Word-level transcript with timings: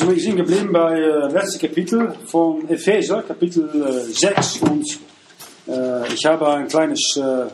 Also 0.00 0.14
wir 0.14 0.22
sind 0.22 0.36
geblieben 0.36 0.72
bei 0.72 0.96
äh, 0.96 1.32
letzten 1.32 1.58
Kapitel 1.58 2.14
von 2.26 2.70
Epheser, 2.70 3.20
Kapitel 3.20 3.68
äh, 3.82 4.12
6 4.12 4.58
und 4.58 4.86
äh, 5.66 6.14
ich 6.14 6.24
habe 6.24 6.48
ein 6.50 6.68
kleines 6.68 7.16
äh, 7.16 7.46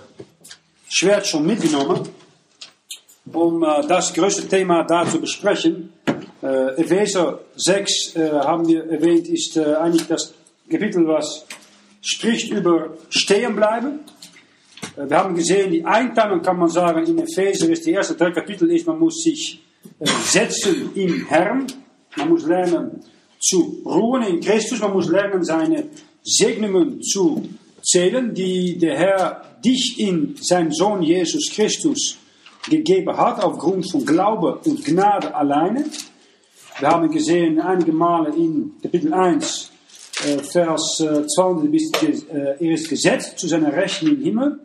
Schwert 0.87 1.27
schon 1.27 1.47
mitgenommen, 1.47 2.07
um 3.33 3.63
äh, 3.63 3.87
das 3.89 4.13
größte 4.13 4.47
Thema 4.47 4.85
da 4.85 5.09
zu 5.09 5.23
besprechen. 5.23 5.95
Äh, 6.43 6.83
Epheser 6.83 7.41
6 7.57 8.17
äh, 8.17 8.31
haben 8.33 8.69
wir 8.69 8.91
erwähnt, 8.91 9.27
ist 9.27 9.57
eigentlich 9.57 10.07
das 10.07 10.35
Kapitel, 10.71 11.09
was 11.09 11.47
spricht 12.03 12.51
über 12.51 12.91
Stehenbleiben. 13.09 14.01
Wir 14.97 15.17
haben 15.17 15.35
gesehen, 15.35 15.71
die 15.73 15.83
Einteilung 15.83 16.43
kann 16.43 16.59
man 16.59 16.69
sagen, 16.69 17.07
in 17.07 17.21
Epheser 17.21 17.71
ist 17.71 17.87
die 17.87 17.93
erste 17.93 18.17
drei 18.17 18.33
Kapitel 18.33 18.71
ist, 18.71 18.87
man 18.87 18.99
muss 18.99 19.23
sich 19.23 19.63
setzen 20.27 20.91
im 20.95 21.25
Herrn. 21.27 21.84
Man 22.17 22.29
muss 22.29 22.47
lernen 22.47 23.03
zu 23.41 23.83
ruhen 23.85 24.23
in 24.23 24.41
Christus. 24.41 24.81
Man 24.81 24.93
muss 24.93 25.09
lernen, 25.09 25.45
seine 25.45 25.89
Segnungen 26.23 27.03
zu 27.03 27.43
zählen, 27.83 28.35
die 28.35 28.79
der 28.79 28.97
Herr 28.97 29.59
dich 29.65 29.99
in 29.99 30.37
seinen 30.41 30.73
Sohn 30.73 31.03
Jesus 31.03 31.51
Christus 31.53 32.19
gegeben 32.69 33.17
hat, 33.17 33.43
aufgrund 33.43 33.91
von 33.91 34.05
Glaube 34.05 34.61
und 34.65 34.85
Gnade 34.85 35.35
alleine. 35.35 35.85
Wir 36.79 36.89
haben 36.89 37.11
gesehen 37.11 37.61
einige 37.61 37.93
Male 37.93 38.35
in 38.35 38.73
Kapitel 38.83 39.13
1, 39.13 39.71
äh, 40.27 40.39
Vers 40.39 41.01
äh, 41.01 41.27
20, 41.27 41.71
bis 41.71 41.93
äh, 42.03 42.57
er 42.59 42.73
ist 42.73 42.89
gesetzt 42.89 43.39
zu 43.39 43.47
seiner 43.47 43.73
Rechten 43.73 44.09
im 44.09 44.23
Himmel. 44.23 44.61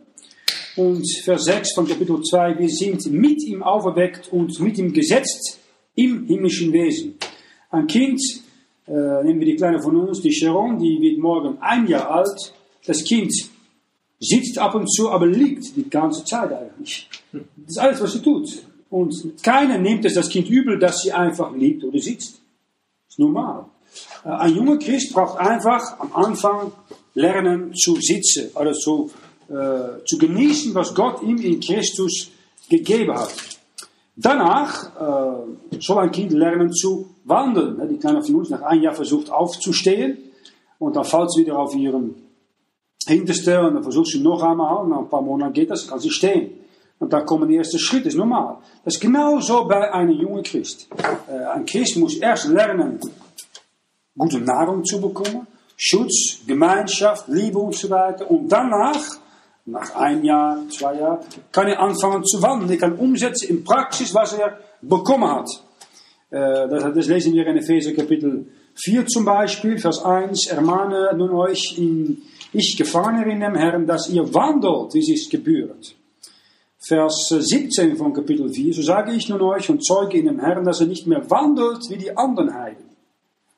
Und 0.76 1.04
Vers 1.24 1.44
6 1.44 1.74
von 1.74 1.86
Kapitel 1.86 2.22
2, 2.22 2.58
wir 2.58 2.68
sind 2.68 3.04
mit 3.12 3.42
ihm 3.42 3.62
auferweckt 3.62 4.32
und 4.32 4.58
mit 4.60 4.78
ihm 4.78 4.92
gesetzt 4.92 5.58
im 5.94 6.26
himmlischen 6.26 6.72
Wesen. 6.72 7.18
Ein 7.70 7.86
Kind, 7.86 8.20
äh, 8.86 9.22
nehmen 9.24 9.40
wir 9.40 9.46
die 9.46 9.56
Kleine 9.56 9.80
von 9.80 9.96
uns, 9.96 10.20
die 10.20 10.32
Sharon, 10.32 10.78
die 10.78 11.00
wird 11.00 11.18
morgen 11.18 11.58
ein 11.60 11.86
Jahr 11.86 12.10
alt. 12.10 12.52
Das 12.84 13.04
Kind 13.04 13.32
sitzt 14.18 14.58
ab 14.58 14.74
und 14.74 14.92
zu, 14.92 15.10
aber 15.10 15.26
liegt 15.26 15.76
die 15.76 15.88
ganze 15.88 16.24
Zeit 16.24 16.52
eigentlich. 16.52 17.08
Das 17.32 17.42
ist 17.68 17.78
alles, 17.78 18.02
was 18.02 18.12
sie 18.12 18.22
tut. 18.22 18.62
Und 18.90 19.42
keiner 19.42 19.78
nimmt 19.78 20.04
es 20.04 20.14
das 20.14 20.28
Kind 20.28 20.50
übel, 20.50 20.78
dass 20.78 21.02
sie 21.02 21.12
einfach 21.12 21.54
liegt 21.54 21.84
oder 21.84 22.00
sitzt. 22.00 22.40
Das 23.06 23.10
ist 23.10 23.18
normal. 23.18 23.66
Äh, 24.24 24.28
ein 24.28 24.56
junger 24.56 24.78
Christ 24.78 25.12
braucht 25.12 25.38
einfach 25.38 25.98
am 26.00 26.12
Anfang 26.12 26.72
lernen 27.14 27.72
zu 27.74 27.96
sitzen 28.00 28.50
oder 28.54 28.72
zu, 28.72 29.10
äh, 29.48 30.04
zu 30.04 30.18
genießen, 30.18 30.74
was 30.74 30.94
Gott 30.94 31.22
ihm 31.22 31.38
in 31.38 31.60
Christus 31.60 32.30
gegeben 32.68 33.14
hat. 33.14 33.59
Danach 34.16 34.96
äh, 34.96 35.80
soll 35.80 35.98
ein 35.98 36.10
Kind 36.10 36.32
lernen 36.32 36.72
zu 36.72 37.14
wandeln. 37.24 37.88
Die 37.88 37.98
Kleine 37.98 38.22
von 38.22 38.34
uns 38.36 38.50
nach 38.50 38.62
einem 38.62 38.82
Jahr 38.82 38.94
versucht 38.94 39.30
aufzustehen 39.30 40.18
und 40.78 40.96
dann 40.96 41.04
fällt 41.04 41.32
sie 41.32 41.42
wieder 41.42 41.58
auf 41.58 41.74
ihren 41.74 42.14
Hinterste 43.06 43.60
und 43.60 43.74
dann 43.74 43.82
versucht 43.82 44.08
sie 44.08 44.20
noch 44.20 44.42
einmal 44.42 44.82
und 44.82 44.90
nach 44.90 44.98
ein 44.98 45.08
paar 45.08 45.22
Monaten 45.22 45.52
geht 45.52 45.70
das, 45.70 45.88
kann 45.88 46.00
sie 46.00 46.10
stehen. 46.10 46.60
Und 46.98 47.12
dann 47.14 47.24
kommen 47.24 47.48
die 47.48 47.56
ersten 47.56 47.78
Schritte, 47.78 48.04
das 48.04 48.12
ist 48.12 48.18
normal. 48.18 48.58
Das 48.84 48.94
ist 48.94 49.00
genauso 49.00 49.64
bei 49.64 49.90
einem 49.92 50.10
jungen 50.10 50.42
Christ. 50.42 50.86
Äh, 51.26 51.44
ein 51.46 51.64
Christ 51.64 51.96
muss 51.96 52.16
erst 52.16 52.48
lernen, 52.48 53.00
gute 54.16 54.38
Nahrung 54.38 54.84
zu 54.84 55.00
bekommen, 55.00 55.46
Schutz, 55.76 56.40
Gemeinschaft, 56.46 57.26
Liebe 57.28 57.58
und 57.58 57.74
so 57.74 57.88
weiter. 57.88 58.30
Und 58.30 58.48
danach 58.50 59.00
nach 59.70 59.94
ein 59.96 60.24
Jahr, 60.24 60.58
zwei 60.68 60.94
Jahren, 60.94 61.20
kann 61.52 61.68
er 61.68 61.80
anfangen 61.80 62.24
zu 62.24 62.42
wandeln. 62.42 62.70
Er 62.70 62.78
kann 62.78 62.96
umsetzen 62.96 63.48
in 63.48 63.64
Praxis, 63.64 64.14
was 64.14 64.32
er 64.34 64.58
bekommen 64.82 65.30
hat. 65.30 65.48
Äh, 66.30 66.68
das, 66.68 67.06
lesen 67.06 67.32
wir 67.32 67.46
in 67.46 67.56
Epheser 67.56 67.92
Kapitel 67.92 68.46
4 68.74 69.06
zum 69.06 69.24
Beispiel, 69.24 69.78
Vers 69.78 70.04
1. 70.04 70.46
Ermahne 70.48 71.12
nun 71.16 71.30
euch, 71.30 71.76
in, 71.76 72.22
ich 72.52 72.76
Gefangener 72.76 73.26
in 73.26 73.40
dem 73.40 73.54
Herrn, 73.54 73.86
dass 73.86 74.08
ihr 74.08 74.32
wandelt, 74.34 74.94
wie 74.94 75.12
es 75.12 75.28
gebührt. 75.28 75.94
Vers 76.78 77.28
17 77.28 77.96
von 77.96 78.12
Kapitel 78.12 78.48
4. 78.48 78.72
So 78.72 78.82
sage 78.82 79.12
ich 79.12 79.28
nun 79.28 79.42
euch 79.42 79.68
und 79.68 79.84
zeuge 79.84 80.18
in 80.18 80.26
dem 80.26 80.40
Herrn, 80.40 80.64
dass 80.64 80.80
er 80.80 80.86
nicht 80.86 81.06
mehr 81.06 81.28
wandelt 81.30 81.90
wie 81.90 81.98
die 81.98 82.16
anderen 82.16 82.54
Heiden. 82.54 82.84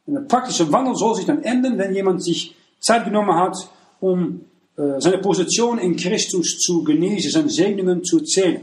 Und 0.06 0.14
der 0.14 0.22
praktische 0.22 0.70
Wandel 0.72 0.96
soll 0.96 1.14
sich 1.14 1.26
dann 1.26 1.42
enden, 1.42 1.78
wenn 1.78 1.94
jemand 1.94 2.22
sich 2.22 2.56
Zeit 2.80 3.04
genommen 3.04 3.34
hat, 3.36 3.56
um 4.00 4.44
seine 4.76 5.18
Position 5.18 5.78
in 5.78 5.96
Christus 5.96 6.58
zu 6.58 6.82
genießen, 6.82 7.30
seine 7.30 7.50
Segnungen 7.50 8.02
zu 8.04 8.20
zählen. 8.20 8.62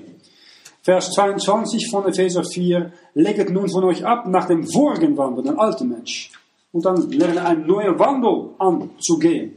Vers 0.82 1.12
22 1.12 1.90
von 1.90 2.08
Epheser 2.08 2.44
4, 2.44 2.92
legt 3.14 3.50
nun 3.50 3.70
von 3.70 3.84
euch 3.84 4.06
ab 4.06 4.28
nach 4.28 4.48
dem 4.48 4.68
vorigen 4.68 5.18
Wandel, 5.18 5.44
den 5.44 5.60
alten 5.60 5.90
Mensch. 5.90 6.32
Und 6.72 6.86
dann 6.86 7.10
lerne 7.12 7.46
einen 7.46 7.68
neuen 7.68 8.00
Wandel 8.00 8.52
anzugehen. 8.58 9.54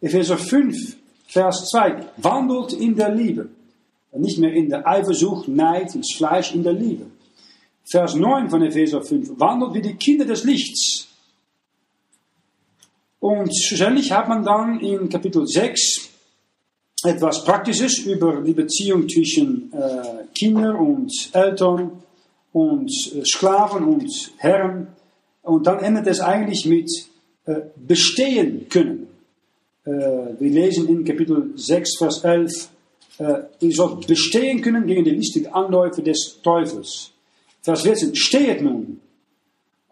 Epheser 0.00 0.38
5, 0.38 0.96
Vers 1.26 1.68
2, 1.70 2.06
wandelt 2.18 2.72
in 2.74 2.94
der 2.94 3.14
Liebe. 3.14 3.48
Nicht 4.14 4.38
mehr 4.38 4.52
in 4.52 4.68
der 4.68 4.86
Eifersucht, 4.86 5.48
Neid, 5.48 5.94
ins 5.94 6.14
Fleisch, 6.14 6.54
in 6.54 6.62
der 6.62 6.74
Liebe. 6.74 7.06
Vers 7.84 8.14
9 8.14 8.50
von 8.50 8.62
Epheser 8.62 9.02
5, 9.02 9.40
wandelt 9.40 9.74
wie 9.74 9.82
die 9.82 9.94
Kinder 9.94 10.24
des 10.24 10.44
Lichts. 10.44 11.08
Und 13.22 13.56
schlussendlich 13.56 14.10
hat 14.10 14.28
man 14.28 14.44
dann 14.44 14.80
in 14.80 15.08
Kapitel 15.08 15.46
6 15.46 16.08
etwas 17.04 17.44
Praktisches 17.44 17.98
über 17.98 18.40
die 18.40 18.52
Beziehung 18.52 19.08
zwischen 19.08 19.72
äh, 19.72 20.24
Kindern 20.34 20.74
und 20.74 21.12
Eltern 21.32 22.02
und 22.52 22.90
äh, 23.14 23.24
Sklaven 23.24 23.84
und 23.84 24.10
Herren. 24.38 24.88
Und 25.42 25.68
dann 25.68 25.78
endet 25.84 26.08
es 26.08 26.18
eigentlich 26.18 26.66
mit 26.66 26.90
äh, 27.46 27.60
bestehen 27.76 28.68
können. 28.68 29.06
Äh, 29.84 29.90
wir 30.40 30.50
lesen 30.50 30.88
in 30.88 31.04
Kapitel 31.04 31.52
6, 31.54 31.98
Vers 31.98 32.24
11, 32.24 32.70
äh, 33.18 33.34
ihr 33.60 33.72
sollt 33.72 34.04
bestehen 34.08 34.60
können 34.60 34.84
gegen 34.84 35.04
die 35.04 35.10
listigen 35.10 35.46
Anläufe 35.46 36.02
des 36.02 36.40
Teufels. 36.42 37.12
Vers 37.62 37.82
14, 37.82 38.16
stehet 38.16 38.62
nun, 38.62 39.00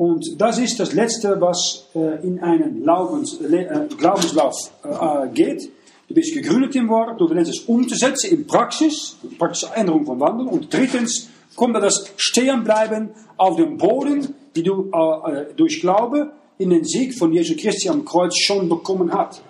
und 0.00 0.40
das 0.40 0.58
ist 0.58 0.80
das 0.80 0.94
Letzte, 0.94 1.38
was 1.42 1.86
äh, 1.94 2.26
in 2.26 2.40
einen 2.42 2.84
Glaubens, 2.84 3.38
äh, 3.38 3.86
Glaubenslauf 3.98 4.56
äh, 4.82 5.28
geht. 5.28 5.70
Du 6.08 6.14
bist 6.14 6.32
gegründet 6.32 6.74
Wort, 6.88 7.20
du 7.20 7.28
lernst 7.28 7.50
es 7.50 7.60
umzusetzen 7.66 8.30
in 8.30 8.46
Praxis, 8.46 9.18
praktische 9.38 9.66
Änderung 9.74 10.06
von 10.06 10.18
Wandel. 10.18 10.46
Und 10.46 10.72
drittens 10.72 11.28
kommt 11.54 11.76
da 11.76 11.80
das 11.80 12.10
Stehenbleiben 12.16 13.10
auf 13.36 13.56
dem 13.56 13.76
Boden, 13.76 14.34
die 14.56 14.62
du 14.62 14.90
äh, 14.90 15.52
durch 15.54 15.82
Glaube 15.82 16.32
in 16.56 16.70
den 16.70 16.84
Sieg 16.84 17.18
von 17.18 17.34
Jesu 17.34 17.54
Christi 17.54 17.90
am 17.90 18.02
Kreuz 18.06 18.38
schon 18.38 18.70
bekommen 18.70 19.12
hast. 19.12 19.42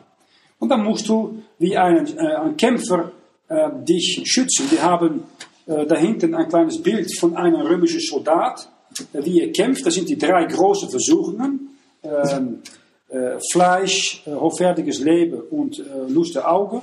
Und 0.59 0.71
dann 0.71 0.83
musst 0.83 1.09
du 1.09 1.45
wie 1.61 1.77
ein, 1.77 2.09
äh, 2.19 2.35
ein 2.35 2.57
Kämpfer 2.57 3.13
äh, 3.47 3.69
dich 3.89 4.25
schützen. 4.25 4.69
Wir 4.69 4.83
haben 4.83 5.23
da 5.67 5.95
hinten 5.95 6.35
ein 6.35 6.49
kleines 6.49 6.83
Bild 6.83 7.17
von 7.17 7.37
einem 7.37 7.61
römischen 7.61 8.01
Soldat 8.01 8.69
wie 9.13 9.41
er 9.43 9.53
kämpft. 9.53 9.87
Das 9.87 9.95
sind 9.95 10.09
die 10.09 10.19
drei 10.19 10.45
großen 10.45 10.91
Versuchungen. 10.91 11.77
Ähm, 12.03 12.63
äh, 13.11 13.39
Fleisch, 13.51 14.23
äh, 14.27 14.31
hoffärtiges 14.31 15.01
Leben 15.01 15.41
und 15.51 15.79
äh, 15.79 15.83
Lust 16.09 16.37
der 16.37 16.51
Augen. 16.51 16.81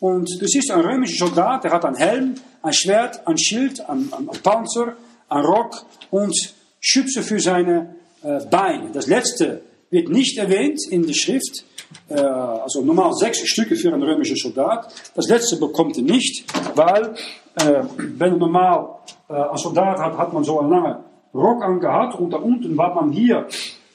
Und 0.00 0.28
du 0.40 0.46
siehst 0.46 0.70
ein 0.70 0.80
römischer 0.80 1.26
Soldat, 1.26 1.64
der 1.64 1.72
hat 1.72 1.84
einen 1.84 1.96
Helm, 1.96 2.34
ein 2.62 2.72
Schwert, 2.72 3.26
ein 3.26 3.38
Schild, 3.38 3.80
ein, 3.88 4.10
ein 4.12 4.26
Panzer, 4.42 4.96
ein 5.28 5.44
Rock 5.44 5.84
und 6.10 6.34
Schütze 6.80 7.22
für 7.22 7.38
seine 7.38 7.94
äh, 8.22 8.40
Beine. 8.50 8.90
Das 8.92 9.06
letzte 9.06 9.62
wird 9.90 10.08
nicht 10.08 10.38
erwähnt 10.38 10.80
in 10.90 11.06
der 11.06 11.14
Schrift. 11.14 11.64
Äh, 12.08 12.20
also 12.20 12.82
normal 12.82 13.12
sechs 13.14 13.38
Stücke 13.46 13.76
für 13.76 13.92
einen 13.92 14.02
römischen 14.02 14.36
Soldat. 14.36 14.92
Das 15.14 15.28
letzte 15.28 15.56
bekommt 15.56 15.96
er 15.98 16.02
nicht, 16.02 16.44
weil 16.74 17.14
äh, 17.56 17.82
wenn 17.96 18.38
normal 18.38 18.96
äh, 19.28 19.34
ein 19.34 19.56
Soldat 19.56 19.98
hat, 19.98 20.16
hat 20.16 20.32
man 20.32 20.42
so 20.42 20.58
eine 20.60 20.68
lange 20.68 21.04
Rock 21.34 21.62
angehabt 21.62 22.18
und 22.18 22.30
da 22.30 22.38
unten 22.38 22.80
hat 22.80 22.94
man 22.94 23.12
hier 23.12 23.46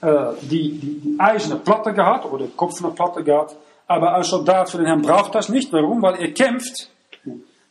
äh, 0.02 0.34
die, 0.42 0.72
die, 0.72 1.00
die 1.00 1.16
eiserne 1.20 1.60
Platte 1.60 1.94
gehabt 1.94 2.26
oder 2.32 2.48
kopfene 2.56 2.92
Platte 2.92 3.24
gehabt. 3.24 3.56
Aber 3.88 4.14
als 4.14 4.30
Soldat 4.30 4.70
für 4.70 4.78
den 4.78 4.88
Herrn 4.88 5.02
braucht 5.02 5.36
das 5.36 5.50
nicht. 5.50 5.72
Warum? 5.72 6.02
Weil 6.02 6.16
er 6.16 6.32
kämpft 6.32 6.90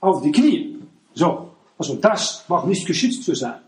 auf 0.00 0.22
die 0.22 0.32
Knie. 0.32 0.78
So, 1.14 1.50
also 1.78 1.94
das 1.96 2.44
braucht 2.46 2.66
nicht 2.66 2.86
geschützt 2.86 3.24
zu 3.24 3.34
sein. 3.34 3.60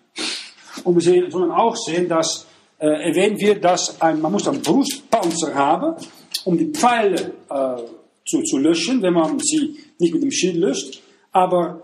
Und 0.85 0.95
wir 0.95 1.03
sehen, 1.03 1.31
sollen 1.31 1.51
auch 1.51 1.77
sehen, 1.77 2.09
dass 2.09 2.47
äh, 2.79 2.87
erwähnt 2.87 3.41
wird, 3.41 3.65
dass 3.65 4.01
ein, 4.01 4.21
man 4.21 4.33
muss 4.33 4.47
einen 4.47 4.63
Brustpanzer 4.63 5.55
haben, 5.55 5.97
um 6.45 6.59
die 6.59 6.67
Pfeile 6.67 7.33
äh, 7.49 7.83
zu, 8.25 8.43
zu 8.43 8.59
löschen, 8.59 9.03
wenn 9.03 9.15
man 9.15 9.39
sie 9.39 9.79
nicht 9.99 10.13
mit 10.13 10.23
dem 10.23 10.31
Schild 10.31 10.57
löscht. 10.57 11.01
Aber 11.33 11.83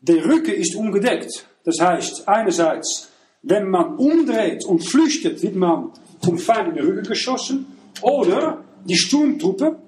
der 0.00 0.24
Rücken 0.24 0.54
ist 0.54 0.76
ungedeckt. 0.76 1.46
Das 1.64 1.80
heißt, 1.80 2.28
einerseits 2.28 3.07
wenn 3.42 3.70
man 3.70 3.96
umdreht 3.96 4.64
und 4.64 4.80
flüchtet, 4.80 5.42
wird 5.42 5.56
man 5.56 5.92
vom 6.22 6.38
Feind 6.38 6.70
in 6.70 6.74
den 6.74 6.86
Rücken 6.86 7.08
geschossen. 7.08 7.66
Oder 8.02 8.64
die 8.84 8.96
Sturmtruppe, 8.96 9.78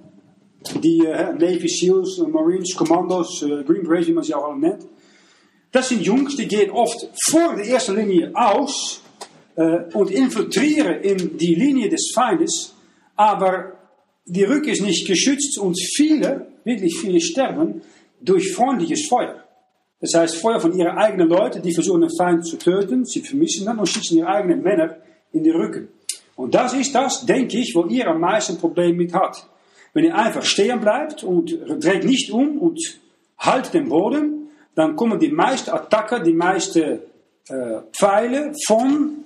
die 0.82 1.04
äh, 1.06 1.32
Navy 1.32 1.68
SEALs, 1.68 2.18
äh, 2.18 2.28
Marines, 2.28 2.74
Commandos, 2.76 3.42
äh, 3.42 3.62
Green 3.64 3.82
Berets, 3.82 4.08
wie 4.08 4.12
man 4.12 4.24
sie 4.24 4.34
auch 4.34 4.50
alle 4.50 4.58
nennt. 4.58 4.86
Das 5.72 5.88
sind 5.88 6.02
Jungs, 6.02 6.36
die 6.36 6.48
gehen 6.48 6.70
oft 6.70 7.08
vor 7.24 7.54
der 7.54 7.66
ersten 7.66 7.96
Linie 7.96 8.32
aus 8.34 9.02
äh, 9.54 9.84
und 9.94 10.10
infiltrieren 10.10 11.00
in 11.00 11.38
die 11.38 11.54
Linie 11.54 11.88
des 11.88 12.10
Feindes, 12.12 12.74
aber 13.14 13.78
die 14.26 14.44
Rücke 14.44 14.72
ist 14.72 14.82
nicht 14.82 15.06
geschützt 15.06 15.58
und 15.58 15.78
viele, 15.96 16.48
wirklich 16.64 16.98
viele 16.98 17.20
sterben 17.20 17.82
durch 18.20 18.52
freundliches 18.52 19.06
Feuer. 19.08 19.44
Das 20.00 20.14
heißt, 20.14 20.36
Feuer 20.36 20.60
von 20.60 20.72
ihren 20.72 20.96
eigenen 20.96 21.28
Leuten, 21.28 21.62
die 21.62 21.74
versuchen 21.74 22.00
den 22.00 22.10
Feind 22.16 22.46
zu 22.46 22.56
töten, 22.56 23.04
sie 23.04 23.20
vermissen 23.20 23.66
dann 23.66 23.78
und 23.78 23.86
schießen 23.86 24.16
ihre 24.16 24.28
eigenen 24.28 24.62
Männer 24.62 24.96
in 25.32 25.44
die 25.44 25.50
Rücken. 25.50 25.88
Und 26.36 26.54
das 26.54 26.72
ist 26.72 26.94
das, 26.94 27.26
denke 27.26 27.58
ich, 27.58 27.74
wo 27.74 27.84
ihr 27.84 28.06
am 28.08 28.20
meisten 28.20 28.56
Problem 28.56 28.96
mit 28.96 29.12
hat. 29.12 29.46
Wenn 29.92 30.04
ihr 30.04 30.16
einfach 30.16 30.42
stehen 30.42 30.80
bleibt 30.80 31.22
und 31.22 31.50
dreht 31.80 32.04
nicht 32.04 32.30
um 32.30 32.58
und 32.58 32.80
halt 33.38 33.74
den 33.74 33.88
Boden, 33.88 34.48
dann 34.74 34.96
kommen 34.96 35.18
die 35.18 35.30
meisten 35.30 35.70
Attacken, 35.70 36.24
die 36.24 36.32
meisten 36.32 37.00
äh, 37.48 37.80
Pfeile 37.92 38.54
von 38.66 39.24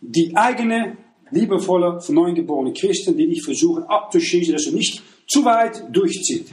die 0.00 0.36
eigene 0.36 0.96
liebevolle, 1.30 2.00
von 2.00 2.14
neuem 2.14 2.34
geborene 2.34 2.72
Christen, 2.72 3.16
die 3.16 3.28
dich 3.28 3.42
versuchen 3.42 3.84
abzuschießen, 3.84 4.52
dass 4.52 4.64
du 4.64 4.74
nicht 4.74 5.02
zu 5.26 5.44
weit 5.44 5.84
durchzieht. 5.90 6.48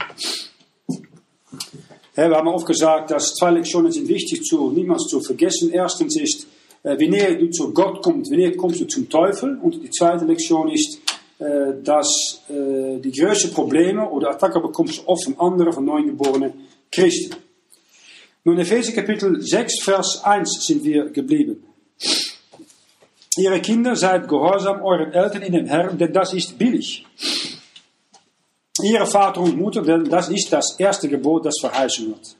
Wir 2.16 2.30
haben 2.30 2.48
oft 2.48 2.66
gesagt, 2.66 3.10
dass 3.10 3.34
zwei 3.34 3.50
Lektionen 3.50 3.92
sind 3.92 4.08
wichtig, 4.08 4.42
zu, 4.42 4.70
niemals 4.70 5.02
zu 5.02 5.20
vergessen. 5.20 5.70
Erstens 5.70 6.18
ist, 6.18 6.46
äh, 6.82 6.96
wanneer 6.98 7.34
du 7.34 7.50
zu 7.50 7.74
Gott 7.74 8.02
kommst, 8.02 8.30
wanneer 8.30 8.56
kommst 8.56 8.80
du 8.80 8.86
zum 8.86 9.06
Teufel? 9.06 9.58
Und 9.62 9.82
die 9.82 9.90
zweite 9.90 10.24
Lektion 10.24 10.70
ist, 10.70 10.98
äh, 11.38 11.74
dass 11.84 12.40
äh, 12.48 12.98
die 13.00 13.12
größten 13.12 13.52
Probleme 13.52 14.08
oder 14.08 14.30
Attacken 14.30 14.62
bekommst 14.62 14.98
du 14.98 15.02
oft 15.06 15.24
von 15.24 15.38
anderen, 15.38 15.74
von 15.74 15.84
neugeborenen 15.84 16.54
Christen. 16.90 17.36
Nun, 18.44 18.58
Epheser 18.58 18.92
Kapitel 18.92 19.38
6, 19.42 19.82
Vers 19.82 20.24
1 20.24 20.66
sind 20.66 20.84
wir 20.84 21.10
geblieben. 21.10 21.62
Ihre 23.36 23.60
Kinder, 23.60 23.94
seid 23.94 24.26
gehorsam 24.26 24.80
euren 24.80 25.12
Eltern 25.12 25.42
in 25.42 25.52
dem 25.52 25.66
Herrn, 25.66 25.98
denn 25.98 26.14
das 26.14 26.32
ist 26.32 26.56
billig. 26.56 27.04
Ihre 28.82 29.06
Vater 29.06 29.40
und 29.40 29.56
Mutter, 29.56 29.82
denn 29.82 30.04
das 30.04 30.28
ist 30.28 30.52
das 30.52 30.78
erste 30.78 31.08
Gebot, 31.08 31.46
das 31.46 31.56
verheißen 31.60 32.08
wird. 32.08 32.36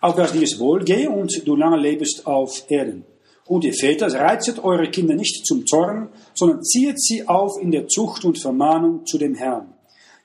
Auf 0.00 0.14
dass 0.16 0.32
dir 0.32 0.42
es 0.42 0.58
wohlgehe 0.58 1.10
und 1.10 1.46
du 1.46 1.56
lange 1.56 1.78
lebst 1.78 2.26
auf 2.26 2.64
Erden. 2.68 3.04
Und 3.46 3.64
ihr 3.64 3.74
Väter, 3.74 4.12
reizet 4.12 4.62
eure 4.62 4.90
Kinder 4.90 5.14
nicht 5.14 5.46
zum 5.46 5.66
Zorn, 5.66 6.08
sondern 6.34 6.62
zieht 6.62 7.00
sie 7.00 7.28
auf 7.28 7.52
in 7.60 7.70
der 7.70 7.86
Zucht 7.86 8.24
und 8.24 8.38
Vermahnung 8.38 9.06
zu 9.06 9.18
dem 9.18 9.34
Herrn. 9.34 9.72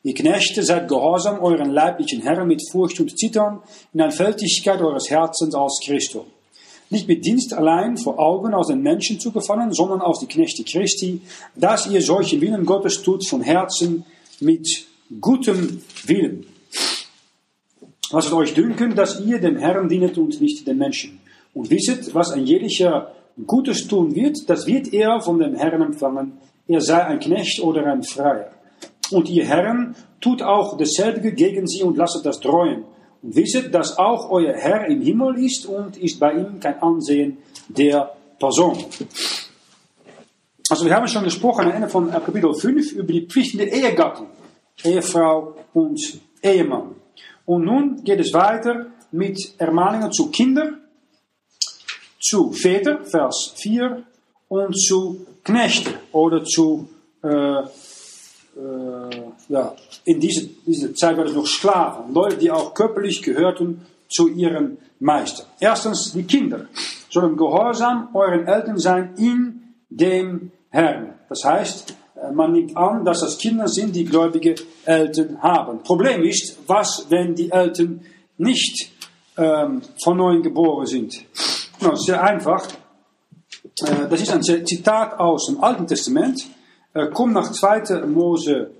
Ihr 0.03 0.15
Knechte, 0.15 0.63
seid 0.63 0.87
gehorsam 0.87 1.39
euren 1.39 1.69
leiblichen 1.69 2.21
Herren 2.21 2.47
mit 2.47 2.63
Furcht 2.71 2.99
und 2.99 3.17
Zittern 3.17 3.61
in 3.93 4.01
Einfältigkeit 4.01 4.81
eures 4.81 5.09
Herzens 5.11 5.53
als 5.53 5.79
Christus 5.85 6.25
nicht 6.91 7.07
mit 7.07 7.25
Dienst 7.25 7.53
allein 7.53 7.97
vor 7.97 8.19
Augen 8.19 8.53
aus 8.53 8.67
den 8.67 8.81
Menschen 8.81 9.19
zu 9.19 9.31
gefallen, 9.31 9.73
sondern 9.73 10.01
aus 10.01 10.19
die 10.19 10.27
Knechte 10.27 10.63
Christi, 10.63 11.21
dass 11.55 11.87
ihr 11.87 12.01
solchen 12.01 12.41
Willen 12.41 12.65
Gottes 12.65 13.01
tut 13.01 13.25
von 13.27 13.41
Herzen 13.41 14.05
mit 14.41 14.67
gutem 15.19 15.81
Willen. 16.05 16.45
Was 18.11 18.27
es 18.27 18.33
euch 18.33 18.53
dünken, 18.53 18.95
dass 18.95 19.19
ihr 19.21 19.39
dem 19.39 19.57
Herrn 19.57 19.89
dienet 19.89 20.17
und 20.17 20.39
nicht 20.41 20.67
den 20.67 20.77
Menschen. 20.77 21.19
Und 21.53 21.69
wisset, 21.69 22.13
was 22.13 22.31
ein 22.31 22.45
jeder 22.45 23.13
Gutes 23.45 23.87
tun 23.87 24.15
wird, 24.15 24.49
das 24.49 24.67
wird 24.67 24.93
er 24.93 25.21
von 25.21 25.39
dem 25.39 25.55
Herrn 25.55 25.81
empfangen, 25.81 26.33
er 26.67 26.81
sei 26.81 27.03
ein 27.03 27.19
Knecht 27.19 27.61
oder 27.61 27.85
ein 27.85 28.03
Freier. 28.03 28.51
Und 29.11 29.29
ihr 29.29 29.45
Herren 29.45 29.95
tut 30.21 30.41
auch 30.41 30.77
dasselbe 30.77 31.33
gegen 31.33 31.67
sie 31.67 31.83
und 31.83 31.97
lasset 31.97 32.25
das 32.25 32.39
dreuen 32.39 32.83
und 33.21 33.35
wisset, 33.35 33.73
dass 33.73 33.97
auch 33.97 34.29
euer 34.29 34.53
Herr 34.53 34.85
im 34.87 35.01
Himmel 35.01 35.43
ist 35.43 35.65
und 35.65 35.97
ist 35.97 36.19
bei 36.19 36.33
ihm 36.33 36.59
kein 36.59 36.81
Ansehen 36.81 37.37
der 37.67 38.11
Person. 38.39 38.77
Also 40.69 40.85
wir 40.85 40.95
haben 40.95 41.07
schon 41.07 41.23
gesprochen 41.23 41.65
am 41.65 41.71
Ende 41.71 41.89
von 41.89 42.09
Kapitel 42.09 42.53
5 42.53 42.93
über 42.93 43.11
die 43.11 43.27
Pflichten 43.27 43.57
der 43.57 43.71
Ehegatten, 43.71 44.25
Ehefrau 44.83 45.55
und 45.73 45.99
Ehemann. 46.41 46.95
Und 47.45 47.65
nun 47.65 48.03
geht 48.03 48.19
es 48.19 48.33
weiter 48.33 48.87
mit 49.11 49.55
Ermahnungen 49.57 50.11
zu 50.11 50.31
Kindern, 50.31 50.81
zu 52.19 52.51
Väter, 52.51 53.03
Vers 53.03 53.53
4, 53.57 54.03
und 54.47 54.73
zu 54.73 55.25
Knechten 55.43 55.93
oder 56.11 56.43
zu 56.43 56.89
äh, 57.23 57.63
äh, 58.55 59.21
ja, 59.47 59.75
in 60.03 60.19
dieser, 60.19 60.47
dieser 60.65 60.93
Zeit 60.93 61.17
waren 61.17 61.27
es 61.27 61.33
noch 61.33 61.45
Sklaven, 61.45 62.13
Leute, 62.13 62.37
die 62.37 62.51
auch 62.51 62.73
körperlich 62.73 63.21
gehörten 63.21 63.85
zu 64.09 64.27
ihren 64.27 64.77
Meister. 64.99 65.45
Erstens, 65.59 66.11
die 66.11 66.23
Kinder 66.23 66.65
sollen 67.09 67.37
gehorsam 67.37 68.09
euren 68.13 68.45
Eltern 68.45 68.77
sein 68.77 69.13
in 69.17 69.75
dem 69.89 70.51
Herrn. 70.69 71.13
Das 71.29 71.43
heißt, 71.45 71.95
man 72.33 72.51
nimmt 72.51 72.77
an, 72.77 73.03
dass 73.03 73.21
das 73.21 73.37
Kinder 73.37 73.67
sind, 73.67 73.95
die 73.95 74.05
gläubige 74.05 74.55
Eltern 74.85 75.41
haben. 75.41 75.81
Problem 75.83 76.23
ist, 76.23 76.57
was, 76.67 77.05
wenn 77.09 77.35
die 77.35 77.51
Eltern 77.51 78.01
nicht 78.37 78.91
ähm, 79.37 79.81
von 80.03 80.17
neuem 80.17 80.43
geboren 80.43 80.85
sind? 80.85 81.25
No, 81.79 81.95
sehr 81.95 82.23
einfach. 82.23 82.67
Äh, 83.83 84.07
das 84.09 84.21
ist 84.21 84.31
ein 84.31 84.43
Zitat 84.43 85.19
aus 85.19 85.47
dem 85.47 85.63
Alten 85.63 85.87
Testament. 85.87 86.45
Äh, 86.93 87.07
komm 87.13 87.33
nach 87.33 87.51
2. 87.51 88.05
Mose 88.05 88.71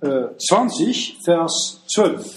äh, 0.00 0.36
20, 0.38 1.18
Vers 1.24 1.82
12. 1.94 2.36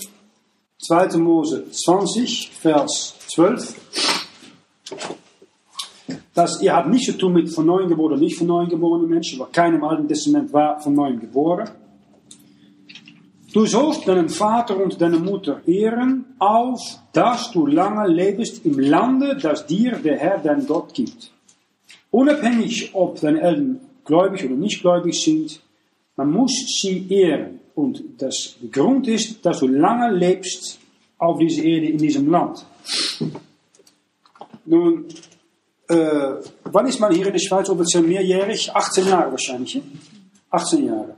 2. 0.88 1.18
Mose 1.18 1.70
20, 1.72 2.52
Vers 2.52 3.16
12. 3.34 3.76
Das, 6.34 6.62
ihr 6.62 6.76
habt 6.76 6.90
nichts 6.90 7.08
zu 7.08 7.18
tun 7.18 7.34
mit 7.34 7.50
von 7.50 7.66
neuem 7.66 7.90
geborenen 7.90 8.22
nicht 8.22 8.38
von 8.38 8.48
neuem 8.48 8.70
geborenen 8.70 9.10
Menschen, 9.10 9.40
weil 9.40 9.48
keiner 9.52 9.76
im 9.76 9.84
Alten 9.84 10.08
Testament 10.08 10.52
war 10.54 10.80
von 10.80 10.94
neuem 10.94 11.20
geboren. 11.20 11.70
Du 13.52 13.66
sollst 13.66 14.08
deinen 14.08 14.30
Vater 14.30 14.78
und 14.78 15.02
deine 15.02 15.18
Mutter 15.18 15.62
ehren, 15.66 16.26
auf 16.38 16.80
dass 17.14 17.52
du 17.52 17.66
lange 17.66 18.08
lebst 18.08 18.64
im 18.66 18.78
Lande, 18.78 19.36
das 19.36 19.66
dir 19.66 19.94
der 19.94 20.18
Herr 20.18 20.38
dein 20.38 20.68
Gott 20.68 20.94
gibt. 20.94 21.32
Unabhängig, 22.12 22.92
ob 22.94 23.20
deine 23.20 23.42
Eltern 23.42 23.80
gläubig 24.06 24.46
oder 24.46 24.56
nicht 24.56 24.82
gläubig 24.82 25.20
sind, 25.20 25.62
man 26.16 26.32
muss 26.32 26.52
sie 26.82 27.08
ehren. 27.10 27.60
Und 27.74 28.04
das, 28.18 28.56
der 28.62 28.70
Grund 28.70 29.08
ist, 29.08 29.44
dass 29.46 29.60
du 29.60 29.68
lange 29.68 30.12
lebst 30.12 30.80
auf 31.18 31.40
dieser 31.40 31.64
Erde, 31.64 31.88
in 31.88 31.98
diesem 31.98 32.30
Land. 32.30 32.66
Nun, 34.66 35.06
äh, 35.90 36.36
wann 36.66 36.86
ist 36.88 37.00
man 37.00 37.12
hier 37.12 37.26
in 37.26 37.34
der 37.34 37.40
Schweiz 37.40 37.68
offiziell 37.68 38.04
mehrjährig? 38.04 38.72
18 38.74 39.08
Jahre 39.08 39.32
wahrscheinlich. 39.32 39.82
18 40.52 40.86
Jahre. 40.86 41.16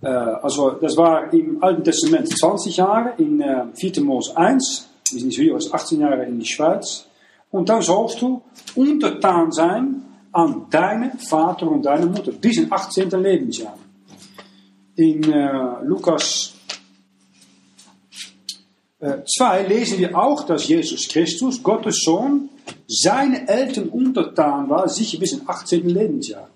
Äh, 0.00 0.08
also 0.08 0.70
das 0.70 0.96
war 0.96 1.32
im 1.32 1.62
Alten 1.62 1.84
Testament 1.84 2.28
20 2.28 2.78
Jahre, 2.78 3.12
in 3.18 3.40
äh, 3.40 3.66
4. 3.74 4.02
Mose 4.02 4.36
1. 4.36 4.88
Wir 5.12 5.20
sind 5.20 5.32
hier 5.34 5.54
als 5.54 5.72
18 5.72 6.00
Jahre 6.00 6.24
in 6.24 6.38
die 6.38 6.46
Schweiz. 6.46 7.06
Und 7.50 7.68
dann 7.68 7.82
sollst 7.82 8.20
du 8.22 8.42
untertan 8.74 9.52
sein 9.52 10.02
an 10.32 10.66
deinen 10.70 11.18
Vater 11.18 11.70
und 11.70 11.84
deine 11.84 12.06
Mutter 12.06 12.32
bis 12.32 12.56
in 12.58 12.72
18. 12.72 13.10
Lebensjahr. 13.10 13.76
In 14.96 15.30
äh, 15.30 15.84
Lukas 15.84 16.54
äh, 18.98 19.18
2 19.26 19.62
lesen 19.66 19.98
wir 19.98 20.18
auch, 20.18 20.44
dass 20.44 20.66
Jesus 20.66 21.06
Christus, 21.06 21.62
Gottes 21.62 22.02
Sohn, 22.02 22.48
seine 22.88 23.48
Eltern 23.48 23.88
untertan 23.88 24.68
war, 24.68 24.88
sicher 24.88 25.18
bis 25.18 25.32
in 25.32 25.42
18. 25.46 25.88
Lebensjahr. 25.88 26.48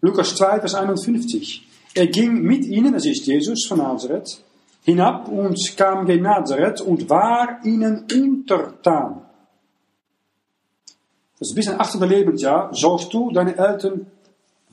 Lukas 0.00 0.34
2, 0.36 0.60
Vers 0.60 0.74
51. 0.74 1.66
Er 1.94 2.06
ging 2.08 2.42
mit 2.42 2.64
ihnen, 2.66 2.92
das 2.92 3.06
ist 3.06 3.26
Jesus 3.26 3.66
von 3.66 3.78
Nazareth, 3.78 4.40
hinab 4.84 5.28
und 5.28 5.76
kam 5.76 6.06
gen 6.06 6.22
Nazareth 6.22 6.80
und 6.80 7.08
war 7.08 7.60
ihnen 7.64 8.04
untertan. 8.12 9.22
Das 11.38 11.54
bis 11.54 11.68
ein 11.68 11.80
18. 11.80 12.00
Lebensjahr 12.02 12.70
sollst 12.72 13.12
du 13.12 13.30
deine 13.30 13.56
Eltern 13.56 14.06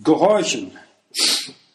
gehorchen. 0.03 0.72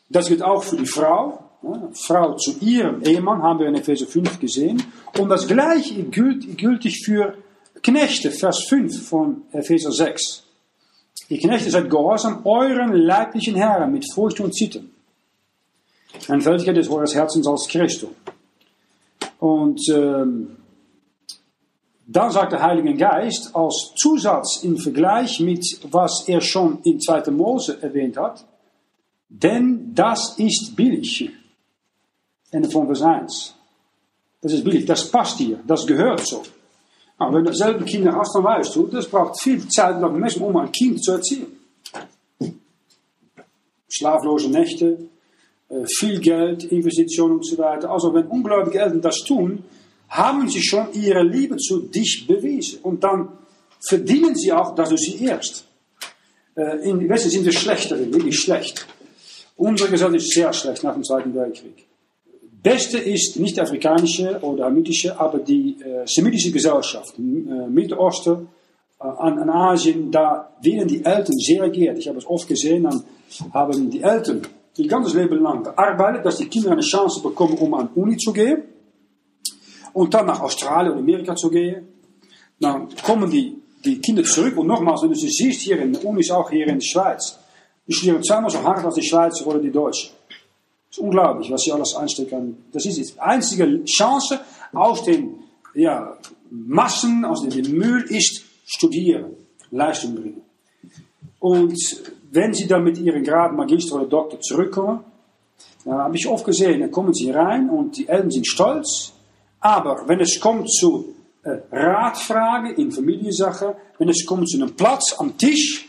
Das 0.08 0.28
gilt 0.28 0.42
auch 0.42 0.62
für 0.62 0.76
die 0.76 0.86
Frau. 0.86 1.44
Frau 1.92 2.34
zu 2.36 2.58
ihrem 2.60 3.02
Ehemann 3.02 3.42
haben 3.42 3.58
wir 3.58 3.66
in 3.66 3.74
Epheser 3.74 4.06
5 4.06 4.38
gesehen. 4.38 4.82
Und 5.18 5.28
das 5.28 5.46
gleiche 5.46 6.04
gilt 6.04 6.56
gültig 6.56 7.04
für 7.04 7.34
Knechte, 7.82 8.30
Vers 8.30 8.64
5 8.68 9.08
von 9.08 9.42
Epheser 9.52 9.92
6. 9.92 10.44
Die 11.30 11.38
Knechte 11.38 11.70
seid 11.70 11.90
gehorsam 11.90 12.44
euren 12.44 12.92
leiblichen 12.92 13.54
Herren 13.54 13.92
mit 13.92 14.10
Furcht 14.12 14.40
und 14.40 14.54
Zittern. 14.54 14.90
Ein 16.28 16.40
Fältigkeit 16.40 16.76
des 16.76 16.88
eures 16.88 17.14
Herzens 17.14 17.46
als 17.46 17.68
Christus. 17.68 18.10
Und 19.38 19.80
ähm, 19.92 20.56
dann 22.06 22.30
sagt 22.30 22.52
der 22.52 22.62
Heilige 22.62 22.94
Geist 22.94 23.54
als 23.54 23.92
Zusatz 23.96 24.62
im 24.62 24.78
Vergleich 24.78 25.40
mit 25.40 25.64
was 25.90 26.26
er 26.26 26.40
schon 26.40 26.80
in 26.82 27.00
2. 27.00 27.30
Mose 27.30 27.82
erwähnt 27.82 28.16
hat, 28.16 28.46
denn 29.28 29.94
das 29.94 30.38
ist 30.38 30.74
billig. 30.74 31.30
Ende 32.50 32.70
von 32.70 32.86
Vers 32.86 33.02
1. 33.02 33.54
Das 34.40 34.52
ist 34.52 34.64
billig, 34.64 34.86
das 34.86 35.10
passt 35.10 35.36
hier, 35.36 35.60
das 35.66 35.86
gehört 35.86 36.26
so. 36.26 36.42
Aber 37.18 37.36
wenn 37.36 37.44
du 37.44 37.52
selber 37.52 37.84
Kinder 37.84 38.14
hast, 38.14 38.34
dann 38.34 38.44
weißt 38.44 38.74
du, 38.76 38.86
das 38.86 39.08
braucht 39.08 39.40
viel 39.40 39.66
Zeit 39.68 40.02
und 40.02 40.18
Messen, 40.18 40.42
um 40.42 40.56
ein 40.56 40.70
Kind 40.72 41.02
zu 41.02 41.12
erziehen. 41.12 41.46
schlaflose 43.88 44.48
Nächte, 44.48 44.98
viel 45.98 46.20
Geld, 46.20 46.64
Investitionen 46.64 47.36
und 47.36 47.46
so 47.46 47.58
weiter. 47.58 47.90
Also 47.90 48.14
wenn 48.14 48.26
ungläubige 48.26 48.78
Eltern 48.80 49.00
das 49.00 49.18
tun, 49.18 49.64
haben 50.08 50.48
sie 50.48 50.62
schon 50.62 50.92
ihre 50.92 51.22
Liebe 51.22 51.56
zu 51.56 51.80
dich 51.80 52.24
bewiesen. 52.26 52.80
Und 52.82 53.04
dann 53.04 53.28
verdienen 53.80 54.34
sie 54.34 54.52
auch, 54.52 54.74
dass 54.74 54.88
du 54.88 54.96
sie 54.96 55.24
ehrst. 55.24 55.64
Äh, 56.54 56.88
in 56.88 57.08
Westen 57.08 57.30
sind 57.30 57.44
wir 57.44 57.52
schlechter, 57.52 57.98
wirklich 57.98 58.38
schlecht. 58.38 58.86
Unsere 59.56 59.90
Gesellschaft 59.90 60.22
ist 60.22 60.32
sehr 60.32 60.52
schlecht 60.52 60.82
nach 60.82 60.94
dem 60.94 61.04
Zweiten 61.04 61.34
Weltkrieg. 61.34 61.87
Beste 62.62 62.98
ist 62.98 63.38
nicht 63.38 63.56
die 63.56 63.60
afrikanische 63.60 64.40
oder 64.40 64.64
hamitische, 64.64 65.18
aber 65.18 65.38
die 65.38 65.76
äh, 65.80 66.06
semitische 66.06 66.50
Gesellschaft. 66.50 67.18
Äh, 67.18 67.20
Mittelosten, 67.68 68.48
äh, 69.00 69.04
an, 69.04 69.38
an 69.38 69.50
Asien, 69.50 70.10
da 70.10 70.50
werden 70.60 70.88
die 70.88 71.04
Eltern 71.04 71.36
sehr 71.38 71.68
geehrt. 71.70 71.98
Ich 71.98 72.08
habe 72.08 72.18
es 72.18 72.26
oft 72.26 72.48
gesehen, 72.48 72.82
dann 72.82 73.04
haben 73.52 73.90
die 73.90 74.02
Eltern 74.02 74.42
ihr 74.76 74.88
ganzes 74.88 75.14
Leben 75.14 75.40
lang 75.42 75.62
gearbeitet, 75.62 76.24
dass 76.24 76.36
die 76.36 76.46
Kinder 76.46 76.72
eine 76.72 76.80
Chance 76.80 77.22
bekommen, 77.22 77.58
um 77.58 77.74
an 77.74 77.88
Uni 77.94 78.16
zu 78.16 78.32
gehen. 78.32 78.62
Und 79.92 80.14
dann 80.14 80.26
nach 80.26 80.40
Australien 80.40 80.92
oder 80.92 81.00
Amerika 81.00 81.34
zu 81.34 81.50
gehen. 81.50 81.88
Dann 82.60 82.88
kommen 83.04 83.30
die, 83.30 83.56
die 83.84 84.00
Kinder 84.00 84.22
zurück. 84.22 84.56
Und 84.56 84.66
nochmals, 84.66 85.02
wenn 85.02 85.10
du 85.10 85.16
sie 85.16 85.28
siehst 85.28 85.62
hier 85.62 85.80
in 85.80 85.92
der 85.92 86.04
Uni, 86.04 86.28
auch 86.30 86.50
hier 86.50 86.66
in 86.66 86.78
der 86.78 86.84
Schweiz. 86.84 87.38
Die 87.86 87.92
studieren 87.92 88.22
zweimal 88.22 88.50
so 88.50 88.62
hart 88.62 88.84
als 88.84 88.94
die 88.94 89.02
Schweizer 89.02 89.46
oder 89.46 89.58
die 89.58 89.70
Deutschen. 89.70 90.10
Ist 90.90 90.98
unglaublich, 90.98 91.50
was 91.50 91.62
sie 91.62 91.72
alles 91.72 91.94
einstecken. 91.94 92.64
Das 92.72 92.86
ist 92.86 92.96
die 92.98 93.20
einzige 93.20 93.84
Chance 93.84 94.40
aus 94.72 95.04
den 95.04 95.40
ja, 95.74 96.16
Massen, 96.50 97.24
aus 97.24 97.42
dem 97.42 97.76
Müll, 97.76 98.04
ist 98.08 98.42
studieren, 98.66 99.36
Leistung 99.70 100.14
bringen. 100.14 100.42
Und 101.40 101.76
wenn 102.30 102.52
sie 102.52 102.66
dann 102.66 102.84
mit 102.84 102.98
ihrem 102.98 103.22
Grad 103.22 103.54
Magister 103.54 103.96
oder 103.96 104.06
Doktor 104.06 104.40
zurückkommen, 104.40 105.04
dann 105.84 105.98
habe 105.98 106.16
ich 106.16 106.26
oft 106.26 106.44
gesehen, 106.44 106.80
dann 106.80 106.90
kommen 106.90 107.14
sie 107.14 107.30
rein 107.30 107.70
und 107.70 107.96
die 107.96 108.08
Eltern 108.08 108.30
sind 108.30 108.46
stolz. 108.46 109.12
Aber 109.60 110.06
wenn 110.06 110.20
es 110.20 110.38
kommt 110.40 110.70
zu 110.70 111.14
äh, 111.42 111.58
Ratfragen 111.72 112.74
in 112.76 112.92
Familiensachen, 112.92 113.74
wenn 113.98 114.08
es 114.08 114.26
kommt 114.26 114.48
zu 114.48 114.60
einem 114.60 114.74
Platz 114.74 115.14
am 115.18 115.36
Tisch, 115.38 115.88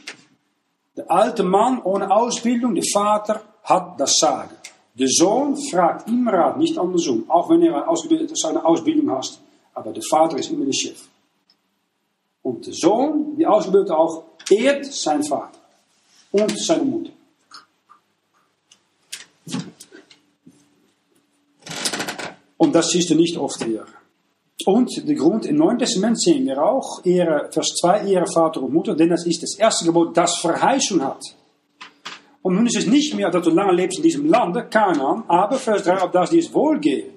der 0.96 1.10
alte 1.12 1.44
Mann 1.44 1.82
ohne 1.82 2.12
Ausbildung, 2.12 2.75
der 2.75 2.84
Vater 2.91 3.41
hat 3.63 4.00
das 4.00 4.18
Sagen. 4.18 4.56
Der 5.00 5.08
Sohn 5.08 5.56
fragt 5.72 6.10
immer 6.10 6.34
Rat, 6.34 6.58
nicht 6.58 6.77
andersrum, 6.77 7.24
auch 7.29 7.50
wenn 7.50 7.63
er 7.63 7.75
eine 7.75 7.88
Ausbildung 7.88 9.10
hat. 9.10 9.39
Aber 9.74 9.94
der 9.94 10.03
Vater 10.10 10.38
ist 10.38 10.51
immer 10.51 10.65
der 10.65 10.74
Chef. 10.74 11.01
Und 12.44 12.68
der 12.68 12.74
Sohn, 12.74 13.38
die 13.38 13.46
Ausgebildete 13.46 13.98
auch, 13.98 14.24
ehrt 14.50 14.86
sein 14.86 15.24
Vater 15.24 15.58
und 16.32 16.51
seine 16.60 16.84
Mutter. 16.84 17.12
Und 22.58 22.75
das 22.75 22.89
siehst 22.89 23.10
du 23.10 23.15
nicht 23.15 23.38
oft 23.38 23.63
hier. 23.63 23.86
Und 24.65 25.08
der 25.08 25.15
Grund, 25.15 25.46
im 25.46 25.56
Neuen 25.56 25.79
Testament 25.79 26.22
sehen 26.22 26.46
wir 26.46 26.62
auch, 26.62 27.01
Vers 27.03 27.75
2, 27.79 28.12
Ehre 28.12 28.27
Vater 28.27 28.62
und 28.62 28.74
Mutter, 28.74 28.96
denn 28.96 29.10
das 29.10 29.25
ist 29.25 29.41
das 29.41 29.58
erste 29.58 29.86
Gebot, 29.86 30.18
das 30.18 30.39
Verheißung 30.39 31.01
hat. 31.01 31.24
Und 32.41 32.55
nun 32.55 32.67
ist 32.67 32.77
es 32.77 32.88
nicht 32.88 33.13
mehr, 33.15 33.29
dass 33.29 33.43
du 33.43 33.50
lange 33.50 33.74
lebst 33.74 33.98
in 33.98 34.03
diesem 34.03 34.25
Lande, 34.25 34.65
Kanaan, 34.69 35.24
aber 35.27 35.58
Vers 35.58 35.84
3, 35.84 36.01
auf 36.01 36.12
das 36.12 36.29
dir 36.29 36.39
es 36.39 36.53
wohlgeht. 36.53 37.12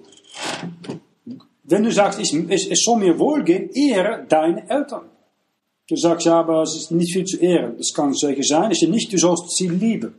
Wenn 1.64 1.84
du 1.84 1.92
sagst, 1.92 2.20
es, 2.20 2.84
soll 2.84 2.98
mir 2.98 3.18
wohlgehen, 3.18 3.70
ehre 3.70 4.26
deine 4.28 4.68
Eltern. 4.68 5.08
Du 5.88 5.96
sagst, 5.96 6.26
ja, 6.26 6.40
aber 6.40 6.62
es 6.62 6.76
ist 6.76 6.90
nicht 6.90 7.12
viel 7.12 7.24
zu 7.24 7.38
ehren. 7.38 7.76
Das 7.76 7.92
kann 7.94 8.12
zeker 8.14 8.42
sein. 8.42 8.70
Es 8.70 8.82
ist 8.82 8.88
nicht, 8.88 9.12
du 9.12 9.18
sollst 9.18 9.56
sie 9.56 9.68
lieben. 9.68 10.14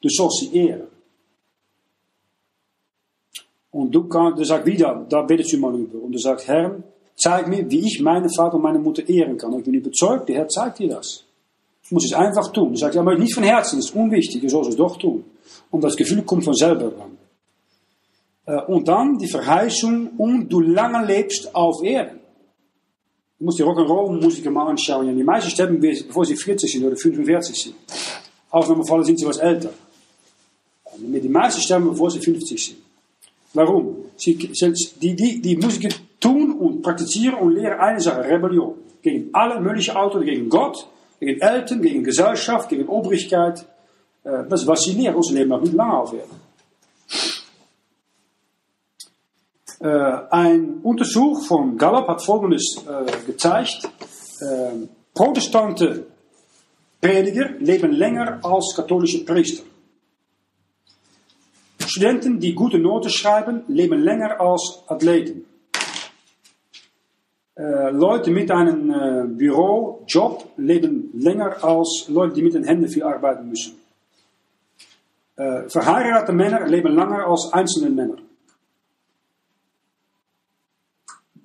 Du 0.00 0.08
sollst 0.08 0.40
sie 0.40 0.56
ehren. 0.56 0.88
Und 3.70 3.94
du, 3.94 4.08
kan, 4.08 4.34
du 4.34 4.44
sagst 4.44 4.66
wieder, 4.66 5.06
da 5.08 5.22
betest 5.22 5.52
du 5.52 5.58
mal 5.58 5.74
über. 5.74 5.98
Und 6.02 6.12
du 6.12 6.18
sagst, 6.18 6.48
Herr, 6.48 6.82
zeig 7.16 7.48
mir, 7.48 7.70
wie 7.70 7.86
ich 7.86 8.00
meinen 8.00 8.30
Vater 8.30 8.56
und 8.56 8.62
meine 8.62 8.78
Mutter 8.78 9.06
ehren 9.08 9.36
kann. 9.36 9.52
Und 9.52 9.60
ich 9.60 9.64
bin 9.64 9.74
überzeugt, 9.74 10.28
der 10.28 10.36
Herr 10.36 10.48
zeigt 10.48 10.78
dir 10.78 10.88
das. 10.88 11.24
Du 11.88 11.94
musst 11.94 12.06
es 12.06 12.12
einfach 12.12 12.52
tun. 12.52 12.72
Du 12.72 12.76
sagst, 12.76 12.96
ja, 12.96 13.00
aber 13.00 13.16
nicht 13.16 13.34
von 13.34 13.42
Herzen, 13.42 13.76
das 13.76 13.86
ist 13.86 13.94
unwichtig. 13.94 14.42
Du 14.42 14.48
sollst 14.48 14.70
es 14.70 14.76
doch 14.76 14.96
tun. 14.96 15.24
Und 15.70 15.82
das 15.82 15.96
Gefühl 15.96 16.22
kommt 16.22 16.44
von 16.44 16.54
selber 16.54 16.92
ran. 16.98 17.18
Äh, 18.46 18.62
und 18.70 18.88
dann 18.88 19.18
die 19.18 19.28
Verheißung, 19.28 20.10
und 20.18 20.48
du 20.48 20.60
lange 20.60 21.06
lebst 21.06 21.54
auf 21.54 21.82
Erden. 21.82 22.20
Du 23.38 23.44
musst 23.44 23.58
die 23.58 23.62
Rock'n'Roll-Musiker 23.62 24.50
mal 24.50 24.66
anschauen. 24.66 25.06
Ja, 25.06 25.12
die 25.12 25.22
meisten 25.22 25.50
sterben, 25.50 25.80
bevor 25.80 26.24
sie 26.24 26.36
40 26.36 26.72
sind 26.72 26.84
oder 26.84 26.96
45 26.96 27.62
sind. 27.62 27.74
Ausnahmefallen 28.50 29.04
sind 29.04 29.18
sie 29.18 29.26
was 29.26 29.38
älter. 29.38 29.70
Die 30.96 31.28
meisten 31.28 31.60
sterben, 31.60 31.88
bevor 31.88 32.10
sie 32.10 32.18
50 32.18 32.64
sind. 32.64 32.78
Warum? 33.54 33.96
Sie, 34.16 34.34
die, 34.36 35.14
die, 35.14 35.40
die 35.40 35.56
Musiker 35.56 35.94
tun 36.20 36.52
und 36.58 36.82
praktizieren 36.82 37.36
und 37.36 37.52
lehren 37.52 37.78
eine 37.78 38.00
Sache, 38.00 38.24
Rebellion. 38.24 38.74
Gegen 39.02 39.30
alle 39.32 39.60
möglichen 39.60 39.96
Autoren, 39.96 40.24
gegen 40.24 40.48
Gott, 40.48 40.88
gegen 41.20 41.40
Eltern, 41.40 41.82
gegen 41.82 42.04
Gesellschaft, 42.04 42.68
gegen 42.68 42.88
Obrigkeit. 42.88 43.66
Äh, 44.24 44.44
das 44.48 44.66
was 44.66 44.82
sie 44.82 44.92
lehren. 44.92 45.16
Unser 45.16 45.34
Leben 45.34 45.50
mag 45.50 45.62
nicht 45.62 45.74
lange 45.74 45.98
aufhören. 45.98 46.30
Äh, 49.80 49.86
ein 50.30 50.80
Untersuch 50.82 51.46
von 51.46 51.78
Gallup 51.78 52.08
hat 52.08 52.22
Folgendes 52.22 52.84
äh, 52.86 53.26
gezeigt. 53.26 53.88
Äh, 54.40 54.86
Protestante 55.14 56.06
Prediger 57.00 57.50
leben 57.60 57.92
länger 57.92 58.40
als 58.42 58.74
katholische 58.74 59.24
Priester. 59.24 59.62
Studenten 61.86 62.40
die 62.40 62.54
gute 62.54 62.78
Noten 62.78 63.08
schreiben, 63.08 63.62
leben 63.68 64.00
länger 64.00 64.40
als 64.40 64.82
Athleten. 64.88 65.44
Äh, 67.58 67.90
Leute 67.90 68.30
mit 68.30 68.52
einem 68.52 68.88
äh, 68.88 69.26
Bürojob 69.26 70.52
leben 70.58 71.10
länger 71.12 71.64
als 71.64 72.06
Leute, 72.08 72.34
die 72.34 72.42
mit 72.42 72.54
den 72.54 72.62
Händen 72.62 72.88
viel 72.88 73.02
arbeiten 73.02 73.48
müssen. 73.48 73.74
Verheiratete 75.68 76.32
Männer 76.32 76.66
leben 76.66 76.96
länger 76.96 77.24
als 77.28 77.52
einzelne 77.52 77.90
Männer. 77.90 78.16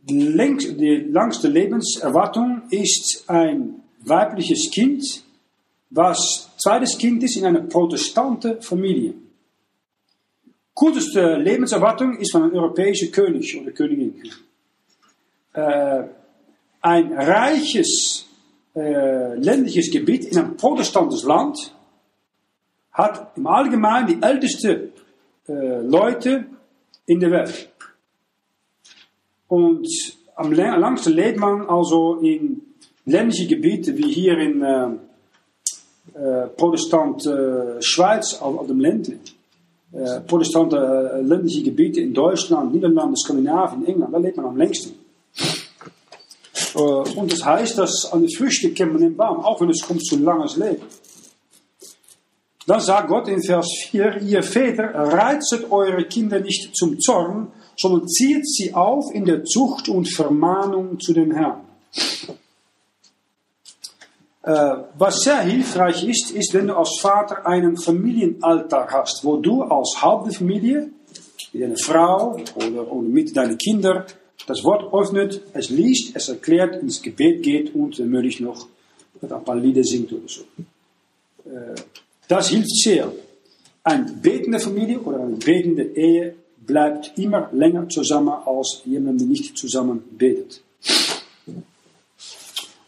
Die, 0.09 1.09
langste 1.11 1.47
Lebenserwartung 1.47 2.63
ist 2.71 3.25
ein 3.27 3.83
weibliches 3.99 4.71
Kind, 4.71 5.03
was 5.91 6.49
zweites 6.57 6.97
Kind 6.97 7.21
ist 7.21 7.37
in 7.37 7.45
einer 7.45 7.61
protestante 7.61 8.59
Familie. 8.63 9.13
Kurteste 10.73 11.37
Lebenserwartung 11.37 12.17
ist 12.17 12.31
von 12.31 12.41
einem 12.41 12.55
europäischen 12.55 13.11
König 13.11 13.61
oder 13.61 13.71
Königin. 13.73 14.15
Äh, 15.53 16.03
ein 16.81 17.13
reiches 17.13 18.25
äh, 18.75 19.35
ländliches 19.35 19.91
Gebiet 19.91 20.25
in 20.25 20.37
einem 20.37 20.57
protestantes 20.57 21.23
Land 21.23 21.73
hat 22.91 23.37
im 23.37 23.47
Allgemeinen 23.47 24.07
die 24.07 24.21
ältesten 24.21 24.91
äh, 25.47 25.81
Leute 25.81 26.45
in 27.05 27.19
der 27.19 27.31
Welt. 27.31 27.69
Und 29.47 29.87
am 30.35 30.51
langsten 30.51 31.13
lebt 31.13 31.39
man 31.39 31.69
also 31.69 32.15
in 32.15 32.61
ländliche 33.05 33.47
Gebiete 33.47 33.95
wie 33.97 34.11
hier 34.11 34.37
in 34.39 34.61
äh, 34.61 34.87
äh, 36.15 36.47
Protestant 36.47 37.25
äh, 37.25 37.81
Schweiz 37.81 38.35
auf, 38.41 38.57
auf 38.57 38.67
dem 38.67 38.79
Ländle. 38.79 39.19
Äh, 39.91 40.21
protestante 40.21 41.21
ländliche 41.23 41.63
Gebiete 41.63 42.01
in 42.01 42.13
Deutschland, 42.13 42.73
Niederlande, 42.73 43.15
Skandinavien, 43.15 43.85
England, 43.85 44.13
da 44.13 44.17
lebt 44.17 44.37
man 44.37 44.47
am 44.47 44.57
längsten. 44.57 45.02
Äh, 46.75 46.79
und 46.79 47.31
das 47.31 47.43
heißt, 47.43 47.77
dass 47.77 48.11
an 48.11 48.25
die 48.25 48.35
Früchte 48.35 48.71
kennt 48.73 48.93
man 48.93 49.01
den 49.01 49.15
Baum, 49.15 49.39
auch 49.39 49.61
wenn 49.61 49.69
es 49.69 49.81
kommt 49.81 50.05
zu 50.05 50.17
langes 50.17 50.57
Leben. 50.57 50.81
Dann 52.65 52.79
sagt 52.79 53.09
Gott 53.09 53.27
in 53.27 53.43
Vers 53.43 53.67
4, 53.89 54.21
ihr 54.21 54.41
Väter, 54.41 54.85
reizet 54.93 55.69
eure 55.69 56.05
Kinder 56.05 56.39
nicht 56.39 56.75
zum 56.75 56.97
Zorn, 56.99 57.51
sondern 57.77 58.07
zieht 58.07 58.47
sie 58.47 58.73
auf 58.73 59.13
in 59.13 59.25
der 59.25 59.43
Zucht 59.43 59.89
und 59.89 60.13
Vermahnung 60.13 60.99
zu 60.99 61.13
dem 61.13 61.31
Herrn. 61.31 61.61
Äh, 64.43 64.75
was 64.97 65.21
sehr 65.21 65.39
hilfreich 65.39 66.03
ist, 66.07 66.31
ist, 66.31 66.53
wenn 66.53 66.67
du 66.67 66.75
als 66.75 66.99
Vater 66.99 67.45
einen 67.45 67.77
Familienalltag 67.77 68.93
hast, 68.93 69.23
wo 69.23 69.37
du 69.37 69.63
als 69.63 70.01
Haupt 70.01 70.27
der 70.27 70.33
Familie, 70.33 70.89
mit 71.53 71.63
deiner 71.63 71.77
Frau 71.77 72.37
oder, 72.55 72.91
oder 72.91 73.07
mit 73.07 73.35
deinen 73.35 73.57
Kindern, 73.57 74.05
das 74.47 74.63
Wort 74.63 74.93
öffnet, 74.93 75.41
es 75.53 75.69
liest, 75.69 76.15
es 76.15 76.29
erklärt, 76.29 76.81
ins 76.81 77.01
Gebet 77.01 77.43
geht 77.43 77.73
und 77.73 77.97
dann 77.99 78.09
möchte 78.09 78.27
ich 78.27 78.39
noch 78.39 78.67
ein 79.21 79.43
paar 79.43 79.55
Lieder 79.55 79.83
singt 79.83 80.11
oder 80.11 80.27
so. 80.27 80.41
Äh, 81.49 81.75
das 82.27 82.49
hilft 82.49 82.69
sehr. 82.69 83.11
Eine 83.83 84.05
betende 84.21 84.59
Familie 84.59 84.99
oder 84.99 85.19
eine 85.19 85.35
betende 85.35 85.83
Ehe 85.83 86.35
bleibt 86.65 87.17
immer 87.17 87.49
länger 87.51 87.87
zusammen 87.89 88.33
als 88.45 88.81
jemand, 88.85 89.19
der 89.19 89.27
nicht 89.27 89.57
zusammen 89.57 90.03
betet. 90.11 90.61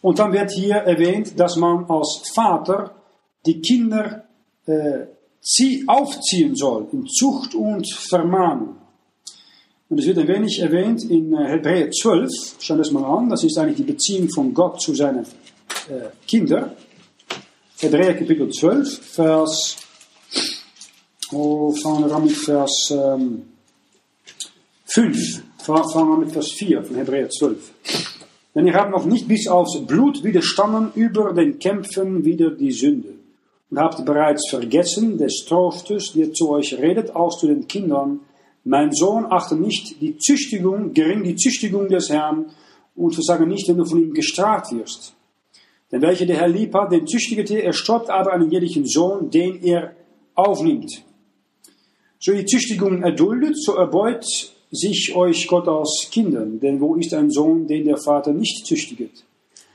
Und 0.02 0.20
dann 0.20 0.32
wird 0.34 0.52
hier 0.52 0.76
erwähnt, 0.76 1.40
dass 1.40 1.56
man 1.56 1.86
als 1.90 2.22
Vater 2.34 2.96
die 3.46 3.60
Kinder 3.60 4.26
äh, 4.66 5.06
aufziehen 5.88 6.56
soll 6.56 6.88
in 6.92 7.08
Zucht 7.08 7.56
und 7.56 7.92
Vermahnung. 7.92 8.76
Und 9.88 10.00
es 10.00 10.08
wird 10.08 10.18
ein 10.18 10.28
wenig 10.28 10.60
erwähnt 10.60 11.04
in 11.10 11.34
äh, 11.34 11.48
Hebräer 11.48 11.92
12, 11.92 12.32
schauen 12.60 12.78
wir 12.78 12.84
das 12.84 12.92
mal 12.92 13.06
an, 13.06 13.30
das 13.30 13.44
ist 13.44 13.58
eigentlich 13.58 13.78
die 13.78 13.84
Beziehung 13.84 14.30
von 14.30 14.54
Gott 14.54 14.82
zu 14.82 14.96
seinen 14.96 15.24
äh, 15.90 16.10
Kindern. 16.28 16.72
Hebräer 17.80 18.16
Kapitel 18.16 18.50
12, 18.50 19.00
Vers, 19.00 19.78
oh, 21.32 21.72
fangen 21.72 22.08
wir 22.08 22.16
an 22.16 22.24
mit 22.24 22.36
Vers 22.36 22.92
ähm, 22.92 23.44
5, 24.86 25.44
fangen 25.60 26.10
wir 26.10 26.18
mit 26.18 26.32
Vers 26.32 26.52
4 26.54 26.84
von 26.84 26.96
Hebräer 26.96 27.30
12. 27.30 27.72
Denn 28.56 28.66
ihr 28.66 28.74
habt 28.74 28.92
noch 28.92 29.06
nicht 29.06 29.28
bis 29.28 29.48
aufs 29.48 29.80
Blut 29.86 30.24
widerstanden 30.24 30.92
über 30.96 31.34
den 31.34 31.60
Kämpfen 31.60 32.26
wider 32.26 32.52
die 32.52 32.72
Sünde 32.72 33.10
und 33.70 33.78
habt 33.78 34.04
bereits 34.06 34.50
vergessen 34.50 35.18
des 35.18 35.46
Trostes, 35.46 36.14
der 36.14 36.34
zu 36.34 36.50
euch 36.50 36.80
redet, 36.80 37.16
als 37.16 37.38
zu 37.38 37.48
den 37.48 37.68
Kindern. 37.68 38.22
Mein 38.68 38.92
Sohn, 38.92 39.28
achte 39.30 39.56
nicht 39.56 40.02
die 40.02 40.18
Züchtigung, 40.18 40.94
gering 40.94 41.24
die 41.24 41.36
Züchtigung 41.36 41.88
des 41.88 42.10
Herrn 42.10 42.48
und 42.96 43.14
versage 43.14 43.46
nicht, 43.46 43.68
wenn 43.68 43.78
du 43.78 43.86
von 43.86 44.02
ihm 44.02 44.14
gestraft 44.14 44.72
wirst. 44.72 45.14
Denn 45.92 46.02
welcher 46.02 46.26
der 46.26 46.38
Herr 46.38 46.48
lieb 46.48 46.74
hat, 46.74 46.92
den 46.92 47.06
züchtiget 47.06 47.52
er, 47.52 47.64
er 47.64 47.74
stoppt 47.74 48.10
aber 48.10 48.34
einen 48.34 48.50
jährlichen 48.50 48.88
Sohn, 48.88 49.30
den 49.30 49.64
er 49.64 49.96
aufnimmt. 50.34 51.04
So 52.20 52.34
die 52.34 52.46
Züchtigung 52.46 53.04
erduldet, 53.04 53.56
so 53.56 53.76
erbeut 53.76 54.26
sich 54.72 55.16
euch 55.16 55.48
Gott 55.48 55.68
als 55.68 56.10
Kinder. 56.12 56.44
Denn 56.44 56.82
wo 56.82 56.96
ist 56.96 57.14
ein 57.14 57.30
Sohn, 57.30 57.68
den 57.68 57.86
der 57.86 57.98
Vater 57.98 58.34
nicht 58.34 58.66
züchtiget? 58.66 59.24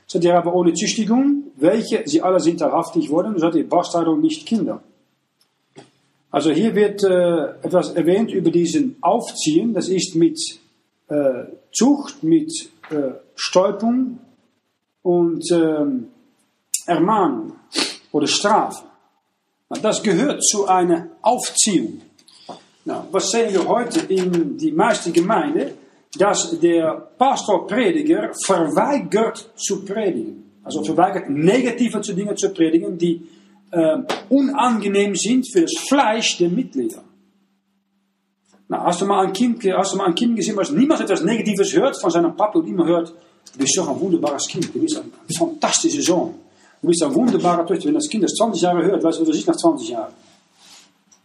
Seid 0.05 0.25
ihr 0.25 0.37
aber 0.37 0.53
ohne 0.53 0.73
Züchtigung, 0.73 1.45
welche 1.55 2.03
sie 2.05 2.21
alle 2.21 2.41
sind 2.41 2.59
teilhaftig 2.59 3.09
worden, 3.09 3.39
seid 3.39 3.55
ihr 3.55 3.69
Bastarde 3.69 4.11
und 4.11 4.21
nicht 4.21 4.45
Kinder. 4.45 4.83
Also 6.31 6.51
hier 6.51 6.73
wird 6.75 7.03
äh, 7.03 7.65
etwas 7.65 7.91
erwähnt 7.91 8.31
über 8.31 8.49
diesen 8.51 8.95
Aufziehen, 9.01 9.73
das 9.73 9.89
ist 9.89 10.15
mit 10.15 10.39
äh, 11.09 11.43
Zucht, 11.73 12.23
mit 12.23 12.51
äh, 12.89 13.11
Stäubung 13.35 14.19
und 15.03 15.43
ähm, 15.51 16.07
Ermahnung 16.87 17.53
oder 18.11 18.27
Strafe. 18.27 18.85
Das 19.81 20.01
gehört 20.01 20.43
zu 20.43 20.67
einer 20.67 21.09
Aufziehung. 21.21 22.01
Na, 22.85 23.07
was 23.11 23.29
sehen 23.31 23.53
wir 23.53 23.67
heute 23.67 23.99
in 24.13 24.57
die 24.57 24.71
meisten 24.71 25.13
Gemeinden? 25.13 25.81
dass 26.17 26.59
der 26.59 27.09
Pastor-Prediger 27.17 28.31
verweigert 28.45 29.51
zu 29.55 29.85
predigen. 29.85 30.51
Also 30.63 30.83
verweigert 30.83 31.29
negative 31.29 32.01
Dinge 32.01 32.35
zu 32.35 32.49
predigen, 32.49 32.97
die 32.97 33.27
äh, 33.71 33.97
unangenehm 34.29 35.15
sind 35.15 35.51
für 35.51 35.61
das 35.61 35.73
Fleisch 35.87 36.37
der 36.37 36.49
Mitglieder. 36.49 37.03
Na, 38.67 38.85
hast 38.85 39.01
du 39.01 39.05
mal 39.05 39.25
ein 39.25 39.33
Kind, 39.33 39.63
hast 39.73 39.93
du 39.93 39.97
mal 39.97 40.07
ein 40.07 40.15
Kind 40.15 40.35
gesehen, 40.35 40.55
was 40.55 40.71
niemals 40.71 41.01
etwas 41.01 41.23
Negatives 41.23 41.73
hört 41.73 41.99
von 41.99 42.09
seinem 42.09 42.35
Papa 42.35 42.59
und 42.59 42.67
immer 42.67 42.85
hört, 42.85 43.13
du 43.53 43.59
bist 43.59 43.77
doch 43.77 43.89
ein 43.89 43.99
wunderbares 43.99 44.47
Kind, 44.47 44.73
du 44.73 44.79
bist 44.79 44.97
ein 44.97 45.11
fantastischer 45.37 46.01
Sohn, 46.01 46.35
du 46.81 46.87
bist 46.87 47.03
ein 47.03 47.13
wunderbarer 47.13 47.65
Töchter. 47.65 47.87
Wenn 47.87 47.95
das 47.95 48.07
Kind 48.07 48.23
das 48.23 48.33
20 48.33 48.61
Jahre 48.61 48.83
hört, 48.83 49.03
weißt 49.03 49.19
du, 49.19 49.23
was 49.23 49.29
er 49.29 49.33
sieht 49.33 49.47
nach 49.47 49.57
20 49.57 49.89
Jahren? 49.89 50.13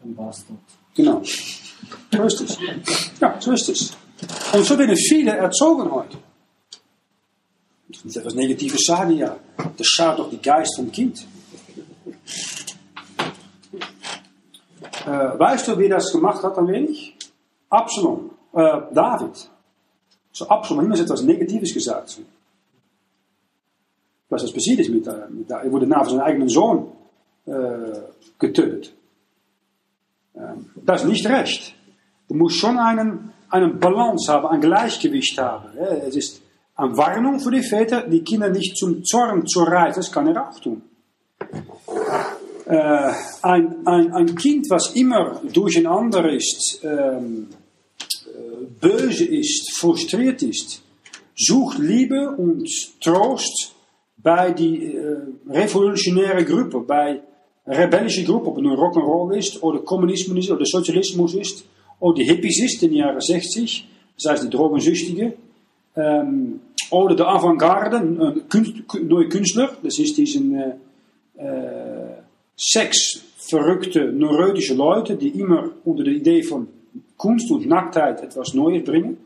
Ein 0.02 0.14
Bastard. 0.14 0.58
Genau. 0.94 1.22
So 2.12 2.22
ist 2.22 2.40
es. 2.40 2.58
Ja, 3.20 3.36
so 3.38 3.52
ist 3.52 3.68
es. 3.68 3.92
Und 4.52 4.64
so 4.64 4.78
werden 4.78 4.96
viele 4.96 5.32
erzogen 5.32 5.90
heute. 5.90 6.18
Ich 7.88 8.02
will 8.02 8.06
nicht 8.08 8.16
etwas 8.16 8.34
Negatives 8.34 8.84
sagen, 8.84 9.16
ja. 9.16 9.36
Das 9.56 9.86
schadet 9.86 10.18
doch 10.18 10.30
die 10.30 10.40
Geist 10.40 10.74
vom 10.76 10.90
Kind. 10.90 11.24
Äh, 15.06 15.38
weißt 15.38 15.68
du, 15.68 15.78
wie 15.78 15.88
das 15.88 16.12
gemacht 16.12 16.42
hat 16.42 16.58
ein 16.58 16.66
wenig? 16.66 17.16
Absalom, 17.68 18.30
äh, 18.52 18.80
David. 18.92 19.50
So 20.32 20.48
Absalom 20.48 20.80
hat 20.80 20.86
immer 20.86 21.00
etwas 21.00 21.22
Negatives 21.22 21.72
gesagt. 21.72 22.20
Was 24.28 24.42
das 24.42 24.52
passiert 24.52 24.80
ist 24.80 24.90
mit, 24.90 25.06
äh, 25.06 25.28
mit 25.30 25.50
er 25.50 25.70
wurde 25.70 25.86
nach 25.86 26.08
seinem 26.08 26.20
eigenen 26.20 26.48
Sohn 26.48 26.92
äh, 27.46 27.52
getötet. 28.38 28.92
Ähm, 30.34 30.70
das 30.84 31.02
ist 31.02 31.08
nicht 31.08 31.26
recht. 31.26 31.74
Du 32.28 32.34
musst 32.34 32.56
schon 32.56 32.76
einen 32.76 33.32
einen 33.48 33.78
Balance 33.78 34.32
haben, 34.32 34.46
ein 34.48 34.60
Gleichgewicht 34.60 35.38
haben. 35.38 35.76
Es 35.78 36.16
ist 36.16 36.42
eine 36.74 36.96
Warnung 36.96 37.40
für 37.40 37.50
die 37.50 37.62
Väter, 37.62 38.06
die 38.06 38.22
Kinder 38.22 38.48
nicht 38.48 38.76
zum 38.76 39.04
Zorn 39.04 39.46
zu 39.46 39.62
reißen. 39.62 40.02
Das 40.02 40.12
kann 40.12 40.26
er 40.26 40.48
auch 40.48 40.58
tun. 40.60 40.82
Äh, 42.66 43.12
ein, 43.42 43.86
ein, 43.86 44.12
ein 44.12 44.34
Kind, 44.34 44.66
was 44.70 44.94
immer 44.96 45.40
durcheinander 45.52 46.28
ist, 46.32 46.80
ähm, 46.82 47.46
äh, 48.26 48.64
böse 48.80 49.24
ist, 49.24 49.78
frustriert 49.78 50.42
ist, 50.42 50.82
sucht 51.36 51.78
Liebe 51.78 52.30
und 52.30 52.68
Trost 53.00 53.72
bei 54.16 54.50
die 54.50 54.94
äh, 54.94 55.16
revolutionäre 55.48 56.44
Gruppe, 56.44 56.80
bei 56.80 57.20
rebellische 57.66 58.24
Gruppe, 58.24 58.48
ob 58.48 58.56
es 58.56 58.62
nun 58.64 58.76
Rock'n'Roll 58.76 59.36
ist 59.36 59.62
oder 59.62 59.78
Kommunismus 59.80 60.38
ist 60.38 60.50
oder 60.50 60.64
Sozialismus 60.64 61.34
ist 61.34 61.64
oder 62.00 62.16
die 62.16 62.24
Hippies 62.24 62.64
ist 62.64 62.82
in 62.82 62.90
den 62.90 62.98
Jahren 62.98 63.20
60, 63.20 63.86
das 64.16 64.32
heißt 64.32 64.44
die 64.44 64.50
Drogensüchtige, 64.50 65.34
ähm, 65.94 66.60
oder 66.90 67.14
der 67.14 67.28
Avantgarde, 67.28 67.98
ein 67.98 68.42
neue 69.06 69.28
Künstler, 69.28 69.76
das 69.84 69.98
ist 70.00 70.16
diesen 70.16 70.54
äh, 70.54 70.74
äh, 72.56 72.60
sexverrückte, 72.60 74.12
neurotische 74.12 74.74
Leute, 74.74 75.16
die 75.16 75.28
immer 75.28 75.70
unter 75.84 76.04
der 76.04 76.14
Idee 76.14 76.42
von 76.42 76.68
Kunst 77.16 77.50
und 77.50 77.66
Nacktheit 77.66 78.22
etwas 78.22 78.54
Neues 78.54 78.84
bringen. 78.84 79.18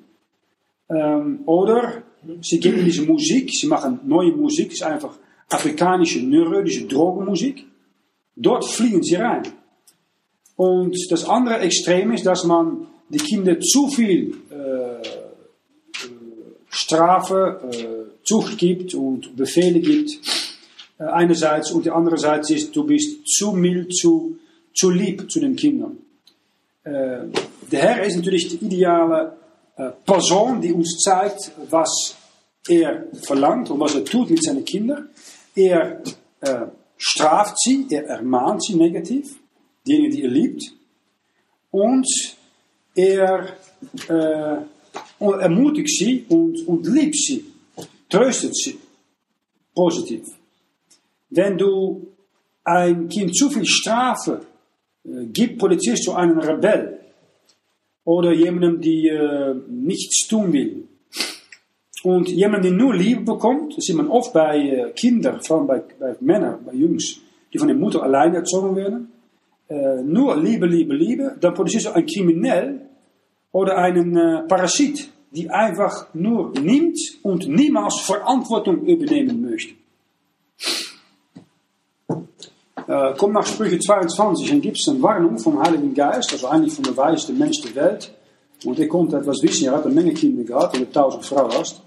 Ähm, 0.88 1.40
oder 1.46 2.02
gehen 2.22 2.78
in 2.78 2.84
diese 2.84 3.02
Musik, 3.02 3.50
sie 3.52 3.66
machen 3.66 4.00
neue 4.04 4.32
Musik, 4.32 4.72
ist 4.72 4.82
einfach 4.82 5.16
afrikanische, 5.48 6.20
neurotische 6.20 6.86
Drogenmusik. 6.86 7.64
Dort 8.36 8.64
fliegen 8.64 9.02
sie 9.02 9.16
rein. 9.16 9.42
Und 10.56 10.96
das 11.10 11.24
andere 11.24 11.60
Extrem 11.60 12.12
ist, 12.12 12.26
dass 12.26 12.44
man 12.44 12.86
die 13.08 13.18
Kinder 13.18 13.58
zu 13.60 13.88
viel 13.88 14.36
äh, 14.50 15.06
Strafe, 16.68 17.60
äh, 17.72 18.24
Zucht 18.24 18.58
gibt 18.58 18.94
und 18.94 19.34
Befehle 19.36 19.80
gibt. 19.80 20.18
Äh, 21.00 21.04
einerseits 21.04 21.72
und 21.72 21.86
die 21.86 21.90
andere 21.90 22.18
Seite 22.18 22.54
ist, 22.54 22.76
du 22.76 22.84
bist 22.84 23.26
zu 23.26 23.52
mild, 23.52 23.94
zu, 23.96 24.36
zu 24.74 24.90
lieb 24.90 25.30
zu 25.30 25.40
den 25.40 25.56
Kindern. 25.56 25.98
Äh, 26.84 27.26
der 27.72 27.80
Herr 27.80 28.04
ist 28.04 28.16
natürlich 28.16 28.48
die 28.48 28.64
ideale 28.64 29.36
äh, 29.76 29.90
Person, 30.04 30.60
die 30.60 30.72
uns 30.72 30.98
zeigt, 30.98 31.52
was 31.70 32.16
er 32.68 33.06
verlangt 33.22 33.70
und 33.70 33.80
was 33.80 33.94
er 33.94 34.04
tut 34.04 34.30
mit 34.30 34.44
seinen 34.44 34.64
Kindern. 34.64 35.08
Er 35.54 36.02
äh, 36.40 36.66
straft 36.98 37.58
sie, 37.58 37.86
er 37.90 38.04
ermahnt 38.06 38.62
sie 38.62 38.74
negativ 38.74 39.40
diejenigen, 39.86 40.16
die 40.16 40.22
er 40.22 40.30
liebt. 40.30 40.62
Und 41.70 42.06
er 42.94 43.56
äh, 44.08 44.56
ermutigt 45.18 45.88
sie 45.88 46.26
und, 46.28 46.66
und 46.66 46.86
liebt 46.86 47.16
sie, 47.16 47.44
tröstet 48.08 48.54
sie. 48.54 48.78
Positiv. 49.74 50.39
Wenn 51.30 51.58
du 51.58 52.08
ein 52.64 53.08
Kind 53.08 53.36
zu 53.36 53.50
viel 53.50 53.64
Strafe 53.64 54.42
äh, 55.04 55.26
gibt, 55.26 55.58
produzierst 55.58 56.06
du 56.06 56.12
einen 56.12 56.38
Rebell 56.38 57.00
oder 58.04 58.32
jemandem, 58.32 58.80
die 58.80 59.08
äh, 59.08 59.54
nichts 59.68 60.26
tun 60.28 60.52
will. 60.52 60.84
Und 62.02 62.28
jemand, 62.28 62.64
der 62.64 62.72
nur 62.72 62.94
Liebe 62.94 63.20
bekommt, 63.22 63.76
das 63.76 63.84
sieht 63.84 63.96
man 63.96 64.08
oft 64.08 64.32
bei 64.32 64.58
äh, 64.58 64.90
Kindern, 64.92 65.40
vor 65.42 65.58
allem 65.58 65.66
bei, 65.66 65.82
bei 65.98 66.16
Männern, 66.20 66.60
bei 66.64 66.72
Jungs, 66.72 67.20
die 67.52 67.58
von 67.58 67.68
der 67.68 67.76
Mutter 67.76 68.02
allein 68.02 68.34
erzogen 68.34 68.76
werden 68.76 69.08
äh, 69.70 70.02
nur 70.02 70.36
Liebe, 70.36 70.66
Liebe, 70.66 70.94
Liebe, 70.94 71.36
dann 71.40 71.54
produzierst 71.54 71.86
du 71.86 71.94
einen 71.94 72.06
Kriminell 72.06 72.80
oder 73.52 73.78
einen 73.78 74.16
äh, 74.16 74.42
Parasit, 74.48 75.10
die 75.30 75.48
einfach 75.48 76.12
nur 76.12 76.52
nimmt 76.60 76.98
und 77.22 77.48
niemals 77.48 78.00
Verantwortung 78.00 78.84
übernehmen 78.84 79.48
möchte. 79.48 79.74
Äh, 82.86 83.14
komm 83.16 83.32
nach 83.32 83.46
Sprüche 83.46 83.78
22 83.78 84.52
und 84.52 84.60
gibt 84.60 84.78
es 84.78 84.88
eine 84.88 85.02
Warnung 85.02 85.38
vom 85.38 85.62
Heiligen 85.62 85.94
Geist, 85.94 86.32
also 86.32 86.48
eigentlich 86.48 86.74
von 86.74 86.84
der 86.84 86.96
weisste 86.96 87.32
Mensch 87.32 87.60
der 87.62 87.74
Welt. 87.74 88.12
Und 88.64 88.78
er 88.78 88.88
konnte 88.88 89.16
etwas 89.16 89.42
wissen, 89.42 89.66
er 89.66 89.72
hat 89.72 89.86
eine 89.86 89.94
Menge 89.94 90.12
Kinder 90.12 90.44
gehabt, 90.44 90.74
weil 90.74 90.82
er 90.82 90.92
tausend 90.92 91.24
Frauen 91.24 91.52
hast. 91.52 91.82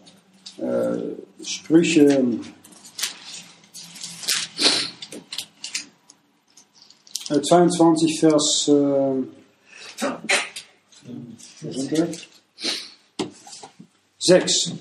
Äh, 0.57 1.43
Sprüche 1.43 2.23
22 7.41 8.19
Vers 8.19 8.67
äh, 8.69 9.23
6. 14.19 14.71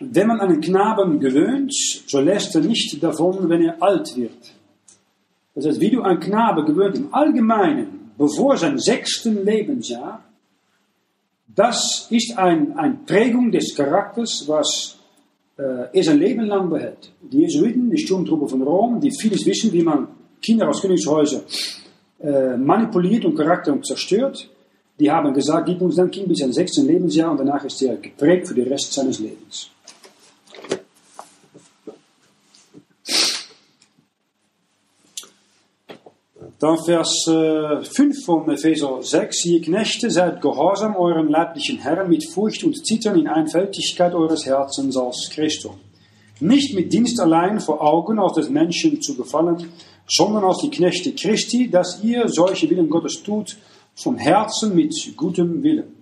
Wenn 0.00 0.26
man 0.26 0.40
einen 0.40 0.60
Knaben 0.60 1.20
gewöhnt, 1.20 1.74
so 2.06 2.20
lässt 2.20 2.54
er 2.54 2.62
nicht 2.62 3.02
davon, 3.02 3.48
wenn 3.50 3.62
er 3.62 3.82
alt 3.82 4.16
wird. 4.16 4.52
Das 5.54 5.66
heißt, 5.66 5.80
wie 5.80 5.90
du 5.90 6.02
ein 6.02 6.20
Knabe 6.20 6.64
gewöhnt 6.64 6.96
im 6.96 7.12
Allgemeinen, 7.12 8.12
bevor 8.16 8.56
sein 8.56 8.78
sechsten 8.78 9.44
Lebensjahr, 9.44 10.24
das 11.54 12.06
ist 12.10 12.38
ein, 12.38 12.78
ein 12.78 13.04
Prägung 13.04 13.50
des 13.50 13.74
Charakters, 13.74 14.44
was 14.46 14.96
äh, 15.58 15.88
er 15.92 16.02
sein 16.02 16.18
Leben 16.18 16.46
lang 16.46 16.70
behält. 16.70 17.12
Die 17.20 17.40
Jesuiten, 17.40 17.90
die 17.90 17.98
Sturmtruppe 17.98 18.48
von 18.48 18.62
Rom, 18.62 19.00
die 19.00 19.10
vieles 19.10 19.44
wissen, 19.44 19.70
wie 19.72 19.82
man 19.82 20.08
Kinder 20.40 20.68
aus 20.68 20.80
Königshäusern 20.80 21.42
äh, 22.20 22.56
manipuliert 22.56 23.24
und 23.26 23.36
Charakter 23.36 23.72
und 23.72 23.84
zerstört, 23.84 24.48
die 24.98 25.10
haben 25.10 25.34
gesagt, 25.34 25.66
gib 25.66 25.80
uns 25.82 25.96
dein 25.96 26.10
Kind 26.10 26.28
bis 26.28 26.38
sein 26.38 26.52
sechsten 26.52 26.86
Lebensjahr 26.86 27.30
und 27.30 27.38
danach 27.38 27.64
ist 27.64 27.82
er 27.82 27.96
geprägt 27.96 28.48
für 28.48 28.54
den 28.54 28.68
Rest 28.68 28.92
seines 28.92 29.18
Lebens. 29.18 29.70
Dann 36.60 36.76
Vers 36.84 37.26
äh, 37.26 37.82
5 37.82 38.22
von 38.22 38.50
Epheser 38.50 39.02
6. 39.02 39.46
Ihr 39.46 39.62
Knechte, 39.62 40.10
seid 40.10 40.42
gehorsam 40.42 40.94
euren 40.94 41.28
leiblichen 41.28 41.78
Herren 41.78 42.10
mit 42.10 42.22
Furcht 42.30 42.64
und 42.64 42.86
Zittern 42.86 43.18
in 43.18 43.28
Einfältigkeit 43.28 44.12
eures 44.12 44.44
Herzens 44.44 44.94
als 44.94 45.30
Christus. 45.32 45.72
Nicht 46.38 46.74
mit 46.74 46.92
Dienst 46.92 47.18
allein 47.18 47.60
vor 47.60 47.80
Augen 47.80 48.18
aus 48.18 48.34
des 48.34 48.50
Menschen 48.50 49.00
zu 49.00 49.16
gefallen, 49.16 49.68
sondern 50.06 50.44
als 50.44 50.58
die 50.58 50.68
Knechte 50.68 51.12
Christi, 51.14 51.70
dass 51.70 52.04
ihr 52.04 52.28
solche 52.28 52.68
Willen 52.68 52.90
Gottes 52.90 53.22
tut, 53.22 53.56
vom 53.94 54.18
Herzen 54.18 54.74
mit 54.74 54.94
gutem 55.16 55.62
Willen. 55.62 55.94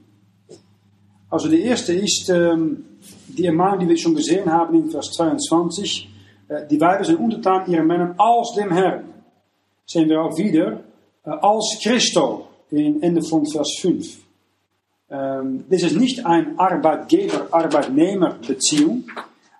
Also 1.30 1.48
der 1.48 1.60
erste 1.60 1.92
ist 1.92 2.30
ähm, 2.30 2.84
die 3.28 3.46
Ermahnung, 3.46 3.78
die 3.78 3.88
wir 3.90 3.96
schon 3.96 4.16
gesehen 4.16 4.50
haben 4.50 4.74
in 4.74 4.90
Vers 4.90 5.12
22. 5.12 6.08
Äh, 6.48 6.66
die 6.66 6.80
Weiber 6.80 7.04
sind 7.04 7.20
untertan 7.20 7.70
ihren 7.70 7.86
Männern 7.86 8.16
als 8.18 8.54
dem 8.56 8.72
Herrn 8.72 9.17
sehen 9.88 10.08
wir 10.08 10.22
auch 10.22 10.36
wieder 10.36 10.84
äh, 11.24 11.30
als 11.30 11.80
Christo 11.82 12.46
in 12.70 13.02
Ende 13.02 13.22
von 13.22 13.44
Vers 13.46 13.78
5. 13.80 14.18
Ähm, 15.10 15.64
das 15.68 15.82
ist 15.82 15.96
nicht 15.96 16.24
eine 16.26 16.56
Arbeitgeber-Arbeitnehmer-Beziehung, 16.58 19.04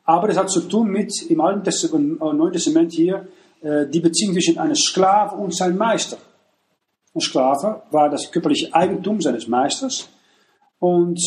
aber 0.05 0.29
das 0.29 0.37
hat 0.37 0.51
zu 0.51 0.61
tun 0.61 0.91
mit 0.91 1.11
im 1.31 1.41
Alten 1.41 1.65
Testament, 1.65 2.21
äh, 2.21 2.33
Neuen 2.35 2.53
Testament 2.53 2.93
hier 2.93 3.27
äh, 3.63 3.87
die 3.87 4.01
Beziehung 4.01 4.35
zwischen 4.35 4.59
einem 4.59 4.77
Sklave 4.77 5.35
und 5.37 5.57
seinem 5.57 5.79
Meister. 5.79 6.19
Ein 7.15 7.21
Sklave 7.21 7.85
war 7.91 8.11
das 8.11 8.31
körperliche 8.31 8.75
Eigentum 8.75 9.23
seines 9.23 9.49
Meisters 9.49 10.11
und 10.79 11.19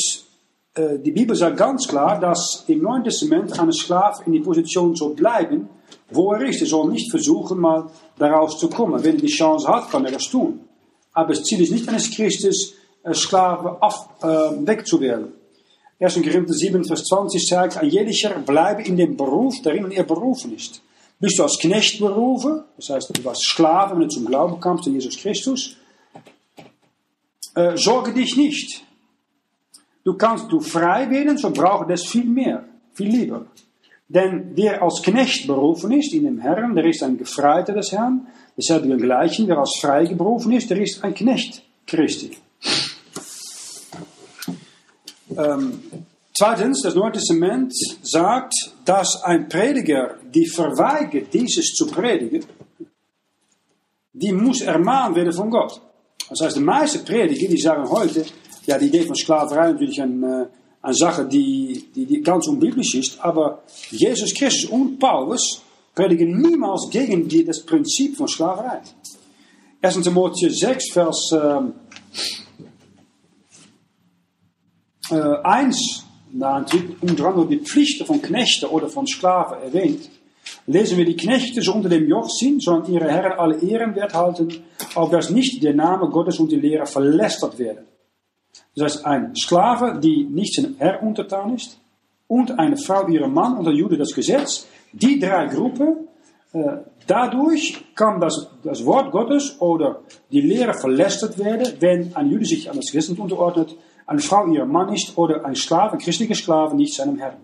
äh, 0.76 1.00
die 1.00 1.10
Bibel 1.12 1.36
sagt 1.36 1.58
ganz 1.58 1.88
klar, 1.88 2.20
dass 2.20 2.66
im 2.68 2.84
Neuen 2.84 3.04
Testament 3.04 3.60
ein 3.60 3.74
Sklave 3.74 4.22
in 4.28 4.34
die 4.34 4.42
Position 4.42 4.96
soll 4.96 5.16
bleiben, 5.16 5.68
wo 6.12 6.34
er 6.34 6.42
ist. 6.48 6.62
Er 6.62 6.68
soll 6.68 6.90
nicht 6.92 7.10
versuchen, 7.10 7.60
mal 7.60 7.90
daraus 8.18 8.60
zu 8.60 8.70
kommen. 8.70 9.04
Wenn 9.04 9.16
er 9.16 9.22
die 9.22 9.28
Chance 9.28 9.68
hat, 9.68 9.90
kann 9.90 10.06
er 10.06 10.12
das 10.12 10.30
tun. 10.30 10.62
Aber 11.14 11.34
das 11.34 11.44
Ziel 11.44 11.62
ist 11.62 11.72
nicht 11.72 11.88
eines 11.88 12.10
Christus, 12.12 12.74
Sklave 13.14 13.82
af, 13.82 14.08
äh, 14.22 14.68
wegzuwerden. 14.68 15.34
1. 16.00 16.16
Korinther 16.24 16.54
7, 16.54 16.84
Vers 16.84 17.04
20 17.06 17.48
sagt, 17.48 17.78
ein 17.78 17.90
jeder 17.90 18.40
bleibe 18.40 18.82
in 18.84 18.98
dem 18.98 19.16
Beruf, 19.16 19.56
darin 19.64 19.92
er 19.92 20.04
berufen 20.04 20.56
ist. 20.56 20.82
Bist 21.20 21.38
du 21.38 21.44
als 21.44 21.60
Knecht 21.60 22.00
berufen, 22.00 22.64
das 22.78 22.90
heißt, 22.90 23.16
du 23.16 23.24
warst 23.24 23.44
Sklave, 23.44 23.94
wenn 23.94 24.02
du 24.02 24.08
zum 24.08 24.26
Glauben 24.26 24.60
kamst 24.60 24.88
an 24.88 24.94
Jesus 24.94 25.18
Christus, 25.18 25.78
äh, 27.54 27.78
sorge 27.78 28.14
dich 28.14 28.36
nicht. 28.36 28.84
Du 30.04 30.16
kannst 30.16 30.52
du 30.52 30.60
frei 30.60 31.08
werden, 31.10 31.38
so 31.38 31.52
braucht 31.52 31.90
das 31.90 32.04
viel 32.04 32.26
mehr, 32.26 32.64
viel 32.94 33.10
lieber. 33.10 33.46
Denn 34.14 34.52
wer 34.56 34.84
als 34.84 35.02
Knecht 35.02 35.48
berufen 35.48 35.92
ist 35.94 36.14
in 36.14 36.26
dem 36.26 36.40
Herrn, 36.40 36.76
der 36.76 36.84
ist 36.84 37.02
ein 37.02 37.18
Gefreiter 37.18 37.72
des 37.72 37.94
Herrn. 37.94 38.28
Dasselbe 38.58 38.98
gleichen, 38.98 39.48
wer 39.48 39.60
als 39.60 39.80
frei 39.80 40.04
berufen 40.14 40.52
ist, 40.52 40.70
der 40.70 40.82
ist 40.82 41.02
ein 41.02 41.14
Knecht 41.14 41.64
Christi. 41.88 42.32
Ähm, 45.38 45.80
zweitens, 46.34 46.82
das 46.82 46.94
Neue 46.94 47.14
Testament 47.14 47.74
sagt, 48.02 48.54
dass 48.84 49.24
ein 49.24 49.48
Prediger, 49.48 50.18
die 50.36 50.46
verweigert, 50.46 51.34
dieses 51.34 51.68
zu 51.74 51.88
predigen, 51.88 52.44
die 54.12 54.34
muss 54.34 54.60
ermahnt 54.60 55.16
werden 55.16 55.32
von 55.32 55.50
Gott. 55.50 55.80
Das 56.30 56.42
heißt, 56.42 56.58
die 56.58 56.62
meisten 56.62 57.06
Prediger, 57.06 57.48
die 57.48 57.62
sagen 57.62 57.90
heute, 57.90 58.26
ja, 58.66 58.78
die 58.78 58.88
Idee 58.88 59.04
von 59.04 59.16
Sklaverei 59.16 59.72
natürlich 59.72 60.02
ein, 60.02 60.22
eine 60.82 60.94
Sache, 60.94 61.26
die, 61.28 61.92
die, 61.94 62.06
die 62.06 62.22
ganz 62.22 62.48
unbiblisch 62.48 62.96
ist, 62.96 63.20
aber 63.20 63.64
Jesus 63.92 64.34
Christus 64.34 64.70
und 64.70 64.98
Paulus 65.00 65.62
predigen 65.94 66.42
niemals 66.42 66.90
gegen 66.90 67.28
die, 67.28 67.44
das 67.44 67.64
Prinzip 67.64 68.18
von 68.18 68.28
Sklaverei. 68.28 68.82
1. 69.82 70.02
Timotheus 70.02 70.60
6, 70.60 70.92
Vers 70.92 71.32
äh, 71.34 71.60
äh, 75.16 75.42
1, 75.44 76.06
da 76.34 76.66
unter 77.02 77.26
anderem 77.26 77.50
die 77.50 77.60
Pflichten 77.60 78.06
von 78.06 78.22
Knechten 78.22 78.66
oder 78.66 78.88
von 78.88 79.06
Sklaven 79.06 79.62
erwähnt, 79.62 80.10
lesen 80.66 80.98
wir 80.98 81.06
die 81.06 81.16
Knechte 81.16 81.62
unter 81.72 81.90
dem 81.90 82.08
Joch 82.08 82.30
sind, 82.30 82.64
sondern 82.64 82.92
ihre 82.94 83.10
Herren 83.10 83.34
alle 83.34 83.60
Ehrenwert 83.62 84.14
halten, 84.14 84.64
auf 84.96 85.10
dass 85.10 85.30
nicht 85.30 85.62
der 85.64 85.74
Name 85.74 86.10
Gottes 86.10 86.40
und 86.40 86.52
die 86.52 86.58
Lehre 86.58 86.86
verlästert 86.86 87.60
werden. 87.60 87.86
Das 88.76 88.96
heißt, 88.96 89.06
ein 89.06 89.36
Sklave, 89.36 90.00
die 90.00 90.24
nicht 90.24 90.54
zijn 90.54 90.76
Herr 90.78 91.04
untertan 91.04 91.56
ist, 91.56 91.80
und 92.28 92.58
eine 92.58 92.78
Frau, 92.78 93.08
ihrem 93.08 93.34
Mann 93.34 93.58
unter 93.58 93.72
Jude 93.72 93.98
das 93.98 94.14
Gesetz, 94.14 94.66
die 94.94 95.20
drei 95.20 95.48
Gruppen, 95.48 96.08
äh, 96.54 96.78
dadurch 97.06 97.84
kann 97.94 98.22
das, 98.22 98.50
das 98.64 98.86
Wort 98.86 99.12
Gottes 99.12 99.60
oder 99.60 100.00
die 100.32 100.40
Lehre 100.40 100.74
verlästert 100.74 101.38
werden, 101.38 101.74
wenn 101.82 102.16
ein 102.16 102.30
Jude 102.30 102.46
sich 102.46 102.70
an 102.70 102.78
das 102.78 102.90
Gesetz 102.92 103.18
unterordnet, 103.20 103.76
eine 104.06 104.22
Frau 104.22 104.48
ihrem 104.48 104.72
Mann 104.72 104.94
ist 104.94 105.18
oder 105.18 105.44
ein 105.44 105.56
Sklave, 105.56 105.94
ein 105.94 106.00
christlicher 106.00 106.36
Sklave 106.36 106.76
nicht 106.76 106.94
seinem 106.94 107.18
Herrn. 107.18 107.38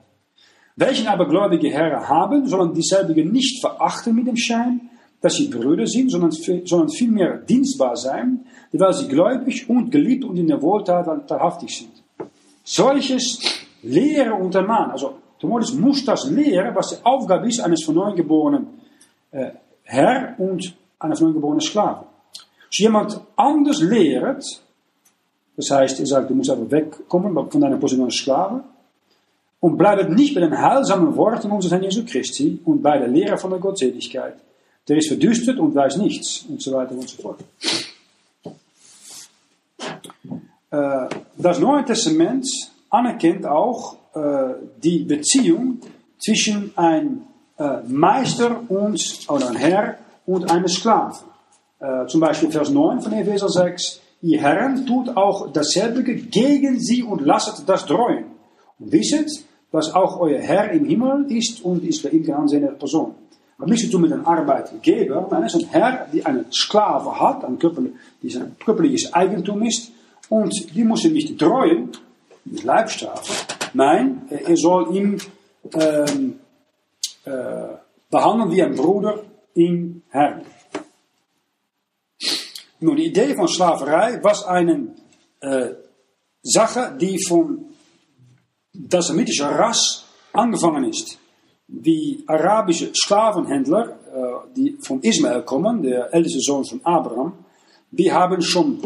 Welchen 0.78 1.08
aber 1.08 1.28
gläubige 1.28 1.70
Herren 1.70 2.08
haben, 2.08 2.48
sollen 2.48 2.74
dieselbigen 2.74 3.32
nicht 3.32 3.60
verachten 3.60 4.16
mit 4.16 4.28
dem 4.28 4.38
Schein, 4.38 4.90
dass 5.22 5.36
sie 5.36 5.48
Brüder 5.48 5.88
sind, 5.88 6.12
sondern, 6.12 6.32
sondern 6.32 6.90
vielmehr 6.90 7.40
dienstbar 7.40 7.98
sein, 7.98 8.46
weil 8.80 8.94
sie 8.94 9.08
gläubig 9.08 9.70
und 9.70 9.92
geliebt 9.92 10.26
und 10.26 10.38
in 10.38 10.48
der 10.48 10.62
Wohltat 10.62 11.08
wahrhaftig 11.30 11.78
sind. 11.78 12.30
Solches 12.64 13.40
Lehre 13.84 14.34
und 14.34 14.54
ermahnen. 14.56 14.92
Also 14.92 15.16
Timotheus 15.40 15.74
muss 15.74 16.04
das 16.04 16.30
lehren, 16.30 16.76
was 16.76 16.90
die 16.90 17.06
Aufgabe 17.06 17.48
ist 17.48 17.60
eines 17.60 17.84
von 17.84 17.96
neuem 17.96 18.16
geborenen 18.16 18.68
äh, 19.32 19.52
Herr 19.84 20.36
und 20.38 20.76
eines 21.00 21.20
von 21.20 21.28
neuem 21.28 21.36
geborenen 21.36 21.62
Sklaven. 21.62 22.08
Als 22.66 22.78
jemand 22.78 23.22
anders 23.36 23.82
lehrt, 23.82 24.44
das 25.56 25.72
heißt, 25.72 26.00
er 26.00 26.06
sagt, 26.06 26.30
du 26.30 26.36
musst 26.36 26.50
aber 26.50 26.70
wegkommen 26.70 27.50
von 27.50 27.62
deiner 27.62 27.78
Position 27.78 28.06
als 28.06 28.16
Sklave, 28.16 28.64
und 29.60 29.78
bleibt 29.78 30.10
nicht 30.10 30.36
bei 30.36 30.42
den 30.42 30.58
heilsamen 30.58 31.16
Worten 31.16 31.52
unseres 31.52 31.72
Herrn 31.72 31.84
Jesu 31.84 32.06
Christi 32.06 32.60
und 32.66 32.82
bei 32.82 32.98
der 32.98 33.08
Lehre 33.08 33.38
von 33.38 33.50
der 33.50 33.60
Gottseligkeit. 33.60 34.36
Der 34.88 34.98
ist 34.98 35.08
verdüstert 35.08 35.60
und 35.60 35.76
weiß 35.76 35.98
nichts 35.98 36.46
und 36.48 36.62
so 36.62 36.72
weiter 36.74 36.92
und 36.92 37.10
so 37.10 37.22
fort. 37.22 37.40
Äh, 40.78 41.08
das 41.38 41.60
Neue 41.60 41.86
Testament 41.86 42.46
anerkennt 42.90 43.46
auch 43.46 43.98
äh, 44.14 44.54
die 44.84 45.00
Beziehung 45.00 45.80
zwischen 46.20 46.72
einem 46.78 47.24
äh, 47.58 47.82
Meister 47.88 48.62
und, 48.68 49.02
oder 49.28 49.50
ein 49.50 49.56
Herr 49.56 49.98
und 50.26 50.52
einem 50.52 50.68
Sklaven. 50.68 51.26
zum 52.08 52.20
Beispiel 52.20 52.52
Vers 52.52 52.70
9 52.70 53.02
von 53.02 53.14
Epheser 53.14 53.48
6. 53.48 54.02
Ihr 54.24 54.42
Herren 54.42 54.86
tut 54.86 55.16
auch 55.16 55.54
dasselbe 55.54 56.04
gegen 56.04 56.80
sie 56.80 57.04
und 57.04 57.22
lasset 57.22 57.70
das 57.70 57.86
dreuen. 57.86 58.26
Und 58.80 58.92
wisset, 58.92 59.30
dass 59.72 59.94
auch 59.94 60.20
euer 60.20 60.40
Herr 60.40 60.72
im 60.72 60.86
Himmel 60.86 61.32
ist 61.32 61.64
und 61.64 61.86
ist 61.86 62.04
bei 62.04 62.10
ihm 62.10 62.30
Ansehen 62.34 62.64
der 62.64 62.72
Person. 62.72 63.14
Hat 63.60 63.68
nichts 63.68 63.86
zu 63.86 63.92
tun 63.92 64.02
mit 64.02 64.12
einem 64.12 64.26
Arbeitgeber, 64.26 65.28
nein, 65.32 65.44
ist 65.44 65.56
ein 65.56 65.68
Herr, 65.70 66.08
die 66.12 66.26
einen 66.26 66.52
Sklave 66.52 67.20
hat, 67.20 67.46
ein 67.46 67.58
Körper, 67.58 67.84
die 68.22 68.30
sein 68.30 68.56
körperliches 68.60 69.14
Eigentum 69.14 69.62
ist, 69.62 69.92
und 70.30 70.54
die 70.76 70.84
muss 70.84 71.06
ihn 71.06 71.14
nicht 71.14 71.38
treuen, 71.40 71.92
mit 72.46 72.64
Leibstrafe. 72.64 73.34
Nein, 73.74 74.28
er 74.30 74.58
soll 74.58 74.96
ihn 74.96 75.22
ähm, 75.74 76.40
äh, 77.26 77.76
behandeln 78.10 78.52
wie 78.52 78.64
ein 78.64 78.76
Bruder 78.76 79.24
im 79.54 80.02
Herrn. 80.10 80.46
Nun, 82.80 82.96
die 82.96 83.08
Idee 83.08 83.36
von 83.36 83.48
Sklaverei 83.48 84.20
was 84.24 84.46
eine 84.46 84.96
äh, 85.42 85.70
Sache, 86.42 86.96
die 87.00 87.20
von 87.28 87.66
das 88.74 89.08
semitische 89.08 89.46
Ras 89.46 90.06
angefangen 90.32 90.84
ist 90.86 91.18
die 91.68 92.24
arabische 92.28 92.92
Sklavenhändler, 92.96 93.90
äh, 93.90 94.54
die 94.56 94.78
von 94.82 95.02
Ismael 95.02 95.44
kommen, 95.44 95.84
der 95.84 96.14
älteste 96.14 96.40
Sohn 96.40 96.66
von 96.66 96.80
Abraham, 96.84 97.34
die 97.92 98.12
haben 98.12 98.42
schon 98.42 98.80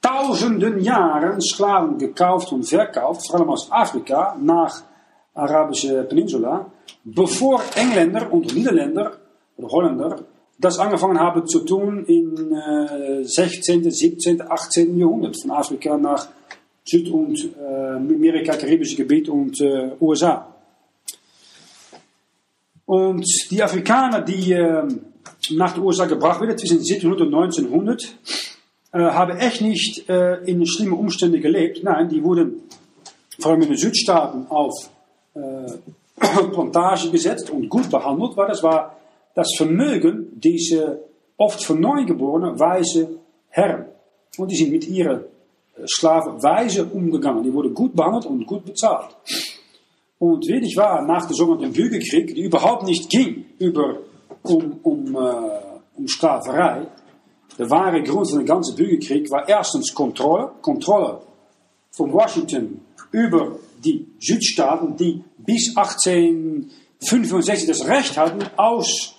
tausenden 0.00 0.80
Jahren 0.80 1.40
Sklaven 1.40 1.98
gekauft 1.98 2.52
und 2.52 2.64
verkauft, 2.64 3.26
vor 3.28 3.40
allem 3.40 3.50
Afrika, 3.70 4.36
nach 4.40 4.82
arabische 5.34 6.02
Peninsula, 6.04 6.70
bevor 7.04 7.62
Engländer 7.74 8.32
und 8.32 8.54
Niederländer 8.54 9.12
oder 9.56 9.68
Holländer, 9.68 10.18
das 10.58 10.78
angefangen 10.78 11.18
haben 11.20 11.46
zu 11.46 11.60
tun 11.60 12.04
im 12.06 12.52
äh, 12.52 13.24
16., 13.24 13.90
17., 13.90 14.42
18. 14.42 14.98
Jahrhundert, 14.98 15.40
von 15.40 15.52
Afrika 15.52 15.96
nach 15.96 16.28
Süd- 16.84 17.10
und 17.10 17.50
äh, 17.56 17.96
Amerika, 17.96 18.56
karibische 18.56 18.96
Gebiet 18.96 19.28
und 19.28 19.60
äh, 19.60 19.92
USA. 20.00 20.54
Und 22.86 23.26
die 23.50 23.62
Afrikaner, 23.62 24.22
die 24.22 24.52
äh, 24.52 24.82
nach 25.50 25.74
den 25.74 25.84
USA 25.84 26.06
gebracht 26.06 26.40
werden, 26.40 26.56
zwischen 26.58 26.78
1700 26.78 27.20
und 27.20 27.34
1900, 27.34 28.16
äh, 28.92 28.98
haben 28.98 29.36
echt 29.36 29.60
nicht 29.60 30.08
äh, 30.08 30.42
in 30.44 30.64
schlimmen 30.66 30.94
Umständen 30.94 31.40
gelebt. 31.40 31.82
Nein, 31.82 32.08
die 32.08 32.22
wurden 32.22 32.62
vor 33.38 33.52
allem 33.52 33.62
in 33.62 33.68
den 33.68 33.76
Südstaaten 33.76 34.46
auf 34.48 34.90
äh, 35.34 35.72
Plantage 36.52 37.10
gesetzt 37.10 37.50
und 37.50 37.68
gut 37.68 37.90
behandelt, 37.90 38.36
weil 38.36 38.48
das 38.48 38.62
war 38.62 38.96
das 39.34 39.52
Vermögen 39.56 40.40
dieser 40.40 40.98
oft 41.36 41.62
von 41.62 41.80
neugeborenen 41.80 42.58
weiße 42.58 43.08
Herren. 43.50 43.86
Und 44.36 44.50
die 44.50 44.56
sind 44.56 44.72
mit 44.72 44.88
ihren 44.88 45.24
Sklaven 45.86 46.42
weise 46.42 46.84
umgegangen. 46.84 47.44
Die 47.44 47.52
wurden 47.52 47.74
gut 47.74 47.94
behandelt 47.94 48.26
und 48.26 48.46
gut 48.46 48.64
bezahlt. 48.64 49.16
Und 50.18 50.46
wirklich 50.48 50.76
war, 50.76 51.02
nach 51.06 51.26
der 51.26 51.36
sogenannten 51.36 51.72
Bürgerkrieg, 51.72 52.34
die 52.34 52.42
überhaupt 52.42 52.84
nicht 52.84 53.08
ging 53.08 53.44
über, 53.58 53.98
um, 54.42 54.80
um, 54.82 55.14
äh, 55.14 55.96
um 55.96 56.08
Sklaverei, 56.08 56.88
der 57.58 57.68
wahre 57.70 58.02
Grund 58.02 58.30
von 58.30 58.38
dem 58.38 58.46
ganzen 58.46 58.76
Bürgerkrieg 58.76 59.30
war 59.30 59.48
erstens 59.48 59.92
Kontrolle, 59.92 60.52
Kontrolle 60.62 61.20
von 61.90 62.12
Washington 62.12 62.80
über 63.10 63.58
die 63.84 64.06
Südstaaten, 64.20 64.96
die 64.96 65.22
bis 65.38 65.76
1865 65.76 67.66
das 67.66 67.86
Recht 67.86 68.16
hatten, 68.16 68.44
aus, 68.56 69.14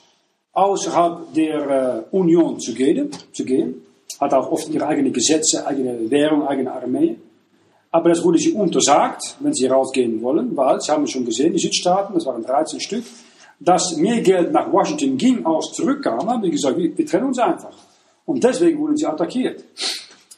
außerhalb 0.54 1.34
der 1.34 2.06
äh, 2.12 2.16
Union 2.16 2.60
zu 2.60 2.74
gehen, 2.74 3.10
zu 3.34 3.44
gehen. 3.44 3.82
Hat 4.20 4.34
auch 4.34 4.52
oft 4.52 4.70
ihre 4.70 4.88
eigenen 4.88 5.14
Gesetze, 5.14 5.66
eigene 5.66 6.10
Währung, 6.10 6.48
eigene 6.48 6.72
Armee. 6.72 7.18
Aber 7.92 8.10
das 8.10 8.24
wurde 8.24 8.38
sie 8.38 8.54
untersagt, 8.54 9.38
wenn 9.40 9.54
sie 9.54 9.66
rausgehen 9.66 10.22
wollen, 10.22 10.56
weil, 10.56 10.80
Sie 10.80 10.92
haben 10.92 11.08
schon 11.08 11.26
gesehen, 11.26 11.54
die 11.54 11.60
Südstaaten, 11.60 12.14
das 12.14 12.26
waren 12.26 12.44
13 12.44 12.80
Stück, 12.80 13.04
dass 13.60 13.98
mehr 13.98 14.22
Geld 14.22 14.52
nach 14.52 14.72
Washington 14.72 15.18
ging, 15.18 15.46
als 15.46 15.72
zurückkam, 15.74 16.30
haben 16.30 16.44
die 16.44 16.52
gesagt, 16.52 16.78
wir, 16.78 16.96
wir 16.96 17.06
trennen 17.06 17.28
uns 17.28 17.40
einfach. 17.40 17.74
Und 18.30 18.44
deswegen 18.44 18.78
wurden 18.80 18.96
sie 18.96 19.08
attackiert. 19.08 19.64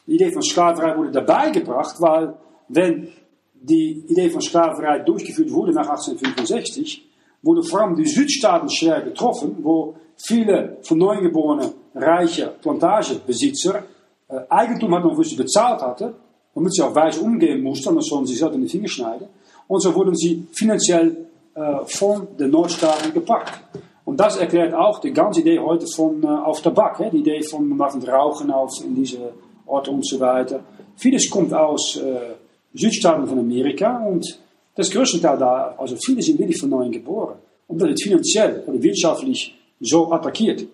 Die 0.06 0.14
Idee 0.14 0.32
von 0.32 0.40
Sklaverei 0.40 0.96
wurde 0.96 1.10
dabei 1.10 1.50
gebracht, 1.50 1.96
weil 1.98 2.32
wenn 2.68 3.08
die 3.52 4.06
Idee 4.08 4.30
von 4.30 4.40
Sklaverei 4.40 5.00
durchgeführt 5.00 5.50
wurde 5.50 5.72
nach 5.72 5.90
1865, 5.90 7.06
wurden 7.42 7.62
vor 7.62 7.82
allem 7.82 7.94
die 7.94 8.06
Südstaaten 8.06 8.70
schwer 8.70 9.02
getroffen, 9.02 9.58
wo 9.60 9.94
viele 10.16 10.78
von 10.80 10.96
Neugeborenen 10.96 11.70
reiche 11.94 12.54
Plantagebesitzer 12.62 13.84
äh, 14.28 14.40
Eigentum 14.48 14.94
hatten, 14.94 15.10
wofür 15.10 15.24
sie 15.24 15.36
bezahlt 15.36 15.82
hatten, 15.82 16.14
damit 16.54 16.72
sie 16.72 16.80
auch 16.80 16.94
weise 16.94 17.20
umgehen 17.20 17.62
mussten, 17.62 17.90
anders 17.90 18.06
sollen 18.06 18.24
sie 18.24 18.36
selbst 18.36 18.54
in 18.54 18.62
die 18.62 18.70
Finger 18.70 18.88
schneiden. 18.88 19.28
Und 19.68 19.80
so 19.82 19.94
wurden 19.94 20.14
sie 20.14 20.46
finanziell 20.54 21.26
äh, 21.54 21.84
von 21.84 22.26
den 22.38 22.52
Nordstaaten 22.52 23.12
gepackt. 23.12 23.60
Und 24.12 24.20
das 24.20 24.36
erklärt 24.36 24.74
auch 24.74 24.98
die 24.98 25.10
ganze 25.10 25.40
Idee 25.40 25.58
heute 25.58 25.86
von 25.86 26.22
äh, 26.22 26.26
auf 26.26 26.60
Tabak, 26.60 26.98
hè? 26.98 27.08
die 27.08 27.20
Idee 27.20 27.42
von 27.42 27.66
man 27.66 28.02
Rauchen 28.02 28.50
auf 28.50 28.70
in 28.84 28.94
diese 28.94 29.32
Orte 29.64 29.90
und 29.90 30.06
so 30.06 30.20
weiter. 30.20 30.62
Vieles 30.96 31.30
kommt 31.30 31.54
aus 31.54 31.96
äh, 31.96 32.34
Südstaaten 32.74 33.26
von 33.26 33.38
Amerika 33.38 34.04
und 34.04 34.38
das 34.74 34.90
größte 34.90 35.18
Teil 35.18 35.38
da, 35.38 35.74
also 35.78 35.96
viele 36.04 36.20
sind 36.20 36.38
wirklich 36.38 36.60
von 36.60 36.68
neuem 36.68 36.92
geboren. 36.92 37.36
Omdat 37.66 37.88
het 37.88 38.02
finanziell 38.02 38.62
oder 38.66 38.82
wirtschaftlich 38.82 39.54
so 39.80 40.12
attackiert. 40.12 40.66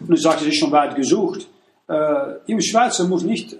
Und 0.00 0.08
du 0.08 0.16
sagst, 0.16 0.40
es 0.40 0.48
ist 0.48 0.56
schon 0.56 0.72
weit 0.72 0.96
gesucht. 0.96 1.46
Äh, 1.90 2.36
Im 2.46 2.62
Schweizer 2.62 3.04
muss 3.04 3.22
nicht 3.22 3.52
äh, 3.52 3.58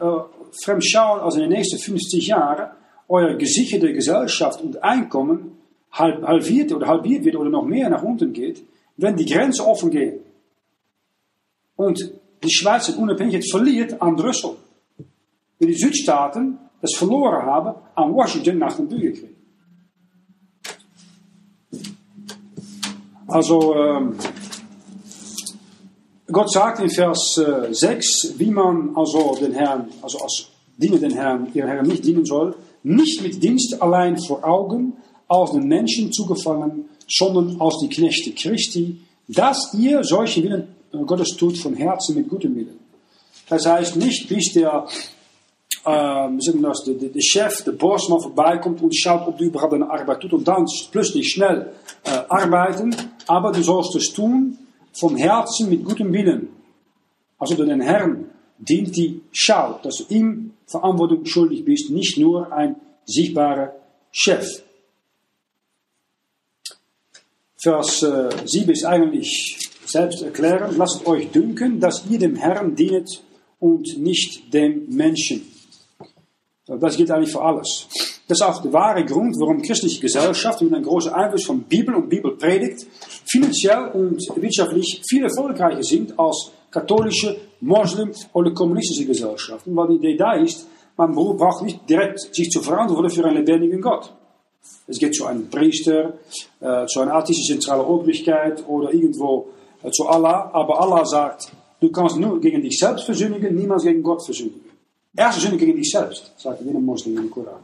fremd 0.64 0.87
schauen, 0.87 1.20
als 1.20 1.35
in 1.35 1.42
den 1.42 1.50
nächsten 1.50 1.79
50 1.79 2.29
Jahren 2.29 2.70
euer 3.09 3.35
gesicherte 3.35 3.92
Gesellschaft 3.92 4.62
und 4.62 4.83
Einkommen 4.83 5.56
halbiert 5.99 6.73
oder 6.73 6.87
halbiert 6.87 7.25
wird 7.25 7.37
oder 7.37 7.51
noch 7.51 7.65
mehr 7.65 7.89
nach 7.89 8.03
unten 8.03 8.33
geht, 8.33 8.63
wenn 8.97 9.17
die 9.17 9.27
Grenzen 9.27 9.63
offen 9.63 9.91
gehen. 9.91 10.21
Und 11.77 12.13
die 12.43 12.53
Schweiz 12.53 12.89
Unabhängigkeit 12.89 13.51
verliert 13.51 14.01
an 14.01 14.17
Brüssel. 14.17 14.57
Wenn 15.59 15.69
die 15.69 15.75
Südstaaten 15.75 16.59
das 16.81 16.95
verloren 16.95 17.45
haben 17.45 17.75
an 17.95 18.15
Washington 18.15 18.59
nach 18.59 18.77
dem 18.77 18.89
Bürgerkrieg. 18.89 19.35
Also, 23.27 23.75
ähm, 23.75 24.15
Gott 26.31 26.51
sagt 26.51 26.81
in 26.81 26.91
Vers 26.91 27.39
äh, 27.39 27.73
6, 27.73 28.35
wie 28.39 28.51
man 28.51 28.95
also 28.95 29.37
den 29.41 29.53
Herrn, 29.53 29.89
also 30.03 30.19
als 30.19 30.49
Diener 30.77 30.99
den 30.99 31.13
Herrn, 31.13 31.49
ihren 31.55 31.69
Herrn 31.69 31.87
nicht 31.87 32.05
dienen 32.05 32.25
soll, 32.25 32.55
nicht 32.83 33.23
mit 33.23 33.43
Dienst 33.43 33.83
allein 33.83 34.17
vor 34.19 34.45
Augen, 34.45 34.93
als 35.29 35.53
den 35.53 35.67
Menschen 35.67 36.12
zugefallen, 36.12 36.87
sondern 37.09 37.61
als 37.61 37.79
die 37.81 37.89
Knechte 37.89 38.33
Christi, 38.33 39.01
dass 39.29 39.75
ihr 39.75 40.03
solche 40.05 40.43
Willen 40.43 40.69
Gottes 41.07 41.37
tut 41.37 41.59
von 41.59 41.75
Herzen 41.75 42.17
mit 42.17 42.29
gutem 42.29 42.55
Willen. 42.55 42.79
Das 43.49 43.67
heißt 43.67 43.97
nicht, 43.97 44.29
bis 44.29 44.53
der, 44.53 44.87
äh, 45.85 46.29
das, 46.62 46.85
der, 46.85 46.95
der 46.95 47.21
Chef, 47.21 47.62
der 47.65 47.73
Boss 47.73 48.09
mal 48.09 48.21
vorbeikommt 48.21 48.83
und 48.83 48.97
schaut, 48.97 49.27
ob 49.27 49.39
du 49.39 49.45
überhaupt 49.45 49.75
eine 49.75 49.89
Arbeit 49.89 50.21
tut 50.21 50.33
und 50.33 50.47
dann 50.47 50.67
plötzlich 50.91 51.29
schnell 51.29 51.73
äh, 52.05 52.11
arbeiten, 52.29 52.95
aber 53.27 53.53
du 53.53 53.62
sollst 53.62 53.95
es 53.97 54.12
tun 54.12 54.59
vom 54.93 55.17
Herzen 55.17 55.69
mit 55.69 55.85
gutem 55.85 56.12
Willen. 56.12 56.49
Also 57.39 57.55
den 57.55 57.81
Herrn 57.81 58.31
dient, 58.59 58.97
die 58.97 59.21
schaut, 59.33 59.85
dass 59.85 59.99
du 59.99 60.15
ihm 60.15 60.53
Verantwortung 60.67 61.25
schuldig 61.27 61.65
bist, 61.65 61.91
nicht 61.91 62.19
nur 62.19 62.53
ein 62.53 62.77
sichtbarer 63.05 63.75
Chef. 64.11 64.62
Vers 67.66 68.00
äh, 68.05 68.29
7 68.44 68.70
ist 68.70 68.85
eigentlich 68.85 69.59
selbst 69.87 70.22
erklären. 70.22 70.76
Lasst 70.79 71.05
euch 71.05 71.33
dünken, 71.33 71.81
dass 71.81 72.05
ihr 72.09 72.20
dem 72.20 72.37
Herrn 72.37 72.76
dienet 72.76 73.24
und 73.59 73.98
nicht 73.98 74.55
dem 74.55 74.87
Menschen. 74.88 75.42
Das 76.68 76.96
gilt 76.96 77.11
eigentlich 77.11 77.33
für 77.33 77.42
alles. 77.42 77.88
Das 78.29 78.38
ist 78.38 78.42
auch 78.42 78.62
der 78.62 78.72
wahre 78.72 79.05
Grund, 79.05 79.35
warum 79.40 79.62
christliche 79.62 80.00
Gesellschaft 80.00 80.62
mit 80.62 80.72
einem 80.72 80.85
großen 80.85 81.12
Einfluss 81.12 81.44
von 81.44 81.62
Bibel 81.64 81.96
und 81.96 82.09
Bibelpredigt 82.09 82.87
finanziell 83.24 83.88
und 83.94 84.22
wirtschaftlich 84.37 85.02
viel 85.09 85.24
erfolgreicher 85.24 85.83
sind 85.83 86.16
als 86.16 86.52
katholische, 86.70 87.37
Moslem 87.61 88.12
oder 88.33 88.52
kommunistische 88.52 89.07
Gesellschaften. 89.07 89.74
Weil 89.74 89.88
die 89.88 89.94
Idee 89.96 90.16
da 90.16 90.35
ist, 90.35 90.68
man 90.96 91.12
braucht 91.12 91.64
nicht 91.64 91.81
direkt 91.90 92.20
sich 92.33 92.48
zu 92.48 92.62
verantworten 92.62 93.11
für 93.11 93.24
einen 93.24 93.38
lebendigen 93.38 93.81
Gott. 93.81 94.12
Es 94.87 94.98
geht 94.98 95.14
zu 95.14 95.26
einem 95.26 95.48
Priester, 95.50 96.14
äh, 96.61 96.87
zu 96.87 97.00
einer 97.00 97.14
artistischen 97.14 97.61
zentralen 97.61 97.87
Obrigkeit 97.87 98.66
oder 98.68 98.92
irgendwo 98.92 99.48
äh, 99.83 99.90
zu 99.90 100.07
Allah. 100.07 100.50
Aber 100.52 100.81
Allah 100.81 101.05
sagt, 101.05 101.52
du 101.81 101.90
kannst 101.90 102.16
nur 102.16 102.40
gegen 102.40 102.62
dich 102.62 102.79
selbst 102.79 103.05
versündigen, 103.05 103.55
niemals 103.55 103.83
gegen 103.83 104.02
Gott 104.02 104.24
versündigen. 104.24 104.70
Erst 105.16 105.38
versündigen 105.38 105.66
gegen 105.66 105.79
dich 105.79 105.90
selbst, 105.90 106.33
sagt 106.37 106.62
jeder 106.62 106.79
Moslem 106.79 107.16
im 107.18 107.31
Koran. 107.31 107.61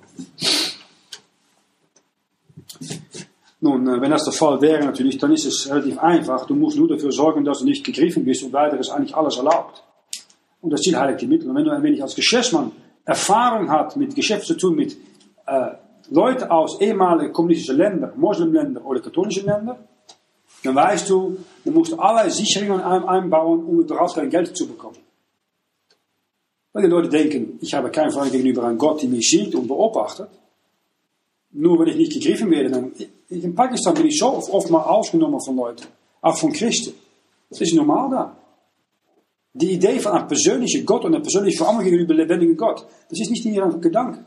Nun, 3.60 3.86
äh, 3.86 4.00
wenn 4.00 4.10
das 4.10 4.24
der 4.24 4.32
Fall 4.32 4.60
wäre 4.60 4.84
natürlich, 4.84 5.18
dann 5.18 5.32
ist 5.32 5.44
es 5.44 5.70
relativ 5.70 5.98
einfach. 5.98 6.46
Du 6.46 6.54
musst 6.54 6.76
nur 6.76 6.88
dafür 6.88 7.12
sorgen, 7.12 7.44
dass 7.44 7.60
du 7.60 7.64
nicht 7.64 7.84
gegriffen 7.84 8.24
bist 8.24 8.42
und 8.42 8.52
weiter 8.52 8.78
ist 8.78 8.90
eigentlich 8.90 9.14
alles 9.14 9.36
erlaubt. 9.36 9.84
Und 10.60 10.70
das 10.72 10.80
sind 10.80 10.98
heilige 10.98 11.26
Mittel. 11.26 11.48
Und 11.48 11.56
wenn 11.56 11.64
du 11.64 11.70
ein 11.70 11.82
wenig 11.82 12.02
als 12.02 12.14
Geschäftsmann 12.14 12.72
Erfahrung 13.04 13.68
hat 13.70 13.96
mit 13.96 14.14
Geschäft 14.14 14.46
zu 14.46 14.54
tun 14.54 14.76
mit 14.76 14.96
äh, 15.46 15.72
Leute 16.12 16.50
aus 16.50 16.80
ehemaligen 16.80 17.32
kommunistischen 17.32 17.78
Ländern, 17.78 18.12
Moslemländern 18.16 18.84
oder 18.84 19.00
katholischen 19.00 19.46
Ländern, 19.46 19.76
dann 20.62 20.74
weißt 20.74 21.08
du, 21.10 21.38
du 21.64 21.70
musst 21.70 21.98
alle 21.98 22.30
Sicherungen 22.30 22.80
einbauen, 22.80 23.64
um 23.64 23.80
überhaupt 23.80 24.14
kein 24.14 24.30
Geld 24.30 24.56
zu 24.56 24.68
bekommen. 24.68 24.98
Weil 26.72 26.84
die 26.84 26.88
Leute 26.88 27.08
denken, 27.08 27.58
ich 27.60 27.74
habe 27.74 27.90
keine 27.90 28.10
Frage 28.10 28.30
gegenüber 28.30 28.64
einem 28.64 28.78
Gott, 28.78 29.02
der 29.02 29.08
mich 29.08 29.28
sieht 29.28 29.54
und 29.54 29.66
beobachtet. 29.66 30.28
Nur 31.50 31.78
wenn 31.80 31.88
ich 31.88 31.96
nicht 31.96 32.12
gegriffen 32.12 32.50
werde, 32.50 32.70
dann, 32.70 32.92
in 33.28 33.54
Pakistan 33.54 33.94
bin 33.94 34.06
ich 34.06 34.18
so 34.18 34.28
oft 34.28 34.70
mal 34.70 34.82
ausgenommen 34.82 35.40
von 35.40 35.56
Leuten, 35.56 35.86
auch 36.20 36.36
von 36.36 36.52
Christen. 36.52 36.94
Das 37.50 37.60
ist 37.60 37.74
normal 37.74 38.10
da. 38.10 38.36
Die 39.54 39.72
Idee 39.72 39.98
von 39.98 40.12
einem 40.12 40.28
persönlichen 40.28 40.86
Gott 40.86 41.04
und 41.04 41.14
einer 41.14 41.22
persönlichen 41.22 41.58
Verantwortung 41.58 41.90
gegenüber 41.90 42.14
lebendigen 42.14 42.56
Gott, 42.56 42.86
das 43.10 43.20
ist 43.20 43.30
nicht 43.30 43.44
in 43.44 43.54
ihrem 43.54 43.80
Gedanken. 43.80 44.24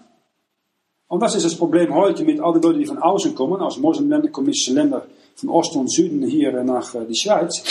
Und 1.08 1.22
das 1.22 1.36
ist 1.36 1.46
das 1.46 1.56
Problem 1.56 1.94
heute 1.94 2.24
mit 2.24 2.40
all 2.40 2.54
den 2.54 2.62
Leuten, 2.62 2.80
die 2.80 2.86
von 2.86 2.98
außen 2.98 3.36
kommen, 3.36 3.62
aus 3.62 3.78
Moslemländern, 3.78 4.32
kommunistische 4.32 4.74
Länder, 4.74 5.06
von 5.36 5.50
Osten 5.50 5.80
und 5.80 5.92
Süden 5.92 6.26
hier 6.26 6.52
nach 6.64 6.96
äh, 6.96 7.06
die 7.06 7.16
Schweiz. 7.16 7.64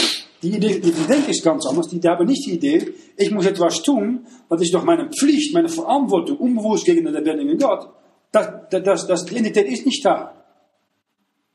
Die, 0.43 0.51
Idee, 0.51 0.79
die, 0.79 0.93
die 0.93 1.07
denken 1.07 1.31
ist 1.31 1.43
ganz 1.43 1.67
anders. 1.67 1.89
Die, 1.89 1.99
die 1.99 2.09
haben 2.09 2.27
nicht 2.27 2.47
die 2.47 2.53
Idee, 2.53 2.95
ich 3.17 3.31
muss 3.31 3.47
etwas 3.47 3.83
tun, 3.83 4.27
das 4.49 4.61
ist 4.61 4.75
doch 4.75 4.85
meine 4.85 5.09
Pflicht, 5.09 5.55
meine 5.55 5.69
Verantwortung, 5.69 6.37
unbewusst 6.37 6.85
gegen 6.85 7.05
den 7.05 7.15
lebendigen 7.15 7.59
Gott. 7.59 7.89
Das, 8.31 8.49
das, 8.71 9.07
das, 9.07 9.25
die 9.25 9.33
Identität 9.33 9.67
ist 9.69 9.87
nicht 9.87 10.05
da. 10.05 10.33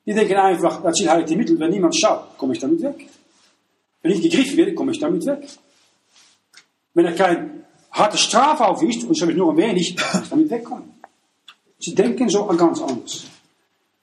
Die 0.05 0.13
denken 0.13 0.35
einfach, 0.35 0.81
das 0.81 0.97
sind 0.97 1.09
halt 1.09 1.29
die 1.29 1.35
Mittel, 1.35 1.59
wenn 1.59 1.69
niemand 1.69 1.95
schaut, 1.95 2.37
komme 2.37 2.53
ich 2.53 2.59
damit 2.59 2.81
weg. 2.81 3.05
Wenn 4.01 4.11
ich 4.13 4.21
gegriffen 4.21 4.57
werde, 4.57 4.73
komme 4.73 4.91
ich 4.91 4.99
damit 4.99 5.25
weg. 5.25 5.47
Wenn 6.93 7.05
er 7.05 7.13
kein 7.13 7.65
harte 7.91 8.17
Strafe 8.17 8.65
aufwiest, 8.65 9.03
und 9.03 9.11
ich 9.15 9.21
habe 9.21 9.33
nur 9.33 9.51
ein 9.51 9.57
wenig, 9.57 9.95
kann 9.95 10.23
ich 10.23 10.29
damit 10.29 10.49
wegkommen. 10.49 10.98
Sie 11.79 11.95
denken 11.95 12.29
so 12.29 12.45
ganz 12.45 12.81
anders. 12.81 13.25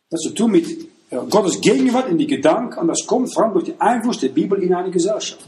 Dat 0.09 0.21
ze 0.21 0.33
tun 0.33 0.51
mit 0.51 0.67
äh, 1.11 1.19
Gottes 1.29 1.61
Gegenwart 1.61 2.09
in 2.09 2.19
die 2.19 2.27
Gedanken 2.27 2.79
und 2.81 2.89
das 2.89 3.07
kommt 3.07 3.33
vor 3.33 3.45
allem 3.45 3.53
durch 3.53 3.65
den 3.65 3.81
Einfluss 3.81 4.19
der 4.19 4.31
Bibel 4.31 4.62
in 4.62 4.73
eine 4.75 4.91
Gesellschaft. 4.91 5.47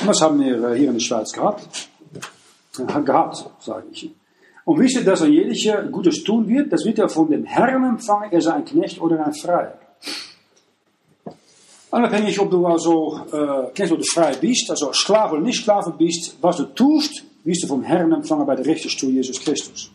Und 0.00 0.06
das 0.06 0.20
haben 0.20 0.40
wir 0.40 0.70
äh, 0.70 0.78
hier 0.78 0.88
in 0.88 0.94
der 0.94 1.00
Schweiz 1.00 1.32
gehabt. 1.32 1.88
Gehabt, 3.04 3.44
sage 3.60 3.86
ich. 3.92 4.10
Und 4.64 4.78
wisst 4.78 4.96
ihr, 4.96 5.04
dass 5.04 5.20
er 5.20 5.28
jeder 5.28 5.82
Gutes 5.88 6.22
tun 6.22 6.48
wird, 6.48 6.72
das 6.72 6.84
wird 6.84 6.98
er 6.98 7.08
von 7.08 7.28
dem 7.28 7.44
Herrn 7.44 7.84
empfangen, 7.84 8.30
er 8.32 8.40
sei 8.40 8.54
ein 8.54 8.64
Knecht 8.64 9.00
oder 9.00 9.26
ein 9.26 9.34
Freier. 9.34 9.78
Unabhängig 11.90 12.38
ob 12.40 12.50
du 12.50 12.64
also 12.64 13.20
äh, 13.32 13.70
Knecht 13.74 13.92
oder 13.92 14.04
Freier 14.14 14.36
bist, 14.36 14.70
also 14.70 14.92
Sklave 14.92 15.34
oder 15.34 15.42
nicht 15.42 15.60
Sklave 15.60 15.92
bist, 15.98 16.36
was 16.40 16.56
du 16.56 16.64
tust, 16.64 17.24
wirst 17.44 17.64
du 17.64 17.66
vom 17.66 17.82
Herrn 17.82 18.12
empfangen 18.12 18.46
bei 18.46 18.54
der 18.54 18.64
Richterstuhl 18.64 19.10
Jesus 19.10 19.40
Christus. 19.40 19.90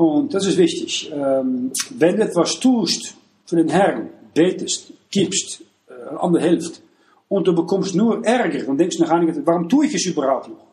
Und 0.00 0.32
das 0.32 0.46
ist 0.46 0.56
wichtig. 0.56 1.12
Ähm, 1.12 1.72
wenn 1.98 2.16
du 2.16 2.22
etwas 2.22 2.58
tust 2.58 3.14
für 3.44 3.56
den 3.56 3.68
Herrn, 3.68 4.08
betest, 4.32 4.94
gibst, 5.10 5.60
äh, 5.90 6.16
andere 6.16 6.42
hilft, 6.42 6.80
und 7.28 7.46
du 7.46 7.54
bekommst 7.54 7.94
nur 7.94 8.24
Ärger, 8.24 8.64
dann 8.64 8.78
denkst 8.78 8.96
du 8.96 9.02
nach 9.02 9.10
einiger 9.10 9.34
Zeit, 9.34 9.46
warum 9.46 9.68
tue 9.68 9.84
ich 9.84 9.94
es 9.94 10.06
überhaupt 10.06 10.48
noch? 10.48 10.64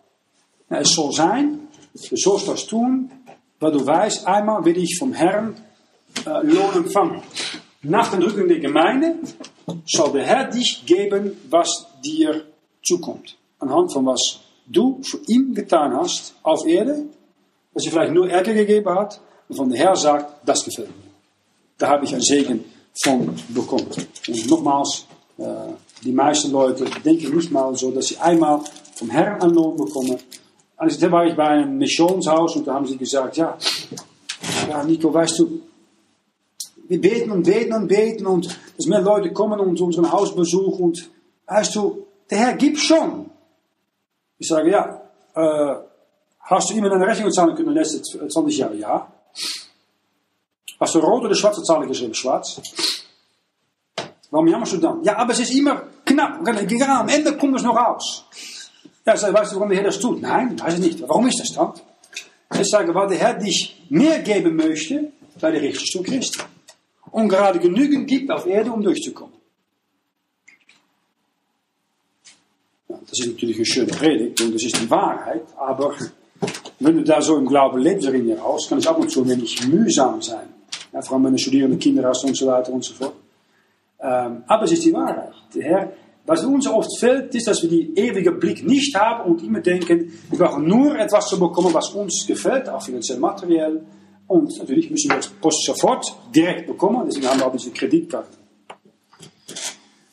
Na, 0.70 0.80
es 0.80 0.94
soll 0.94 1.12
sein, 1.12 1.68
du 2.10 2.16
sollst 2.16 2.48
das 2.48 2.68
tun, 2.68 3.12
weil 3.60 3.74
du 3.74 3.86
weißt, 3.86 4.26
einmal 4.26 4.64
will 4.64 4.78
ich 4.78 4.98
vom 4.98 5.12
Herrn 5.12 5.56
äh, 6.26 6.46
Lohn 6.46 6.86
empfangen. 6.86 7.22
Nach 7.82 8.10
den 8.10 8.24
Rücken 8.24 8.48
der 8.48 8.60
Gemeinde 8.60 9.16
soll 9.86 10.14
der 10.14 10.24
Herr 10.24 10.46
dich 10.46 10.86
geben, 10.86 11.34
was 11.50 11.86
dir 12.02 12.46
zukommt. 12.82 13.36
Anhand 13.60 13.92
von 13.92 14.06
was 14.06 14.40
du 14.68 15.02
für 15.04 15.20
ihn 15.28 15.54
getan 15.54 15.94
hast 15.98 16.34
auf 16.44 16.66
Erde 16.66 17.08
dass 17.78 17.86
je 17.86 17.92
vielleicht 17.92 18.12
nur 18.12 18.28
Ärger 18.28 18.56
gegeben 18.56 18.90
hat 18.90 19.22
und 19.48 19.56
von 19.56 19.70
der 19.70 19.80
Herr 19.80 19.96
sagt, 19.96 20.48
das 20.48 20.66
gefällt 20.66 20.88
mir. 20.88 21.12
Da 21.78 21.90
habe 21.90 22.06
ich 22.06 22.16
ein 22.16 22.22
Segen 22.22 22.66
von 23.04 23.36
bekommen. 23.50 23.86
Und 24.28 24.50
nochmals, 24.50 25.06
äh, 25.38 25.44
die 26.04 26.12
meisten 26.12 26.52
Leute 26.52 26.86
denken 27.06 27.36
nicht 27.36 27.52
mal 27.52 27.76
so, 27.76 27.92
dass 27.92 28.08
sie 28.08 28.18
einmal 28.18 28.62
vom 28.96 29.12
Herrn 29.12 29.40
einen 29.40 29.54
Lohn 29.54 29.78
bekommen. 29.78 30.18
Also 30.76 31.00
da 31.00 31.12
war 31.12 31.28
ich 31.28 31.36
bei 31.36 31.50
einem 31.50 31.78
Missionshaus 31.78 32.56
und 32.56 32.66
da 32.66 32.74
haben 32.74 32.88
sie 32.88 32.98
gesagt, 32.98 33.38
ja, 33.38 33.56
ja 34.68 34.84
Nico, 34.84 35.14
weißt 35.14 35.38
du, 35.38 35.62
wir 36.88 37.00
beten 37.00 37.30
und 37.30 37.44
beten 37.44 37.74
und 37.74 37.88
beten 37.88 38.26
und 38.26 38.60
dass 38.76 38.88
mehr 38.88 39.02
Leute 39.02 39.32
kommen 39.34 39.60
und 39.60 39.80
unseren 39.80 40.12
Haus 40.12 40.36
besuchen 40.36 40.84
und 40.84 41.12
weißt 41.46 41.76
du, 41.76 42.08
der 42.28 42.40
Herr 42.40 42.54
gibt 42.56 42.80
schon. 42.80 43.30
Ich 44.40 44.48
sage, 44.48 44.72
ja, 44.72 45.02
äh, 45.36 45.88
Hast 46.50 46.70
du 46.70 46.76
ihm 46.76 46.86
eine 46.86 47.06
Rechnung 47.06 47.30
zahlen 47.30 47.56
können 47.56 47.70
in 47.70 47.76
den 47.76 47.84
letzten 47.84 48.30
20 48.30 48.58
Jahren? 48.58 48.80
Ja. 48.80 49.12
Hast 50.80 50.96
du 50.96 51.00
rot 51.00 51.26
oder 51.26 51.36
schwarze 51.36 51.62
Zahlen 51.62 51.90
geschrieben? 51.90 52.14
Schwarz. 52.14 52.62
Warum 54.32 54.48
jammerst 54.48 54.74
du 54.74 54.78
dann? 54.78 55.04
Ja, 55.04 55.18
aber 55.18 55.34
es 55.34 55.40
ist 55.40 55.54
immer 55.54 55.84
knapp. 56.06 56.44
Gerade 56.46 57.00
am 57.00 57.10
Ende 57.10 57.36
kommt 57.36 57.58
es 57.58 57.64
noch 57.64 57.76
raus. 57.76 58.26
Ja, 59.06 59.14
ich 59.14 59.20
sage, 59.20 59.34
weißt 59.34 59.52
du, 59.52 59.56
warum 59.58 59.70
der 59.70 59.78
Herr 59.80 59.86
das 59.86 60.00
tut? 60.00 60.22
Nein, 60.22 60.58
weiß 60.60 60.76
ich 60.76 60.80
nicht. 60.80 61.02
Warum 61.02 61.28
ist 61.28 61.40
das 61.40 61.52
dann? 61.54 61.74
Ich 62.62 62.70
sage, 62.70 62.96
weil 62.96 63.10
der 63.10 63.18
Herr 63.18 63.34
dich 63.34 63.86
mehr 63.90 64.20
geben 64.20 64.56
möchte 64.56 65.12
bei 65.42 65.52
der 65.52 65.62
Richterstuhl 65.62 66.04
Christi. 66.04 66.40
Und 67.12 67.28
gerade 67.28 67.60
genügend 67.60 68.08
gibt 68.08 68.32
auf 68.32 68.46
Erde, 68.46 68.72
um 68.72 68.82
durchzukommen. 68.82 69.36
Ja, 72.88 73.00
das 73.02 73.20
ist 73.20 73.28
natürlich 73.28 73.58
eine 73.58 73.66
schöne 73.66 73.88
Predigt 73.88 74.40
und 74.42 74.54
das 74.56 74.64
ist 74.64 74.82
die 74.82 74.90
Wahrheit, 74.90 75.46
aber 75.58 75.94
wenn 76.80 76.98
du 76.98 77.04
da 77.04 77.22
so 77.22 77.38
im 77.38 77.48
Glauben 77.48 77.80
lebst 77.80 78.08
in 78.08 78.28
je 78.28 78.38
Haus, 78.38 78.68
kann 78.70 78.78
es 78.78 78.88
ab 78.88 79.00
und 79.00 79.10
zu 79.10 79.24
ein 79.24 79.30
wenig 79.30 79.68
mühsam 79.68 80.22
sein. 80.22 80.48
Ja, 80.94 81.02
vor 81.02 81.16
allem 81.16 81.26
wenn 81.26 81.34
du 81.34 81.40
studierende 81.40 81.78
Kinder 81.78 82.08
hast 82.08 82.24
und 82.24 82.36
so 82.36 82.48
weiter 82.48 82.72
und 82.72 82.84
so 82.84 82.94
fort. 82.94 83.14
Ähm, 84.00 84.44
aber 84.48 84.64
es 84.66 84.74
ist 84.74 84.86
die 84.86 84.94
Wahrheit. 84.94 85.34
Herr, 85.60 85.92
was 86.26 86.44
uns 86.44 86.68
oft 86.68 87.00
fehlt, 87.00 87.34
ist, 87.34 87.48
dass 87.48 87.64
wir 87.64 87.70
die 87.70 87.94
ewige 87.96 88.32
Blick 88.32 88.64
nicht 88.66 88.96
haben 88.96 89.32
und 89.32 89.44
immer 89.44 89.62
denken, 89.62 90.12
wir 90.30 90.38
brauchen 90.38 90.68
nur 90.68 90.98
etwas 90.98 91.28
zu 91.28 91.40
bekommen, 91.40 91.74
was 91.74 91.90
uns 91.90 92.26
gefällt, 92.28 92.70
auch 92.70 92.82
finanziell, 92.82 93.18
materiell. 93.18 93.82
Und 94.28 94.56
natürlich 94.60 94.92
müssen 94.92 95.10
wir 95.10 95.18
das 95.18 95.64
sofort 95.64 96.06
direkt 96.36 96.68
bekommen, 96.68 97.04
deswegen 97.08 97.28
haben 97.28 97.40
wir 97.40 97.48
auch 97.48 97.54
diese 97.54 97.72
Kreditkarte. 97.72 98.38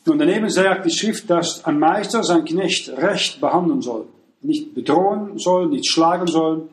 Nun, 0.06 0.18
daneben 0.18 0.48
sagt 0.50 0.86
die 0.86 0.90
Schrift, 0.90 1.28
dass 1.28 1.64
ein 1.64 1.78
Meister 1.78 2.22
sein 2.22 2.44
Knecht 2.44 2.90
recht 2.90 3.40
behandeln 3.40 3.82
soll 3.82 4.06
nicht 4.44 4.74
bedrohen 4.74 5.38
soll, 5.38 5.68
nicht 5.68 5.88
schlagen 5.88 6.26
soll. 6.26 6.68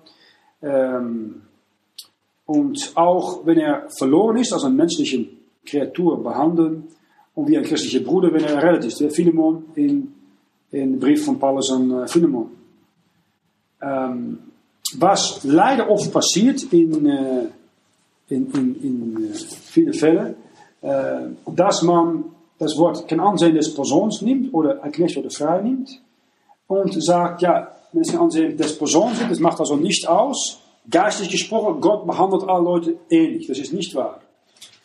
Ähm, 0.62 1.42
und 2.46 2.92
auch 2.96 3.46
wenn 3.46 3.58
er 3.58 3.88
verloren 3.98 4.38
ist, 4.38 4.54
als 4.54 4.66
eine 4.66 4.76
menschliche 4.76 5.26
Kreatur 5.66 6.22
behandeln 6.22 6.88
und 7.34 7.48
wie 7.48 7.58
ein 7.58 7.64
christlicher 7.64 8.02
Bruder, 8.02 8.34
wenn 8.34 8.44
er 8.44 8.56
errettet 8.56 8.86
ist. 8.86 9.00
Der 9.00 9.10
Philemon 9.10 9.66
in, 9.76 10.14
in 10.72 11.00
Brief 11.00 11.26
von 11.26 11.40
Paulus 11.40 11.72
an 11.72 11.92
uh, 11.92 12.08
Philemon. 12.08 12.52
Ähm, 13.82 14.40
was 14.98 15.44
leider 15.44 15.90
oft 15.90 16.12
passiert 16.12 16.62
in, 16.74 17.06
uh, 17.06 17.48
in, 18.28 18.52
in, 18.52 18.76
in 18.84 19.18
uh, 19.18 19.34
viele 19.34 19.94
Fälle, 19.94 20.36
dass 21.46 21.84
man 21.84 22.26
das 22.58 22.76
Wort 22.76 23.08
kein 23.08 23.20
Ansehen 23.20 23.54
des 23.54 23.72
Persons 23.72 24.24
nimmt 24.24 24.52
oder 24.52 24.84
ein 24.84 24.92
Knecht 24.92 25.16
oder 25.16 25.30
frei 25.30 25.62
nimmt 25.62 26.02
und 26.72 27.04
sagt, 27.04 27.42
ja, 27.42 27.76
wenn 27.92 28.02
es 28.02 28.10
ein 28.12 28.20
Ansehen 28.20 28.58
des 28.58 28.78
Personen 28.78 29.16
sind, 29.16 29.32
das 29.32 29.40
macht 29.40 29.60
also 29.60 29.76
nicht 29.76 30.08
aus. 30.08 30.60
Geistlich 30.90 31.30
gesprochen, 31.30 31.80
Gott 31.82 32.06
behandelt 32.08 32.44
alle 32.48 32.64
Leute 32.64 32.98
ähnlich. 33.10 33.48
Das 33.48 33.60
ist 33.60 33.74
nicht 33.74 33.94
wahr. 33.94 34.22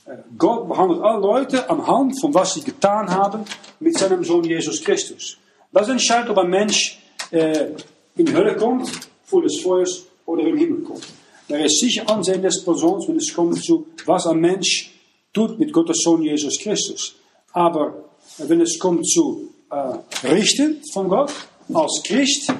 Äh, 0.04 0.16
Gott 0.36 0.68
behandelt 0.68 1.00
alle 1.00 1.20
Leute 1.20 1.68
anhand 1.70 2.20
von 2.20 2.34
was 2.34 2.54
sie 2.54 2.62
getan 2.62 3.08
haben 3.08 3.44
mit 3.80 3.96
seinem 3.96 4.24
Sohn 4.24 4.44
Jesus 4.44 4.82
Christus. 4.82 5.38
Das 5.72 5.88
entscheidet, 5.88 6.30
ob 6.30 6.38
ein 6.38 6.50
Mensch 6.50 6.98
äh, 7.30 7.68
in 8.16 8.26
die 8.26 8.34
Hölle 8.34 8.56
kommt, 8.56 8.90
vor 9.24 9.42
des 9.42 9.60
Feuers 9.60 10.04
oder 10.26 10.42
im 10.42 10.56
Himmel 10.56 10.82
kommt. 10.82 11.06
Er 11.48 11.64
ist 11.64 11.78
sicher 11.80 12.08
Ansehen 12.10 12.42
des 12.42 12.64
Persons, 12.64 13.08
wenn 13.08 13.16
es 13.16 13.32
kommt 13.32 13.62
zu, 13.62 13.86
was 14.04 14.26
ein 14.26 14.40
Mensch 14.40 14.90
tut 15.32 15.58
mit 15.58 15.72
Gottes 15.72 15.98
Sohn 16.02 16.22
Jesus 16.22 16.58
Christus. 16.58 17.14
Aber 17.52 18.04
wenn 18.38 18.60
es 18.60 18.78
kommt 18.78 19.06
zu 19.06 19.50
äh, 19.70 20.26
Richten 20.26 20.82
von 20.92 21.08
Gott, 21.08 21.32
als 21.72 22.02
Christ 22.04 22.52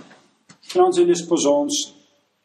aanzien 0.76 1.08
des 1.08 1.26
Persons, 1.26 1.94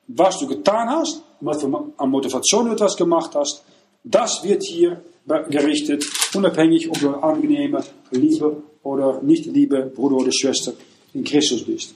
was 0.08 0.40
du 0.40 0.48
getan 0.48 0.90
hast, 0.90 1.22
was 1.42 1.60
du 1.60 1.94
an 1.98 2.10
Motivation 2.10 2.72
etwas 2.72 2.96
gemacht 2.96 3.32
hast, 3.36 3.64
das 4.04 4.44
wird 4.44 4.64
hier 4.64 5.02
gerichtet, 5.50 6.06
unabhängig 6.34 6.90
ob 6.90 7.00
du 7.00 7.10
angenehme, 7.10 7.84
liebe 8.12 8.64
oder 8.84 9.22
nicht 9.22 9.46
liebe 9.46 9.92
Bruder 9.96 10.18
oder 10.18 10.32
Schwester 10.32 10.74
in 11.14 11.24
Christus 11.24 11.64
bist. 11.64 11.96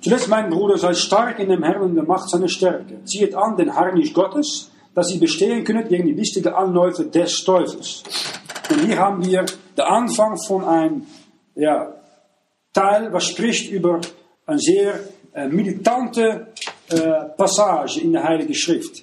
Zuletzt, 0.00 0.28
mein 0.28 0.50
Bruder, 0.50 0.78
sei 0.78 0.94
stark 0.94 1.38
in 1.40 1.48
dem 1.48 1.62
Herrn 1.62 1.82
und 1.82 1.94
der 1.94 2.04
Macht 2.04 2.30
seiner 2.30 2.48
Stärke. 2.48 3.04
Zieht 3.04 3.34
an 3.34 3.56
den 3.56 3.74
Harnisch 3.74 4.12
Gottes, 4.12 4.70
dass 4.94 5.08
sie 5.08 5.18
bestehen 5.18 5.64
können 5.64 5.88
gegen 5.88 6.06
die 6.06 6.12
listige 6.12 6.56
Anläufe 6.56 7.04
des 7.04 7.42
Teufels. 7.44 8.04
Und 8.70 8.86
hier 8.86 8.98
haben 8.98 9.24
wir 9.24 9.44
den 9.76 9.84
Anfang 9.84 10.36
von 10.38 10.64
einem 10.64 11.06
ja, 11.56 11.97
Teil, 12.78 13.12
was 13.12 13.26
spricht 13.26 13.70
über 13.70 14.00
eine 14.46 14.58
sehr 14.58 15.00
militante 15.48 16.48
äh, 16.90 16.96
Passage 17.36 18.00
in 18.00 18.12
der 18.12 18.24
Heiligen 18.24 18.54
Schrift. 18.54 19.02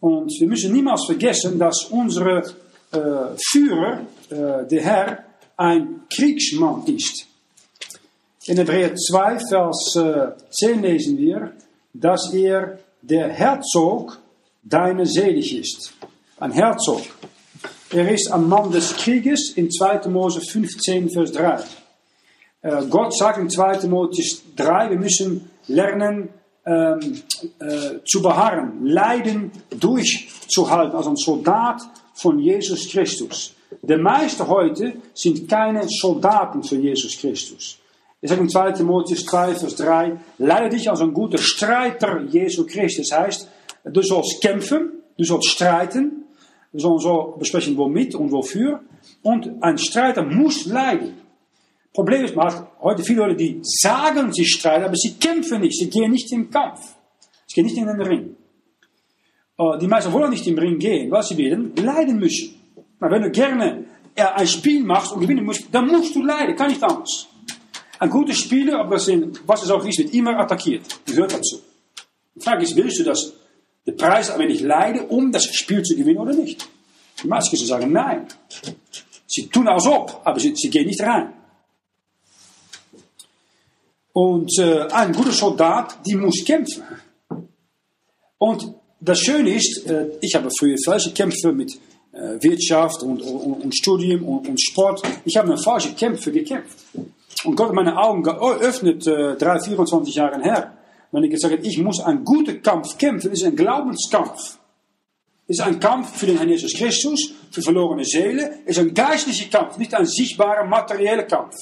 Und 0.00 0.32
wir 0.40 0.48
müssen 0.48 0.72
niemals 0.72 1.04
vergessen, 1.04 1.58
dass 1.58 1.84
unsere 1.90 2.44
äh, 2.92 3.36
Führer, 3.50 4.06
äh, 4.30 4.66
der 4.66 4.82
Herr, 4.82 5.24
ein 5.56 6.02
Kriegsmann 6.08 6.84
ist. 6.86 7.26
In 8.46 8.56
Hebräer 8.56 8.94
2, 8.94 9.38
Vers 9.40 9.98
10 10.50 10.84
äh, 10.84 10.88
lesen 10.88 11.18
wir, 11.18 11.52
dass 11.92 12.32
er 12.32 12.78
der 13.02 13.28
Herzog 13.28 14.18
deiner 14.62 15.04
selig 15.04 15.58
ist. 15.58 15.92
Ein 16.38 16.52
Herzog. 16.52 17.02
Er 17.90 18.10
ist 18.10 18.30
ein 18.30 18.48
Mann 18.48 18.70
des 18.70 18.96
Krieges 18.96 19.52
in 19.56 19.70
2. 19.70 20.08
Mose 20.08 20.40
15, 20.40 21.10
Vers 21.10 21.32
3. 21.32 21.58
Äh, 22.62 22.84
Gott 22.88 23.16
sagt 23.16 23.38
in 23.38 23.48
2. 23.48 23.78
Timotheus 23.78 24.42
3, 24.56 24.90
wir 24.90 24.98
müssen 24.98 25.50
lernen 25.68 26.28
ähm, 26.66 27.22
äh, 27.60 27.98
zu 28.04 28.20
beharren, 28.22 28.84
Leiden 28.84 29.50
durchzuhalten, 29.70 30.96
als 30.96 31.06
ein 31.06 31.16
Soldat 31.16 31.82
von 32.14 32.38
Jesus 32.38 32.88
Christus. 32.88 33.54
Die 33.82 33.96
meisten 33.96 34.46
heute 34.48 34.94
sind 35.14 35.48
keine 35.48 35.86
Soldaten 35.88 36.62
für 36.62 36.76
Jesus 36.76 37.16
Christus. 37.18 37.78
Er 38.20 38.30
sagt 38.30 38.40
in 38.40 38.48
2. 38.48 38.72
Timotheus 38.72 39.24
2, 39.24 39.54
Vers 39.54 39.76
3, 39.76 40.18
leide 40.38 40.70
dich 40.70 40.90
als 40.90 41.00
ein 41.00 41.12
guter 41.12 41.38
Streiter 41.38 42.22
Jesu 42.22 42.66
Christus. 42.66 43.12
Heißt, 43.12 43.48
du 43.84 44.02
sollst 44.02 44.40
kämpfen, 44.42 44.98
Du 45.18 45.24
sollst 45.24 45.48
streiten. 45.48 46.24
Wir 46.70 46.80
sollen 46.80 47.00
so 47.00 47.34
besprechen, 47.38 47.76
womit 47.76 48.14
und 48.14 48.30
wofür. 48.30 48.80
Und 49.22 49.50
ein 49.62 49.76
Streiter 49.76 50.22
muss 50.22 50.66
leiden. 50.66 51.14
Problem 51.98 52.24
ist, 52.26 52.36
man 52.36 52.46
hat 52.46 52.70
heute 52.80 53.02
viele 53.02 53.22
Leute, 53.22 53.34
die 53.34 53.58
sagen, 53.60 54.32
sie 54.32 54.46
streiten, 54.46 54.84
aber 54.84 54.94
sie 54.94 55.14
kämpfen 55.14 55.60
nicht. 55.60 55.76
Sie 55.80 55.90
gehen 55.90 56.12
nicht 56.12 56.30
im 56.30 56.48
Kampf. 56.48 56.78
Sie 57.48 57.54
gehen 57.56 57.64
nicht 57.64 57.76
in 57.76 57.86
den 57.86 58.00
Ring. 58.00 58.36
Äh, 59.58 59.78
Die 59.80 59.88
meisten 59.88 60.12
wollen 60.12 60.30
nicht 60.30 60.46
im 60.46 60.56
Ring 60.56 60.78
gehen, 60.78 61.10
weil 61.10 61.24
sie 61.24 61.36
werden 61.36 61.74
leiden 61.74 62.20
müssen. 62.20 62.54
Maar 63.00 63.10
wenn 63.10 63.22
du 63.22 63.30
gerne 63.32 63.84
äh, 64.14 64.22
ein 64.22 64.46
Spiel 64.46 64.84
machst 64.84 65.10
und 65.12 65.22
gewinnen 65.22 65.44
musst, 65.44 65.64
dann 65.72 65.88
musst 65.88 66.14
du 66.14 66.22
leiden. 66.22 66.54
Kann 66.54 66.68
nicht 66.68 66.84
anders. 66.84 67.26
Ein 67.98 68.10
guter 68.10 68.32
Spieler, 68.32 68.80
ob 68.80 68.92
das 68.92 69.08
in 69.08 69.36
was 69.44 69.64
es 69.64 69.70
auch 69.72 69.84
ist, 69.84 69.98
wird 69.98 70.14
immer 70.14 70.38
attackiert. 70.38 70.84
Gehört 71.04 71.32
dazu. 71.32 71.56
Die 72.36 72.40
Frage 72.40 72.62
ist, 72.62 72.76
willst 72.76 73.00
du 73.00 73.02
das, 73.02 73.32
den 73.84 73.96
Preis 73.96 74.30
ein 74.30 74.38
wenig 74.38 74.60
leiden, 74.60 75.00
um 75.08 75.32
das 75.32 75.46
Spiel 75.46 75.82
zu 75.82 75.96
gewinnen 75.96 76.18
oder 76.18 76.32
nicht? 76.32 76.64
Die 77.20 77.26
meisten 77.26 77.56
sagen 77.56 77.90
nein. 77.90 78.28
Sie 79.26 79.48
tun 79.48 79.66
alles 79.66 79.86
op, 79.88 80.20
aber 80.22 80.38
sie, 80.38 80.54
sie 80.54 80.70
gehen 80.70 80.86
nicht 80.86 81.00
rein. 81.02 81.32
Und 84.12 84.58
äh, 84.58 84.88
ein 84.88 85.12
guter 85.12 85.32
Soldat, 85.32 85.98
die 86.06 86.16
muss 86.16 86.44
kämpfen. 86.44 86.82
Und 88.38 88.74
das 89.00 89.20
Schöne 89.20 89.50
ist, 89.50 89.86
äh, 89.86 90.06
ich 90.20 90.34
habe 90.34 90.48
früher 90.58 90.76
falsche 90.84 91.12
Kämpfe 91.12 91.52
mit 91.52 91.78
äh, 92.12 92.42
Wirtschaft 92.42 93.02
und, 93.02 93.20
und, 93.22 93.62
und 93.62 93.76
Studium 93.76 94.24
und, 94.24 94.48
und 94.48 94.60
Sport. 94.60 95.02
Ich 95.24 95.36
habe 95.36 95.48
eine 95.48 95.58
falsche 95.58 95.92
Kämpfe 95.94 96.32
gekämpft. 96.32 96.78
Und 97.44 97.54
Gott 97.54 97.68
hat 97.68 97.74
meine 97.74 97.96
Augen 97.96 98.22
geöffnet, 98.22 99.06
äh, 99.06 99.36
drei, 99.36 99.60
24 99.60 100.14
Jahre 100.14 100.42
her. 100.42 100.74
Wenn 101.12 101.24
ich 101.24 101.30
gesagt 101.30 101.54
habe, 101.54 101.66
ich 101.66 101.78
muss 101.78 102.00
einen 102.00 102.24
guten 102.24 102.62
Kampf 102.62 102.98
kämpfen, 102.98 103.32
ist 103.32 103.44
ein 103.44 103.56
Glaubenskampf. 103.56 104.58
Ist 105.46 105.60
ein 105.60 105.80
Kampf 105.80 106.18
für 106.18 106.26
den 106.26 106.36
Herrn 106.36 106.50
Jesus 106.50 106.74
Christus, 106.74 107.32
für 107.50 107.62
verlorene 107.62 108.04
Seelen. 108.04 108.66
Ist 108.66 108.78
ein 108.78 108.92
geistlicher 108.92 109.48
Kampf, 109.48 109.78
nicht 109.78 109.94
ein 109.94 110.04
sichtbarer, 110.04 110.64
materieller 110.64 111.22
Kampf. 111.22 111.54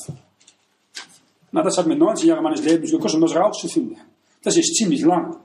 Nou, 1.57 1.63
das 1.63 1.79
hat 1.79 1.87
mir 1.87 1.97
19 1.97 2.29
Jahre 2.29 2.43
meines 2.43 2.63
Lebens 2.63 2.91
gekostet, 2.91 3.19
um 3.19 3.27
das 3.27 3.35
rauszufinden. 3.35 3.97
Das 4.43 4.59
ist 4.59 4.75
ziemlich 4.75 5.01
lang. 5.01 5.37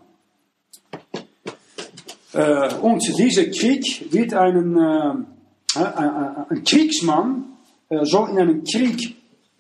Äh, 2.34 2.74
und 2.82 3.02
dieser 3.18 3.46
Krieg 3.46 4.12
wird 4.12 4.34
einen, 4.34 4.78
äh, 4.78 5.80
ein, 5.80 6.46
ein 6.50 6.64
Kriegsmann 6.66 7.46
äh, 7.88 8.04
soll 8.04 8.32
in 8.32 8.40
einem 8.40 8.64
Krieg 8.66 9.16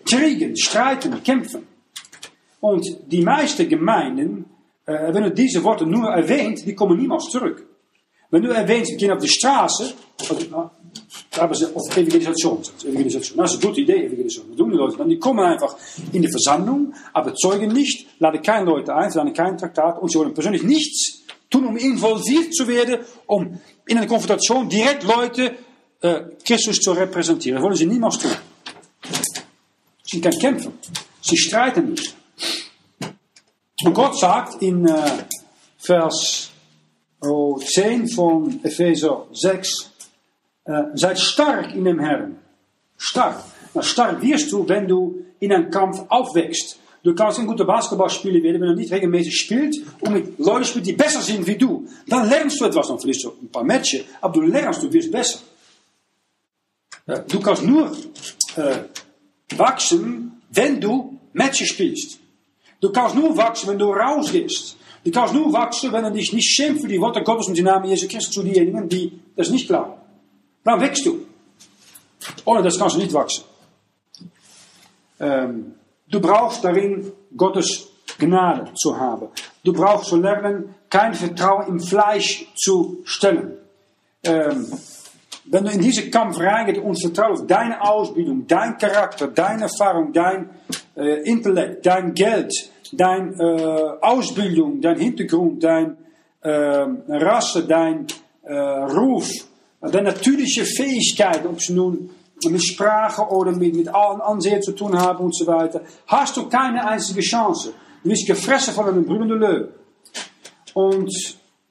kriegen, 0.05 0.57
streiten, 0.57 1.23
kämpfen. 1.23 1.65
Und 2.59 2.85
die 3.07 3.21
meisten 3.21 3.69
Gemeinden, 3.69 4.45
wenn 4.85 5.23
du 5.23 5.31
diese 5.31 5.63
Worte 5.63 5.85
nur 5.85 6.09
erwähnt, 6.09 6.65
die 6.65 6.75
kommen 6.75 6.99
niemals 6.99 7.29
zurück. 7.29 7.65
Wenn 8.31 8.43
du 8.43 8.49
erwähnt, 8.49 8.87
wir 8.87 8.97
gehen 8.97 9.11
auf 9.11 9.21
die 9.21 9.27
Straße, 9.27 9.93
also, 10.29 10.39
sie 11.53 11.65
auf 11.75 11.97
Evangelisation. 11.97 12.61
Evangelisation. 12.83 13.37
Das 13.37 13.53
ist 13.53 13.59
eine 13.59 13.67
gute 13.67 13.81
Idee, 13.81 14.05
Evangelisation. 14.05 14.45
Das 14.49 14.57
tun 14.57 14.71
die 14.71 14.77
Leute 14.77 14.97
dann. 14.97 15.09
Die 15.09 15.19
kommen 15.19 15.45
einfach 15.45 15.75
in 16.13 16.21
die 16.21 16.29
Versammlung, 16.29 16.93
aber 17.13 17.35
zeugen 17.35 17.71
nicht, 17.73 18.07
laden 18.19 18.41
keine 18.41 18.65
Leute 18.65 18.95
ein, 18.95 19.11
laden 19.11 19.33
kein 19.33 19.57
Traktat 19.57 20.01
und 20.01 20.11
sie 20.11 20.17
wollen 20.17 20.33
persönlich 20.33 20.63
nichts 20.63 21.21
tun, 21.49 21.65
um 21.65 21.77
involviert 21.77 22.53
zu 22.53 22.67
werden, 22.67 22.99
um 23.27 23.59
in 23.85 23.97
einer 23.97 24.07
Konfrontation 24.07 24.69
direkt 24.69 25.03
Leute 25.03 25.55
äh, 25.99 26.21
Christus 26.45 26.77
zu 26.77 26.93
repräsentieren. 26.93 27.57
Das 27.57 27.63
wollen 27.63 27.75
sie 27.75 27.85
niemals 27.85 28.17
tun. 28.17 28.31
Sie 30.05 30.21
können 30.21 30.39
kämpfen. 30.39 30.73
Sie 31.21 31.37
streiten 31.37 31.91
nicht. 31.91 32.15
Und 33.83 33.93
Gott 33.93 34.17
sagt 34.17 34.61
in 34.61 34.87
äh, 34.87 35.25
Vers 35.77 36.50
oh, 37.21 37.59
10 37.59 38.07
von 38.09 38.59
Epheser 38.63 39.27
6, 39.31 39.91
äh, 40.65 40.83
seid 40.95 41.19
stark 41.19 41.73
in 41.73 41.85
dem 41.85 41.99
Herrn. 41.99 42.37
Stark. 42.97 43.43
Na, 43.73 43.81
stark 43.81 44.21
wirst 44.21 44.51
du, 44.51 44.67
wenn 44.67 44.87
du 44.87 45.25
in 45.39 45.51
einen 45.51 45.71
Kampf 45.71 46.03
aufwächst. 46.09 46.77
Du 47.03 47.15
kannst 47.15 47.39
ein 47.39 47.47
guter 47.47 47.65
Basketballspieler 47.65 48.43
werden, 48.43 48.61
wenn 48.61 48.69
du 48.69 48.75
nicht 48.75 48.91
regelmäßig 48.91 49.35
spielst 49.35 49.81
und 50.01 50.13
mit 50.13 50.39
Leuten 50.39 50.83
die 50.83 50.93
besser 50.93 51.21
sind 51.21 51.47
wie 51.47 51.55
du. 51.55 51.87
Dann 52.07 52.29
lernst 52.29 52.61
du 52.61 52.65
etwas. 52.65 52.87
Dann 52.87 52.99
verlierst 52.99 53.23
du 53.23 53.29
ein 53.41 53.49
paar 53.49 53.63
Matches, 53.63 54.03
aber 54.19 54.33
du 54.33 54.41
lernst, 54.41 54.83
du 54.83 54.93
wirst 54.93 55.11
besser. 55.11 55.39
Du 57.27 57.39
kannst 57.39 57.63
nur 57.63 57.91
äh, 58.55 58.77
wachsen, 59.57 60.41
wenn 60.51 60.79
du 60.79 61.17
Matches 61.33 61.69
spielst. 61.69 62.19
Du 62.79 62.91
kannst 62.91 63.15
nur 63.15 63.35
wachsen, 63.35 63.69
wenn 63.69 63.79
du 63.79 63.91
rausgehst. 63.91 64.77
Du 65.03 65.11
kannst 65.11 65.33
nur 65.33 65.51
wachsen, 65.51 65.91
wenn 65.91 66.03
du 66.03 66.11
dich 66.11 66.31
nicht 66.31 66.47
schämst 66.47 66.81
für 66.81 66.87
die 66.87 66.99
Worte 66.99 67.23
Gottes 67.23 67.47
und 67.47 67.57
die 67.57 67.63
Namen 67.63 67.85
Jesus 67.85 68.07
Christus 68.07 68.33
zu 68.33 68.43
diejenigen, 68.43 68.87
die 68.87 69.19
das 69.35 69.49
nicht 69.49 69.67
glauben. 69.67 69.93
Dann 70.63 70.79
wächst 70.79 71.05
du. 71.05 71.25
Ohne 72.45 72.61
das 72.61 72.77
kannst 72.77 72.95
du 72.95 72.99
nicht 72.99 73.13
wachsen. 73.13 73.43
Ähm, 75.19 75.73
du 76.07 76.19
brauchst 76.19 76.63
darin 76.63 77.11
Gottes 77.35 77.87
Gnade 78.19 78.71
zu 78.75 78.99
haben. 78.99 79.29
Du 79.63 79.73
brauchst 79.73 80.09
zu 80.09 80.17
lernen, 80.17 80.75
kein 80.89 81.13
Vertrauen 81.13 81.67
im 81.67 81.79
Fleisch 81.79 82.47
zu 82.55 83.01
stellen. 83.05 83.57
Ähm, 84.23 84.67
wenn 85.45 85.65
du 85.65 85.71
in 85.71 85.81
diesen 85.81 86.11
Kampf 86.11 86.39
reingehst 86.39 86.79
und 86.79 87.01
vertraust 87.01 87.49
deine 87.49 87.81
Ausbildung, 87.81 88.45
dein 88.47 88.77
Charakter, 88.77 89.27
deine 89.27 89.63
Erfahrung, 89.63 90.13
dein 90.13 90.49
äh, 90.95 91.23
Intellekt, 91.23 91.85
dein 91.85 92.13
Geld, 92.13 92.53
deine 92.91 93.31
äh, 93.37 94.05
Ausbildung, 94.05 94.81
dein 94.81 94.99
Hintergrund, 94.99 95.63
dein 95.63 95.97
äh, 96.41 96.49
Rasse, 96.49 97.65
dein 97.65 98.07
äh, 98.43 98.53
Ruf, 98.53 99.29
deine 99.81 100.09
natürliche 100.09 100.65
Fähigkeiten, 100.65 101.47
ob 101.47 101.61
sie 101.61 101.73
nun 101.73 102.09
mit 102.43 102.63
Sprache 102.63 103.21
oder 103.21 103.51
mit, 103.51 103.75
mit 103.75 103.87
Ansehen 103.87 104.61
zu 104.61 104.71
tun 104.71 104.97
haben 104.97 105.25
und 105.25 105.35
so 105.35 105.45
weiter, 105.45 105.81
hast 106.07 106.37
du 106.37 106.49
keine 106.49 106.85
einzige 106.85 107.21
Chance. 107.21 107.73
Du 108.03 108.09
bist 108.09 108.25
gefressen 108.25 108.73
von 108.73 108.87
einem 108.87 109.05
brüllenden 109.05 109.39
Löwe. 109.39 109.73
Und 110.73 111.11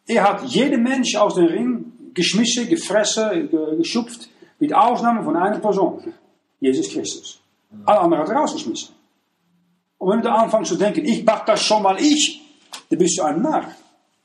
er 0.07 0.23
hat 0.23 0.45
jeder 0.45 0.79
Mensch 0.79 1.17
aus 1.17 1.35
dem 1.35 1.47
Ring 1.47 1.93
geschmissen, 2.15 2.69
gefressen, 2.69 3.49
geschupft, 3.79 4.29
mit 4.61 4.73
Ausnahme 4.73 5.25
von 5.25 5.37
einer 5.37 5.59
Person. 5.59 6.15
Jesus 6.61 6.89
Christus. 6.89 7.41
Alle 7.85 8.01
anderen 8.01 8.23
hat 8.23 8.31
er 8.31 8.37
rausgeschmissen. 8.37 8.95
Und 10.01 10.11
wenn 10.11 10.23
du 10.23 10.33
anfängst 10.33 10.71
zu 10.71 10.77
denken, 10.77 11.05
ich 11.05 11.23
mach 11.25 11.45
das 11.45 11.63
schon 11.63 11.83
mal 11.83 12.01
ich, 12.01 12.41
dann 12.89 12.99
bist 12.99 13.19
du 13.19 13.23
ein 13.23 13.43
Narr. 13.43 13.71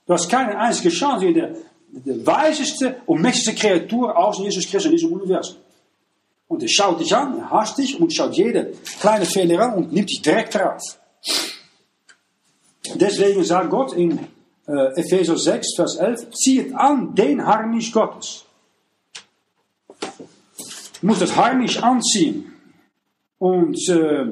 Du 0.08 0.14
hast 0.14 0.30
keine 0.30 0.58
einzige 0.58 0.88
Chance, 0.88 1.34
der, 1.34 1.54
der 1.90 2.26
weiseste 2.26 3.02
und 3.06 3.22
mächtigste 3.22 3.54
Kreatur 3.54 4.18
aus 4.18 4.40
Jesus 4.40 4.64
Christus 4.64 4.86
in 4.86 4.92
diesem 4.92 5.12
Universum. 5.12 5.58
Und 6.48 6.64
er 6.64 6.70
schaut 6.70 7.02
dich 7.02 7.14
an, 7.14 7.40
er 7.40 7.50
hasst 7.50 7.78
dich 7.78 8.00
und 8.00 8.14
schaut 8.14 8.34
jede 8.36 8.72
kleine 9.02 9.26
Fehler 9.26 9.60
an 9.66 9.74
und 9.74 9.92
nimmt 9.92 10.10
dich 10.10 10.22
direkt 10.22 10.56
drauf. 10.56 10.82
Deswegen 12.94 13.44
sagt 13.44 13.70
Gott 13.70 13.92
in 13.94 14.18
äh, 14.68 15.02
Epheser 15.02 15.38
6, 15.38 15.76
Vers 15.76 15.96
11, 15.98 16.30
zieht 16.32 16.74
an 16.74 17.14
den 17.14 17.46
Harnisch 17.46 17.92
Gottes. 17.92 18.46
Du 21.02 21.08
musst 21.08 21.22
das 21.22 21.36
Harnisch 21.36 21.84
anziehen. 21.84 22.54
Und 23.40 23.78
äh, 23.90 24.28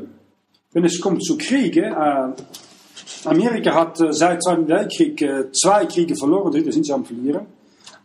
wenn 0.74 0.86
es 0.86 1.00
kommt 1.00 1.24
zu 1.24 1.38
Kriegen, 1.38 1.94
äh, 1.94 2.34
Amerika 3.26 3.74
hat 3.74 4.00
äh, 4.02 4.12
seit 4.12 4.44
Zweiten 4.44 4.68
Weltkrieg 4.68 5.22
äh, 5.22 5.52
zwei 5.52 5.86
Kriege 5.86 6.16
verloren, 6.16 6.52
dritte 6.52 6.72
sind 6.72 6.86
sie 6.86 6.94
am 6.94 7.06
Verlieren. 7.06 7.46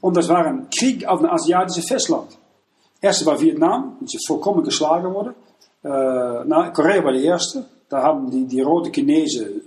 Und 0.00 0.16
das 0.16 0.28
war 0.28 0.46
ein 0.46 0.68
Krieg 0.70 1.06
auf 1.06 1.20
dem 1.20 1.30
asiatischen 1.30 1.82
Festland. 1.82 2.38
Erste 3.00 3.26
war 3.26 3.40
Vietnam, 3.40 3.96
dat 4.00 4.10
ze 4.10 4.18
volkomen 4.26 4.64
geschlagen 4.64 5.12
worden. 5.12 5.34
Uh, 5.84 6.44
nou, 6.44 6.72
Korea 6.72 7.04
war 7.04 7.12
die 7.12 7.24
erste. 7.24 7.64
Da 7.88 8.02
haben 8.02 8.30
die, 8.30 8.44
die 8.44 8.60
rote 8.60 8.90
Chinesen, 8.90 9.62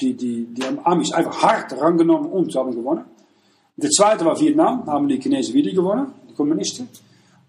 die, 0.00 0.14
die, 0.14 0.46
die 0.52 0.64
Amis 0.82 1.12
einfach 1.12 1.42
hart 1.42 1.80
rangenommen 1.80 2.30
und 2.30 2.54
haben 2.56 2.74
gewonnen. 2.74 3.04
Der 3.76 3.90
zweite 3.90 4.24
war 4.24 4.38
Vietnam, 4.38 4.82
da 4.84 4.92
haben 4.92 5.08
die 5.08 5.20
Chinesen 5.20 5.54
wieder 5.54 5.70
gewonnen, 5.70 6.12
die 6.28 6.34
Kommunisten. 6.34 6.88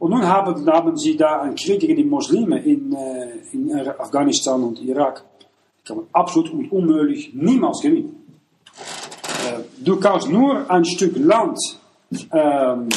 Und 0.03 0.11
nun 0.11 0.27
haben, 0.27 0.67
haben 0.67 0.97
sie 0.97 1.15
da 1.15 1.43
einen 1.43 1.55
Krieg 1.55 1.79
gegen 1.79 1.95
die 1.95 2.03
Muslimen 2.03 2.61
in, 2.61 2.93
äh, 2.93 3.37
in 3.53 3.73
Afghanistan 3.97 4.61
und 4.61 4.81
Irak. 4.81 5.23
Kann 5.85 5.95
man 5.95 6.07
absolut 6.11 6.51
und 6.51 6.69
unmöglich 6.73 7.33
niemals 7.33 7.79
gewinnen. 7.79 8.21
Äh, 8.75 9.61
du 9.77 9.97
kannst 10.01 10.29
nur 10.29 10.69
ein 10.69 10.83
Stück 10.83 11.15
Land 11.15 11.57
ähm, 12.33 12.89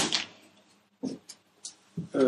äh, 2.13 2.19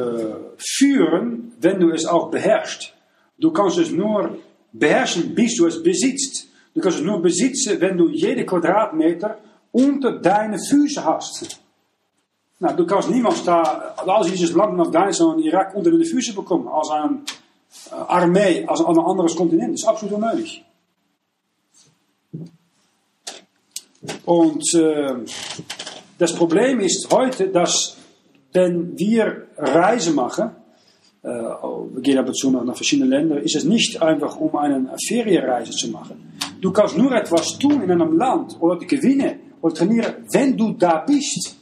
führen, 0.58 1.54
wenn 1.60 1.80
du 1.80 1.90
es 1.90 2.06
auch 2.06 2.30
beherrschst. 2.30 2.94
Du 3.36 3.50
kannst 3.50 3.78
es 3.78 3.90
nur 3.90 4.38
beherrschen, 4.72 5.34
bis 5.34 5.56
du 5.56 5.66
es 5.66 5.82
besitzt. 5.82 6.46
Du 6.72 6.80
kannst 6.80 6.98
es 7.00 7.04
nur 7.04 7.20
besitzen, 7.20 7.80
wenn 7.80 7.98
du 7.98 8.10
jede 8.10 8.46
Quadratmeter 8.46 9.38
unter 9.72 10.12
deine 10.20 10.56
Füße 10.56 11.04
hast. 11.04 11.58
Nou, 12.60 12.84
kannst 12.86 13.10
niemals 13.10 13.44
da, 13.44 13.94
als 13.96 14.26
dieses 14.26 14.52
Land 14.52 14.74
in 14.74 14.80
Afghanistan 14.80 15.28
und 15.34 15.44
Irak 15.44 15.74
unter 15.76 15.92
deine 15.92 16.04
Füße 16.04 16.34
bekommen, 16.34 16.66
als 16.66 16.88
een 16.90 17.20
äh, 17.92 17.94
Armee, 17.94 18.66
als 18.66 18.80
een 18.80 18.98
anderes 18.98 19.36
Kontinent. 19.36 19.74
Das 19.74 19.82
ist 19.82 19.88
absolut 19.88 20.14
unmöglich. 20.14 20.64
Und 24.24 24.74
äh, 24.74 25.14
das 26.18 26.34
Problem 26.34 26.80
ist 26.80 27.08
heute, 27.12 27.48
dass 27.48 27.96
wenn 28.52 28.98
wir 28.98 29.46
Reisen 29.56 30.16
machen, 30.16 30.50
äh, 31.22 31.28
wir 31.28 32.02
gehen 32.02 32.18
ab 32.18 32.26
und 32.26 32.36
zu 32.36 32.50
nach 32.50 32.74
verschiedenen 32.74 33.10
Ländern, 33.10 33.38
ist 33.38 33.54
es 33.54 33.64
nicht 33.64 34.02
einfach, 34.02 34.36
um 34.36 34.56
eine 34.56 34.96
Ferienreise 35.06 35.70
zu 35.70 35.88
machen. 35.90 36.40
Du 36.60 36.72
kannst 36.72 36.98
nur 36.98 37.12
etwas 37.12 37.56
tun 37.56 37.82
in 37.82 37.90
einem 37.92 38.16
Land 38.16 38.56
oder 38.60 38.78
gewinnen 38.78 39.38
oder 39.60 39.74
trainieren, 39.74 40.26
wenn 40.32 40.56
du 40.56 40.72
da 40.72 41.04
bist. 41.06 41.57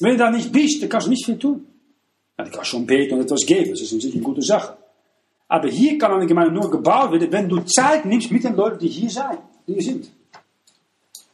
Wenn 0.00 0.12
du 0.12 0.18
da 0.18 0.30
nicht 0.30 0.50
bist, 0.50 0.82
dann 0.82 0.88
kannst 0.88 1.06
du 1.06 1.10
nicht 1.10 1.24
viel 1.24 1.38
tun. 1.38 1.66
Ja, 2.38 2.44
du 2.44 2.50
kannst 2.50 2.70
schon 2.70 2.86
beten 2.86 3.14
und 3.14 3.22
etwas 3.22 3.44
geben, 3.44 3.70
das 3.70 3.82
ist 3.82 3.92
natürlich 3.92 4.16
eine 4.16 4.24
gute 4.24 4.42
Sache. 4.42 4.76
Aber 5.48 5.68
hier 5.68 5.98
kann 5.98 6.12
eine 6.12 6.26
Gemeinde 6.26 6.52
nur 6.52 6.70
gebaut 6.70 7.12
werden, 7.12 7.30
wenn 7.30 7.48
du 7.48 7.60
Zeit 7.60 8.04
nimmst 8.04 8.30
mit 8.30 8.44
den 8.44 8.54
Leuten, 8.54 8.78
die 8.78 8.88
hier 8.88 9.10
zijn, 9.10 9.38
die 9.66 9.74
hier 9.74 9.82
sind. 9.82 10.10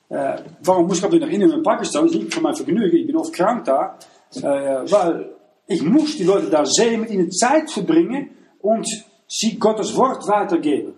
Äh, 0.09 0.39
warum 0.63 0.87
muss 0.87 0.99
ich 0.99 1.03
natürlich 1.03 1.25
nach 1.25 1.33
Indien 1.33 1.53
und 1.53 1.63
Pakistan? 1.63 2.05
Das 2.05 2.13
ist 2.13 2.23
nicht 2.23 2.35
für 2.35 2.41
mein 2.41 2.55
Vergnügen, 2.55 2.97
ich 2.97 3.07
bin 3.07 3.17
oft 3.17 3.33
krank 3.33 3.65
da, 3.65 3.99
äh, 4.35 4.41
weil 4.43 5.37
ich 5.67 5.83
muss 5.83 6.17
die 6.17 6.25
Leute 6.25 6.49
da 6.49 6.65
sehen, 6.65 7.01
mit 7.01 7.11
ihnen 7.11 7.31
Zeit 7.31 7.71
verbringen 7.71 8.31
und 8.61 8.87
sie 9.29 9.59
Gottes 9.59 9.95
Wort 9.97 10.27
weitergeben. 10.29 10.95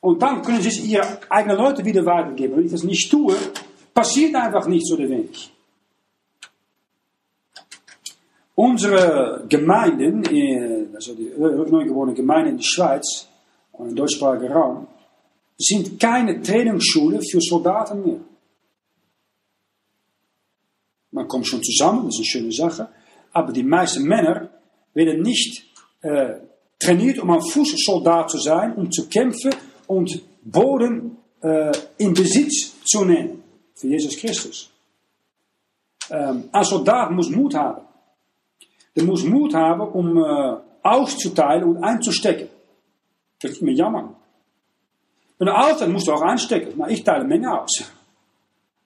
Und 0.00 0.20
dann 0.20 0.42
können 0.42 0.60
sie 0.60 0.80
ihre 0.90 1.18
eigenen 1.30 1.56
Leute 1.56 1.84
wieder 1.84 2.04
weitergeben. 2.04 2.56
Wenn 2.56 2.66
ich 2.66 2.72
das 2.72 2.82
nicht 2.82 3.10
tue, 3.10 3.34
passiert 3.94 4.34
einfach 4.34 4.66
nichts 4.66 4.92
oder 4.92 5.08
wenig. 5.08 5.52
Unsere 8.56 9.44
Gemeinden, 9.50 10.94
also 10.94 11.14
die 11.14 11.30
neu 11.36 11.84
geborene 11.84 12.14
Gemeinden 12.14 12.52
in 12.52 12.56
der 12.56 12.64
Schweiz 12.64 13.28
und 13.72 13.90
im 13.90 13.94
deutschsprachigen 13.94 14.50
Raum, 14.50 14.86
sind 15.58 16.00
keine 16.00 16.40
Trainingsschule 16.40 17.20
für 17.20 17.40
Soldaten 17.40 18.02
mehr. 18.02 18.20
Man 21.10 21.28
kommt 21.28 21.46
schon 21.46 21.62
zusammen, 21.62 22.06
das 22.06 22.14
ist 22.14 22.20
eine 22.20 22.26
schöne 22.26 22.52
Sache, 22.52 22.88
aber 23.32 23.52
die 23.52 23.62
meisten 23.62 24.04
Männer 24.04 24.48
werden 24.94 25.20
nicht 25.20 25.64
äh, 26.00 26.36
trainiert, 26.78 27.18
um 27.18 27.30
ein 27.30 27.42
Fußsoldat 27.42 28.30
zu 28.30 28.38
sein, 28.38 28.74
um 28.74 28.90
zu 28.90 29.06
kämpfen 29.08 29.54
und 29.86 30.22
Boden 30.42 31.18
äh, 31.42 31.72
in 31.98 32.14
Besitz 32.14 32.74
zu 32.84 33.04
nehmen 33.04 33.42
für 33.74 33.88
Jesus 33.88 34.16
Christus. 34.16 34.70
Ähm, 36.10 36.48
ein 36.52 36.64
Soldat 36.64 37.10
muss 37.10 37.28
Mut 37.28 37.54
haben. 37.54 37.85
Der 38.96 39.04
muss 39.04 39.24
Mut 39.24 39.54
haben, 39.54 39.82
um 39.82 40.16
äh, 40.16 40.56
auszuteilen 40.82 41.64
und 41.64 41.84
einzustecken. 41.84 42.48
Das 43.40 43.52
ist 43.52 43.62
mir 43.62 43.72
jammer. 43.72 44.14
Wenn 45.38 45.46
du 45.46 45.54
Auto 45.54 45.86
musst 45.88 46.08
du 46.08 46.12
auch 46.12 46.22
einstecken. 46.22 46.76
Maar 46.76 46.90
ich 46.90 47.04
teile 47.04 47.20
eine 47.20 47.28
Menge 47.28 47.60
aus. 47.60 47.84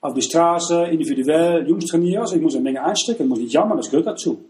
Auf 0.00 0.14
die 0.14 0.22
Straße, 0.22 0.84
individuell, 0.86 1.66
Jungs 1.68 1.86
trainieren. 1.86 2.22
Also 2.22 2.36
ich 2.36 2.42
muss 2.42 2.54
eine 2.54 2.64
Menge 2.64 2.82
einstecken. 2.82 3.28
muss 3.28 3.38
nicht 3.38 3.52
jammern, 3.52 3.76
das 3.76 3.90
gehört 3.90 4.06
dazu. 4.06 4.44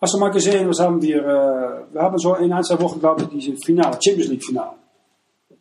Hast 0.00 0.14
du 0.14 0.18
mal 0.18 0.30
gesehen, 0.30 0.66
was 0.68 0.80
haben 0.80 1.02
wir, 1.02 1.18
äh, 1.18 1.92
wir 1.92 2.00
haben 2.00 2.16
so 2.18 2.34
in 2.36 2.50
ein, 2.52 2.64
zwei 2.64 2.80
Wochen, 2.80 2.98
glaube 3.00 3.28
diese 3.30 3.54
Finale, 3.56 3.98
Champions 4.02 4.30
League 4.30 4.44
Finale. 4.44 4.76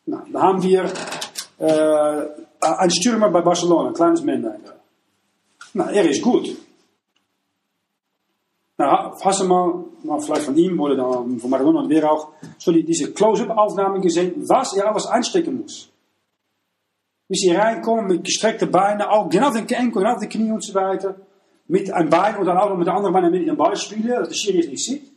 Nou, 0.05 0.21
da 0.31 0.41
haben 0.41 0.63
wir 0.63 0.85
äh, 1.57 2.21
einen 2.61 2.91
Stürmer 2.91 3.29
bei 3.29 3.41
Barcelona, 3.41 3.89
ein 3.89 3.93
kleines 3.93 4.23
Männlein. 4.23 4.61
Na, 5.73 5.91
er 5.91 6.09
ist 6.09 6.21
gut. 6.21 6.55
Na, 8.79 9.13
hast 9.21 9.41
du 9.41 9.43
mal, 9.43 9.83
vielleicht 10.21 10.43
von 10.43 10.55
ihm 10.55 10.79
oder 10.79 10.95
von 11.37 11.49
Maradona 11.49 11.81
und 11.81 11.89
wer 11.89 12.09
auch, 12.09 12.29
so 12.57 12.71
die, 12.71 12.81
diese 12.81 13.11
Close-up-Aufnahmen 13.11 14.01
gesehen, 14.01 14.35
was 14.47 14.73
er 14.73 14.87
alles 14.87 15.05
einstecken 15.05 15.59
muss. 15.59 15.89
Wie 17.27 17.37
sie 17.37 17.51
reinkommen 17.51 18.07
mit 18.07 18.23
gestreckten 18.23 18.71
Beinen, 18.71 19.01
auch 19.01 19.29
genau 19.29 19.51
den 19.51 19.67
Enkel, 19.67 20.01
genau 20.01 20.17
den 20.17 20.29
Knie 20.29 20.51
und 20.53 20.63
so 20.63 20.73
weiter. 20.73 21.17
Mit 21.67 21.91
einem 21.91 22.09
Bein 22.09 22.35
dann 22.45 22.57
auch 22.57 22.73
mit 22.77 22.87
den 22.87 22.95
anderen 22.95 23.13
Beinen 23.13 23.31
mit 23.31 23.45
dem 23.45 23.57
Ball 23.57 23.75
spielen, 23.75 24.07
dass 24.07 24.29
der 24.29 24.35
Schiri 24.35 24.65
nicht 24.65 24.85
sieht. 24.85 25.11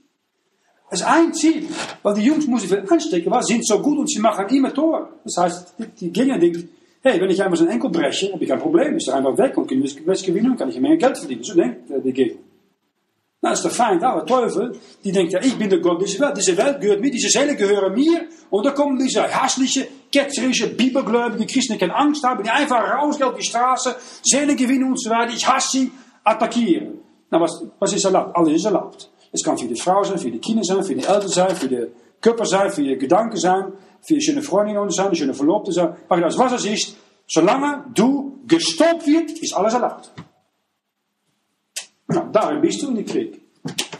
Das 0.90 1.00
ist 1.00 1.06
ein 1.06 1.32
Ziel, 1.32 1.68
weil 2.02 2.14
die 2.14 2.22
Jungs 2.22 2.48
müssen 2.48 2.68
viel 2.68 2.84
anstecken, 2.90 3.30
weil 3.30 3.44
sie 3.44 3.52
sind 3.52 3.66
so 3.66 3.80
gut 3.80 3.96
und 3.96 4.10
sie 4.10 4.18
machen 4.18 4.44
immer 4.48 4.74
Tor. 4.74 5.08
Das 5.22 5.36
heißt, 5.36 5.74
die, 6.00 6.10
Gegner 6.10 6.36
denken, 6.36 6.68
hey, 7.00 7.20
wenn 7.20 7.30
ich 7.30 7.40
einmal 7.40 7.56
so 7.56 7.62
einen 7.62 7.74
Enkel 7.74 7.90
breche, 7.90 8.32
habe 8.32 8.42
ich 8.42 8.50
kein 8.50 8.58
Problem, 8.58 8.96
ist 8.96 9.06
er 9.06 9.18
einfach 9.18 9.38
weg 9.38 9.56
und 9.56 9.68
kann 9.68 9.80
ich 9.80 10.04
best 10.04 10.26
gewinnen 10.26 10.50
und 10.50 10.56
kann 10.56 10.68
ich 10.68 10.80
mehr 10.80 10.96
Geld 10.96 11.16
verdienen. 11.16 11.44
So 11.44 11.54
denkt 11.54 11.88
die 12.04 12.12
Gegner. 12.12 12.40
Nou, 13.44 13.50
ist 13.50 13.64
der 13.64 13.72
Feind, 13.72 14.04
aber 14.04 14.24
Teufel, 14.24 14.78
die 15.02 15.10
denkt, 15.10 15.32
ja, 15.32 15.40
ich 15.42 15.58
bin 15.58 15.68
der 15.68 15.80
Gott 15.80 16.00
dieser 16.00 16.20
Welt. 16.20 16.36
Diese 16.36 16.56
Welt 16.56 16.80
gehört 16.80 17.00
mir, 17.00 17.10
diese 17.10 17.28
Seele 17.28 17.56
gehören 17.56 17.92
mir. 17.92 18.28
Und 18.50 18.64
da 18.64 18.70
kommen 18.70 18.96
diese 18.96 19.24
hässliche, 19.24 19.88
ketzerische, 20.12 20.68
bibelgläubige 20.68 21.46
Christen, 21.46 21.76
die 21.76 21.90
Angst 21.90 22.22
haben, 22.22 22.44
die 22.44 22.50
einfach 22.50 22.80
rausgehen 22.96 23.28
auf 23.28 23.36
die 23.36 23.42
Straße, 23.42 23.96
Seele 24.22 24.54
gewinnen 24.54 24.84
und 24.84 25.02
so 25.02 25.10
weiter. 25.10 25.32
Ich 25.32 25.44
hasse 25.44 25.78
sie, 25.78 25.92
attackieren. 26.22 27.00
Nou, 27.32 27.40
was, 27.40 27.64
was 27.80 27.92
ist 27.92 28.04
erlaubt? 28.04 28.36
Alles 28.36 28.54
ist 28.54 28.64
erlaubt. 28.64 29.10
Es 29.32 29.42
kann 29.42 29.58
für 29.58 29.66
die 29.66 29.80
Frau 29.80 30.04
sein, 30.04 30.18
für 30.18 30.30
die 30.30 30.38
Kinder 30.38 30.62
sein, 30.62 30.84
für 30.84 30.94
die 30.94 31.04
Eltern 31.04 31.28
sein, 31.28 31.56
für 31.56 31.68
die 31.68 31.86
Körper 32.20 32.46
sein, 32.46 32.70
für 32.70 32.84
die 32.84 32.96
Gedanken 32.96 33.38
sein, 33.38 33.72
für 34.02 34.14
die 34.14 34.22
schöne 34.22 34.42
Freundinnen 34.42 34.88
sein, 34.90 35.12
schöne 35.16 35.34
Verlobte 35.34 35.72
sein. 35.72 35.96
Maar 36.08 36.20
das, 36.20 36.38
was 36.38 36.52
es 36.52 36.64
ist, 36.64 36.96
solange 37.26 37.86
du 37.92 38.38
gestoppt 38.46 39.04
wird, 39.04 39.32
ist 39.32 39.52
alles 39.52 39.74
erlaubt. 39.74 40.12
Nou, 42.12 42.60
bist 42.60 42.82
du 42.82 42.88
in 42.88 42.94
die 42.94 43.04
Krieg. 43.04 43.38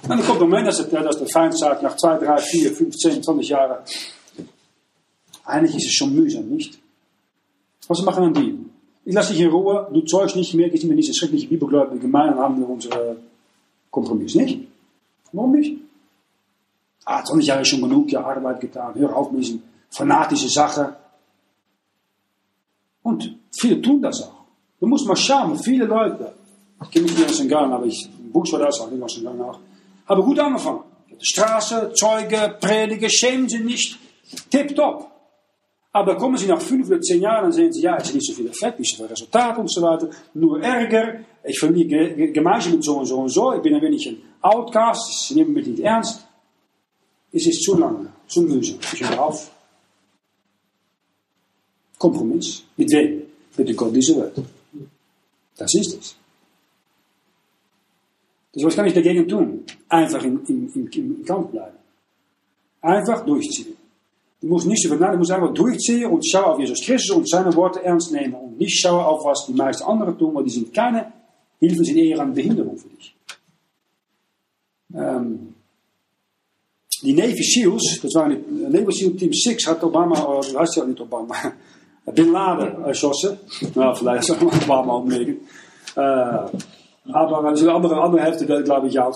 En 0.03 0.09
dan 0.09 0.17
komt 0.17 0.29
het 0.29 0.39
moment 0.39 0.65
dat, 0.65 0.77
het, 0.77 0.91
dat 0.91 1.19
de 1.19 1.27
Feind 1.27 1.59
sagt, 1.59 1.83
nach 1.83 1.97
2, 1.97 2.19
3, 2.19 2.39
4, 2.39 2.73
5, 2.73 2.95
10, 2.95 3.23
20 3.23 3.49
Jahren, 3.49 3.77
eigentlich 5.45 5.77
ist 5.77 5.87
es 5.87 5.93
schon 5.93 6.15
mühsam, 6.15 6.49
nicht? 6.49 6.79
Was 7.89 8.03
machen 8.03 8.23
dann 8.23 8.35
die? 8.35 8.59
Ich 9.05 9.15
lasse 9.15 9.33
dich 9.33 9.43
in 9.43 9.51
Ruhe, 9.51 9.89
du 9.93 10.01
zeugst 10.03 10.37
nicht 10.37 10.55
mehr, 10.55 10.71
gehst 10.71 10.85
mir 10.85 10.97
diese 10.97 11.15
schreckliche 11.15 11.49
bibelgläubige 11.49 12.01
Gemeinde, 12.01 12.35
dann 12.35 12.43
haben 12.43 12.59
wir 12.59 12.69
unsere 12.69 13.17
Kompromiss, 13.91 14.35
nicht? 14.35 14.61
Warum 15.33 15.53
nicht? 15.53 15.79
Ah, 17.05 17.25
20 17.25 17.47
Jahre 17.47 17.63
ist 17.63 17.69
schon 17.69 17.83
genug, 17.83 18.11
ja, 18.11 18.25
Arbeit 18.25 18.61
getan, 18.61 18.95
hör 18.95 19.17
auf 19.17 19.31
mit 19.33 19.43
diesen 19.43 19.63
fanatische 19.91 20.49
Sache. 20.49 20.97
Und 23.03 23.37
viele 23.51 23.83
tun 23.83 24.01
das 24.01 24.23
auch. 24.23 24.45
Du 24.81 24.87
musst 24.87 25.07
mal 25.07 25.17
schauen, 25.17 25.59
viele 25.59 25.85
Leute, 25.85 26.33
ich 26.85 26.91
kenne 26.91 27.07
nicht 27.07 27.19
mehr 27.19 27.29
aus 27.29 27.49
Gang, 27.49 27.73
aber 27.73 27.87
ich, 27.87 28.09
Buch 28.33 28.51
war 28.53 28.61
das 28.61 28.81
auch, 28.81 28.91
nicht 28.91 29.03
aus 29.03 29.21
Gang 29.23 29.41
auch, 29.41 29.59
haben 30.07 30.23
gut 30.23 30.39
angefangen. 30.39 30.81
Straße, 31.21 31.93
Zeuge, 31.95 32.57
Prediger, 32.61 33.09
schämen 33.09 33.49
sie 33.49 33.61
nicht, 33.61 33.99
tipptopp. 34.51 35.11
Aber 35.95 36.17
kommen 36.17 36.39
sie 36.39 36.47
nach 36.47 36.61
fünf 36.61 36.89
oder 36.89 37.01
zehn 37.03 37.21
Jahren, 37.21 37.45
dann 37.45 37.53
sehen 37.53 37.73
sie, 37.73 37.83
ja, 37.83 37.97
es 37.97 38.09
ist 38.09 38.15
nicht 38.15 38.27
so 38.27 38.33
viel 38.33 38.47
Effekt, 38.49 38.79
nicht 38.79 38.91
so 38.91 39.03
viel 39.03 39.07
Resultat 39.07 39.59
und 39.59 39.71
so 39.71 39.83
weiter, 39.83 40.09
nur 40.33 40.61
Ärger, 40.63 41.21
ich 41.45 41.59
verliere 41.59 42.33
Gemeinschaft 42.33 42.75
mit 42.75 42.85
so 42.85 42.99
und 42.99 43.07
so 43.07 43.19
und 43.19 43.29
so, 43.29 43.53
ich 43.53 43.61
bin 43.61 43.75
ein 43.75 43.83
wenig 43.83 44.09
ein 44.09 44.17
Outcast, 44.41 45.29
sie 45.29 45.35
nehmen 45.35 45.53
mich 45.53 45.67
nicht 45.67 45.81
ernst. 45.81 46.25
Es 47.31 47.47
ist 47.47 47.63
zu 47.63 47.77
lange, 47.77 48.09
zu 48.27 48.43
mühsam. 48.43 48.79
Ich 48.93 49.01
höre 49.01 49.23
auf. 49.23 49.51
Kompromiss. 51.99 52.63
Mit 52.77 52.91
wem? 52.93 53.23
Mit 53.57 53.69
dem 53.69 53.77
Gott 53.77 53.95
dieser 53.95 54.17
Welt. 54.17 54.35
Das 55.57 55.75
ist 55.75 55.99
es. 55.99 56.17
Dus 58.53 58.65
was 58.65 58.77
kann 58.77 58.87
ich 58.87 58.95
dagegen 58.95 59.27
tun? 59.27 59.65
Einfach 59.89 60.23
im, 60.25 60.43
im, 60.47 60.91
im, 60.93 61.25
Kampf 61.25 61.51
bleiben. 61.51 61.77
Einfach 62.81 63.25
durchziehen. 63.25 63.77
Du 64.41 64.49
musst 64.49 64.67
nicht 64.67 64.87
viel 64.87 64.99
du 64.99 65.17
musst 65.17 65.31
einfach 65.31 65.55
durchziehen 65.55 66.11
und 66.11 66.27
schauen 66.27 66.45
auf 66.45 66.59
Jesus 66.59 66.81
Christus 66.85 67.17
und 67.17 67.29
seine 67.29 67.55
Worte 67.55 67.83
ernst 67.83 68.13
nehmen 68.13 68.35
und 68.35 68.59
nicht 68.59 68.81
schauen 68.81 69.05
auf 69.05 69.25
was 69.25 69.47
die 69.47 69.55
meisten 69.55 69.85
anderen 69.85 70.19
tun, 70.19 70.35
weil 70.35 70.45
die 70.45 70.51
sind 70.51 70.75
keine 70.75 71.13
Hilfen, 71.61 71.85
sind 71.85 71.97
eher 71.97 72.21
eine 72.21 72.33
Behinderung 72.33 72.77
für 72.77 72.89
dich. 72.89 73.15
Ähm, 74.95 75.55
die 77.03 77.15
Navy 77.15 77.43
SEALs, 77.43 78.01
das 78.03 78.15
waren 78.15 78.31
die 78.31 78.65
Navy 78.65 78.93
SEAL 78.93 79.13
Team 79.13 79.33
6, 79.33 79.67
hat 79.67 79.83
Obama, 79.85 80.25
oh, 80.25 80.43
heißt 80.43 80.77
ja 80.77 80.85
nicht 80.85 81.01
Obama, 81.01 81.35
Bin 82.05 82.33
Laden 82.33 82.85
erschossen. 82.85 83.39
Nou, 83.75 83.95
vielleicht 83.95 84.25
soll 84.25 84.37
man 84.39 84.49
Obama 84.49 84.95
umlegen. 84.97 85.37
Äh, 85.95 86.47
aber 87.11 87.53
die 87.53 87.69
andere, 87.69 88.01
andere 88.01 88.23
Hälfte 88.23 88.47
der, 88.47 88.63
glaube 88.63 88.89
ich, 88.89 88.99
auch 88.99 89.15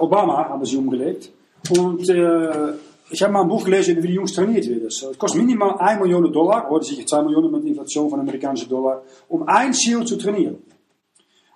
Obama 0.00 0.48
haben 0.48 0.64
sie 0.64 0.76
umgelegt. 0.76 1.30
Und 1.70 2.08
äh, 2.08 2.72
ich 3.10 3.22
habe 3.22 3.32
mal 3.32 3.42
ein 3.42 3.48
Buch 3.48 3.64
gelesen, 3.64 4.02
wie 4.02 4.08
die 4.08 4.14
Jungs 4.14 4.34
trainiert 4.34 4.68
werden. 4.68 4.86
Es 4.86 5.06
kostet 5.18 5.40
minimal 5.40 5.76
1 5.78 6.00
Million 6.00 6.30
Dollar, 6.32 6.70
oder 6.70 6.84
sicher 6.84 7.06
2 7.06 7.22
Millionen 7.22 7.50
mit 7.50 7.64
Inflation 7.64 8.10
von 8.10 8.20
amerikanischen 8.20 8.68
Dollar, 8.68 9.02
um 9.28 9.48
ein 9.48 9.72
Ziel 9.72 10.04
zu 10.04 10.16
trainieren. 10.16 10.58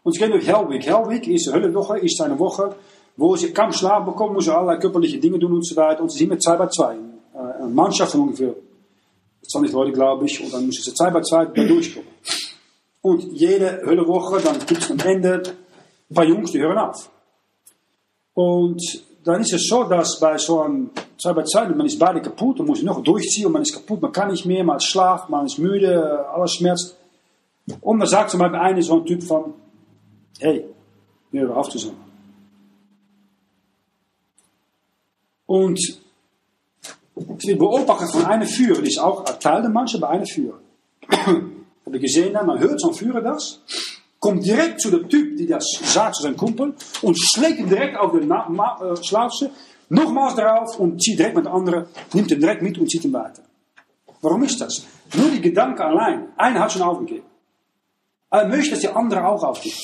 Und 0.02 0.12
sie 0.12 0.18
gehen 0.18 0.30
durch 0.30 0.46
Hell 0.46 0.68
Week. 0.68 0.84
Hell 0.84 1.08
Week 1.08 1.26
ist 1.28 1.48
eine 1.50 1.72
Woche, 1.74 1.98
ist 1.98 2.20
eine 2.20 2.38
Woche, 2.38 2.74
wo 3.16 3.36
sie 3.36 3.52
kaum 3.52 3.70
Schlaf 3.72 4.04
bekommen, 4.04 4.34
müssen 4.34 4.50
allerlei 4.50 4.78
körperliche 4.78 5.18
Dinge 5.18 5.38
tun 5.38 5.52
und 5.52 5.66
so 5.66 5.76
weiter. 5.76 6.02
Und 6.02 6.10
sie 6.10 6.18
sind 6.18 6.30
mit 6.30 6.42
2 6.42 6.56
bei 6.56 6.66
2. 6.66 6.96
Eine 7.34 7.68
Mannschaft 7.68 8.12
von 8.12 8.22
ungefähr 8.22 8.54
20 9.46 9.72
Leute, 9.72 9.92
glaube 9.92 10.24
ich. 10.24 10.42
Und 10.42 10.52
dann 10.52 10.66
müssen 10.66 10.82
sie 10.82 10.94
2 10.94 11.10
bei 11.10 11.20
2 11.20 11.44
da 11.44 11.64
durchkommen. 11.64 12.08
Und 13.02 13.24
jede 13.32 13.82
Höllewoche, 13.84 14.40
dann 14.40 14.58
gibt 14.64 14.82
es 14.82 14.90
am 14.90 14.98
Ende 15.00 15.42
ein 16.10 16.14
paar 16.14 16.24
Jungs, 16.24 16.52
die 16.52 16.60
hören 16.60 16.78
auf. 16.78 17.10
Und 18.34 18.80
dann 19.24 19.40
ist 19.40 19.52
es 19.52 19.66
so, 19.68 19.84
dass 19.84 20.18
bei 20.20 20.38
so 20.38 20.60
einem 20.60 20.90
zwei 21.20 21.32
bei 21.32 21.42
zwei, 21.44 21.68
man 21.68 21.86
ist 21.86 21.98
beide 21.98 22.20
kaputt 22.20 22.60
und 22.60 22.66
muss 22.66 22.82
noch 22.82 23.02
durchziehen 23.02 23.46
und 23.46 23.52
man 23.52 23.62
ist 23.62 23.72
kaputt, 23.72 24.02
man 24.02 24.12
kann 24.12 24.30
nicht 24.30 24.46
mehr, 24.46 24.64
man 24.64 24.80
schlaft, 24.80 25.28
man 25.28 25.46
ist 25.46 25.58
müde, 25.58 26.26
alles 26.28 26.54
schmerzt. 26.54 26.96
Und 27.80 28.00
dann 28.00 28.08
sagt 28.08 28.30
zum 28.30 28.40
Beispiel 28.40 28.58
eine 28.58 28.82
so 28.82 28.98
ein 28.98 29.06
Typ 29.06 29.22
von, 29.22 29.54
hey, 30.40 30.64
wir 31.30 31.42
hören 31.42 31.52
auf 31.52 31.68
zusammen. 31.68 32.00
Und 35.46 35.78
es 35.78 37.46
wird 37.46 37.58
beobachtet 37.58 38.10
von 38.10 38.24
einer 38.24 38.46
Führer, 38.46 38.80
die 38.80 38.88
ist 38.88 38.98
auch 38.98 39.24
Teil 39.38 39.62
der 39.62 39.70
Mannschaft 39.70 40.00
bei 40.00 40.08
einer 40.08 40.26
Führer. 40.26 40.58
Ich 41.94 42.00
gesehen, 42.00 42.32
dann 42.32 42.58
hört 42.58 42.80
so 42.80 42.88
ein 42.88 42.94
Führer 42.94 43.20
das, 43.20 43.60
kommt 44.18 44.44
direkt 44.44 44.80
zu 44.80 44.90
Typ, 45.08 45.36
die 45.36 45.46
das 45.46 45.64
sagt 45.84 46.16
seinem 46.16 46.36
Kumpel 46.36 46.74
und 47.02 47.18
schlägt 47.18 47.58
ihn 47.58 47.68
direkt 47.68 47.96
auf 47.96 48.12
den 48.12 48.30
äh, 48.30 49.04
Schlafse, 49.04 49.50
nochmals 49.88 50.36
drauf 50.36 50.78
und 50.78 51.02
zieht 51.02 51.18
direkt 51.18 51.36
anderen, 51.46 51.86
nimmt 52.12 52.30
ihn 52.30 52.40
direkt 52.40 52.62
mit 52.62 52.78
und 52.78 52.88
zieht 52.88 53.04
ihn 53.04 53.12
weiter. 53.12 53.42
Warum 54.22 54.42
ist 54.44 54.60
das? 54.60 54.86
Nur 55.14 55.30
die 55.30 55.40
Gedanke 55.40 55.84
allein. 55.84 56.28
Einer 56.36 56.60
hat 56.60 56.72
schon 56.72 56.82
aufgegeben. 56.82 57.26
Er 58.30 58.46
möchte, 58.46 58.70
dass 58.70 58.80
der 58.80 58.96
andere 58.96 59.26
auch 59.26 59.42
aufgibt. 59.42 59.76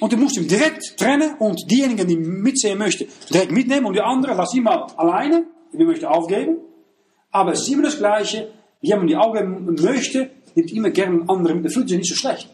Und 0.00 0.12
du 0.12 0.16
musst 0.16 0.38
ihn 0.38 0.48
direkt 0.48 0.96
trennen 0.96 1.34
und 1.38 1.60
diejenigen, 1.70 2.06
die 2.08 2.16
mitsehen 2.16 2.78
möchten, 2.78 3.06
direkt 3.28 3.52
mitnehmen 3.52 3.86
und 3.86 3.94
die 3.94 4.00
anderen 4.00 4.36
lass 4.36 4.54
ihn 4.54 4.62
mal 4.62 4.86
alleine, 4.96 5.44
die 5.72 5.84
möchte 5.84 6.08
aufgeben. 6.08 6.56
Aber 7.30 7.52
es 7.52 7.60
ist 7.60 7.68
immer 7.68 7.82
das 7.82 7.98
Gleiche. 7.98 8.50
Jemand, 8.80 9.10
die 9.10 9.16
aufgeben 9.16 9.74
möchte, 9.80 10.30
nimmt 10.54 10.72
immer 10.72 10.90
gerne 10.90 11.20
einen 11.20 11.28
anderen, 11.28 11.62
der 11.62 11.70
fühlt 11.70 11.88
sich 11.88 11.98
nicht 11.98 12.08
so 12.08 12.16
schlecht. 12.16 12.48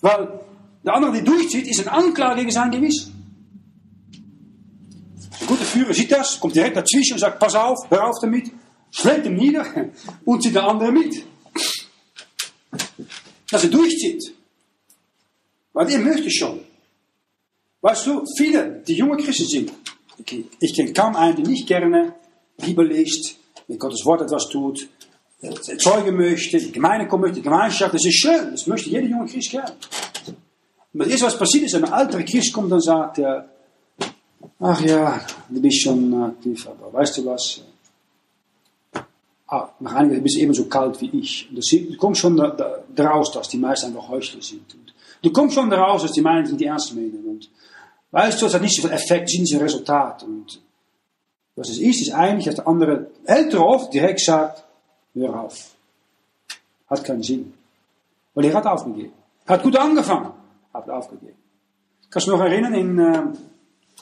Weil 0.00 0.40
der 0.84 0.94
andere, 0.94 1.12
der 1.12 1.22
durchzieht, 1.22 1.66
ist 1.66 1.80
ein 1.80 1.88
Anklage 1.88 2.40
gegen 2.40 2.50
sein 2.50 2.70
Gewissen. 2.70 3.12
Der 5.40 5.46
gute 5.46 5.64
Führer 5.64 5.94
sieht 5.94 6.12
das, 6.12 6.38
kommt 6.38 6.54
direkt 6.54 6.76
dazwischen 6.76 7.14
und 7.14 7.20
sagt, 7.20 7.38
pass 7.38 7.54
auf, 7.54 7.78
hör 7.90 8.08
auf 8.08 8.16
damit, 8.20 8.50
schlägt 8.90 9.26
ihn 9.26 9.34
nieder 9.34 9.64
und 10.24 10.42
zieht 10.42 10.54
der 10.54 10.64
andere 10.64 10.92
mit. 10.92 11.24
Dass 13.50 13.64
er 13.64 13.70
durchzieht. 13.70 14.34
Weil 15.72 15.90
er 15.90 15.98
möchte 16.00 16.30
schon. 16.30 16.60
Weißt 17.80 18.06
du, 18.06 18.24
viele, 18.36 18.82
die 18.86 18.94
junge 18.94 19.16
Christen 19.16 19.46
sind, 19.46 19.72
ich, 20.18 20.44
ich 20.60 20.74
kenne 20.74 20.92
kaum 20.92 21.16
einen, 21.16 21.36
der 21.36 21.46
nicht 21.46 21.66
gerne 21.66 22.14
Bibel 22.56 22.86
liest, 22.86 23.36
mit 23.68 23.78
Gottes 23.78 24.04
Wort 24.04 24.22
etwas 24.22 24.48
tut, 24.48 24.88
zeugen 25.78 26.16
möchte, 26.16 26.58
die 26.58 26.72
Gemeinde 26.72 27.06
kommen 27.06 27.22
möchte, 27.22 27.36
die 27.36 27.42
Gemeinschaft, 27.42 27.94
das 27.94 28.04
ist 28.04 28.18
schön, 28.18 28.50
das 28.52 28.66
möchte 28.66 28.90
jeder 28.90 29.06
junge 29.06 29.26
Christ 29.26 29.50
gerne. 29.50 29.72
Und 30.92 31.00
das 31.00 31.08
erste, 31.08 31.26
was 31.26 31.38
passiert 31.38 31.64
ist, 31.64 31.74
wenn 31.74 31.84
ein 31.84 32.00
älterer 32.00 32.22
Christ 32.22 32.52
kommt, 32.52 32.70
dann 32.70 32.80
sagt 32.80 33.18
er, 33.18 33.48
ach 34.60 34.80
ja, 34.80 35.20
du 35.48 35.60
bist 35.60 35.82
schon 35.82 36.14
aktiv, 36.22 36.68
aber 36.68 36.92
weißt 36.92 37.18
du 37.18 37.26
was, 37.26 37.62
ah, 39.48 39.68
nach 39.80 39.94
einiger 39.94 40.20
bist 40.20 40.36
du 40.36 40.40
eben 40.40 40.54
so 40.54 40.66
kalt 40.66 41.00
wie 41.00 41.10
ich. 41.18 41.48
Und 41.50 41.58
das 41.58 41.98
kommt 41.98 42.16
schon 42.16 42.36
da, 42.36 42.48
da, 42.48 42.84
daraus, 42.94 43.32
dass 43.32 43.48
die 43.48 43.58
meisten 43.58 43.86
einfach 43.86 44.08
Heuchler 44.08 44.42
sind. 44.42 44.74
Und 44.74 44.94
du 45.22 45.32
kommst 45.32 45.54
schon 45.54 45.70
daraus, 45.70 46.02
dass 46.02 46.12
die 46.12 46.22
meisten 46.22 46.56
die 46.56 46.66
ernst 46.66 46.94
meinen. 46.94 47.24
Und 47.26 47.50
weißt 48.10 48.40
du, 48.40 48.46
es 48.46 48.54
hat 48.54 48.62
nicht 48.62 48.76
so 48.76 48.82
viel 48.82 48.92
Effekt, 48.92 49.30
sind 49.30 49.46
sie 49.46 49.56
Resultat. 49.56 50.22
Und 50.22 50.60
es 51.56 51.78
ist, 51.78 52.00
ist 52.00 52.12
eigentlich, 52.12 52.46
dass 52.46 52.56
der 52.56 52.66
andere 52.66 53.10
ältere 53.24 53.64
oft 53.64 53.92
direkt 53.92 54.20
sagt, 54.20 54.64
hör 55.14 55.40
auf. 55.40 55.70
Hat 56.88 57.04
keinen 57.04 57.22
Sinn. 57.22 57.54
Weil 58.34 58.46
er 58.46 58.54
hat 58.54 58.66
aufgegeben. 58.66 59.12
Hat 59.46 59.62
gut 59.62 59.76
angefangen 59.76 60.32
habt 60.74 60.90
aufgegeben. 60.90 61.36
Kannst 62.10 62.26
du 62.26 62.32
noch 62.32 62.40
erinnern, 62.40 62.74
in, 62.74 62.98
äh, 62.98 63.22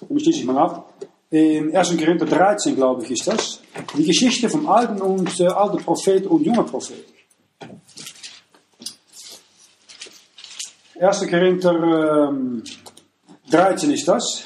ich 0.09 0.23
schließe 0.23 0.41
ich 0.41 0.45
mal 0.45 0.59
ab, 0.59 0.93
in 1.31 1.75
1. 1.75 1.97
Korinther 1.97 2.27
13, 2.27 2.75
glaube 2.75 3.05
ich, 3.05 3.13
ist 3.13 3.27
das, 3.27 3.61
die 3.97 4.05
Geschichte 4.05 4.49
vom 4.49 4.69
alten 4.69 5.01
und 5.01 5.41
äh, 5.41 5.47
alten 5.47 5.79
Prophet 5.79 6.27
und 6.27 6.45
jungen 6.45 6.67
Prophet. 6.67 7.05
1. 11.01 11.21
Korinther 11.29 12.29
ähm, 12.29 12.63
13 13.51 13.91
ist 13.93 14.07
das. 14.09 14.45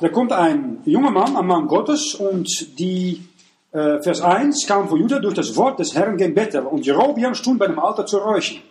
Da 0.00 0.08
kommt 0.08 0.32
ein 0.32 0.80
junger 0.84 1.10
Mann, 1.10 1.36
ein 1.36 1.46
Mann 1.46 1.66
Gottes, 1.66 2.14
und 2.14 2.78
die, 2.78 3.20
äh, 3.72 4.00
Vers 4.00 4.20
1, 4.20 4.64
kam 4.66 4.88
von 4.88 5.00
Judah 5.00 5.18
durch 5.18 5.34
das 5.34 5.56
Wort 5.56 5.80
des 5.80 5.94
Herrn 5.94 6.16
gen 6.16 6.34
Bethel, 6.34 6.66
und 6.66 6.86
Jerobiam 6.86 7.34
stund 7.34 7.58
bei 7.58 7.66
dem 7.66 7.80
Alter 7.80 8.06
zu 8.06 8.18
räuchen. 8.18 8.62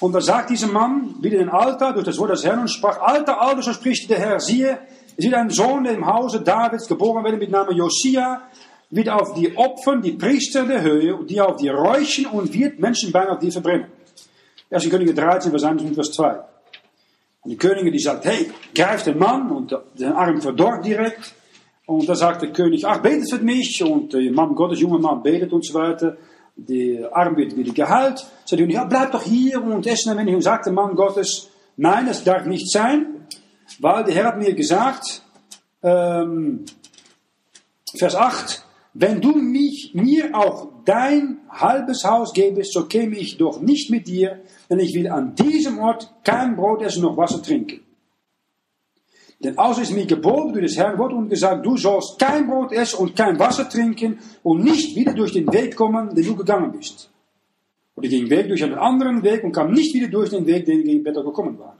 Und 0.00 0.12
da 0.12 0.20
sagt 0.20 0.50
dieser 0.50 0.66
Mann 0.66 1.14
wieder 1.20 1.38
den 1.38 1.48
Alter 1.48 1.92
durch 1.92 2.04
das 2.04 2.18
Wort 2.18 2.30
des 2.30 2.44
Herrn 2.44 2.58
und 2.58 2.68
sprach, 2.68 3.00
Alter, 3.00 3.40
Alter, 3.40 3.62
so 3.62 3.72
spricht 3.72 4.10
der 4.10 4.18
Herr, 4.18 4.40
siehe, 4.40 4.80
wird 5.16 5.34
ein 5.34 5.50
Sohn, 5.50 5.84
der 5.84 5.92
im 5.92 6.04
Hause 6.04 6.40
Davids 6.40 6.88
geboren 6.88 7.22
werden 7.22 7.38
mit 7.38 7.52
Namen 7.52 7.76
Josia, 7.76 8.42
wird 8.90 9.08
auf 9.08 9.34
die 9.34 9.56
Opfern, 9.56 10.02
die 10.02 10.12
Priester 10.12 10.64
der 10.64 10.82
Höhe, 10.82 11.24
die 11.24 11.40
auf 11.40 11.56
die 11.56 11.68
räuchen 11.68 12.26
und 12.26 12.52
wird 12.52 12.80
Menschenbeine 12.80 13.30
auf 13.30 13.38
die 13.38 13.52
verbrennen. 13.52 13.86
1. 14.68 14.90
Könige 14.90 15.14
13, 15.14 15.52
Vers 15.52 15.62
1 15.62 15.82
und 15.82 15.94
Vers 15.94 16.10
2. 16.10 16.51
Und 17.42 17.50
die 17.50 17.56
Königin 17.56 17.92
die 17.92 17.98
sagt, 17.98 18.24
hey, 18.24 18.50
greift 18.74 19.06
den 19.06 19.18
Mann 19.18 19.50
und 19.50 19.76
den 19.98 20.12
Arm 20.12 20.40
verdorrt 20.40 20.84
direkt. 20.84 21.34
Und 21.86 22.08
da 22.08 22.14
sagt 22.14 22.42
der 22.42 22.52
König, 22.52 22.86
ach, 22.86 23.02
betet 23.02 23.30
für 23.30 23.38
mich. 23.38 23.82
Und 23.82 24.12
der 24.12 24.30
Mann 24.30 24.54
Gottes, 24.54 24.80
junge 24.80 24.98
Mann, 24.98 25.22
betet 25.22 25.52
und 25.52 25.64
so 25.64 25.74
weiter 25.74 26.16
die 26.56 27.04
Arm 27.10 27.36
wird 27.36 27.56
wieder 27.56 27.72
geheilt. 27.72 28.24
Sagt 28.44 28.60
die, 28.60 28.72
ja, 28.72 28.84
bleib 28.84 29.12
doch 29.12 29.22
hier 29.22 29.62
und 29.62 29.86
essen. 29.86 30.16
Und 30.16 30.42
sagt 30.42 30.66
der 30.66 30.72
Mann 30.72 30.94
Gottes, 30.94 31.48
nein, 31.76 32.06
das 32.06 32.24
darf 32.24 32.46
nicht 32.46 32.70
sein, 32.70 33.26
weil 33.80 34.04
der 34.04 34.14
Herr 34.14 34.24
hat 34.26 34.38
mir 34.38 34.54
gesagt, 34.54 35.22
ähm, 35.82 36.64
Vers 37.96 38.14
8, 38.14 38.64
wenn 38.94 39.20
du 39.20 39.32
mich, 39.32 39.92
mir 39.94 40.34
auch 40.34 40.68
dein 40.84 41.38
halbes 41.48 42.04
Haus 42.04 42.32
gebest, 42.32 42.72
so 42.72 42.86
käme 42.86 43.16
ich 43.16 43.38
doch 43.38 43.60
nicht 43.60 43.90
mit 43.90 44.06
dir, 44.06 44.40
denn 44.72 44.80
ich 44.80 44.94
will 44.94 45.06
an 45.06 45.34
diesem 45.34 45.78
Ort 45.80 46.10
kein 46.24 46.56
Brot 46.56 46.80
essen 46.80 47.02
noch 47.02 47.14
Wasser 47.14 47.42
trinken. 47.42 47.82
Denn 49.44 49.58
aus 49.58 49.78
ist 49.78 49.92
mir 49.92 50.06
geboten 50.06 50.54
durch 50.54 50.64
das 50.64 50.78
Herrn 50.78 50.96
Wort 50.96 51.12
und 51.12 51.28
gesagt, 51.28 51.66
du 51.66 51.76
sollst 51.76 52.18
kein 52.18 52.46
Brot 52.46 52.72
essen 52.72 53.00
und 53.00 53.14
kein 53.14 53.38
Wasser 53.38 53.68
trinken 53.68 54.18
und 54.42 54.64
nicht 54.64 54.96
wieder 54.96 55.12
durch 55.12 55.32
den 55.32 55.52
Weg 55.52 55.76
kommen, 55.76 56.14
den 56.14 56.24
du 56.24 56.34
gegangen 56.36 56.72
bist. 56.72 57.10
Und 57.94 58.04
er 58.04 58.08
ging 58.08 58.30
weg 58.30 58.48
durch 58.48 58.64
einen 58.64 58.76
anderen 58.76 59.22
Weg 59.22 59.44
und 59.44 59.52
kam 59.52 59.72
nicht 59.72 59.94
wieder 59.94 60.08
durch 60.08 60.30
den 60.30 60.46
Weg, 60.46 60.64
den 60.64 60.78
er 60.78 60.84
gegen 60.84 61.04
Bethel 61.04 61.22
gekommen 61.22 61.58
war. 61.58 61.76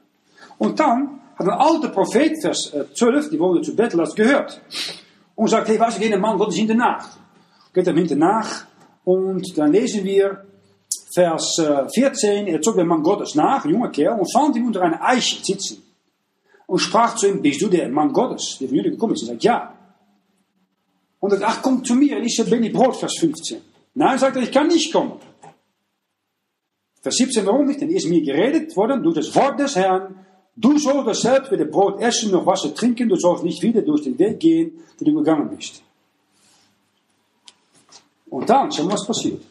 Und 0.58 0.78
dann 0.78 1.20
hat 1.36 1.48
ein 1.48 1.58
alter 1.58 1.88
Prophet, 1.88 2.42
Vers 2.42 2.74
12, 2.94 3.30
die 3.30 3.40
wohnte 3.40 3.62
zu 3.62 3.74
Bethel, 3.74 4.00
das 4.00 4.14
gehört. 4.14 4.60
Und 5.34 5.48
sagt, 5.48 5.66
hey, 5.68 5.80
was, 5.80 5.98
geht 5.98 6.12
ein 6.12 6.20
Mann 6.20 6.36
Gottes 6.36 6.56
hinternaach. 6.56 7.08
Geht 7.72 7.86
hem 7.86 7.96
hinternaach 7.96 8.66
und 9.04 9.56
dann 9.56 9.72
lesen 9.72 10.04
wir 10.04 10.44
Vers 11.14 11.60
14, 11.94 12.46
er 12.46 12.60
zog 12.62 12.76
den 12.76 12.86
Mann 12.86 13.02
Gottes 13.02 13.34
nach, 13.34 13.64
ein 13.64 13.70
junger 13.70 13.90
Kerl, 13.90 14.18
und 14.18 14.32
fand 14.32 14.56
ihn 14.56 14.66
unter 14.66 14.82
einer 14.82 15.02
Eiche 15.02 15.44
sitzen 15.44 15.82
und 16.72 16.78
sprach 16.78 17.16
zu 17.16 17.28
ihm, 17.28 17.42
bist 17.42 17.60
du 17.60 17.68
der 17.68 17.86
Mann 17.90 18.14
Gottes, 18.14 18.56
der 18.58 18.66
von 18.66 18.78
Jude 18.78 18.92
gekommen 18.92 19.12
ist? 19.12 19.24
Er 19.24 19.26
sagt, 19.26 19.44
ja. 19.44 19.74
Und 21.20 21.32
er 21.32 21.38
sagt, 21.38 21.52
ach, 21.52 21.62
komm 21.62 21.84
zu 21.84 21.94
mir. 21.94 22.18
Ich 22.22 22.42
bin 22.48 22.62
die 22.62 22.70
Brot, 22.70 22.96
Vers 22.96 23.18
15. 23.18 23.60
Nein, 23.92 24.18
sagt 24.18 24.36
er, 24.36 24.42
ich 24.42 24.50
kann 24.50 24.68
nicht 24.68 24.90
kommen. 24.90 25.20
Vers 27.02 27.16
17, 27.16 27.44
warum 27.44 27.66
nicht? 27.66 27.80
Denn 27.80 27.90
ist 27.90 28.08
mir 28.08 28.22
geredet 28.22 28.74
worden 28.74 29.02
durch 29.02 29.16
das 29.16 29.34
Wort 29.34 29.60
des 29.60 29.76
Herrn. 29.76 30.24
Du 30.56 30.78
sollst 30.78 31.20
selbst 31.20 31.50
weder 31.50 31.66
Brot 31.66 32.00
essen 32.00 32.30
noch 32.30 32.46
Wasser 32.46 32.74
trinken. 32.74 33.06
Du 33.06 33.16
sollst 33.16 33.44
nicht 33.44 33.62
wieder 33.62 33.82
durch 33.82 34.04
den 34.04 34.18
Weg 34.18 34.40
gehen, 34.40 34.72
den 34.98 35.08
du 35.08 35.14
gegangen 35.16 35.54
bist. 35.54 35.82
Und 38.30 38.48
dann, 38.48 38.68
mal, 38.68 38.92
was 38.92 39.06
passiert. 39.06 39.42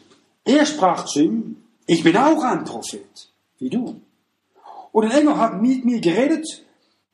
Er 0.44 0.66
sprach 0.66 1.04
zu 1.04 1.20
ihm, 1.20 1.56
ich 1.86 2.02
bin 2.02 2.16
auch 2.16 2.42
ein 2.42 2.64
Prophet, 2.64 3.30
wie 3.58 3.70
du. 3.70 4.00
Und 4.92 5.04
ein 5.04 5.10
Engel 5.10 5.36
hat 5.36 5.60
mit 5.60 5.84
mir 5.84 6.00
geredet 6.00 6.46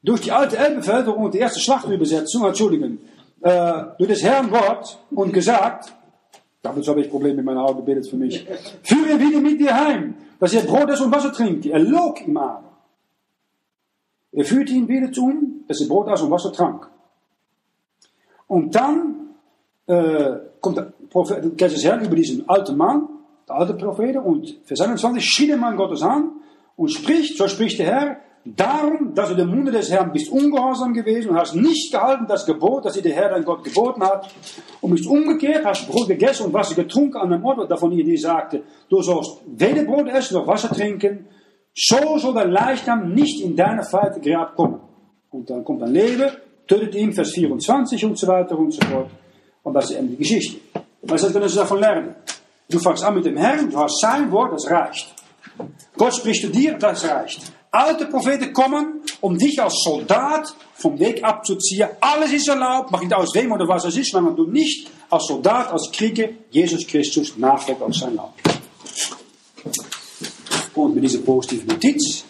durch 0.03 0.23
die 0.23 0.33
alte 0.33 0.57
Elbevölkerung 0.57 1.25
und 1.25 1.35
die 1.35 1.39
erste 1.39 1.61
Schlachtübersetzung, 1.61 2.45
entschuldigen, 2.45 3.01
äh, 3.41 3.83
durch 3.99 4.11
das 4.11 4.23
Herrn 4.23 4.51
Wort 4.51 4.99
und 5.11 5.33
gesagt, 5.33 5.93
damit 6.63 6.87
habe 6.89 7.01
ich 7.01 7.11
Probleme 7.11 7.37
mit 7.37 7.45
meiner 7.45 7.65
Augen 7.65 7.79
gebetet 7.79 8.09
für 8.09 8.17
mich, 8.17 8.47
führe 8.83 9.19
wieder 9.21 9.41
mit 9.41 9.61
dir 9.61 9.75
heim, 9.75 10.15
dass 10.41 10.53
ihr 10.53 10.63
Brot 10.63 10.91
ist 10.91 11.01
und 11.01 11.13
Wasser 11.13 11.33
trinkt. 11.33 11.67
Er 11.67 11.79
log 11.79 12.27
ihm 12.27 12.37
aber. 12.37 12.65
Er 14.33 14.45
führte 14.45 14.73
ihn 14.73 14.89
wieder 14.89 15.11
zu 15.13 15.31
ihm, 15.31 15.65
dass 15.67 15.81
er 15.81 15.89
Brot 15.89 16.09
aß 16.09 16.23
und 16.23 16.31
Wasser 16.31 16.53
trank. 16.53 16.89
Und 18.47 18.75
dann 18.75 19.35
äh, 19.87 20.37
kommt 20.61 20.79
der 20.79 20.93
Prophet, 21.11 21.61
der 21.61 21.69
Herrn 21.71 22.05
über 22.05 22.17
diesen 22.17 22.49
alten 22.49 22.77
Mann, 22.77 23.09
der 23.49 23.57
alte 23.57 23.75
Prophet, 23.75 24.17
und 24.17 24.57
Vers 24.65 24.81
21 24.81 25.25
schied 25.25 25.51
der 25.51 25.57
Mann 25.57 25.77
Gottes 25.77 26.03
an 26.03 26.41
und 26.77 26.89
spricht, 26.91 27.37
so 27.37 27.49
spricht 27.49 27.79
der 27.79 27.87
Herr, 27.87 28.17
Darum, 28.57 29.15
dass 29.15 29.29
du 29.29 29.35
dem 29.35 29.51
Munde 29.51 29.71
des 29.71 29.91
Herrn 29.91 30.13
bist 30.13 30.31
ungehorsam 30.31 30.95
gewesen 30.95 31.31
und 31.31 31.37
hast 31.37 31.55
nicht 31.55 31.93
gehalten 31.93 32.27
das 32.27 32.47
Gebot, 32.47 32.85
das 32.85 32.95
dir 32.95 33.03
der 33.03 33.13
Herr 33.13 33.31
dein 33.31 33.45
Gott 33.45 33.63
geboten 33.63 34.03
hat, 34.03 34.33
und 34.81 34.93
bist 34.93 35.07
umgekehrt, 35.07 35.65
hast 35.67 35.87
Brot 35.87 36.09
gegessen 36.09 36.47
und 36.47 36.55
Wasser 36.55 36.75
getrunken 36.75 37.19
an 37.19 37.31
dem 37.31 37.45
Ort, 37.45 37.71
davon 37.71 37.93
ihr 37.93 38.05
dir 38.05 38.19
sagte, 38.19 38.63
du 38.89 39.03
sollst 39.03 39.41
weder 39.47 39.85
Brot 39.85 40.09
essen 40.09 40.35
noch 40.35 40.47
Wasser 40.47 40.71
trinken, 40.71 41.27
so 41.75 42.17
soll 42.19 42.33
der 42.33 42.47
Leichnam 42.47 43.13
nicht 43.13 43.41
in 43.43 43.55
deine 43.55 43.83
Grab 43.83 44.57
kommen. 44.57 44.81
Und 45.31 45.51
dann 45.51 45.63
kommt 45.63 45.83
ein 45.83 45.93
Leber, 45.93 46.31
tötet 46.67 46.95
ihn, 46.95 47.13
Vers 47.13 47.33
24 47.33 48.03
und 48.05 48.19
so 48.19 48.27
weiter 48.29 48.59
und 48.59 48.73
so 48.73 48.81
fort. 48.87 49.11
Und 49.63 49.75
das 49.75 49.91
ist 49.91 50.01
der 50.01 50.17
Geschichte. 50.17 50.61
Was 51.03 51.31
können 51.33 51.49
Sie 51.49 51.57
davon 51.57 51.81
lernen? 51.81 52.15
Du 52.71 52.79
fängst 52.79 53.03
an 53.03 53.15
mit 53.15 53.25
dem 53.25 53.37
Herrn, 53.37 53.71
du 53.71 53.79
hast 53.79 53.99
sein 54.01 54.31
Wort, 54.31 54.53
das 54.53 54.71
reicht. 54.71 55.15
Gott 55.97 56.15
spricht 56.15 56.43
zu 56.43 56.49
dir, 56.49 56.75
das 56.75 57.03
reicht. 57.05 57.53
Alte 57.71 58.07
Propheten 58.07 58.53
kommen, 58.53 59.03
um 59.21 59.37
dich 59.39 59.61
als 59.61 59.83
Soldat 59.85 60.55
vom 60.75 60.99
Weg 60.99 61.25
abzuziehen. 61.25 61.89
Alles 62.01 62.33
ist 62.33 62.49
erlaubt, 62.49 62.91
mag 62.91 63.03
nicht 63.03 63.15
aus 63.15 63.35
wem 63.35 63.53
oder 63.53 63.67
was 63.67 63.85
es 63.85 63.97
ist, 63.97 64.15
wenn 64.15 64.37
du 64.37 64.47
nicht 64.47 64.91
als 65.11 65.27
Soldat, 65.27 65.71
als 65.73 65.91
Krieger 65.93 66.29
Jesus 66.51 66.87
Christus 66.87 67.37
nachfolgt 67.37 67.83
auf 67.83 67.95
sein 67.95 68.15
Laub. 68.15 68.35
Und 70.75 70.95
mit 70.95 71.05
dieser 71.05 71.21
positiven 71.21 71.67
Notiz 71.67 72.25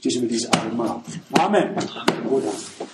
schließen 0.00 0.22
wir 0.22 0.28
diese 0.28 0.52
Abend 0.52 0.76
mal 0.76 0.88
ab. 0.88 1.04
Amen. 1.32 1.76
Amen. 1.76 2.92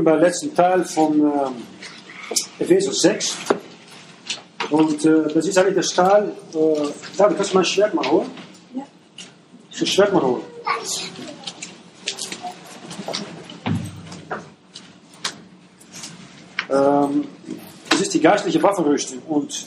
Geblieben 0.00 0.04
beim 0.04 0.20
letzten 0.20 0.54
Teil 0.54 0.84
von 0.84 1.20
ähm, 1.20 1.62
Epheser 2.58 2.92
6. 2.92 3.36
Und 4.70 5.04
äh, 5.04 5.32
das 5.34 5.46
ist 5.46 5.58
eigentlich 5.58 5.76
das 5.76 5.94
Teil. 5.94 6.32
Äh, 6.54 6.88
David, 7.16 7.36
kannst 7.36 7.52
du 7.52 7.56
mein 7.56 7.64
Schwert 7.64 7.94
mal 7.94 8.08
holen? 8.08 8.30
Ja. 8.74 8.82
Das 9.78 9.88
Schwert 9.88 10.12
mal 10.12 10.22
holen. 10.22 10.42
Ähm, 16.70 17.28
das 17.90 18.00
ist 18.00 18.14
die 18.14 18.20
geistliche 18.20 18.62
Waffenrüstung. 18.62 19.18
Und 19.28 19.66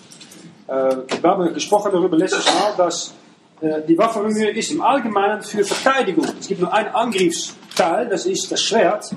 äh, 0.67 0.71
wir 0.71 1.29
haben 1.29 1.53
gesprochen 1.53 1.91
darüber 1.91 2.17
letztes 2.17 2.45
Mal, 2.45 2.73
dass 2.77 3.13
äh, 3.61 3.81
die 3.87 3.97
Waffenrüstung 3.97 4.47
ist 4.47 4.71
im 4.71 4.81
Allgemeinen 4.81 5.41
für 5.41 5.65
Verteidigung. 5.65 6.25
Es 6.39 6.47
gibt 6.47 6.61
nur 6.61 6.73
ein 6.73 6.87
Angriffsteil, 6.87 8.07
das 8.07 8.25
ist 8.25 8.51
das 8.51 8.61
Schwert. 8.61 9.13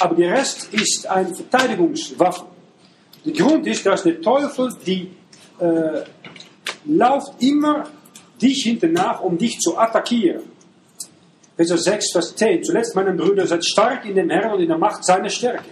Aber 0.00 0.14
der 0.14 0.32
Rest 0.32 0.72
ist 0.72 1.06
eine 1.08 1.34
Verteidigungswaffe. 1.34 2.46
Der 3.24 3.32
Grund 3.32 3.66
ist, 3.66 3.84
dass 3.84 4.04
der 4.04 4.20
Teufel, 4.20 4.72
die 4.86 5.10
äh, 5.58 6.02
läuft 6.84 7.42
immer 7.42 7.88
dich 8.40 8.62
hinternach, 8.62 9.20
um 9.20 9.36
dich 9.36 9.58
zu 9.58 9.76
attackieren. 9.76 10.42
Vers 11.56 11.84
6, 11.84 12.12
Vers 12.12 12.36
10. 12.36 12.62
Zuletzt, 12.62 12.94
meine 12.94 13.12
Brüder, 13.12 13.46
seid 13.46 13.64
stark 13.64 14.04
in 14.04 14.14
dem 14.14 14.30
Herrn 14.30 14.52
und 14.52 14.60
in 14.60 14.68
der 14.68 14.78
Macht 14.78 15.04
seiner 15.04 15.28
Stärke. 15.28 15.64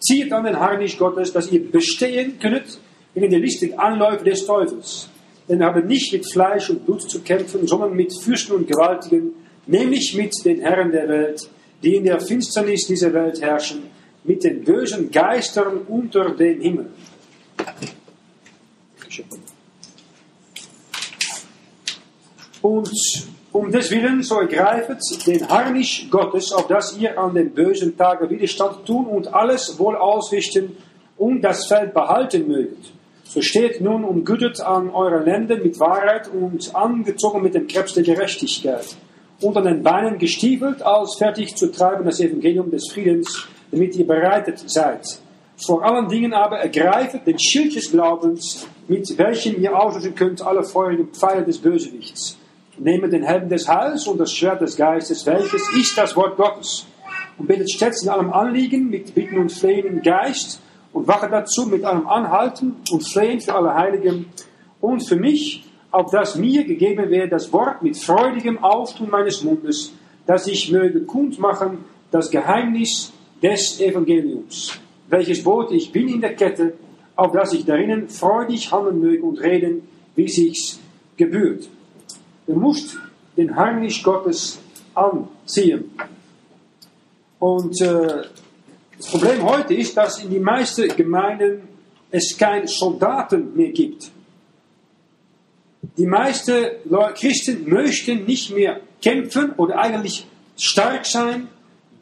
Zieht 0.00 0.32
an 0.32 0.44
den 0.44 0.58
Harnisch 0.58 0.98
Gottes, 0.98 1.32
dass 1.32 1.50
ihr 1.52 1.70
bestehen 1.70 2.40
könnt 2.40 2.80
in 3.14 3.30
den 3.30 3.40
listigen 3.40 3.78
Anläufen 3.78 4.24
des 4.24 4.44
Teufels. 4.44 5.08
Denn 5.48 5.60
wir 5.60 5.66
haben 5.66 5.86
nicht 5.86 6.12
mit 6.12 6.30
Fleisch 6.30 6.70
und 6.70 6.84
Blut 6.84 7.08
zu 7.08 7.20
kämpfen, 7.20 7.66
sondern 7.68 7.94
mit 7.94 8.12
Fürsten 8.12 8.54
und 8.54 8.66
Gewaltigen, 8.66 9.32
nämlich 9.66 10.14
mit 10.16 10.32
den 10.44 10.60
Herren 10.60 10.90
der 10.90 11.08
Welt, 11.08 11.48
die 11.82 11.96
in 11.96 12.04
der 12.04 12.20
Finsternis 12.20 12.86
dieser 12.86 13.12
Welt 13.12 13.40
herrschen, 13.40 13.84
mit 14.24 14.44
den 14.44 14.64
bösen 14.64 15.10
Geistern 15.10 15.78
unter 15.88 16.30
dem 16.30 16.60
Himmel. 16.60 16.90
Und 22.62 22.92
um 23.50 23.70
des 23.70 23.90
Willen 23.90 24.22
so 24.22 24.38
ergreifet 24.40 25.00
den 25.26 25.48
Harnisch 25.48 26.08
Gottes, 26.10 26.52
auf 26.52 26.68
dass 26.68 26.96
ihr 26.96 27.18
an 27.18 27.34
den 27.34 27.52
bösen 27.52 27.96
Tagen 27.96 28.30
Widerstand 28.30 28.86
tun 28.86 29.06
und 29.06 29.34
alles 29.34 29.78
wohl 29.78 29.96
ausrichten 29.96 30.76
und 31.18 31.42
das 31.42 31.66
Feld 31.66 31.92
behalten 31.92 32.46
möget. 32.46 32.92
So 33.24 33.42
steht 33.42 33.80
nun 33.80 34.04
umgütet 34.04 34.60
an 34.60 34.90
euren 34.90 35.24
Lenden 35.24 35.62
mit 35.62 35.80
Wahrheit 35.80 36.28
und 36.28 36.74
angezogen 36.74 37.42
mit 37.42 37.54
dem 37.54 37.66
Krebs 37.66 37.94
der 37.94 38.04
Gerechtigkeit 38.04 38.96
unter 39.42 39.62
den 39.62 39.82
Beinen 39.82 40.18
gestiefelt, 40.18 40.82
als 40.82 41.16
fertig 41.16 41.54
zu 41.56 41.70
treiben 41.70 42.04
das 42.04 42.20
Evangelium 42.20 42.70
des 42.70 42.90
Friedens, 42.90 43.46
damit 43.70 43.96
ihr 43.96 44.06
bereitet 44.06 44.62
seid. 44.66 45.20
Vor 45.56 45.84
allen 45.84 46.08
Dingen 46.08 46.32
aber 46.32 46.58
ergreifet 46.58 47.26
den 47.26 47.38
Schild 47.38 47.76
des 47.76 47.90
Glaubens, 47.90 48.66
mit 48.88 49.16
welchem 49.18 49.62
ihr 49.62 49.78
auslösen 49.78 50.14
könnt 50.14 50.42
alle 50.42 50.64
feurigen 50.64 51.08
Pfeile 51.08 51.44
des 51.44 51.58
Bösewichts. 51.58 52.36
Nehmt 52.78 53.12
den 53.12 53.22
Helm 53.22 53.48
des 53.48 53.68
Heils 53.68 54.06
und 54.06 54.18
das 54.18 54.32
Schwert 54.32 54.60
des 54.60 54.76
Geistes, 54.76 55.24
welches 55.26 55.62
ist 55.78 55.96
das 55.96 56.16
Wort 56.16 56.36
Gottes. 56.36 56.86
Und 57.38 57.46
betet 57.46 57.70
stets 57.70 58.02
in 58.02 58.08
allem 58.08 58.32
Anliegen 58.32 58.88
mit 58.88 59.14
Bitten 59.14 59.38
und 59.38 59.52
Flehen 59.52 59.86
im 59.86 60.02
Geist 60.02 60.60
und 60.92 61.06
wache 61.06 61.28
dazu 61.28 61.66
mit 61.66 61.84
allem 61.84 62.06
Anhalten 62.06 62.76
und 62.90 63.06
Flehen 63.08 63.40
für 63.40 63.54
alle 63.54 63.74
Heiligen 63.74 64.26
und 64.80 65.06
für 65.06 65.16
mich, 65.16 65.64
auf 65.92 66.10
das 66.10 66.36
mir 66.36 66.64
gegeben 66.64 67.10
wird 67.10 67.30
das 67.30 67.52
Wort 67.52 67.82
mit 67.82 67.96
freudigem 67.96 68.62
Auftun 68.64 69.10
meines 69.10 69.42
Mundes, 69.42 69.92
dass 70.26 70.46
ich 70.46 70.72
möge 70.72 71.02
kundmachen 71.02 71.84
das 72.10 72.30
Geheimnis 72.30 73.12
des 73.42 73.80
Evangeliums, 73.80 74.78
welches 75.08 75.44
Boot 75.44 75.70
ich 75.72 75.92
bin 75.92 76.08
in 76.08 76.20
der 76.20 76.34
Kette, 76.34 76.74
auf 77.14 77.32
das 77.32 77.52
ich 77.52 77.64
darinnen 77.64 78.08
freudig 78.08 78.72
handeln 78.72 79.00
möge 79.00 79.22
und 79.22 79.40
reden, 79.40 79.86
wie 80.16 80.28
sich's 80.28 80.80
gebührt. 81.16 81.68
Du 82.46 82.54
musst 82.54 82.96
den 83.36 83.54
Heimlich 83.54 84.02
Gottes 84.02 84.58
anziehen. 84.94 85.90
Und 87.38 87.80
äh, 87.80 88.24
das 88.96 89.10
Problem 89.10 89.42
heute 89.44 89.74
ist, 89.74 89.96
dass 89.96 90.22
in 90.22 90.30
die 90.30 90.38
meisten 90.38 90.88
Gemeinden 90.96 91.62
es 92.10 92.36
keine 92.36 92.66
Soldaten 92.66 93.54
mehr 93.56 93.70
gibt. 93.70 94.10
Die 95.96 96.06
meisten 96.06 96.54
Christen 97.14 97.68
möchten 97.68 98.24
nicht 98.24 98.54
mehr 98.54 98.80
kämpfen 99.02 99.52
oder 99.56 99.78
eigentlich 99.78 100.26
stark 100.56 101.04
sein, 101.06 101.48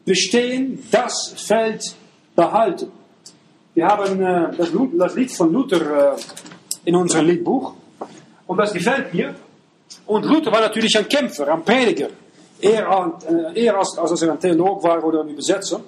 bestehen, 0.05 0.83
das 0.91 1.33
Feld 1.35 1.95
behalten. 2.35 2.91
Wir 3.73 3.87
haben 3.87 4.21
äh, 4.21 4.55
das, 4.57 4.69
das, 4.97 5.15
Lied 5.15 5.31
von 5.31 5.53
Luther 5.53 6.15
äh, 6.15 6.19
in 6.85 6.95
unserem 6.95 7.27
Liedbuch 7.27 7.73
und 8.47 8.57
das 8.57 8.73
gefällt 8.73 9.13
mir. 9.13 9.35
Und 10.05 10.25
Luther 10.25 10.51
war 10.51 10.61
natürlich 10.61 10.97
ein 10.97 11.07
Kämpfer, 11.07 11.53
ein 11.53 11.63
Prediger, 11.63 12.09
eher, 12.59 13.19
äh, 13.53 13.63
eher 13.63 13.77
als, 13.77 13.97
als 13.97 14.21
er 14.21 14.31
ein 14.31 14.39
Theolog 14.39 14.83
war 14.83 15.03
oder 15.03 15.21
ein 15.21 15.29
Übersetzer. 15.29 15.81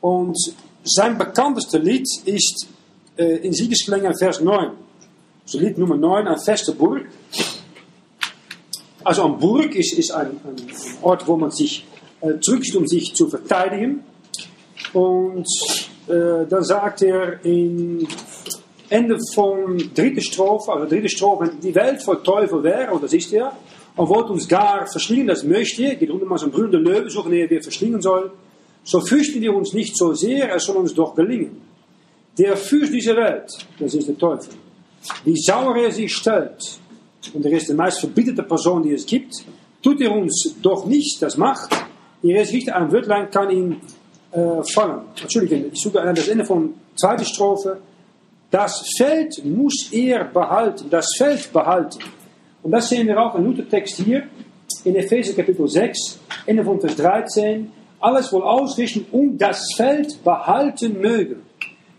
Und 0.00 0.36
sein 0.82 1.16
bekannteste 1.16 1.78
Lied 1.78 2.06
ist 2.24 2.66
äh, 3.16 3.36
in 3.36 3.52
Siegesklänge 3.52 4.12
Vers 4.16 4.40
9. 4.40 4.72
So 5.46 5.58
Lied 5.58 5.76
Nummer 5.76 5.96
9, 5.96 6.26
eine 6.26 6.38
feste 6.38 6.72
Burg. 6.72 7.06
Also 9.04 9.24
eine 9.24 9.34
Burg 9.34 9.74
ist, 9.74 9.92
ist 9.92 10.10
ein, 10.10 10.40
ein 10.42 10.56
Ort, 11.02 11.26
wo 11.26 11.36
man 11.36 11.50
sich 11.50 11.86
äh, 12.22 12.32
drückt, 12.34 12.74
um 12.74 12.86
sich 12.86 13.14
zu 13.14 13.28
verteidigen. 13.28 14.04
Und 14.94 15.46
äh, 16.08 16.46
dann 16.48 16.64
sagt 16.64 17.02
er 17.02 17.44
in 17.44 18.08
Ende 18.88 19.18
von 19.34 19.76
dritte 19.94 20.22
Strophe, 20.22 20.72
also 20.72 20.88
dritte 20.88 21.10
Strophe, 21.10 21.50
wenn 21.50 21.60
die 21.60 21.74
Welt 21.74 22.02
voll 22.02 22.22
Teufel 22.22 22.62
wäre, 22.62 22.92
und 22.92 23.02
das 23.04 23.12
ist 23.12 23.30
er, 23.34 23.52
und 23.96 24.08
wollte 24.08 24.32
uns 24.32 24.48
gar 24.48 24.86
verschlingen, 24.86 25.26
das 25.26 25.44
möchte 25.44 25.82
er, 25.82 25.96
geht 25.96 26.10
unter 26.10 26.24
mal 26.24 26.38
so 26.38 26.46
ein 26.46 26.52
brüllender 26.52 26.78
Löwe 26.78 27.10
suchen, 27.10 27.32
den 27.32 27.50
wir 27.50 27.62
verschlingen 27.62 28.00
soll, 28.00 28.32
so 28.82 29.00
fürchten 29.00 29.42
wir 29.42 29.54
uns 29.54 29.74
nicht 29.74 29.96
so 29.96 30.14
sehr, 30.14 30.54
es 30.54 30.64
soll 30.64 30.76
uns 30.76 30.94
doch 30.94 31.14
gelingen. 31.14 31.60
Der 32.38 32.56
fürcht 32.56 32.94
diese 32.94 33.14
Welt, 33.14 33.50
das 33.78 33.94
ist 33.94 34.08
der 34.08 34.16
Teufel 34.16 34.54
wie 35.24 35.36
sauer 35.36 35.76
er 35.76 35.90
sich 35.90 36.14
stellt, 36.14 36.78
und 37.32 37.44
er 37.44 37.52
ist 37.52 37.68
die 37.68 37.74
meist 37.74 38.00
verbitterte 38.00 38.42
Person, 38.42 38.82
die 38.82 38.92
es 38.92 39.06
gibt, 39.06 39.34
tut 39.82 40.00
er 40.00 40.12
uns 40.12 40.54
doch 40.62 40.86
nichts, 40.86 41.18
das 41.18 41.36
macht, 41.36 41.74
ist 42.22 42.52
nicht 42.52 42.70
ein 42.70 42.90
Wörtlein 42.90 43.30
kann 43.30 43.50
ihn 43.50 43.80
äh, 44.32 44.62
fallen. 44.72 45.02
Entschuldigung, 45.20 45.70
ich 45.72 45.80
suche 45.80 46.00
an 46.00 46.14
das 46.14 46.28
Ende 46.28 46.44
von 46.44 46.74
zweiter 46.96 47.24
Strophe. 47.24 47.78
Das 48.50 48.84
Feld 48.96 49.44
muss 49.44 49.90
er 49.92 50.24
behalten, 50.24 50.88
das 50.90 51.08
Feld 51.16 51.52
behalten. 51.52 51.98
Und 52.62 52.72
das 52.72 52.88
sehen 52.88 53.06
wir 53.06 53.18
auch 53.20 53.34
im 53.34 53.44
Luthertext 53.44 53.96
hier, 53.96 54.24
in 54.84 54.96
Epheser 54.96 55.34
Kapitel 55.34 55.68
6, 55.68 56.18
Ende 56.46 56.64
von 56.64 56.80
Vers 56.80 56.96
13. 56.96 57.70
Alles 58.00 58.32
wohl 58.32 58.42
ausrichten 58.42 59.06
und 59.12 59.38
das 59.38 59.74
Feld 59.76 60.22
behalten 60.22 61.00
mögen. 61.00 61.42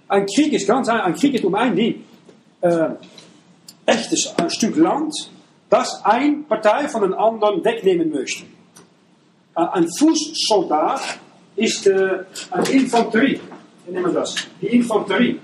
Ein 0.08 0.26
Krieg 0.26 0.54
ist 0.54 0.68
ganz 0.68 0.88
ein, 0.88 1.02
ein 1.02 1.16
Krieg 1.16 1.34
geht 1.34 1.46
um 1.46 1.56
ein 1.56 1.76
Ding. 1.76 2.04
Äh, 2.66 2.90
echtes 3.86 4.34
ein 4.38 4.50
Stück 4.50 4.76
Land, 4.76 5.14
das 5.70 6.04
eine 6.04 6.38
Partei 6.50 6.88
von 6.88 7.02
den 7.02 7.14
anderen 7.14 7.64
wegnehmen 7.64 8.12
möchte. 8.12 8.44
Ein 9.54 9.88
Fußsoldat 9.98 11.20
ist 11.56 11.88
äh, 11.88 12.26
eine 12.52 12.70
Infanterie. 12.70 13.40
Wir 13.88 14.10
das? 14.10 14.36
Die 14.62 14.68
Infanterie. 14.68 15.40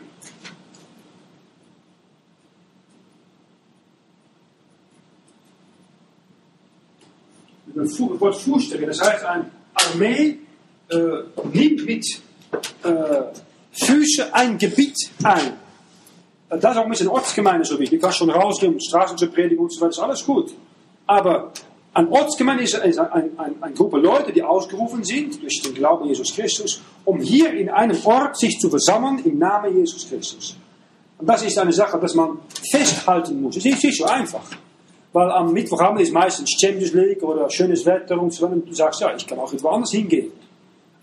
Het 7.74 7.98
woord 7.98 8.36
voerstellen, 8.36 8.88
das 8.88 9.00
heißt, 9.00 9.24
eine 9.24 9.46
Armee 9.74 10.40
äh, 10.90 10.98
nimmt 11.54 11.86
mit 11.86 12.06
äh, 12.84 13.22
Füßen 13.72 14.34
ein 14.34 14.58
Gebiet 14.58 14.98
ein. 15.24 15.61
Das 16.60 16.76
auch 16.76 16.84
ein 16.84 16.90
bisschen 16.90 17.08
Ortsgemeinde 17.08 17.64
so 17.64 17.80
wichtig. 17.80 18.00
Du 18.00 18.04
kannst 18.04 18.18
schon 18.18 18.30
rausgehen, 18.30 18.80
Straßen 18.80 19.18
zu 19.18 19.28
predigen 19.28 19.60
und 19.60 19.72
so 19.72 19.80
weiter, 19.80 19.92
ist 19.92 20.00
alles 20.00 20.26
gut. 20.26 20.54
Aber 21.08 21.52
ein 21.94 22.08
Ortsgemeinde 22.10 22.64
ist 22.64 22.76
eine 22.76 23.14
ein, 23.14 23.32
ein, 23.62 23.74
Gruppe 23.74 23.98
Leute, 23.98 24.34
die 24.34 24.44
ausgerufen 24.44 25.04
sind 25.04 25.42
durch 25.42 25.62
den 25.62 25.74
Glauben 25.74 26.04
an 26.04 26.10
Jesus 26.10 26.34
Christus, 26.34 26.82
um 27.06 27.20
hier 27.20 27.54
in 27.54 27.70
einem 27.70 27.98
Ort 28.06 28.38
sich 28.38 28.60
zu 28.60 28.70
versammeln 28.70 29.22
im 29.24 29.38
Namen 29.40 29.78
Jesus 29.78 30.08
Christus. 30.10 30.58
Und 31.18 31.28
das 31.28 31.44
ist 31.44 31.58
eine 31.58 31.72
Sache, 31.72 32.00
dass 32.00 32.16
man 32.16 32.40
festhalten 32.70 33.42
muss. 33.42 33.56
Es 33.56 33.66
ist 33.66 33.84
nicht 33.84 33.98
so 33.98 34.06
einfach. 34.06 34.44
Weil 35.14 35.30
am 35.32 35.52
Mittwochabend 35.54 36.02
ist 36.02 36.14
meistens 36.14 36.52
Champions 36.60 36.94
League 36.94 37.22
oder 37.24 37.50
schönes 37.50 37.86
Wetter 37.86 38.20
und 38.20 38.34
so. 38.34 38.46
Und 38.48 38.68
du 38.68 38.74
sagst, 38.74 39.02
ja, 39.02 39.14
ich 39.16 39.28
kann 39.28 39.40
auch 39.40 39.52
irgendwo 39.52 39.70
anders 39.70 39.92
hingehen. 39.92 40.32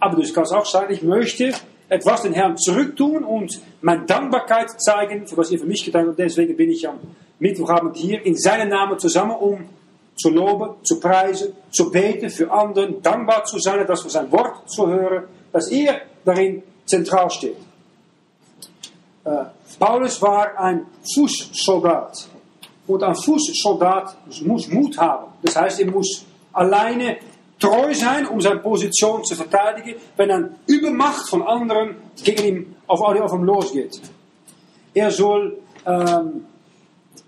Aber 0.00 0.20
du 0.20 0.32
kannst 0.32 0.52
auch 0.52 0.66
sagen, 0.66 0.92
ich 0.92 1.02
möchte 1.02 1.52
etwas 1.88 2.22
den 2.22 2.34
Herrn 2.34 2.56
zurücktun 2.56 3.24
und 3.24 3.60
meine 3.80 4.04
Dankbarkeit 4.04 4.80
zeigen, 4.80 5.26
für 5.26 5.36
was 5.36 5.50
ihr 5.50 5.58
für 5.58 5.66
mich 5.66 5.84
getan 5.84 6.08
habt. 6.08 6.18
Deswegen 6.18 6.56
bin 6.56 6.70
ich 6.70 6.88
am 6.88 6.98
Mittwochabend 7.38 7.96
hier 7.96 8.24
in 8.24 8.36
seinem 8.36 8.68
Namen 8.68 8.98
zusammen, 8.98 9.36
um 9.36 9.68
zu 10.16 10.30
loben, 10.30 10.74
zu 10.82 11.00
preisen, 11.00 11.52
zu 11.70 11.90
beten 11.90 12.28
für 12.28 12.50
anderen, 12.50 13.00
dankbar 13.02 13.44
zu 13.44 13.58
sein, 13.58 13.86
das 13.86 14.02
für 14.02 14.10
sein 14.10 14.30
Wort 14.32 14.68
zu 14.68 14.86
hören, 14.88 15.24
dass 15.52 15.70
er 15.70 16.00
darin 16.24 16.62
zentral 16.84 17.30
steht. 17.30 17.56
Äh, 19.24 19.44
Paulus 19.78 20.20
war 20.20 20.58
ein 20.58 20.86
Fußsoldat. 21.14 22.28
Und 22.86 23.02
ein 23.02 23.14
Fußsoldat 23.14 24.16
muss 24.42 24.68
Mut 24.68 24.98
haben. 24.98 25.32
Das 25.42 25.54
heißt, 25.56 25.80
er 25.80 25.90
muss 25.90 26.24
alleine 26.52 27.18
treu 27.58 27.92
sein, 27.94 28.26
um 28.26 28.40
seine 28.40 28.60
Position 28.60 29.24
zu 29.24 29.34
verteidigen, 29.34 29.96
wenn 30.16 30.30
eine 30.30 30.50
Übermacht 30.66 31.28
von 31.28 31.42
anderen 31.42 31.96
gegen 32.22 32.44
ihn 32.44 32.76
auf, 32.86 33.00
auf 33.00 33.32
ihn 33.32 33.42
losgeht. 33.42 34.00
Er 34.94 35.10
soll 35.10 35.58
ähm, 35.86 36.44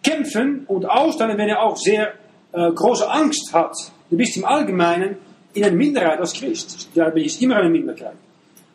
kämpfen 0.03 0.65
und 0.67 0.89
ausstellen, 0.89 1.37
wenn 1.37 1.49
er 1.49 1.63
auch 1.63 1.77
sehr 1.77 2.15
äh, 2.53 2.71
große 2.71 3.09
Angst 3.09 3.53
hat. 3.53 3.75
Du 4.09 4.17
bist 4.17 4.37
im 4.37 4.45
Allgemeinen 4.45 5.19
in 5.53 5.65
einer 5.65 5.77
Minderheit 5.77 6.19
als 6.21 6.33
Christ. 6.33 6.89
Da 6.95 7.09
ist 7.09 7.43
immer 7.43 7.57
eine 7.57 7.71
Minderheit. 7.71 8.15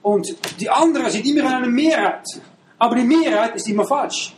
Und 0.01 0.35
die 0.59 0.69
anderen 0.69 1.09
sind 1.09 1.25
immer 1.25 1.41
in 1.41 1.47
einer 1.47 1.67
Mehrheit. 1.67 2.25
Aber 2.77 2.95
die 2.95 3.03
Mehrheit 3.03 3.55
ist 3.55 3.67
immer 3.67 3.85
falsch. 3.85 4.33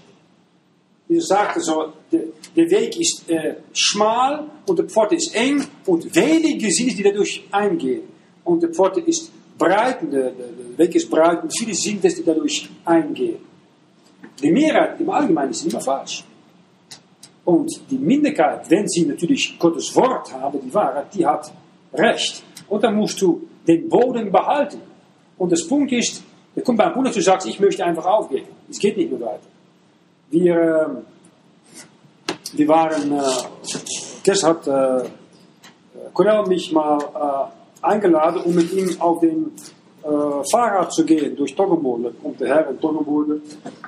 Wie 1.07 1.19
sagte 1.21 1.61
so, 1.61 1.93
der, 2.11 2.23
der 2.55 2.69
Weg 2.69 2.99
ist 2.99 3.29
äh, 3.29 3.55
schmal 3.71 4.45
und 4.65 4.77
die 4.77 4.83
Pforte 4.83 5.15
ist 5.15 5.33
eng 5.35 5.65
und 5.85 6.13
wenige 6.13 6.69
sind 6.69 6.89
es, 6.89 6.95
die 6.95 7.03
dadurch 7.03 7.45
eingehen. 7.51 8.03
Und 8.43 8.61
die 8.61 8.67
Pforte 8.67 8.99
ist 9.01 9.31
breit 9.57 10.01
und 10.01 10.11
der, 10.11 10.31
der 10.31 10.77
Weg 10.77 10.95
ist 10.95 11.09
breit 11.09 11.43
und 11.43 11.57
viele 11.57 11.73
sind 11.73 12.03
es, 12.03 12.15
die 12.15 12.23
dadurch 12.23 12.69
eingehen. 12.83 13.37
Die 14.41 14.51
Mehrheit 14.51 14.99
im 14.99 15.09
Allgemeinen 15.09 15.51
ist 15.51 15.65
immer 15.65 15.81
falsch. 15.81 16.23
Und 17.45 17.71
die 17.89 17.97
Minderheit, 17.97 18.69
wenn 18.69 18.87
sie 18.87 19.05
natürlich 19.05 19.57
Gottes 19.57 19.95
Wort 19.95 20.33
haben, 20.33 20.59
die 20.61 20.73
Wahrheit, 20.73 21.13
die 21.13 21.25
hat 21.25 21.51
Recht. 21.93 22.43
Und 22.67 22.83
dann 22.83 22.95
musst 22.95 23.21
du 23.21 23.47
den 23.65 23.87
Boden 23.87 24.29
behalten. 24.29 24.81
Und 25.37 25.51
das 25.51 25.65
Punkt 25.65 25.91
ist, 25.93 26.23
da 26.53 26.61
kommt 26.61 26.77
bei 26.77 26.83
einem 26.83 26.93
Bruder, 26.93 27.11
du 27.11 27.21
sagst, 27.21 27.47
ich 27.47 27.59
möchte 27.59 27.85
einfach 27.85 28.05
aufgeben. 28.05 28.47
Es 28.69 28.77
geht 28.79 28.97
nicht 28.97 29.09
mehr 29.11 29.21
weiter. 29.21 29.47
Wir, 30.29 31.03
wir 32.53 32.67
waren, 32.67 33.11
äh, 33.11 33.21
gestern 34.23 34.49
hat 34.49 34.67
äh, 34.67 35.09
Cornel 36.13 36.47
mich 36.47 36.71
mal 36.71 36.97
äh, 36.97 37.85
eingeladen, 37.85 38.41
um 38.43 38.55
mit 38.55 38.73
ihm 38.73 38.89
auf 38.99 39.19
dem 39.21 39.51
äh, 40.03 40.07
Fahrrad 40.51 40.91
zu 40.91 41.05
gehen 41.05 41.35
durch 41.35 41.55
Toggenburg. 41.55 42.21
Kommt 42.21 42.39
der 42.39 42.47
Herr 42.47 42.69
in 42.69 42.79
Toggenburg. 42.79 43.41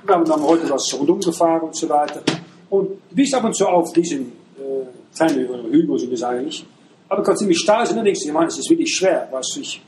Wir 0.06 0.16
haben 0.16 0.26
dann 0.26 0.44
heute 0.44 0.70
was 0.70 0.94
rundum 0.98 1.20
gefahren 1.20 1.62
und 1.62 1.76
so 1.76 1.90
weiter. 1.90 2.22
Und 2.70 2.90
du 3.10 3.16
bist 3.16 3.34
ab 3.34 3.44
und 3.44 3.56
zu 3.56 3.68
auf 3.68 3.92
diesen 3.92 4.32
äh, 4.58 5.16
kleinen 5.16 5.72
Hügel, 5.72 6.00
sind 6.00 6.14
das 6.14 6.24
eigentlich. 6.24 6.66
Aber 7.08 7.22
du 7.22 7.26
kannst 7.26 7.40
ziemlich 7.40 7.60
steil 7.60 7.86
sein 7.86 7.98
und 7.98 8.06
denkst, 8.06 8.22
ich 8.24 8.32
meine, 8.32 8.48
es 8.48 8.60
ist 8.60 8.70
wirklich 8.70 8.94
schwer. 8.96 9.28
Was 9.32 9.58
ich, 9.60 9.82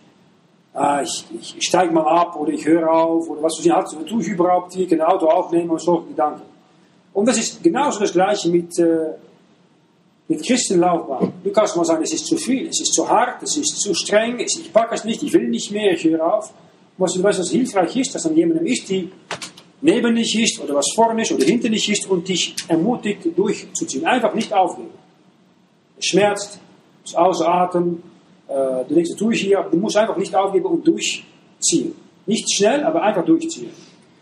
ah, 0.74 1.02
ich, 1.02 1.26
ich, 1.40 1.58
ich 1.58 1.64
steige 1.64 1.94
mal 1.94 2.06
ab 2.06 2.36
oder 2.36 2.52
ich 2.52 2.66
höre 2.66 2.90
auf 2.92 3.30
oder 3.30 3.44
was 3.44 3.56
du 3.58 4.04
tue 4.04 4.22
ich 4.22 4.28
überhaupt 4.30 4.74
hier, 4.74 4.84
ich 4.84 4.90
kann 4.90 5.02
ein 5.02 5.08
Auto 5.08 5.28
aufnehmen 5.28 5.70
und 5.70 5.82
solche 5.82 6.08
Gedanken. 6.08 6.42
Und 7.14 7.28
das 7.28 7.38
ist 7.38 7.62
genauso 7.62 8.00
das 8.00 8.14
Gleiche 8.14 8.50
mit, 8.50 8.78
äh, 8.80 9.14
mit 10.28 10.46
Christenlaufbahn. 10.46 11.34
Du 11.44 11.52
kannst 11.52 11.76
mal 11.76 11.84
sagen, 11.84 12.04
es 12.04 12.14
ist 12.14 12.26
zu 12.26 12.38
viel, 12.38 12.68
es 12.68 12.80
ist 12.80 12.94
zu 12.94 13.08
hart, 13.08 13.44
es 13.44 13.58
ist 13.58 13.82
zu 13.82 13.94
streng, 13.94 14.40
ich 14.40 14.72
packe 14.72 14.96
es 14.96 15.04
nicht, 15.04 15.22
ich 15.24 15.34
will 15.34 15.50
nicht 15.50 15.72
mehr, 15.72 15.92
ich 15.94 16.04
höre 16.04 16.36
auf. 16.36 16.54
Was 16.98 17.14
du 17.14 17.24
was 17.24 17.50
hilfreich 17.50 17.96
ist, 17.98 18.16
dass 18.16 18.24
dann 18.24 18.36
jemandem 18.36 18.66
ist, 18.66 18.88
die 18.90 19.12
neben 19.82 20.16
dich 20.16 20.40
ist 20.40 20.62
oder 20.62 20.76
was 20.76 20.86
vorne 20.94 21.24
ist 21.24 21.32
oder 21.32 21.44
hinter 21.44 21.70
dich 21.70 21.90
ist 21.90 22.10
und 22.10 22.28
dich 22.28 22.56
ermutigt 22.68 23.28
durchzuziehen. 23.36 24.06
Einfach 24.06 24.34
nicht 24.34 24.54
aufgeben. 24.54 24.92
Es 25.98 26.06
schmerzt, 26.06 26.60
es 27.04 27.16
außer 27.16 27.48
Atem, 27.48 28.04
äh, 28.52 28.86
du 28.88 28.94
denkst, 28.94 29.12
das 29.12 29.20
tue 29.20 29.34
ich 29.34 29.42
hier, 29.42 29.66
du 29.72 29.78
musst 29.78 29.96
einfach 29.96 30.18
nicht 30.18 30.36
aufgeben 30.36 30.66
und 30.66 30.86
durchziehen. 30.86 31.96
Nicht 32.26 32.54
schnell, 32.54 32.84
aber 32.84 33.02
einfach 33.02 33.26
durchziehen. 33.26 33.72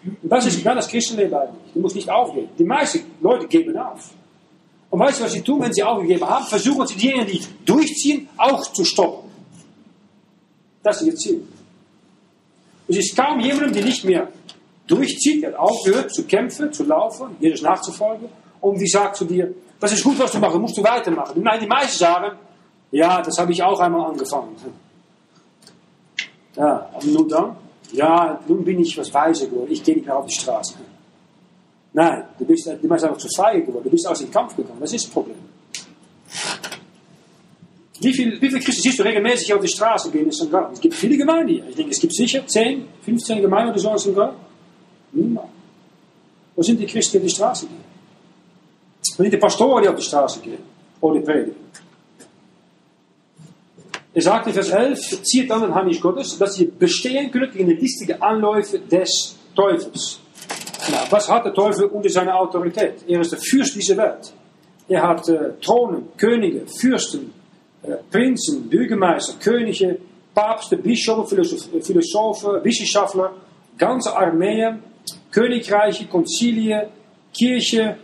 Und 0.04 0.30
das 0.32 0.46
ist 0.46 0.58
genau 0.58 0.76
das 0.76 0.88
Christenleben 0.88 1.34
eigentlich. 1.34 1.74
Du 1.74 1.80
musst 1.80 1.96
nicht 1.96 2.10
aufgeben. 2.10 2.50
Die 2.58 2.64
meisten 2.64 3.02
Leute 3.22 3.48
geben 3.48 3.78
auf. 3.78 4.12
Und 4.90 5.00
weißt 5.00 5.20
du, 5.20 5.24
was 5.26 5.34
sie 5.34 5.42
tun, 5.42 5.62
wenn 5.62 5.74
sie 5.74 5.84
aufgegeben 5.84 6.28
haben? 6.28 6.46
Versuchen 6.46 6.88
sie 6.88 6.96
diejenigen, 6.96 7.28
die 7.28 7.42
durchziehen, 7.66 8.30
auch 8.38 8.62
zu 8.72 8.86
stoppen. 8.86 9.30
Das 10.82 11.02
ist 11.02 11.08
ihr 11.08 11.16
Ziel. 11.16 11.48
Es 12.88 12.98
ist 12.98 13.16
kaum 13.16 13.40
jemandem, 13.40 13.74
der 13.74 13.84
nicht 13.84 14.04
mehr 14.04 14.30
durchzieht, 14.88 15.44
der 15.44 15.60
aufgehört 15.62 16.12
zu 16.12 16.24
kämpfen, 16.24 16.72
zu 16.74 16.84
laufen, 16.84 17.36
Jesus 17.40 17.62
nachzufolgen, 17.62 18.30
und 18.62 18.80
die 18.80 18.88
sagt 18.88 19.18
zu 19.18 19.26
dir, 19.26 19.54
das 19.80 19.94
ist 19.94 20.04
gut, 20.04 20.18
was 20.18 20.32
du 20.32 20.40
machst, 20.40 20.58
musst 20.58 20.78
du 20.78 20.84
weitermachen. 20.84 21.42
Nein, 21.42 21.60
die 21.60 21.68
meisten 21.68 22.00
sagen, 22.00 22.38
ja, 22.92 23.22
das 23.22 23.38
habe 23.38 23.52
ich 23.52 23.62
auch 23.62 23.80
einmal 23.80 24.10
angefangen. 24.10 24.56
Ja, 26.56 26.90
aber 26.94 27.06
nun 27.06 27.30
dann? 27.30 27.56
Ja, 27.92 28.40
nun 28.48 28.64
bin 28.64 28.80
ich 28.80 28.98
was 28.98 29.14
weiser 29.14 29.48
geworden, 29.48 29.72
ich 29.72 29.84
gehe 29.84 29.96
nicht 29.96 30.06
mehr 30.06 30.18
auf 30.18 30.26
die 30.26 30.36
Straße. 30.36 30.76
Nein, 31.94 32.24
du 32.38 32.46
bist, 32.46 32.68
du 32.68 32.88
bist 32.88 33.04
einfach 33.04 33.18
zu 33.18 33.28
feige 33.36 33.66
geworden, 33.66 33.84
du 33.86 33.90
bist 33.90 34.08
aus 34.08 34.20
dem 34.20 34.30
Kampf 34.30 34.56
gegangen, 34.56 34.80
das 34.80 34.94
ist 34.94 35.06
das 35.06 35.12
Problem. 35.12 35.38
Wie 38.02 38.14
viele, 38.14 38.42
wie 38.42 38.48
viele 38.48 38.62
Christen 38.62 38.82
siehst 38.82 39.00
du 39.00 39.04
regelmäßig 39.04 39.54
auf 39.54 39.62
die 39.62 39.68
Straße 39.68 40.10
gehen 40.12 40.26
in 40.26 40.32
St. 40.32 40.50
Gallen? 40.50 40.72
Es 40.72 40.80
gibt 40.80 40.96
viele 40.96 41.18
Gemeinden 41.18 41.50
hier. 41.50 41.68
Ich 41.68 41.76
denke, 41.76 41.92
es 41.92 42.00
gibt 42.00 42.14
sicher 42.14 42.48
10, 42.48 42.88
15 43.02 43.42
Gemeinden 43.42 43.72
oder 43.72 43.80
so 43.80 43.92
in 43.92 43.98
St. 43.98 44.16
Gallen. 44.16 44.36
Niemand. 45.12 45.50
Wo 46.56 46.64
sind 46.64 46.80
die 46.80 46.86
Christen, 46.86 47.14
die 47.14 47.18
auf 47.18 47.24
die 47.24 47.36
Straße 47.36 47.68
gehen? 47.68 47.84
Wo 49.18 49.24
sind 49.24 49.34
die 49.34 49.38
Pastoren, 49.38 49.84
die 49.84 49.90
auf 49.90 49.96
die 49.96 50.04
Straße 50.04 50.40
gehen? 50.40 50.60
Oder 51.02 51.20
die 51.20 51.26
predigen? 51.26 51.56
Er 54.12 54.22
sagt 54.22 54.48
in 54.48 54.54
Vers 54.54 54.70
11, 54.70 55.22
zieht 55.24 55.52
an 55.52 55.62
den 55.62 55.76
Heimisch 55.76 56.02
Gottes, 56.02 56.38
dass 56.38 56.60
ihr 56.60 56.72
bestehen 56.72 57.32
könnt 57.32 57.54
gegen 57.54 57.68
die 57.68 57.76
listige 57.76 58.20
Anläufe 58.22 58.80
des 58.80 59.38
Teufels. 59.56 60.20
Nou, 60.92 60.98
was 61.12 61.30
hat 61.30 61.46
der 61.46 61.54
Teufel 61.54 61.86
unter 61.86 62.10
seiner 62.10 62.36
Autorität? 62.36 63.04
Er 63.08 63.22
ist 63.22 63.32
der 63.32 63.40
Fürst 63.40 63.76
dieser 63.76 63.98
Welt. 63.98 64.34
Er 64.88 65.08
hat 65.08 65.30
äh, 65.30 65.54
Thronen, 65.62 66.08
Könige, 66.18 66.66
Fürsten, 66.66 67.32
äh, 67.84 67.98
Prinzen, 68.10 68.68
Bürgermeister, 68.68 69.38
Könige, 69.40 70.00
Papste, 70.34 70.78
Bischöfe, 70.78 71.36
Philosophen, 71.82 72.64
Wissenschaftler, 72.64 73.34
ganze 73.78 74.16
Armeen, 74.16 74.82
Königreiche, 75.32 76.08
Konzilien, 76.08 76.88
Kirche, 77.32 77.98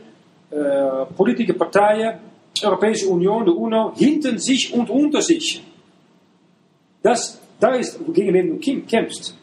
äh, 0.52 1.06
politische 1.18 1.56
Parteien, 1.56 2.20
Europäische 2.64 3.08
Union, 3.08 3.44
der 3.44 3.56
UNO, 3.56 3.94
hinter 3.96 4.38
sich 4.38 4.72
und 4.72 4.88
unter 4.92 5.22
sich. 5.22 5.64
Das, 7.06 7.40
da 7.60 7.76
ist, 7.76 8.00
gegen 8.16 8.34
wen 8.34 8.48
du 8.50 8.58
kämpfst. 8.88 9.36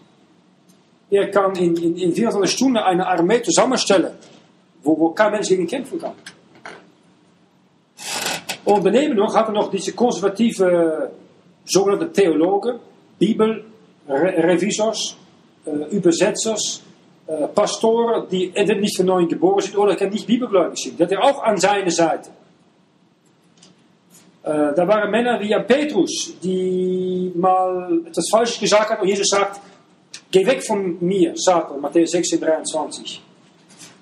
Er 1.08 1.30
kann 1.30 1.54
in, 1.54 1.76
in, 1.76 1.96
in 1.96 2.12
24 2.12 2.50
Stunden 2.50 2.78
eine 2.78 3.06
Armee 3.06 3.40
zusammenstellen, 3.40 4.14
wo, 4.82 4.98
wo 4.98 5.10
kein 5.10 5.30
Mensch 5.30 5.48
gegen 5.48 5.68
kämpfen 5.68 6.00
kann. 6.00 6.14
Und 8.64 8.84
daneben 8.84 9.14
noch 9.14 9.32
hat 9.36 9.46
er 9.46 9.52
noch 9.52 9.70
diese 9.70 9.92
konservative 9.92 11.12
sogenannte 11.64 12.10
Theologen, 12.10 12.80
Bibelrevisors, 13.20 15.16
äh, 15.64 15.96
Übersetzers, 15.96 16.82
äh, 17.28 17.44
äh, 17.44 17.46
Pastoren, 17.46 18.26
die 18.28 18.50
entweder 18.56 18.80
nicht 18.80 18.96
von 18.96 19.06
neuem 19.06 19.28
geboren 19.28 19.60
sind 19.60 19.76
oder 19.78 19.94
nicht 20.08 20.26
bibelgläubig 20.26 20.78
sind. 20.82 20.98
Dat 20.98 21.12
er 21.12 21.22
auch 21.22 21.40
an 21.44 21.58
seiner 21.58 21.92
Seite. 21.92 22.30
Äh, 24.44 24.74
da 24.74 24.88
waren 24.88 25.10
Männer 25.10 25.38
wie 25.40 25.54
Petrus, 25.66 26.34
die 26.42 27.32
mal 27.36 28.00
etwas 28.06 28.28
Falsches 28.28 28.58
gesagt 28.58 28.90
hat 28.90 29.00
und 29.00 29.06
Jesus 29.06 29.28
sagt, 29.28 29.60
geh 30.30 30.44
weg 30.44 30.64
von 30.64 30.96
mir, 31.00 31.32
Satan, 31.36 31.80
Matthäus 31.80 32.10
16, 32.10 32.40
23. 32.40 33.22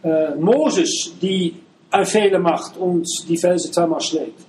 Äh, 0.03 0.34
Moses, 0.36 1.12
die 1.20 1.57
einen 1.91 2.07
Fehler 2.07 2.38
macht 2.38 2.76
und 2.78 3.07
die 3.28 3.36
Felsen 3.36 3.70
zweimal 3.70 4.01
schlägt. 4.01 4.41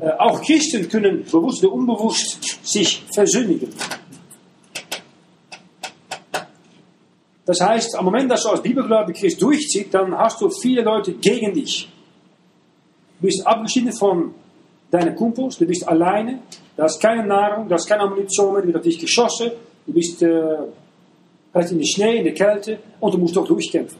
Äh, 0.00 0.10
auch 0.12 0.40
Christen 0.40 0.88
können 0.88 1.24
bewusst 1.24 1.62
oder 1.62 1.74
unbewusst 1.74 2.66
sich 2.66 3.04
versündigen. 3.12 3.68
Das 7.44 7.60
heißt, 7.60 7.96
am 7.96 8.04
Moment, 8.04 8.30
dass 8.30 8.42
du 8.42 8.50
als 8.50 8.62
Bibelgläubig 8.62 9.16
Christ 9.16 9.42
durchzieht, 9.42 9.92
dann 9.92 10.16
hast 10.16 10.40
du 10.40 10.48
viele 10.50 10.82
Leute 10.82 11.12
gegen 11.14 11.52
dich. 11.52 11.88
Du 13.20 13.26
bist 13.26 13.46
abgeschieden 13.46 13.92
von 13.92 14.34
deinen 14.90 15.14
Kumpels, 15.14 15.58
du 15.58 15.66
bist 15.66 15.86
alleine, 15.86 16.40
du 16.76 16.82
hast 16.82 17.00
keine 17.00 17.26
Nahrung, 17.26 17.68
du 17.68 17.74
hast 17.74 17.86
keine 17.86 18.02
Ammunition 18.02 18.52
mehr, 18.52 18.62
du 18.62 18.72
wird 18.72 18.84
dich 18.84 18.98
geschossen, 18.98 19.50
du 19.86 19.92
bist 19.92 20.22
äh, 20.22 20.56
in 21.54 21.78
der 21.78 21.86
Schnee, 21.86 22.18
in 22.18 22.24
der 22.24 22.34
Kälte 22.34 22.78
und 23.00 23.14
du 23.14 23.18
musst 23.18 23.36
doch 23.36 23.46
durchkämpfen. 23.46 23.98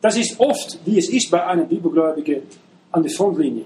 Das 0.00 0.16
ist 0.16 0.38
oft, 0.38 0.78
wie 0.84 0.98
es 0.98 1.08
ist 1.08 1.30
bei 1.30 1.44
einem 1.44 1.66
Bibelgläubigen 1.66 2.42
an 2.92 3.02
der 3.02 3.10
Frontlinie. 3.10 3.64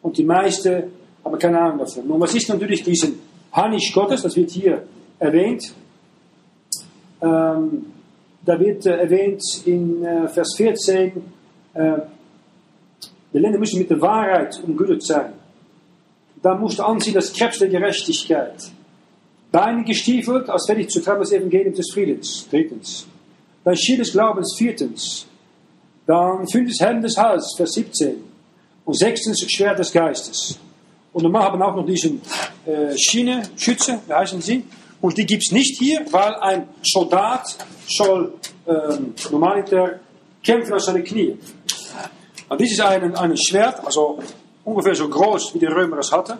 Und 0.00 0.18
die 0.18 0.24
meisten 0.24 0.84
haben 1.24 1.38
keine 1.38 1.60
Ahnung 1.60 1.78
davon. 1.78 2.08
Nun, 2.08 2.20
was 2.20 2.34
ist 2.34 2.48
natürlich 2.48 2.82
diesen 2.82 3.20
Panisch 3.50 3.92
Gottes, 3.92 4.22
das 4.22 4.34
wird 4.34 4.50
hier 4.50 4.82
erwähnt. 5.18 5.74
Ähm, 7.20 7.92
da 8.44 8.58
wird 8.58 8.86
äh, 8.86 8.96
erwähnt 8.96 9.42
in 9.64 10.04
äh, 10.04 10.26
Vers 10.28 10.54
14, 10.56 11.12
äh, 11.74 11.92
die 13.32 13.38
Länder 13.38 13.58
müssen 13.58 13.78
mit 13.78 13.90
der 13.90 14.00
Wahrheit 14.00 14.62
umgürtet 14.62 15.04
sein. 15.04 15.32
Da 16.42 16.54
musst 16.54 16.78
du 16.78 16.82
ansehen 16.82 17.14
das 17.14 17.32
Krebs 17.32 17.58
der 17.58 17.68
Gerechtigkeit. 17.68 18.70
Beine 19.50 19.84
gestiefelt, 19.84 20.48
als 20.48 20.66
fertig 20.66 20.90
zu 20.90 21.00
tragen 21.00 21.20
das 21.20 21.32
Evangelium 21.32 21.74
des 21.74 21.92
Friedens. 21.92 22.46
Drittens. 22.50 23.06
Dann 23.64 23.76
Schild 23.76 24.00
des 24.00 24.12
Glaubens. 24.12 24.54
Viertens. 24.56 25.26
Dann 26.06 26.48
fünftens 26.48 26.80
Helm 26.80 27.02
des 27.02 27.16
Hals, 27.16 27.54
Vers 27.56 27.72
17. 27.72 28.16
Und 28.84 28.98
sechstens 28.98 29.40
Schwert 29.48 29.78
des 29.78 29.92
Geistes. 29.92 30.58
Und 31.12 31.22
normal 31.22 31.44
haben 31.44 31.58
wir 31.58 31.68
auch 31.68 31.76
noch 31.76 31.86
diesen 31.86 32.20
äh, 32.66 32.96
Schiene, 32.96 33.42
Schütze, 33.56 34.00
wie 34.06 34.12
heißen 34.12 34.40
sie? 34.40 34.64
Und 35.00 35.18
die 35.18 35.26
gibt 35.26 35.44
es 35.44 35.52
nicht 35.52 35.78
hier, 35.78 36.04
weil 36.10 36.34
ein 36.36 36.68
Soldat 36.82 37.56
soll 37.86 38.34
ähm, 38.66 39.14
normaliter 39.30 40.00
kämpfen 40.42 40.72
aus 40.72 40.86
seinen 40.86 41.04
Knie. 41.04 41.36
Und 42.52 42.60
dies 42.60 42.72
ist 42.72 42.82
ein, 42.82 43.16
ein 43.16 43.34
Schwert, 43.34 43.82
also 43.82 44.18
ungefähr 44.62 44.94
so 44.94 45.08
groß 45.08 45.54
wie 45.54 45.58
die 45.58 45.64
Römer 45.64 45.96
es 46.00 46.12
hatten. 46.12 46.36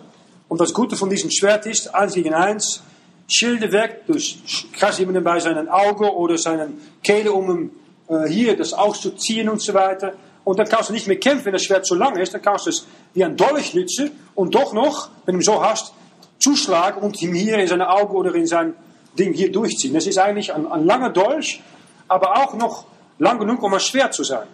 Und 0.47 0.61
das 0.61 0.75
Gute 0.75 0.95
von 0.95 1.09
diesem 1.09 1.31
Schwert 1.31 1.65
ist, 1.65 1.95
eins 1.95 2.13
gegen 2.13 2.35
eins, 2.35 2.83
Schilde 3.27 3.73
weg, 3.73 4.03
dus 4.07 4.37
kras 4.75 4.99
jemanden 4.99 5.25
bei 5.25 5.41
seinen 5.41 5.71
Augen 5.71 6.05
oder 6.05 6.37
seinen 6.37 6.83
Kehle, 7.03 7.33
um 7.33 7.51
ihm 7.51 7.71
äh, 8.09 8.29
hier 8.29 8.55
das 8.55 8.75
auszuziehen 8.75 9.49
und 9.49 9.63
so 9.63 9.73
weiter. 9.73 10.13
Und 10.45 10.59
dann 10.59 10.69
kannst 10.69 10.91
du 10.91 10.93
nicht 10.93 11.07
mehr 11.07 11.17
kämpfen, 11.17 11.47
wenn 11.47 11.55
das 11.55 11.65
Schwert 11.65 11.87
so 11.87 11.95
lang 11.95 12.15
ist. 12.17 12.35
Dann 12.35 12.43
kannst 12.43 12.67
du 12.67 12.71
es 12.71 12.87
wie 13.15 13.25
ein 13.25 13.35
Dolch 13.35 13.73
nutzen 13.73 14.11
und 14.35 14.55
doch 14.55 14.75
noch, 14.75 15.09
wenn 15.25 15.37
du 15.37 15.41
ihn 15.41 15.45
so 15.45 15.65
hast, 15.65 15.95
zuschlagen 16.39 17.03
und 17.03 17.23
ihm 17.23 17.33
hier 17.33 17.57
in 17.57 17.69
seine 17.69 17.89
Augen 17.89 18.15
oder 18.15 18.35
in 18.35 18.47
sein 18.47 18.75
Ding 19.19 19.33
hier 19.33 19.51
durchziehen. 19.51 19.95
Das 19.95 20.07
ist 20.07 20.19
eigentlich 20.19 20.53
ein, 20.53 20.71
ein 20.71 20.85
langer 20.85 21.09
Dolch, 21.09 21.63
aber 22.07 22.37
auch 22.37 22.53
noch 22.53 22.85
lang 23.19 23.39
genug, 23.39 23.63
um 23.63 23.73
ein 23.73 23.81
Schwert 23.81 24.13
zu 24.13 24.25
sein. 24.25 24.47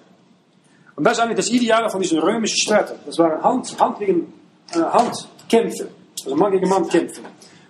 Und 0.99 1.05
das 1.05 1.13
ist 1.13 1.21
eigentlich 1.21 1.37
das 1.37 1.51
Ideale 1.51 1.89
von 1.89 2.01
diesen 2.01 2.19
römischen 2.19 2.59
Schwertern. 2.59 2.99
Das 3.07 3.17
waren 3.19 3.41
Hand, 3.41 3.79
Hand 3.79 4.01
gegen 4.01 4.33
äh, 4.75 4.81
Handkämpfe. 4.81 5.91
Also 6.25 6.35
Mann 6.35 6.51
gegen 6.51 6.69
Mann 6.69 6.89
kämpfen. 6.89 7.25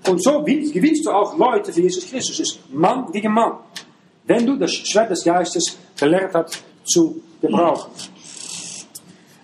Und 0.09 0.23
so 0.23 0.43
gewinnst 0.43 1.05
du 1.05 1.11
auch 1.11 1.37
Leute 1.37 1.71
für 1.71 1.83
Jesus 1.83 2.07
Christus. 2.09 2.39
Dus 2.39 2.59
Mann 2.71 3.13
gegen 3.13 3.31
Mann. 3.31 3.59
Wenn 4.25 4.47
du 4.47 4.57
das 4.57 4.73
Schwert 4.73 5.11
des 5.11 5.23
Geistes 5.23 5.77
gelernt 5.99 6.33
hast 6.33 6.65
zu 6.85 7.21
gebrauchen. 7.43 7.91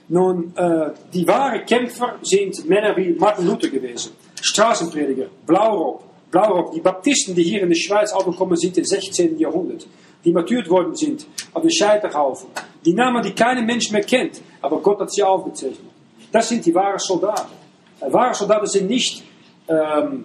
Nun, 0.09 0.57
äh, 0.57 0.93
die 1.13 1.27
wahren 1.29 1.67
Kämpfer 1.67 2.15
sind 2.23 2.67
Männer 2.67 2.97
wie 2.97 3.13
Martin 3.13 3.47
Luther 3.47 3.69
gewesen. 3.69 4.13
Straßenprediger, 4.41 5.27
Blaurock, 5.45 6.05
Blaurock, 6.31 6.73
die 6.73 6.81
Baptisten, 6.81 7.35
die 7.35 7.43
hier 7.43 7.61
in 7.61 7.69
der 7.69 7.77
Schweiz 7.77 8.13
aufgekommen 8.13 8.57
sind 8.57 8.79
im 8.79 8.85
16. 8.85 9.39
Jahrhundert, 9.39 9.87
die 10.25 10.33
martyrt 10.33 10.69
worden 10.71 10.95
sind 10.95 11.27
auf 11.53 11.63
den 11.63 11.71
Scheiterhaufen, 11.71 12.49
die 12.85 12.95
Namen, 12.95 13.23
die 13.23 13.33
kein 13.33 13.65
Mensch 13.65 13.91
mehr 13.91 14.03
kennt, 14.03 14.41
aber 14.61 14.79
Gott 14.79 15.01
hat 15.01 15.13
sie 15.13 15.23
aufgezeichnet. 15.23 15.91
Das 16.33 16.49
sind 16.49 16.65
die 16.65 16.75
wahren 16.75 16.99
Soldaten. 16.99 17.53
Wahre 18.01 18.35
Soldaten 18.35 18.67
sind 18.67 18.89
nicht 18.89 19.23
ähm, 19.69 20.25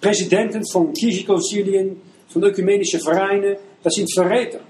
Präsidenten 0.00 0.66
von 0.66 0.92
Kirchenkonzilien, 0.92 2.00
von 2.28 2.42
ökumenischen 2.42 3.00
Vereinen, 3.00 3.56
das 3.82 3.94
sind 3.94 4.12
Verräter. 4.12 4.60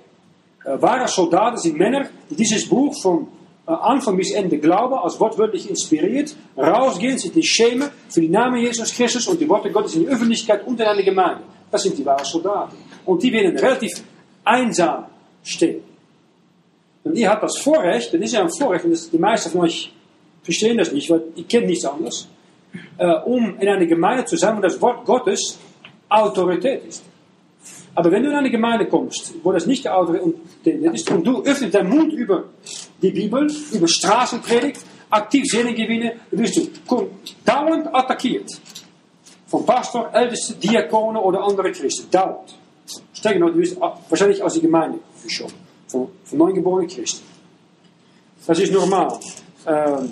Äh, 0.64 0.80
wahre 0.80 1.08
Soldaten 1.08 1.58
sind 1.58 1.76
Männer, 1.76 2.08
die 2.30 2.36
dieses 2.36 2.68
Buch 2.68 2.94
von 3.00 3.28
äh, 3.66 3.70
Anfang 3.70 4.16
bis 4.16 4.32
Ende 4.32 4.58
glauben, 4.58 4.94
als 4.94 5.18
wortwörtlich 5.20 5.68
inspiriert, 5.68 6.34
rausgehen, 6.56 7.18
sich 7.18 7.34
nicht 7.34 7.48
schämen 7.48 7.88
für 8.08 8.20
die 8.20 8.28
Namen 8.28 8.60
Jesus 8.60 8.92
Christus 8.92 9.26
und 9.28 9.40
die 9.40 9.48
Worte 9.48 9.70
Gottes 9.70 9.94
in 9.94 10.04
der 10.04 10.12
Öffentlichkeit 10.14 10.66
und 10.66 10.80
in 10.80 11.04
Gemeinde. 11.04 11.42
Das 11.70 11.82
sind 11.82 11.96
die 11.98 12.04
wahren 12.04 12.24
Soldaten. 12.24 12.76
Und 13.04 13.22
die 13.22 13.32
werden 13.32 13.56
relativ 13.56 14.02
einsam 14.48 15.04
stehen. 15.42 15.82
Und 17.04 17.16
ihr 17.16 17.30
habt 17.30 17.42
das 17.42 17.58
Vorrecht, 17.58 18.12
das 18.12 18.20
ist 18.20 18.32
ja 18.32 18.42
ein 18.42 18.50
Vorrecht, 18.50 18.84
und 18.84 18.90
das, 18.90 19.10
die 19.10 19.18
meisten 19.18 19.50
von 19.50 19.62
euch 19.62 19.92
verstehen 20.42 20.78
das 20.78 20.92
nicht, 20.92 21.08
weil 21.10 21.22
ich 21.36 21.48
kenne 21.48 21.66
nichts 21.66 21.84
anderes, 21.84 22.28
äh, 22.98 23.06
um 23.24 23.58
in 23.58 23.68
einer 23.68 23.86
Gemeinde 23.86 24.24
zu 24.24 24.36
sein, 24.36 24.56
wo 24.56 24.60
das 24.60 24.80
Wort 24.80 25.04
Gottes 25.04 25.58
Autorität 26.08 26.84
ist. 26.84 27.04
Aber 27.94 28.10
wenn 28.10 28.22
du 28.22 28.30
in 28.30 28.36
eine 28.36 28.50
Gemeinde 28.50 28.86
kommst, 28.86 29.34
wo 29.42 29.52
das 29.52 29.66
nicht 29.66 29.84
die 29.84 29.88
Autorität 29.88 30.82
ist, 30.94 31.10
und 31.10 31.24
du 31.26 31.42
öffnest 31.42 31.74
deinen 31.74 31.90
Mund 31.90 32.12
über 32.12 32.44
die 33.02 33.10
Bibel, 33.10 33.50
über 33.72 33.88
Straßenpredigt, 33.88 34.80
aktiv 35.10 35.44
Seelengewinne, 35.46 36.12
dann 36.30 36.40
wirst 36.40 36.56
du 36.56 36.68
dauernd 37.44 37.92
attackiert. 37.92 38.50
Von 39.46 39.64
Pastor, 39.64 40.10
Älteste, 40.12 40.54
Diakonen 40.54 41.22
oder 41.22 41.42
andere 41.42 41.72
Christen. 41.72 42.10
Dauernd. 42.10 42.54
Noch, 43.24 43.50
du 43.50 43.58
wirst 43.58 43.78
wahrscheinlich 44.08 44.42
aus 44.42 44.54
der 44.54 44.62
Gemeinde 44.62 44.98
geschoben. 45.22 45.54
Von, 45.86 46.08
von 46.24 46.38
neugeborenen 46.38 46.88
Christen. 46.88 47.24
Das 48.46 48.58
ist 48.58 48.72
normal. 48.72 49.18
Ähm, 49.66 50.10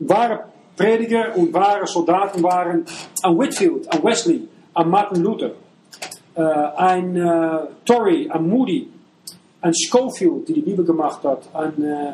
wahre 0.00 0.44
Prediger 0.76 1.36
und 1.36 1.52
wahre 1.52 1.86
Soldaten 1.86 2.42
waren 2.42 2.84
an 3.22 3.38
Whitfield, 3.38 3.90
an 3.92 4.02
Wesley, 4.04 4.46
an 4.74 4.90
Martin 4.90 5.22
Luther, 5.22 5.52
äh, 6.34 6.42
ein 6.42 7.16
äh, 7.16 7.58
Torrey, 7.84 8.28
an 8.30 8.48
Moody, 8.48 8.88
an 9.62 9.72
Schofield, 9.74 10.46
die 10.48 10.52
die 10.52 10.60
Bibel 10.60 10.84
gemacht 10.84 11.24
hat, 11.24 11.48
an, 11.54 11.82
äh, 11.82 12.12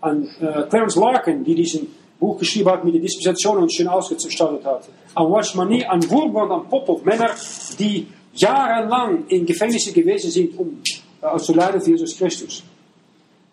an 0.00 0.28
äh, 0.40 0.62
Clarence 0.68 0.96
Larkin, 0.96 1.44
die 1.44 1.54
diesen 1.54 1.86
Buch 2.18 2.38
geschrieben 2.38 2.70
hat 2.70 2.84
mit 2.84 2.94
der 2.94 3.00
Dispensation 3.00 3.58
und 3.58 3.72
schön 3.72 3.88
ausgestattet 3.88 4.64
hat, 4.64 4.88
an 5.14 5.30
Watchmani, 5.30 5.84
an 5.84 6.02
Wurmbrand, 6.10 6.50
an 6.50 6.68
Popov, 6.68 7.04
Männer, 7.04 7.30
die 7.78 8.08
jahrelang 8.34 9.26
in 9.28 9.46
Gefängnissen 9.46 9.92
gewesen 9.92 10.30
sind, 10.30 10.58
um 10.58 10.80
äh, 11.20 11.38
zu 11.38 11.52
leiden 11.52 11.80
für 11.80 11.90
Jesus 11.90 12.16
Christus. 12.16 12.62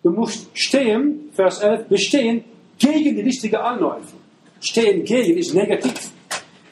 Du 0.03 0.11
musst 0.11 0.47
stehen, 0.53 1.30
Vers 1.34 1.59
11, 1.59 1.88
bestehen 1.88 2.43
gegen 2.78 3.15
die 3.15 3.21
listige 3.21 3.61
Anläufe. 3.61 4.15
Stehen 4.59 5.03
gegen 5.03 5.38
ist 5.38 5.53
negativ. 5.53 6.11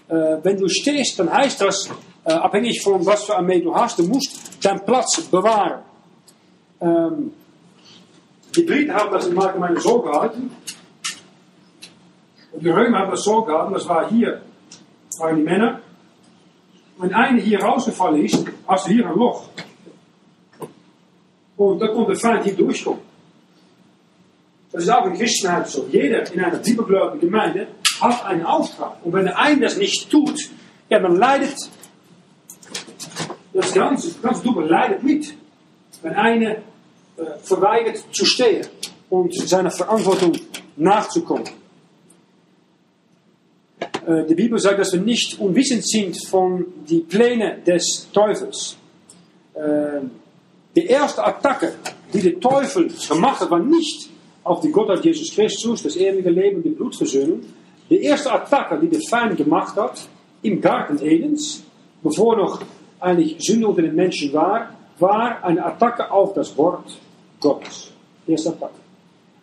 Äh, 0.07 0.37
wenn 0.43 0.57
du 0.57 0.67
stehst, 0.69 1.19
dann 1.19 1.31
heißt 1.31 1.61
das, 1.61 1.89
äh, 2.23 2.31
abhängig 2.31 2.81
von 2.81 3.05
was 3.05 3.25
für 3.25 3.35
Armee 3.35 3.59
du 3.59 3.73
hast, 3.75 3.99
du 3.99 4.03
musst 4.03 4.63
deinen 4.63 4.83
Platz 4.85 5.21
bewahren. 5.21 5.81
Ähm, 6.81 7.33
die 8.55 8.63
Briten 8.63 8.93
haben 8.93 9.11
das 9.11 9.27
im 9.27 9.37
Allgemeinen 9.37 9.79
so 9.79 10.01
gehalten. 10.01 10.51
Und 12.51 12.63
die 12.63 12.69
Römer 12.69 12.99
haben 12.99 13.11
das 13.11 13.23
so 13.23 13.41
gehalten, 13.41 13.73
das 13.73 13.87
war 13.87 14.09
hier, 14.09 14.41
waren 15.19 15.35
die 15.35 15.43
Männer. 15.43 15.81
Wenn 16.97 17.13
eine 17.13 17.41
hier 17.41 17.61
rausgefallen 17.61 18.23
ist, 18.23 18.45
hast 18.67 18.87
du 18.87 18.91
hier 18.91 19.07
ein 19.07 19.15
Loch. 19.15 19.49
Und 21.57 21.79
dann 21.79 21.93
kommt 21.93 22.09
der 22.09 22.15
Feind 22.15 22.43
hier 22.43 22.55
durchkommen. 22.55 23.01
Das 24.71 24.83
ist 24.83 24.89
auch 24.89 25.05
in 25.05 25.13
Christenheit 25.13 25.69
so. 25.69 25.87
Jeder 25.89 26.31
in 26.31 26.43
einer 26.43 26.57
bibelgläubigen 26.57 27.29
Gemeinde 27.29 27.67
hat 28.01 28.25
einen 28.25 28.45
Auftrag. 28.45 28.97
Und 29.03 29.13
wenn 29.13 29.25
der 29.25 29.39
eine 29.39 29.61
das 29.61 29.77
nicht 29.77 30.09
tut, 30.09 30.49
ja, 30.89 30.99
dann 30.99 31.15
leidet 31.15 31.55
das 33.53 33.73
ganze, 33.73 34.09
das 34.09 34.21
ganze 34.21 34.61
leidet 34.61 35.03
mit. 35.03 35.33
Wenn 36.01 36.13
einer 36.13 36.51
äh, 36.51 36.59
verweigert 37.41 38.03
zu 38.11 38.25
stehen 38.25 38.67
und 39.09 39.33
seiner 39.33 39.71
Verantwortung 39.71 40.33
nachzukommen. 40.75 41.45
Äh, 44.05 44.25
die 44.25 44.35
Bibel 44.35 44.59
sagt, 44.59 44.79
dass 44.79 44.93
wir 44.93 45.01
nicht 45.01 45.39
unwissend 45.39 45.87
sind 45.87 46.25
von 46.27 46.65
den 46.89 47.07
Plänen 47.07 47.63
des 47.63 48.07
Teufels. 48.11 48.77
Äh, 49.53 50.01
Die 50.75 50.87
erste 50.87 51.23
Attacke, 51.23 51.73
die 52.13 52.21
der 52.21 52.39
Teufel 52.39 52.91
gemacht 53.07 53.39
hat, 53.39 53.49
war 53.49 53.59
nicht 53.59 54.09
auf 54.43 54.59
die 54.59 54.71
Gottheit 54.71 55.05
Jesus 55.05 55.33
Christus, 55.33 55.83
das 55.83 55.95
ewige 55.95 56.29
Leben, 56.29 56.61
die 56.61 56.69
Blutversöhnung. 56.69 57.41
Die 57.89 58.01
erste 58.03 58.31
Attacke, 58.31 58.77
die 58.79 58.89
der 58.89 58.99
Feind 59.09 59.37
gemacht 59.37 59.75
hat, 59.77 60.07
im 60.41 60.59
Garten 60.59 60.99
Edens, 60.99 61.63
bevor 62.03 62.35
noch 62.35 62.61
eigentlich 62.99 63.37
Sünde 63.39 63.67
unter 63.67 63.83
den 63.83 63.95
Menschen 63.95 64.33
war, 64.33 64.71
war 64.99 65.43
eine 65.43 65.63
Attacke 65.63 66.11
auf 66.11 66.33
das 66.33 66.57
Wort 66.57 66.99
Gottes. 67.39 67.91
Erste 68.27 68.49
Attacke. 68.49 68.79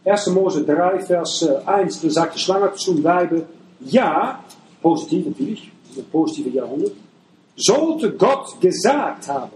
1. 0.04 0.26
Mose 0.28 0.64
3, 0.64 1.00
Vers 1.00 1.48
1, 1.64 2.00
da 2.02 2.10
sagt 2.10 2.34
die 2.34 2.40
Schlange 2.40 2.72
zum 2.74 3.02
Weibe, 3.02 3.46
ja, 3.80 4.44
positiv 4.82 5.26
natürlich, 5.26 5.70
ein 5.96 6.04
positiver 6.10 6.50
Jahrhundert, 6.50 6.92
sollte 7.56 8.12
Gott 8.12 8.60
gesagt 8.60 9.28
haben, 9.28 9.52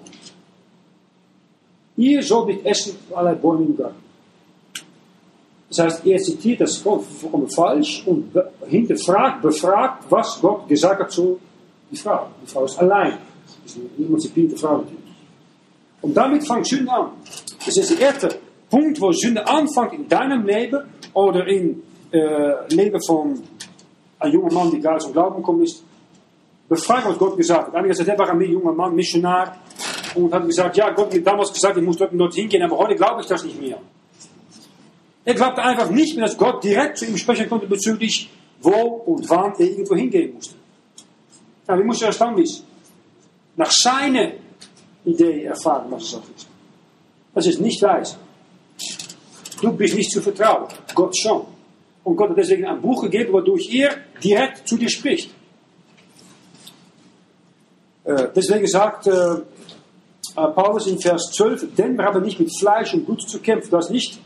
ihr 1.97 2.23
sollt 2.23 2.49
nicht 2.49 2.65
essen 2.65 2.97
von 3.09 3.19
allerlei 3.19 3.39
Bäume 3.39 3.65
im 3.65 3.77
Garten. 3.77 4.07
Das 5.69 5.79
heißt, 5.81 6.07
er 6.07 6.19
zitiert 6.19 6.61
das 6.61 6.77
vollkommen 6.77 7.51
falsch 7.51 8.07
und 8.07 8.33
hinterfragt, 8.69 9.43
befragt, 9.43 10.05
was 10.09 10.41
Gott 10.41 10.69
gesagt 10.69 11.01
hat 11.01 11.11
zu 11.11 11.41
die 11.91 11.97
Frau. 11.97 12.29
Die 12.43 12.47
Frau 12.47 12.65
ist 12.65 12.79
allein. 12.79 13.19
Das 13.65 13.75
ist 13.75 13.79
eine 13.79 14.07
emanzipierte 14.07 14.57
Frau 14.57 14.79
natürlich. 14.79 15.03
Und 16.03 16.17
damit 16.17 16.47
fängt 16.47 16.67
Sünde 16.67 16.93
an. 16.93 17.11
Das 17.65 17.77
ist 17.77 17.91
der 17.91 18.01
erste 18.01 18.39
Punkt, 18.71 19.01
wo 19.01 19.13
Sünde 19.13 19.47
anfängt 19.47 19.95
in 19.95 20.09
deinem 20.09 20.47
Leben 20.47 20.85
oder 21.15 21.47
in 21.47 21.83
äh, 22.13 22.75
Leben 22.75 23.01
von 23.03 23.43
einem 24.19 24.35
jungen 24.35 24.55
Mann, 24.55 24.71
die 24.71 24.81
gerade 24.81 24.99
zum 24.99 25.13
Glauben 25.13 25.37
gekommen 25.37 25.63
ist. 25.63 25.83
Befragt, 26.69 27.07
was 27.07 27.19
Gott 27.19 27.37
gesagt 27.37 27.69
hat. 27.69 27.75
Einige 27.75 27.91
gesagt, 27.91 28.09
er 28.09 28.19
war 28.19 28.29
ein 28.29 28.41
junger 28.41 28.73
Mann, 28.73 28.95
Missionar, 28.95 29.57
und 30.15 30.33
hat 30.33 30.47
gesagt, 30.47 30.77
ja, 30.77 30.91
Gott 30.91 31.15
hat 31.15 31.27
damals 31.27 31.53
gesagt, 31.53 31.77
ich 31.77 31.85
muss 31.85 31.97
dort, 31.97 32.11
dort 32.15 32.35
hingehen, 32.35 32.63
aber 32.63 32.79
heute 32.79 32.97
glaube 32.97 33.21
ich 33.21 33.27
das 33.27 33.45
nicht 33.45 33.61
mehr. 33.61 33.79
Er 35.25 35.35
glaubte 35.35 35.63
einfach 35.63 35.91
nicht 35.91 36.17
mehr, 36.17 36.27
dass 36.27 36.37
Gott 36.37 36.63
direkt 36.63 36.99
zu 36.99 37.07
ihm 37.07 37.17
sprechen 37.17 37.49
konnte 37.49 37.67
bezüglich, 37.67 38.31
wo 38.61 38.71
und 38.71 39.29
wann 39.29 39.53
er 39.59 39.67
irgendwo 39.67 39.95
hingehen 39.95 40.35
musste. 40.35 40.55
Ja, 41.69 41.79
wie 41.79 41.85
muss 41.85 42.01
er 42.01 42.09
das 42.09 42.19
dann 42.19 42.37
wissen? 42.37 42.65
Nach 43.57 43.71
seiner 43.71 44.33
Idee 45.05 45.45
erfahren, 45.45 45.87
was 45.91 46.05
es 46.05 46.15
auch 46.15 46.23
ist. 46.37 46.49
Das 47.35 47.47
ist 47.47 47.61
nicht 47.61 47.83
weise. 47.83 48.17
Du 49.61 49.73
bist 49.73 49.95
nicht 49.95 50.11
zu 50.11 50.23
vertrauen. 50.23 50.69
Gott 50.95 51.17
schon. 51.17 51.43
Und 52.07 52.15
Gott 52.15 52.31
hat 52.31 52.39
deswegen 52.39 52.65
ein 52.65 52.81
Buch 52.81 53.03
gegeben, 53.03 53.33
wodurch 53.33 53.69
er 53.75 53.91
direkt 54.23 54.69
zu 54.69 54.77
dir 54.77 54.89
spricht. 54.89 55.29
Äh, 58.05 58.29
deswegen 58.33 58.69
sagt 58.69 59.09
äh, 59.09 59.41
Paulus 60.37 60.87
in 60.87 61.01
Vers 61.01 61.33
12, 61.33 61.75
denn 61.77 61.97
wir 61.97 62.05
haben 62.05 62.23
nicht 62.23 62.39
mit 62.39 62.57
Fleisch 62.57 62.95
und 62.95 63.07
Blut 63.07 63.23
zu 63.23 63.41
kämpfen. 63.41 63.73
Das 63.73 63.87
ist 63.87 63.91
nicht 63.91 64.21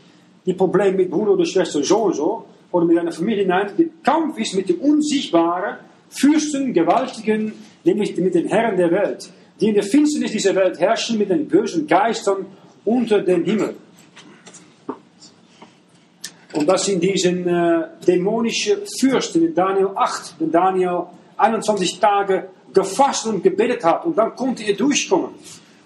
die 0.45 0.53
Probleme 0.53 0.95
mit 0.95 1.09
Bruder 1.09 1.31
oder 1.31 1.43
Schwester 1.43 1.83
so 1.83 2.03
und 2.03 2.15
so 2.15 2.45
oder 2.71 2.85
mit 2.85 2.99
einer 2.99 3.11
Familie. 3.11 3.47
Nein, 3.47 3.71
der 3.75 3.87
Kampf 4.03 4.37
ist 4.37 4.53
mit 4.53 4.69
den 4.69 4.77
unsichtbaren 4.77 5.77
Fürsten, 6.09 6.75
Gewaltigen, 6.75 7.51
nämlich 7.83 8.15
mit 8.15 8.35
den 8.35 8.47
Herren 8.47 8.77
der 8.77 8.91
Welt, 8.91 9.27
die 9.59 9.69
in 9.69 9.73
der 9.73 9.83
Finsternis 9.83 10.33
dieser 10.33 10.53
Welt 10.53 10.79
herrschen 10.79 11.17
mit 11.17 11.31
den 11.31 11.47
bösen 11.47 11.87
Geistern 11.87 12.45
unter 12.85 13.23
den 13.23 13.43
Himmel. 13.43 13.73
Und 16.53 16.67
das 16.67 16.85
sind 16.85 17.01
diese 17.01 17.29
äh, 17.29 18.05
dämonischen 18.05 18.79
Fürsten 18.99 19.45
in 19.45 19.55
Daniel 19.55 19.89
8, 19.95 20.35
wenn 20.39 20.51
Daniel 20.51 21.03
21 21.37 21.99
Tage 21.99 22.49
gefasst 22.73 23.25
und 23.27 23.43
gebetet 23.43 23.83
hat 23.83 24.05
und 24.05 24.17
dann 24.17 24.35
konnte 24.35 24.63
er 24.63 24.75
durchkommen. 24.75 25.29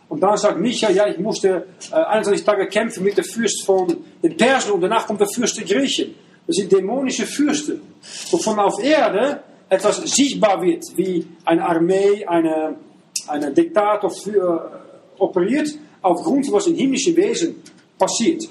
Und 0.08 0.22
dann 0.22 0.38
sagt 0.38 0.60
Micha, 0.60 0.90
ja, 0.92 1.08
ich 1.08 1.18
musste 1.18 1.68
äh, 1.92 1.96
21 1.96 2.46
Tage 2.46 2.68
kämpfen 2.68 3.04
mit 3.04 3.18
der 3.18 3.24
Fürst 3.24 3.66
von 3.66 3.96
den 4.22 4.38
Persen 4.38 4.72
und 4.72 4.82
danach 4.82 5.08
kommt 5.08 5.20
der 5.20 5.28
Fürst 5.28 5.58
der 5.58 5.66
Griechen. 5.66 6.16
Das 6.48 6.56
sind 6.58 6.72
dämonische 6.72 7.26
Fürsten, 7.26 7.82
wovon 8.30 8.60
auf 8.60 8.82
Erde 8.82 9.42
etwas 9.68 9.98
sichtbar 9.98 10.62
wird, 10.62 10.84
wie 10.96 11.26
eine 11.44 11.66
Armee, 11.66 12.24
eine, 12.26 12.76
eine 13.28 13.52
Diktator 13.52 14.12
für, 14.12 14.82
äh, 15.18 15.22
operiert, 15.22 15.70
aufgrund 16.02 16.46
von 16.46 16.56
was 16.56 16.68
in 16.68 16.76
himmlischen 16.76 17.16
Wesen 17.16 17.62
passiert. 17.98 18.44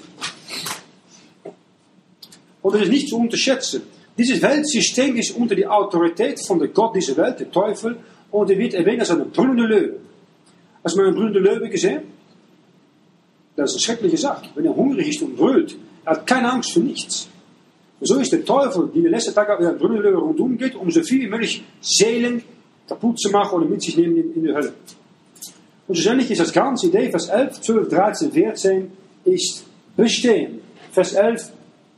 Und 2.65 2.73
das 2.73 2.81
ist 2.81 2.89
nicht 2.89 3.09
zu 3.09 3.19
unterschätzen. 3.19 3.83
Dieses 4.17 4.41
Weltsystem 4.41 5.15
ist 5.17 5.35
unter 5.37 5.53
die 5.53 5.67
Autorität 5.67 6.43
von 6.43 6.57
der 6.57 6.69
Gott 6.69 6.95
dieser 6.95 7.15
Welt, 7.15 7.39
der 7.39 7.51
Teufel, 7.51 7.99
und 8.31 8.49
er 8.49 8.57
wird 8.57 8.73
erwähnt 8.73 9.01
als 9.01 9.11
eine 9.11 9.25
brüllende 9.25 9.67
Löwe. 9.67 9.99
Hast 10.83 10.95
du 10.95 10.99
mal 10.99 11.07
einen 11.09 11.15
brüllende 11.15 11.41
Löwe 11.41 11.69
gesehen? 11.69 12.01
Das 13.55 13.69
ist 13.69 13.75
eine 13.75 13.81
schreckliche 13.83 14.17
Sache. 14.17 14.47
Wenn 14.55 14.65
er 14.65 14.75
hungrig 14.75 15.09
ist 15.09 15.21
und 15.21 15.37
brüllt, 15.37 15.77
er 16.05 16.13
hat 16.13 16.25
keine 16.25 16.51
Angst 16.51 16.71
für 16.71 16.79
nichts. 16.79 17.29
Und 17.99 18.07
so 18.07 18.15
ist 18.15 18.31
der 18.31 18.43
Teufel, 18.43 18.89
die 18.95 19.03
den 19.03 19.11
letzten 19.11 19.35
Tag 19.35 19.47
auf 19.51 19.59
der 19.59 19.73
brüllende 19.73 20.09
Löwe 20.09 20.21
rundum 20.21 20.57
geht, 20.57 20.73
um 20.73 20.89
so 20.89 21.03
viel 21.03 21.21
wie 21.21 21.27
möglich 21.27 21.63
Seelen 21.81 22.41
kaputt 22.87 23.19
zu 23.19 23.29
machen 23.29 23.59
oder 23.59 23.67
mit 23.67 23.83
sich 23.83 23.95
nehmen 23.95 24.17
in, 24.17 24.33
in 24.33 24.43
die 24.43 24.51
Hölle. 24.51 24.73
Und 25.87 25.93
schlussendlich 25.93 26.31
ist 26.31 26.41
das 26.41 26.51
ganze 26.51 26.87
Idee, 26.87 27.11
Vers 27.11 27.29
11, 27.29 27.61
12, 27.61 27.89
13, 27.89 28.31
14, 28.31 28.91
ist 29.25 29.65
bestehen. 29.95 30.61
Vers 30.91 31.13
11, 31.13 31.51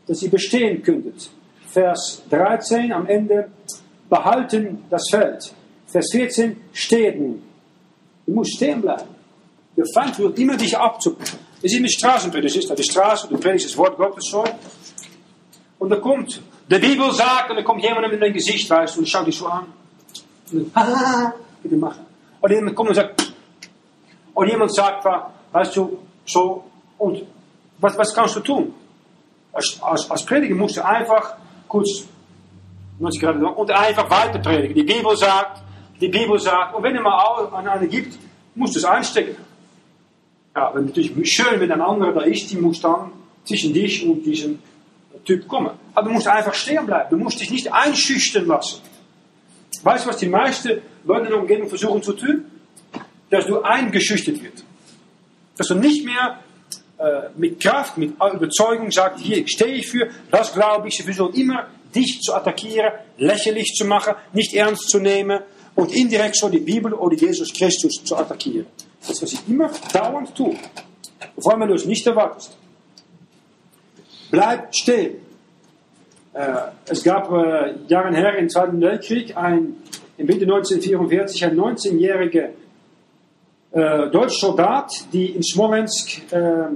dass 0.08 0.22
ihr 0.22 0.30
bestehen 0.30 0.82
könntet. 0.82 1.30
Vers 1.68 2.24
13 2.30 2.92
am 2.92 3.08
Ende, 3.08 3.50
behalten 4.10 4.84
das 4.90 5.04
Feld. 5.10 5.54
Vers 5.86 6.08
14, 6.12 6.56
steht 6.74 7.20
nun. 7.20 7.44
Du 8.26 8.34
musst 8.34 8.56
stehen 8.56 8.82
bleiben. 8.82 9.16
Der 9.76 9.86
Feind 9.94 10.18
will 10.20 10.34
immer 10.38 10.58
dich 10.58 10.78
abzupacken. 10.78 11.40
Es 11.62 11.74
ist 11.74 11.82
mit 11.82 11.92
Straßenpredigt, 11.92 12.56
ist 12.56 12.78
die 12.78 12.84
Straße, 12.84 13.28
du 13.28 13.38
predigst 13.38 13.68
das 13.68 13.78
Wort 13.78 13.98
Gottes 13.98 14.26
so. 14.30 14.44
Und 15.80 15.90
da 15.90 15.98
kommt, 15.98 16.42
die 16.70 16.80
Bibel 16.80 17.12
sagt, 17.12 17.50
und 17.50 17.58
dann 17.58 17.66
kommt 17.66 17.84
jemand 17.84 18.12
mit 18.12 18.22
dein 18.22 18.34
Gesicht, 18.34 18.70
weißt 18.70 18.96
du, 18.96 19.00
und 19.02 19.08
schaut 19.08 19.28
dich 19.28 19.38
so 19.38 19.48
an. 19.48 19.66
Und 20.52 20.76
dann, 20.76 20.86
haha, 20.86 21.34
bitte 21.62 21.78
machen. 21.78 22.06
Oder 22.42 22.56
jemand 22.56 22.76
kommt 22.76 22.90
und 22.90 22.96
sagt, 22.96 23.34
oder 24.34 24.50
jemand 24.50 24.74
sagt, 24.74 25.06
weißt 25.52 25.76
du, 25.76 26.00
so, 26.26 26.64
und 26.98 27.24
was, 27.80 27.98
was 27.98 28.14
kannst 28.14 28.36
du 28.36 28.40
tun? 28.40 28.74
Als, 29.58 29.82
als, 29.82 30.12
als 30.12 30.24
Prediger 30.24 30.54
musst 30.54 30.78
du 30.78 30.86
einfach 30.86 31.36
kurz 31.68 32.06
90 33.00 33.22
Grad 33.22 33.36
und 33.38 33.72
einfach 33.72 34.08
weiter 34.08 34.38
predigen. 34.38 34.76
Die 34.76 34.84
Bibel 34.84 35.18
sagt, 35.18 35.64
die 36.00 36.10
Bibel 36.10 36.38
sagt, 36.38 36.76
und 36.76 36.84
wenn 36.84 36.96
er 36.96 37.02
mal 37.02 37.48
an 37.52 37.68
eine 37.68 37.88
gibt, 37.88 38.20
musst 38.54 38.76
du 38.76 38.80
es 38.80 38.86
einstecken. 38.86 39.36
Ja, 40.56 40.72
wenn 40.76 40.86
natürlich 40.86 41.12
schön, 41.34 41.60
wenn 41.60 41.72
ein 41.72 41.82
anderer 41.82 42.14
da 42.14 42.22
ist, 42.22 42.52
die 42.52 42.58
muss 42.58 42.80
dann 42.82 43.12
zwischen 43.46 43.74
dich 43.74 44.08
und 44.08 44.24
diesem 44.24 44.60
Typ 45.26 45.48
kommen. 45.48 45.72
Aber 45.96 46.08
du 46.08 46.14
musst 46.14 46.28
einfach 46.28 46.54
stehen 46.54 46.86
bleiben. 46.86 47.10
Du 47.10 47.18
musst 47.18 47.40
dich 47.40 47.50
nicht 47.50 47.74
einschüchtern 47.74 48.46
lassen. 48.46 48.84
Weißt 49.82 50.06
du, 50.06 50.10
was 50.10 50.18
die 50.18 50.30
meisten 50.30 50.84
Leute 51.04 51.26
in 51.26 51.32
der 51.32 51.40
Umgebung 51.40 51.68
versuchen 51.68 52.04
zu 52.04 52.14
tun? 52.14 52.46
Dass 53.32 53.48
du 53.48 53.60
eingeschüchtert 53.64 54.40
wirst. 54.44 54.64
Dass 55.58 55.68
du 55.68 55.74
nicht 55.74 56.06
mehr 56.06 56.42
äh, 57.00 57.30
mit 57.36 57.60
Kraft, 57.60 57.98
mit 57.98 58.16
Überzeugung 58.34 58.92
sagst, 58.92 59.24
hier 59.24 59.48
stehe 59.48 59.76
ich 59.76 59.88
für, 59.88 60.10
das 60.32 60.54
glaube 60.54 60.88
ich, 60.88 60.98
sie 60.98 61.04
versuchen 61.04 61.34
immer 61.36 61.68
dich 61.94 62.20
zu 62.22 62.34
attackieren, 62.34 62.92
lächerlich 63.18 63.74
zu 63.76 63.86
machen, 63.86 64.16
nicht 64.34 64.54
ernst 64.54 64.90
zu 64.90 65.00
nehmen 65.00 65.42
und 65.76 65.96
indirekt 65.96 66.36
so 66.36 66.50
die 66.50 66.60
Bibel 66.60 66.94
oder 66.94 67.16
Jesus 67.16 67.54
Christus 67.54 68.04
zu 68.04 68.16
attackieren. 68.16 68.66
Das 69.08 69.22
was 69.22 69.34
ich 69.34 69.48
immer 69.48 69.70
dauernd 69.94 70.36
allem, 71.48 71.62
wenn 71.62 71.70
du 71.70 71.76
es 71.76 71.86
nicht 71.86 72.06
erwartest. 72.08 72.58
Bleib 74.32 74.74
stehen. 74.76 75.18
Äh, 76.34 76.56
es 76.88 77.04
gab 77.04 77.32
äh, 77.32 77.76
Jahre 77.88 78.16
her 78.16 78.36
im 78.38 78.50
Zweiten 78.50 78.82
Weltkrieg 78.82 79.38
ein, 79.38 79.76
im 80.18 80.28
Winter 80.28 80.44
1944 80.44 81.46
ein 81.46 81.58
19-jähriger 81.58 82.50
äh, 83.72 84.30
Soldat, 84.30 84.92
die 85.12 85.28
in 85.28 85.44
Smolensk 85.44 86.32
äh, 86.32 86.68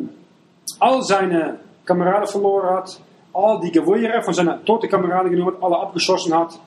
all 0.80 1.02
seine 1.04 1.60
Kameraden 1.86 2.28
verloren 2.28 2.70
hat, 2.78 3.00
all 3.34 3.60
die 3.62 3.72
Gewehre 3.72 4.22
von 4.24 4.34
seinen 4.34 4.66
toten 4.66 4.90
Kameraden 4.90 5.32
genommen 5.32 5.56
alle 5.62 5.78
abgeschossen 5.78 6.34
hat, 6.34 6.60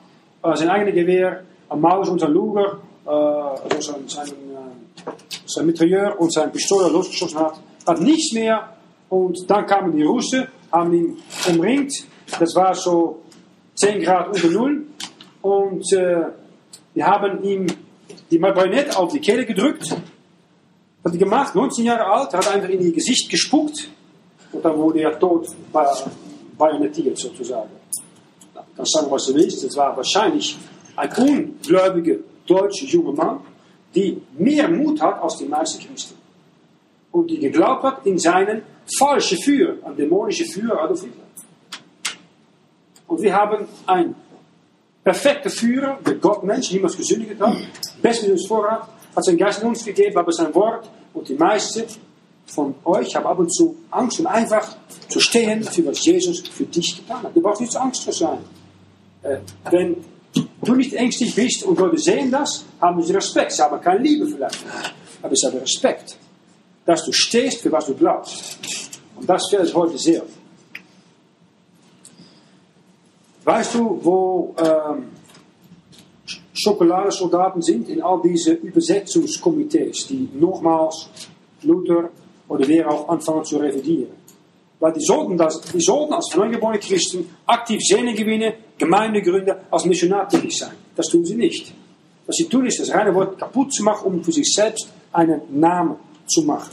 sein 0.54 0.68
eigenes 0.68 0.94
Gewehr, 0.94 1.42
ein 1.68 1.80
Maus 1.80 2.08
und 2.08 2.20
sein 2.20 2.32
Luger, 2.32 2.78
also 3.04 3.92
sein, 3.92 4.08
sein, 4.08 4.28
äh, 4.28 5.10
sein 5.46 5.66
Mitrailleur 5.66 6.18
und 6.18 6.32
sein 6.32 6.50
Pistole 6.52 6.88
losgeschossen 6.88 7.38
hat, 7.38 7.60
hat 7.86 8.00
nichts 8.00 8.32
mehr 8.32 8.68
und 9.08 9.38
dann 9.48 9.66
kamen 9.66 9.96
die 9.96 10.02
Russen, 10.02 10.46
haben 10.72 10.92
ihn 10.92 11.18
umringt, 11.48 11.92
das 12.38 12.54
war 12.54 12.74
so 12.74 13.22
10 13.74 14.02
Grad 14.02 14.28
unter 14.28 14.48
Null 14.48 14.86
und 15.42 15.92
äh, 15.92 16.22
die 16.94 17.04
haben 17.04 17.42
ihm 17.42 17.66
die 18.30 18.38
Bajonett 18.38 18.96
auf 18.96 19.12
die 19.12 19.20
Kehle 19.20 19.44
gedrückt 19.44 19.94
hat 21.04 21.12
er 21.12 21.18
gemacht, 21.18 21.54
19 21.54 21.84
Jahre 21.84 22.06
alt, 22.06 22.32
hat 22.32 22.48
einfach 22.48 22.68
in 22.68 22.80
ihr 22.80 22.92
Gesicht 22.92 23.30
gespuckt 23.30 23.88
und 24.52 24.64
dann 24.64 24.76
wurde 24.76 25.00
er 25.00 25.18
tot 25.18 25.48
bajonettiert 26.56 27.18
sozusagen. 27.18 27.70
Du 28.54 28.60
kannst 28.76 28.92
sagen, 28.92 29.10
was 29.10 29.26
du 29.26 29.34
willst, 29.34 29.62
es 29.64 29.76
war 29.76 29.96
wahrscheinlich 29.96 30.56
ein 30.96 31.12
ungläubiger 31.16 32.16
deutscher 32.46 32.86
junger 32.86 33.12
Mann, 33.12 33.40
die 33.94 34.20
mehr 34.38 34.68
Mut 34.68 35.00
hat 35.00 35.22
als 35.22 35.36
die 35.36 35.46
meisten 35.46 35.84
Christen. 35.84 36.14
und 37.14 37.30
die 37.30 37.38
geglaubt 37.38 37.84
hat 37.84 38.06
in 38.06 38.18
seinen 38.18 38.62
falschen 38.98 39.38
Führer, 39.38 39.76
an 39.84 39.96
dämonische 39.96 40.44
Führer 40.44 40.82
Adolf 40.82 41.02
Hitler. 41.02 41.22
Und 43.06 43.22
wir 43.22 43.32
haben 43.32 43.68
einen 43.86 44.16
perfekten 45.04 45.50
Führer, 45.50 45.98
der 46.04 46.14
Gott 46.14 46.42
Mensch, 46.42 46.72
niemals 46.72 46.96
gesündigt 46.96 47.40
hat, 47.40 47.56
best 48.02 48.22
mit 48.22 48.32
uns 48.32 48.48
vorhat, 48.48 48.88
hat 49.14 49.24
sein 49.24 49.36
Geist 49.36 49.62
in 49.62 49.68
uns 49.68 49.84
gegeben, 49.84 50.16
aber 50.16 50.32
sein 50.32 50.54
Wort 50.54 50.90
und 51.12 51.28
die 51.28 51.34
meisten 51.34 51.84
von 52.46 52.74
euch 52.84 53.14
haben 53.16 53.26
ab 53.26 53.38
und 53.38 53.52
zu 53.52 53.76
Angst, 53.90 54.20
um 54.20 54.26
einfach 54.26 54.76
zu 55.08 55.20
stehen 55.20 55.62
für 55.62 55.86
was 55.86 56.04
Jesus 56.04 56.40
für 56.48 56.64
dich 56.64 56.96
getan 56.96 57.22
hat. 57.22 57.34
Du 57.34 57.40
brauchst 57.40 57.60
nicht 57.60 57.76
Angst 57.76 58.02
zu 58.02 58.12
sein. 58.12 58.38
Äh, 59.22 59.38
wenn 59.70 59.96
du 60.62 60.74
nicht 60.74 60.94
ängstlich 60.94 61.34
bist 61.34 61.64
und 61.64 61.78
Leute 61.78 61.98
sehen 61.98 62.30
das, 62.30 62.64
haben 62.80 63.02
sie 63.02 63.14
Respekt. 63.14 63.52
Sie 63.52 63.62
haben 63.62 63.80
keine 63.80 64.00
Liebe 64.00 64.26
vielleicht, 64.26 64.58
aber 65.22 65.34
sie 65.34 65.46
haben 65.46 65.58
Respekt, 65.58 66.16
dass 66.84 67.04
du 67.04 67.12
stehst 67.12 67.62
für 67.62 67.72
was 67.72 67.86
du 67.86 67.94
glaubst. 67.94 68.58
Und 69.16 69.28
das 69.28 69.48
fehlt 69.48 69.72
heute 69.74 69.96
sehr. 69.96 70.22
Weißt 73.44 73.74
du, 73.74 74.00
wo 74.02 74.54
ähm, 74.58 75.10
Schokoladesoldaten 76.54 77.60
sind 77.60 77.88
in 77.88 78.00
all 78.00 78.20
diese 78.22 78.52
Übersetzungskomitees, 78.52 80.06
die 80.06 80.28
nochmals 80.34 81.08
Luther 81.62 82.10
oder 82.48 82.68
wer 82.68 82.90
auch 82.90 83.08
anfangen 83.08 83.44
zu 83.44 83.56
revidieren? 83.58 84.12
Weil 84.78 84.92
die 84.92 85.04
sollten, 85.04 85.36
das, 85.36 85.60
die 85.60 85.80
sollten 85.80 86.12
als 86.12 86.34
neugeborene 86.36 86.78
Christen 86.78 87.28
aktiv 87.46 87.80
Seelen 87.82 88.14
gewinnen, 88.14 88.52
Gemeinde 88.78 89.20
gründen, 89.20 89.54
als 89.70 89.84
Missionar 89.84 90.28
tätig 90.28 90.56
sein. 90.56 90.72
Das 90.94 91.06
tun 91.08 91.24
sie 91.24 91.34
nicht. 91.34 91.74
Was 92.26 92.36
sie 92.36 92.44
tun, 92.44 92.66
ist 92.66 92.80
das 92.80 92.90
reine 92.90 93.14
Wort 93.14 93.38
kaputt 93.38 93.72
zu 93.72 93.82
machen, 93.82 94.06
um 94.06 94.24
für 94.24 94.32
sich 94.32 94.52
selbst 94.54 94.88
einen 95.12 95.42
Namen 95.50 95.96
zu 96.26 96.42
machen. 96.42 96.70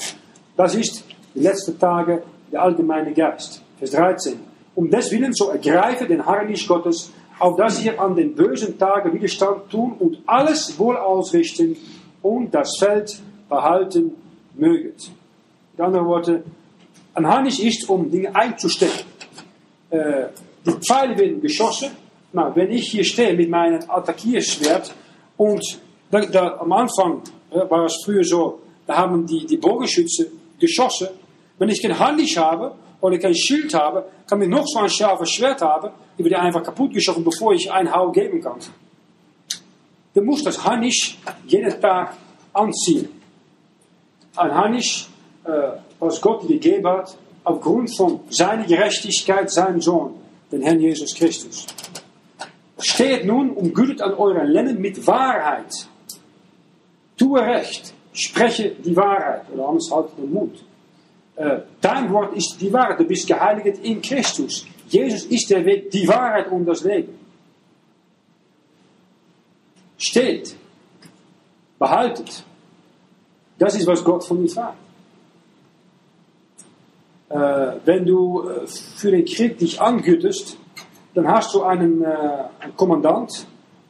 Das 0.55 0.75
ist 0.75 1.03
die 1.33 1.39
letzten 1.39 1.77
Tage 1.79 2.23
der 2.51 2.61
allgemeine 2.61 3.13
Geist. 3.13 3.61
Vers 3.79 3.91
13. 3.91 4.39
Um 4.75 4.89
deswillen 4.89 5.33
so 5.33 5.49
ergreife 5.49 6.05
den 6.05 6.25
Harnisch 6.25 6.67
Gottes, 6.67 7.11
auf 7.41 7.57
dass 7.57 7.83
ihr 7.83 7.99
an 7.99 8.15
den 8.15 8.35
bösen 8.35 8.77
Tagen 8.77 9.13
Widerstand 9.13 9.69
tun 9.71 9.95
und 9.97 10.19
alles 10.27 10.77
wohl 10.77 10.95
ausrichten 10.95 11.75
und 12.21 12.53
das 12.53 12.77
Feld 12.77 13.19
behalten 13.49 14.11
möget. 14.53 15.09
Mit 15.73 15.81
anderen 15.81 16.05
Worten, 16.05 16.43
ein 17.15 17.27
Harnisch 17.27 17.59
ist, 17.59 17.89
um 17.89 18.11
Dinge 18.11 18.33
einzustecken. 18.35 19.05
Äh, 19.89 20.27
die 20.65 20.71
Pfeile 20.85 21.17
werden 21.17 21.41
geschossen. 21.41 21.89
Na, 22.31 22.55
wenn 22.55 22.69
ich 22.69 22.91
hier 22.91 23.03
stehe 23.03 23.33
mit 23.33 23.49
meinem 23.49 23.81
Attackierschwert 23.89 24.93
und 25.35 25.79
da, 26.11 26.21
da, 26.21 26.57
am 26.59 26.71
Anfang 26.71 27.23
äh, 27.49 27.67
war 27.69 27.85
es 27.85 28.03
früher 28.05 28.23
so, 28.23 28.59
da 28.85 28.97
haben 28.97 29.25
die, 29.25 29.47
die 29.47 29.57
Bogenschütze 29.57 30.27
geschossen. 30.59 31.07
Wenn 31.57 31.69
ich 31.69 31.81
kein 31.81 31.97
Harnisch 31.97 32.37
habe 32.37 32.75
oder 33.01 33.17
kein 33.17 33.35
Schild 33.35 33.73
habe, 33.73 34.05
kann 34.27 34.41
ich 34.41 34.47
noch 34.47 34.65
so 34.65 34.79
ein 34.79 34.89
scharfes 34.89 35.31
Schwert 35.31 35.61
haben, 35.61 35.89
die 36.17 36.23
wird 36.23 36.35
einfach 36.35 36.63
kaputt 36.63 36.93
geschossen, 36.93 37.23
bevor 37.23 37.53
ich 37.53 37.71
einen 37.71 37.93
Hau 37.93 38.11
geben 38.11 38.41
kann. 38.41 38.59
Du 40.13 40.21
musst 40.21 40.45
das 40.45 40.63
Harnisch 40.63 41.17
jeden 41.47 41.81
Tag 41.81 42.15
anziehen. 42.53 43.09
Ein 44.35 44.53
Harnisch, 44.53 45.07
äh, 45.45 45.49
was 45.99 46.21
Gott 46.21 46.47
gegeben 46.47 46.87
hat, 46.87 47.17
aufgrund 47.43 47.95
von 47.95 48.21
seiner 48.29 48.65
Gerechtigkeit, 48.65 49.49
seinem 49.49 49.81
Sohn, 49.81 50.15
den 50.51 50.61
Herrn 50.61 50.79
Jesus 50.79 51.15
Christus. 51.15 51.65
Steht 52.77 53.25
nun 53.25 53.51
umgürtet 53.51 54.01
an 54.01 54.13
euren 54.13 54.47
Lenden 54.47 54.79
mit 54.79 55.05
Wahrheit. 55.07 55.87
Tue 57.17 57.39
Recht, 57.39 57.93
spreche 58.13 58.71
die 58.71 58.95
Wahrheit, 58.95 59.43
oder 59.53 59.69
anders 59.69 59.89
halt 59.91 60.09
den 60.17 60.33
Mund. 60.33 60.63
Äh, 61.35 61.61
dein 61.79 62.11
Wort 62.11 62.35
ist 62.35 62.57
die 62.59 62.71
Wahrheit, 62.71 62.99
du 62.99 63.05
bist 63.05 63.27
geheiligt 63.27 63.79
in 63.83 64.01
Christus. 64.01 64.65
Jesus 64.87 65.25
ist 65.25 65.49
der 65.49 65.65
Weg, 65.65 65.89
die 65.91 66.07
Wahrheit 66.07 66.51
und 66.51 66.65
das 66.65 66.83
Leben. 66.83 67.17
Steht, 69.97 70.55
behaltet. 71.79 72.43
Das 73.57 73.75
ist, 73.75 73.87
was 73.87 74.03
Gott 74.03 74.23
von 74.23 74.39
uns 74.39 74.53
sagt. 74.53 74.77
Äh, 77.29 77.35
wenn 77.85 78.05
du 78.05 78.49
äh, 78.49 78.67
für 78.67 79.11
den 79.11 79.25
Krieg 79.25 79.57
dich 79.57 79.79
angütest, 79.79 80.57
dann 81.13 81.27
hast 81.27 81.53
du 81.53 81.63
einen, 81.63 82.05
einen 82.05 82.75
Kommandant, 82.77 83.45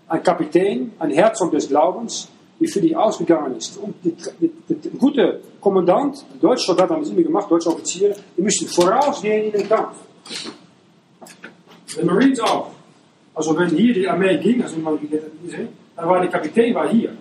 einen 0.08 0.24
Kapitän, 0.24 0.92
einen 0.98 1.14
Herzog 1.14 1.52
des 1.52 1.68
Glaubens, 1.68 2.30
die 2.62 2.68
für 2.68 2.80
dich 2.80 2.96
ausgegangen 2.96 3.56
ist. 3.58 3.78
Und 3.78 3.96
der 4.04 4.92
gute 5.00 5.42
Kommandant, 5.60 6.24
deutsche 6.40 6.68
Soldaten 6.68 6.94
haben 6.94 7.02
das 7.02 7.10
immer 7.10 7.24
gemacht, 7.24 7.50
deutsche 7.50 7.70
Offiziere, 7.70 8.16
die 8.38 8.42
müssen 8.42 8.68
vorausgehen 8.68 9.46
in 9.46 9.52
den 9.52 9.68
Kampf. 9.68 9.96
De 11.96 12.06
Marines 12.06 12.40
auch. 12.40 12.70
Also 13.34 13.58
wenn 13.58 13.70
hier 13.70 13.94
die 13.94 14.08
Armee 14.08 14.38
ging, 14.38 14.62
also 14.62 14.78
man 14.78 15.00
gesehen, 15.00 15.70
dann 15.96 16.08
war 16.08 16.22
der 16.22 16.30
Kapitän 16.30 16.74
war 16.76 16.88
hier. 16.88 17.12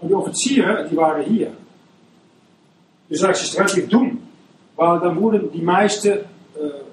Und 0.00 0.08
die 0.08 0.14
Offiziere, 0.14 0.86
die 0.90 0.96
waren 0.96 1.22
hier. 1.22 1.52
Dus 3.08 3.20
dat 3.20 3.40
is 3.40 3.56
relativ 3.56 3.88
dumm, 3.88 4.18
weil 4.74 4.98
dann 4.98 5.20
wurden 5.20 5.52
die 5.52 5.62
meisten 5.62 6.08
äh, 6.08 6.22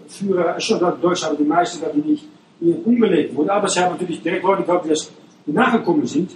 Führer, 0.08 0.60
schon 0.60 0.80
Deutsch 1.02 1.24
haben 1.24 1.38
die 1.38 1.44
meisten, 1.44 1.84
die 1.96 2.12
nicht 2.12 2.28
umgelegt 2.86 3.36
wurden. 3.36 3.50
Aber 3.50 3.68
sie 3.68 3.80
haben 3.80 3.94
natürlich 3.94 4.22
direkt 4.22 4.44
Leute 4.44 4.64
gehabt, 4.64 4.88
die 5.48 5.52
nachgekommen 5.52 6.06
sind. 6.06 6.32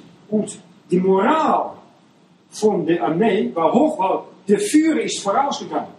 Die 0.90 1.00
Moral 1.00 1.74
von 2.50 2.86
der 2.86 3.04
Armee 3.04 3.52
war 3.54 3.74
hoch, 3.74 4.00
weil 4.00 4.20
der 4.48 4.60
Führer 4.60 5.02
ist 5.02 5.22
vorausgegangen. 5.22 5.98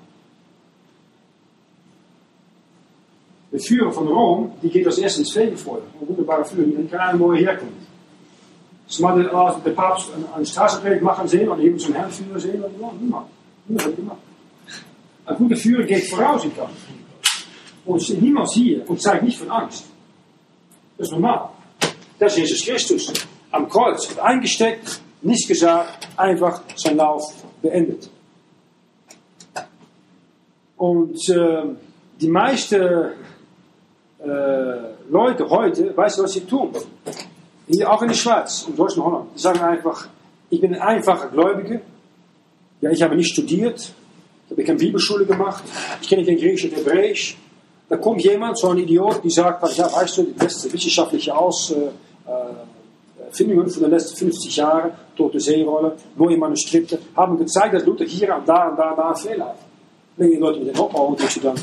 Der 3.52 3.60
Führer 3.60 3.90
von 3.92 4.08
Rom, 4.08 4.52
die 4.62 4.68
geht 4.68 4.86
als 4.86 4.98
erstes 4.98 5.20
ins 5.20 5.32
Fegefeuer. 5.32 5.82
Een 6.00 6.08
wunderbare 6.08 6.44
Führer, 6.44 6.66
die 6.66 6.86
keine 6.86 7.02
Ahnung, 7.02 7.20
wo 7.20 7.32
er 7.32 7.38
herkommt. 7.38 7.88
Ze 8.86 9.06
hadden 9.06 9.30
als 9.30 9.62
de 9.62 9.70
paus 9.70 10.08
een, 10.14 10.24
een 10.36 10.46
staatspreek 10.46 11.00
machen 11.00 11.28
sehen 11.28 11.48
oder 11.48 11.62
irgendein 11.62 11.92
Herrnführer 11.92 12.40
sehen, 12.40 12.64
oder 12.64 12.70
ja, 12.80 12.90
niemand. 13.00 13.26
Niemand 13.66 13.86
hat 13.86 13.96
gemacht. 13.96 14.18
Ein 15.24 15.36
guter 15.36 15.56
Führer 15.56 15.84
geht 15.84 16.08
voraus 16.08 16.44
in 16.44 16.56
Kampf. 16.56 16.78
Und 17.84 18.22
niemand 18.22 18.50
hier 18.52 18.88
und 18.88 19.00
zeigt 19.00 19.22
nicht 19.22 19.38
von 19.38 19.50
Angst. 19.50 19.84
Das 20.96 21.08
ist 21.08 21.12
normal. 21.12 21.50
Das 22.18 22.32
ist 22.32 22.38
Jesus 22.38 22.64
Christus. 22.64 23.12
Am 23.50 23.68
Kreuz 23.68 24.16
eingesteckt, 24.18 25.00
nichts 25.22 25.48
gesagt, 25.48 26.08
einfach 26.16 26.62
sein 26.76 26.96
Lauf 26.96 27.32
beendet. 27.62 28.10
Und 30.76 31.28
äh, 31.28 31.62
die 32.20 32.28
meisten 32.28 32.80
äh, 32.80 34.26
Leute 35.10 35.48
heute, 35.48 35.96
weißt 35.96 36.18
du, 36.18 36.22
was 36.24 36.32
sie 36.32 36.42
tun? 36.42 36.72
Hier 37.66 37.90
auch 37.90 38.02
in 38.02 38.08
der 38.08 38.14
Schweiz 38.14 38.64
und 38.66 38.78
Deutschland 38.78 39.06
Holland. 39.06 39.30
Die 39.34 39.40
sagen 39.40 39.60
einfach, 39.60 40.08
ich 40.50 40.60
bin 40.60 40.74
ein 40.74 40.80
einfacher 40.80 41.28
Gläubiger. 41.28 41.80
Ja, 42.80 42.90
ich 42.90 43.02
habe 43.02 43.16
nicht 43.16 43.32
studiert. 43.32 43.92
Ich 44.46 44.50
habe 44.52 44.64
keine 44.64 44.78
Bibelschule 44.78 45.26
gemacht. 45.26 45.64
Ich 46.00 46.08
kenne 46.08 46.24
kein 46.24 46.36
Griechisch 46.36 46.64
und 46.70 46.76
Hebräisch. 46.76 47.36
Da 47.88 47.96
kommt 47.96 48.22
jemand, 48.22 48.58
so 48.58 48.68
ein 48.68 48.78
Idiot, 48.78 49.24
die 49.24 49.30
sagt, 49.30 49.62
ja, 49.76 49.90
weißt 49.92 50.18
du, 50.18 50.22
die 50.24 50.32
beste 50.32 50.72
wissenschaftliche 50.72 51.36
Ausfindungen 53.28 53.68
von 53.68 53.82
den 53.82 53.90
letzten 53.90 54.16
50 54.16 54.56
Jahren, 54.56 54.92
tote 55.16 55.40
Seerolle, 55.40 55.96
neue 56.16 56.36
Manuskripte, 56.36 56.98
haben 57.16 57.38
gezeigt, 57.38 57.74
dass 57.74 57.84
Luther 57.84 58.04
hier 58.04 58.34
und 58.36 58.48
da 58.48 58.68
und 58.68 58.76
da 58.76 58.90
und 58.90 58.98
da 58.98 59.14
Fehler 59.14 59.46
hat. 59.46 59.58
Wenn 60.16 60.30
die 60.30 60.36
Leute 60.36 60.60
mit 60.60 60.74
dem 60.74 60.80
Opbau 60.80 61.06
und 61.08 61.44
dann, 61.44 61.56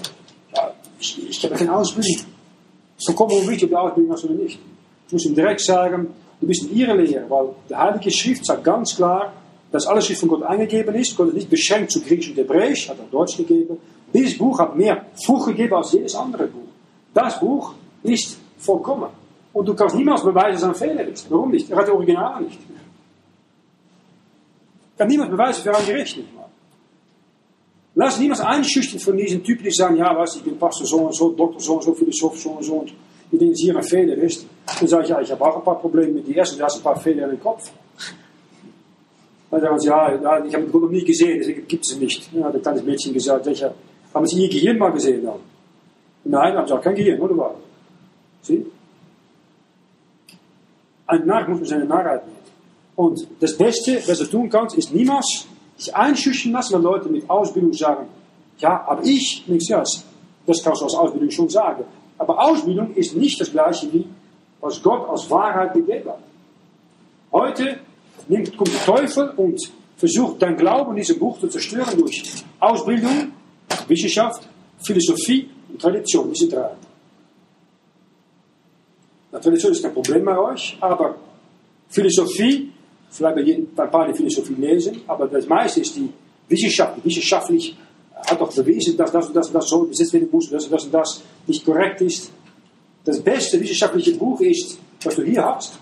ja, 0.56 0.72
ich, 1.00 1.30
ich 1.30 1.44
habe 1.44 1.56
keine 1.56 1.76
Ausbildung. 1.76 2.26
So 2.98 3.14
kommen 3.14 3.32
wir 3.32 3.52
nicht, 3.52 3.64
ob 3.64 3.70
die 3.70 3.76
Ausbildung 3.76 4.14
hast 4.14 4.24
oder 4.26 4.34
nicht. 4.36 4.60
Ich 5.08 5.14
muss 5.14 5.26
ihm 5.26 5.36
direkt 5.36 5.62
sagen, 5.62 6.08
du 6.40 6.48
bist 6.48 6.64
in 6.64 6.78
ihrer 6.78 6.96
Lehre, 6.96 7.30
weil 7.30 7.50
die 7.70 7.76
Heilige 7.76 8.12
Schrift 8.12 8.46
sagt 8.46 8.64
ganz 8.64 8.96
klar, 8.96 9.34
dass 9.72 9.88
alles 9.88 10.06
Schrift 10.06 10.22
von 10.22 10.30
Gott 10.30 10.44
eingegeben 10.44 10.96
ist. 10.96 11.18
Gott 11.18 11.30
ist 11.30 11.36
nicht 11.36 11.50
beschränkt 11.50 11.92
zu 11.92 12.02
Griechisch 12.02 12.30
und 12.30 12.38
Hebräisch, 12.38 12.90
hat 12.90 12.98
auch 13.00 13.12
Deutsch 13.12 13.38
gegeben. 13.38 13.78
Dieses 14.14 14.38
Buch 14.38 14.60
hat 14.60 14.76
mehr 14.76 15.06
Frucht 15.26 15.48
gegeben 15.48 15.74
als 15.74 15.92
jedes 15.92 16.16
andere 16.16 16.48
Buch. 16.48 16.70
Das 17.14 17.40
Buch 17.40 17.74
ist 18.04 18.38
vollkommen. 18.58 19.10
Und 19.56 19.66
du 19.70 19.74
kannst 19.74 19.96
niemals 19.96 20.22
beweisen, 20.22 20.68
dass 20.70 20.82
er 20.82 20.88
ein 20.88 20.96
Fehler 20.98 21.08
ist. 21.08 21.32
Warum 21.32 21.50
nicht? 21.50 21.72
Er 21.72 21.78
hat 21.78 21.88
das 21.88 21.94
Original 21.94 22.42
nicht. 22.42 22.60
Kann 24.98 25.08
niemand 25.08 25.32
beweisen 25.32 25.64
für 25.64 25.74
ein 25.74 25.86
Gericht 25.86 26.18
nicht 26.18 26.36
mal. 26.36 26.50
Lass 27.96 28.20
niemals 28.20 28.42
einschüchtern 28.42 29.00
von 29.00 29.16
diesen 29.16 29.42
Typen, 29.42 29.64
die 29.64 29.72
sagen, 29.72 29.96
ja, 29.96 30.14
was, 30.14 30.36
ich 30.36 30.44
bin 30.44 30.60
Pastor 30.60 30.86
so 30.86 30.98
und 30.98 31.16
so, 31.16 31.32
Doktor 31.32 31.62
so 31.62 31.76
und 31.76 31.84
so, 31.84 31.94
Philosoph 31.94 32.38
so 32.38 32.50
und 32.50 32.64
so. 32.64 32.74
Und 32.74 32.94
die 33.32 33.38
denken, 33.38 33.56
hier 33.56 33.78
ein 33.78 33.84
Fehler 33.84 34.18
ist. 34.18 34.46
Dann 34.78 34.90
sage 34.90 35.04
ich, 35.04 35.10
ja, 35.10 35.22
ich 35.22 35.32
habe 35.32 35.46
auch 35.46 35.56
ein 35.56 35.64
paar 35.64 35.80
Probleme 35.80 36.12
mit 36.12 36.28
dir. 36.28 36.36
Erstens, 36.36 36.58
du 36.58 36.66
hast 36.66 36.76
ein 36.76 36.84
paar 36.84 37.00
Fehler 37.00 37.30
den 37.30 37.40
Kopf. 37.40 37.72
Dann 39.52 39.62
sagen 39.62 39.80
sie, 39.80 39.88
ja, 39.88 40.44
ich 40.44 40.54
habe 40.54 40.66
Gott 40.66 40.82
noch 40.82 40.90
nie 40.90 41.06
gesehen, 41.06 41.38
deswegen 41.40 41.66
gibt 41.66 41.86
es 41.86 41.98
nicht. 41.98 42.34
Ja, 42.34 42.44
hat 42.44 42.56
ein 42.56 42.62
kleines 42.62 42.84
Mädchen 42.84 43.14
gesagt, 43.14 43.48
ich, 43.48 43.64
haben 44.14 44.28
Sie 44.28 44.38
Ihr 44.38 44.50
Gehirn 44.50 44.78
mal 44.78 44.92
gesehen? 44.92 45.24
Dann? 45.24 45.40
Nein, 46.26 46.58
haben 46.58 46.68
Sie 46.68 46.74
auch 46.74 46.82
kein 46.82 46.96
Gehirn, 46.96 47.22
oder 47.22 47.38
was? 47.38 47.56
Sie? 48.42 48.66
Ein 51.08 51.26
Narr 51.26 51.48
muss 51.48 51.60
man 51.60 51.68
seine 51.68 51.86
Narrheit 51.86 52.26
nehmen. 52.26 52.40
Und 52.96 53.28
das 53.40 53.58
Beste, 53.58 54.02
was 54.08 54.20
du 54.20 54.26
tun 54.26 54.50
kannst, 54.50 54.78
ist 54.78 54.94
niemals 54.94 55.46
sich 55.78 55.96
einschüchtern 55.96 56.54
lassen, 56.54 56.76
wenn 56.76 56.84
Leute 56.84 57.10
mit 57.10 57.30
Ausbildung 57.30 57.74
sagen, 57.74 58.08
ja, 58.58 58.86
aber 58.88 59.04
ich, 59.04 59.44
nichts, 59.48 59.68
ja, 59.68 59.80
das 59.80 60.64
kannst 60.64 60.82
du 60.82 60.86
als 60.86 60.96
Ausbildung 60.96 61.30
schon 61.30 61.50
sagen. 61.50 61.84
Aber 62.18 62.42
Ausbildung 62.42 62.94
ist 62.96 63.16
nicht 63.16 63.40
das 63.42 63.52
gleiche 63.52 63.92
wie, 63.92 64.08
was 64.62 64.82
Gott 64.82 65.10
als 65.10 65.30
Wahrheit 65.30 65.74
gegeben 65.74 66.10
hat. 66.10 66.20
Heute 67.32 67.80
nimmt, 68.30 68.56
kommt 68.56 68.74
der 68.74 68.86
Teufel 68.86 69.30
und 69.36 69.60
versucht 69.98 70.42
dein 70.42 70.56
Glauben 70.56 70.92
in 70.92 70.98
diesem 70.98 71.20
Buch 71.20 71.40
zu 71.40 71.48
zerstören 71.48 72.00
durch 72.00 72.24
Ausbildung, 72.60 73.34
Wissenschaft, 73.88 74.48
Philosophie 74.82 75.50
und 75.70 75.82
Tradition, 75.82 76.32
diese 76.32 76.48
drei. 76.48 76.72
Na, 79.36 79.42
Tradition 79.42 79.74
ist 79.74 79.84
kein 79.84 79.94
Problem 79.94 80.24
bei 80.24 80.38
euch, 80.38 80.78
aber 80.80 81.16
Philosophie, 81.90 82.72
vielleicht 83.10 83.38
ein 83.38 83.92
paar 83.92 84.08
die 84.08 84.14
Philosophie 84.14 84.54
lesen, 84.54 85.02
aber 85.08 85.28
das 85.28 85.46
meiste 85.46 85.82
ist 85.82 85.94
die 85.98 86.10
Wissenschaft, 86.48 87.04
wissenschaftlich 87.04 87.76
hat 88.16 88.40
doch 88.40 88.54
bewiesen, 88.56 88.96
dass 88.96 89.12
das 89.12 89.28
und 89.28 89.36
das, 89.36 89.52
das 89.52 89.68
so 89.68 89.84
besetzt 89.84 90.14
werden 90.14 90.30
muss, 90.32 90.50
dass 90.50 90.70
das 90.70 90.86
und 90.86 90.94
das 90.94 91.22
nicht 91.48 91.66
korrekt 91.66 92.00
ist. 92.00 92.32
Das 93.04 93.20
beste 93.20 93.60
wissenschaftliche 93.60 94.16
Buch 94.16 94.40
ist, 94.40 94.80
was 95.04 95.16
du 95.16 95.24
hier 95.24 95.44
hast. 95.44 95.80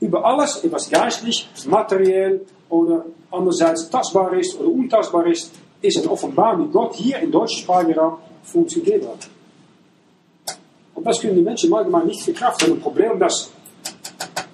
Über 0.00 0.24
alles, 0.24 0.62
was 0.70 0.88
geistlich, 0.88 1.50
materiell 1.66 2.40
oder 2.70 3.04
andererseits 3.30 3.90
tastbar 3.90 4.32
ist 4.38 4.58
oder 4.58 4.70
untastbar 4.70 5.26
ist, 5.26 5.52
ist 5.82 5.98
het 5.98 6.06
Offenbarung, 6.06 6.68
die 6.68 6.72
Gott 6.72 6.94
hier 6.94 7.18
in 7.18 7.30
deutschsprachigen 7.30 7.98
Raum 7.98 8.16
für 8.42 8.58
uns 8.60 8.72
gegeben 8.72 9.06
hat. 9.06 9.28
Und 10.94 11.06
das 11.06 11.20
können 11.20 11.36
die 11.36 11.42
Menschen 11.42 11.70
manchmal 11.70 12.04
nicht 12.04 12.22
verkraften. 12.22 12.72
Ein 12.72 12.80
Problem, 12.80 13.18
das 13.18 13.50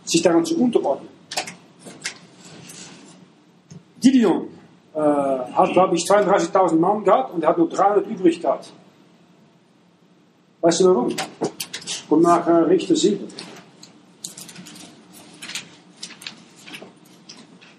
sich 0.04 0.22
daran 0.22 0.44
zu 0.44 0.56
unterordnen. 0.58 1.08
Gideon 4.00 4.48
äh, 4.94 4.98
hat, 4.98 5.72
glaube 5.72 5.96
ich, 5.96 6.04
32.000 6.04 6.76
Mann 6.76 7.04
gehabt 7.04 7.34
und 7.34 7.42
er 7.42 7.50
hat 7.50 7.58
nur 7.58 7.68
300 7.68 8.06
übrig 8.06 8.40
gehabt. 8.40 8.72
Weißt 10.60 10.80
du 10.80 10.86
warum? 10.86 11.16
Kommt 12.08 12.22
nach 12.22 12.46
äh, 12.46 12.52
Richter 12.52 12.94
7. 12.94 13.26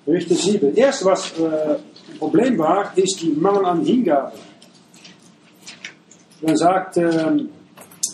Richter 0.07 0.35
7. 0.35 0.75
Erst 0.75 1.05
was 1.05 1.37
äh, 1.39 1.79
Problem 2.17 2.57
war, 2.57 2.97
ist 2.97 3.21
die 3.21 3.31
Mangel 3.31 3.65
an 3.65 3.83
Hingabe. 3.83 4.33
Dann 6.41 6.55
sagt 6.55 6.97
ähm, 6.97 7.49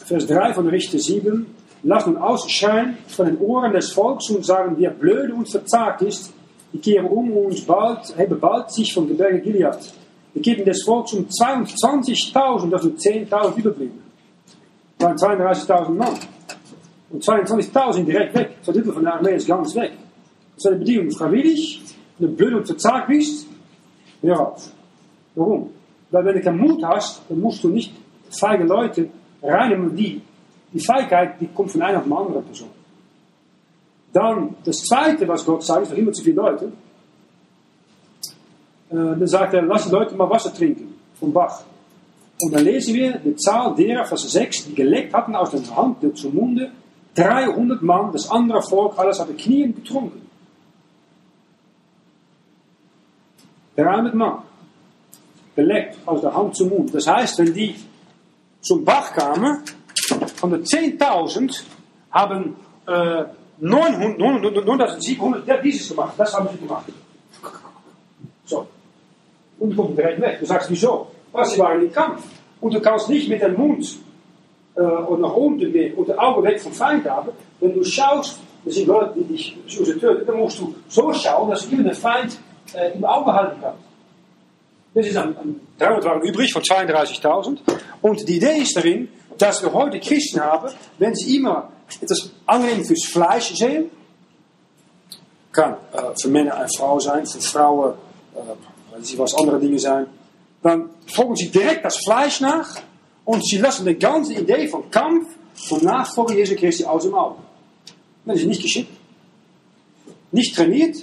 Vers 0.06 0.28
3 0.28 0.54
von 0.54 0.68
Richter 0.68 1.00
7, 1.00 1.46
lass 1.84 2.06
nun 2.06 2.18
ausscheinen 2.18 2.98
von 3.08 3.26
den 3.26 3.38
Ohren 3.38 3.72
des 3.72 3.92
Volks 3.92 4.30
und 4.30 4.46
sagen, 4.46 4.76
wer 4.78 4.90
blöde 4.90 5.34
und 5.34 5.50
verzagt 5.50 6.02
ist, 6.02 6.34
die 6.74 6.80
kehren 6.80 7.06
um 7.06 7.32
und 7.32 7.66
bald, 7.66 8.18
hebben 8.18 8.40
bald 8.40 8.72
sich 8.72 8.94
vom 8.94 9.08
Gebirge 9.08 9.40
Gilead. 9.40 9.78
Wir 10.34 10.42
geben 10.42 10.66
des 10.66 10.84
Volks 10.84 11.14
um 11.14 11.26
22.000, 11.26 12.70
das 12.70 12.82
sind 12.82 13.00
10.000 13.00 13.58
überblieben. 13.58 14.02
Waren 15.00 15.16
32.000 15.16 15.90
Mann. 15.90 16.16
Und 17.10 17.24
22.000 17.24 18.04
direkt 18.04 18.36
weg. 18.36 18.58
Zwei 18.64 18.74
Drittel 18.74 18.94
von 18.94 19.04
der 19.04 19.14
Armee 19.14 19.36
ist 19.36 19.48
ganz 19.48 19.76
weg. 19.76 19.92
Das 20.56 20.66
ist 20.66 20.68
eine 20.68 20.80
Bedingung. 20.80 21.12
Freiwillig, 21.12 21.82
wenn 22.18 22.30
du 22.30 22.36
blöd 22.36 22.56
und 22.56 22.66
verzagt 22.66 23.08
bist, 23.08 23.48
hör 24.22 24.48
auf. 24.48 24.72
Warum? 25.36 25.70
Weil 26.10 26.26
wenn 26.26 26.36
du 26.36 26.42
keinen 26.42 26.60
Mut 26.60 26.84
hast, 26.84 27.22
dann 27.30 27.40
musst 27.40 27.64
du 27.64 27.70
nicht 27.70 27.94
feige 28.32 28.64
Leute 28.64 29.10
reinnehmen, 29.44 29.96
die, 29.96 30.22
die 30.72 30.80
Feigheit, 30.80 31.40
die 31.40 31.48
kommt 31.48 31.72
von 31.72 31.82
einer 31.82 32.00
auf 32.00 32.06
eine 32.06 32.18
andere 32.18 32.42
Person. 32.42 32.70
Dann 34.12 34.56
das 34.64 34.78
Zweite, 34.78 35.28
was 35.28 35.46
Gott 35.46 35.64
sagt, 35.64 35.84
ist 35.84 35.90
noch 35.92 35.98
immer 35.98 36.12
zu 36.12 36.24
viele 36.24 36.36
Leute. 36.36 36.66
Äh, 38.90 38.96
dann 38.96 39.28
sagt 39.28 39.54
er, 39.54 39.64
lass 39.64 39.86
die 39.86 39.92
Leute 39.92 40.16
mal 40.16 40.30
Wasser 40.30 40.54
trinken 40.54 40.96
vom 41.20 41.34
Bach. 41.34 41.64
Und 42.42 42.54
dann 42.54 42.64
lesen 42.64 42.94
wir 42.94 43.18
die 43.20 43.36
Zahl 43.36 43.74
derer, 43.76 44.06
Vers 44.06 44.32
6, 44.32 44.66
die 44.66 44.76
geleckt 44.76 45.14
hatten 45.14 45.36
aus 45.36 45.52
der 45.52 45.76
Hand 45.76 45.98
zum 46.18 46.36
Munde. 46.36 46.72
300 47.16 47.82
Mann, 47.82 48.12
das 48.12 48.30
andere 48.30 48.62
Volk, 48.62 48.98
alles 48.98 49.20
hatte 49.20 49.34
Knien 49.34 49.76
getrunken. 49.76 50.28
300 53.76 54.14
Mann. 54.14 54.40
Geleckt 55.56 55.98
aus 56.06 56.22
der 56.22 56.34
Hand 56.34 56.56
zum 56.56 56.70
Mund. 56.70 56.94
Das 56.94 57.08
heißt, 57.08 57.40
wenn 57.40 57.54
die 57.54 57.76
zum 58.64 58.84
Bach 58.84 59.14
kamen, 59.14 59.62
von 60.36 60.50
den 60.52 60.64
10.000 60.64 61.64
haben 62.12 62.56
äh, 62.88 63.26
9700 63.60 65.48
ja, 65.48 65.58
dieses 65.58 65.90
gemacht. 65.90 66.14
Das 66.18 66.34
haben 66.34 66.50
sie 66.52 66.58
gemacht. 66.58 66.86
So. 68.46 68.66
Und 69.60 69.70
die 69.70 69.76
kommen 69.76 69.96
direkt 69.96 70.20
weg. 70.22 70.40
Du 70.40 70.46
sagst, 70.46 70.70
wieso? 70.72 71.12
Weil 71.32 71.46
sie 71.46 71.60
waren 71.60 71.82
im 71.82 71.92
Kampf. 71.92 72.24
Und 72.60 72.74
du 72.74 72.82
kannst 72.82 73.10
nicht 73.10 73.30
mit 73.30 73.42
dem 73.42 73.56
Mund 73.56 74.00
äh, 74.76 74.82
und 74.82 75.22
nach 75.22 75.34
unten 75.34 75.72
gehen 75.72 75.94
und 75.96 76.08
die 76.08 76.18
Augen 76.18 76.44
weg 76.44 76.60
vom 76.62 76.74
Feind 76.74 77.08
haben. 77.10 77.30
Wenn 77.60 77.74
du 77.74 77.84
schaust, 77.84 78.40
das 78.66 78.76
sind 78.76 78.88
Leute, 78.88 79.14
die 79.20 79.26
dich 79.26 79.58
so 79.68 79.84
töten, 79.84 80.26
dann 80.26 80.38
musst 80.38 80.60
du 80.60 80.74
so 80.88 81.14
schauen, 81.14 81.50
dass 81.50 81.68
du 81.68 81.76
immer 81.76 81.84
den 81.84 81.94
Feind 81.94 82.38
äh, 82.74 82.94
im 82.94 83.04
Auge 83.04 83.34
halten 83.34 83.58
kannst. 83.62 83.93
Das 84.94 85.08
ist 85.08 85.18
ein 85.18 85.36
300 85.80 86.06
waren 86.06 86.22
übrig 86.22 86.54
von 86.54 86.62
32.000. 86.62 87.60
Und 88.02 88.28
die 88.28 88.38
Idee 88.38 88.62
ist 88.62 88.76
darin, 88.76 89.10
dass 89.38 89.64
wir 89.64 89.74
heute 89.74 90.00
Christen 90.00 90.40
haben, 90.40 90.72
wenn 91.00 91.16
sie 91.16 91.38
immer 91.38 91.70
etwas 92.00 92.32
angenehm 92.46 92.86
fürs 92.86 93.06
Fleisch 93.06 93.56
sehen, 93.56 93.90
kann 95.52 95.74
äh, 95.94 96.20
für 96.20 96.30
Männer 96.30 96.56
eine 96.56 96.70
Frau 96.78 97.00
sein, 97.00 97.26
für 97.26 97.42
Frauen, 97.42 97.94
äh, 98.36 99.18
was 99.18 99.36
andere 99.36 99.60
Dinge 99.60 99.80
sein, 99.80 100.08
dann 100.62 100.90
folgen 101.08 101.36
sie 101.36 101.50
direkt 101.50 101.84
das 101.84 101.98
Fleisch 101.98 102.40
nach 102.42 102.80
und 103.26 103.46
sie 103.46 103.58
lassen 103.58 103.86
die 103.86 103.96
ganze 103.96 104.34
Idee 104.34 104.68
von 104.68 104.90
Kampf, 104.90 105.28
von 105.54 105.84
Nachfolge 105.84 106.36
Jesu 106.36 106.56
Christi 106.56 106.86
aus 106.86 107.04
dem 107.04 107.14
Auge. 107.14 107.38
Das 108.26 108.38
ist 108.38 108.48
nicht 108.48 108.62
geschickt. 108.62 108.92
Nicht 110.32 110.56
trainiert 110.56 110.98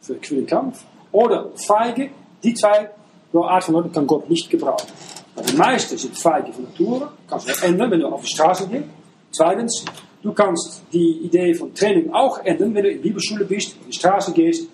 für 0.00 0.14
den 0.14 0.46
Kampf 0.46 0.82
oder 1.12 1.50
feige, 1.56 2.10
die 2.44 2.54
zwei 2.54 2.90
Art 3.32 3.64
von 3.64 3.74
Leuten 3.74 3.92
kann 3.92 4.06
Gott 4.06 4.28
nicht 4.30 4.48
gebrauchen. 4.48 4.88
Maar 5.34 5.44
die 5.44 5.56
meisten 5.56 5.98
sind 5.98 6.16
feige 6.16 6.52
von 6.52 6.64
Natur, 6.64 7.12
kannst 7.28 7.48
du 7.48 7.66
ändern, 7.66 7.90
wenn 7.90 8.00
du 8.00 8.06
auf 8.06 8.22
die 8.22 8.28
Straße 8.28 8.68
gehst. 8.68 8.84
Zweitens, 9.32 9.84
du 10.22 10.32
kannst 10.32 10.82
die 10.92 11.22
Idee 11.24 11.54
von 11.54 11.74
Training 11.74 12.12
auch 12.12 12.38
ändern, 12.44 12.72
wenn 12.74 12.84
du 12.84 12.90
in 12.90 13.02
Bibelschule 13.02 13.44
bist, 13.44 13.72
auf 13.72 13.86
die 13.88 13.92
Straße 13.92 14.32
gehst. 14.32 14.68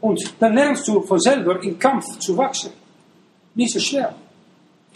Und 0.00 0.34
dann 0.38 0.54
lernst 0.54 0.86
du 0.88 1.00
von 1.00 1.18
selber 1.18 1.62
in 1.62 1.78
Kampf 1.78 2.18
zu 2.18 2.36
wachsen. 2.36 2.72
Nicht 3.54 3.72
so 3.72 3.80
schwer. 3.80 4.14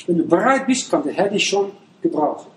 Wenn 0.06 0.18
du 0.18 0.26
bereit 0.26 0.66
bist, 0.66 0.90
kann 0.90 1.02
der 1.02 1.14
Herr 1.14 1.28
dich 1.28 1.48
schon 1.48 1.72
gebrauchen. 2.02 2.50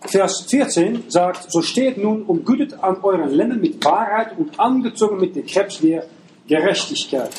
Vers 0.00 0.46
14 0.48 1.04
sagt, 1.08 1.50
so 1.50 1.60
steht 1.60 1.98
nun 1.98 2.22
umgütet 2.22 2.74
an 2.80 2.98
euren 3.02 3.30
Ländern 3.30 3.60
mit 3.60 3.84
Wahrheit 3.84 4.38
und 4.38 4.58
angezogen 4.58 5.18
mit 5.18 5.34
dem 5.34 5.44
Krebs 5.44 5.80
der 5.80 6.06
Gerechtigkeit. 6.46 7.30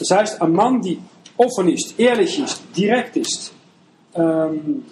Das 0.00 0.10
heißt, 0.10 0.42
ein 0.42 0.52
Mann, 0.52 0.80
die 0.80 0.98
offen 1.36 1.68
ist, 1.68 1.98
ehrlich 2.00 2.38
ist, 2.38 2.62
direkt 2.74 3.16
ist, 3.18 3.52
ähm, 4.14 4.84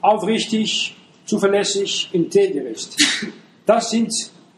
aufrichtig, 0.00 0.96
zuverlässig, 1.26 2.08
integer 2.12 2.66
ist. 2.68 2.96
Das, 3.66 3.90
sind, 3.90 4.12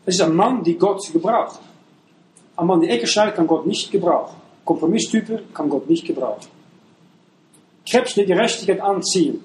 das 0.04 0.16
ist 0.16 0.20
ein 0.20 0.36
Mann, 0.36 0.62
die 0.62 0.74
Gott 0.74 1.10
gebraucht. 1.10 1.60
Ein 2.56 2.66
Mann, 2.66 2.82
der 2.82 2.90
Ecke 2.90 3.06
schneidet, 3.06 3.36
kann 3.36 3.46
Gott 3.46 3.66
nicht 3.66 3.90
gebrauchen. 3.90 4.36
Kompromisstypen 4.66 5.54
kann 5.54 5.70
Gott 5.70 5.88
nicht 5.88 6.04
gebrauchen. 6.04 6.46
Krebs 7.88 8.12
der 8.12 8.26
Gerechtigkeit 8.26 8.82
anziehen. 8.82 9.42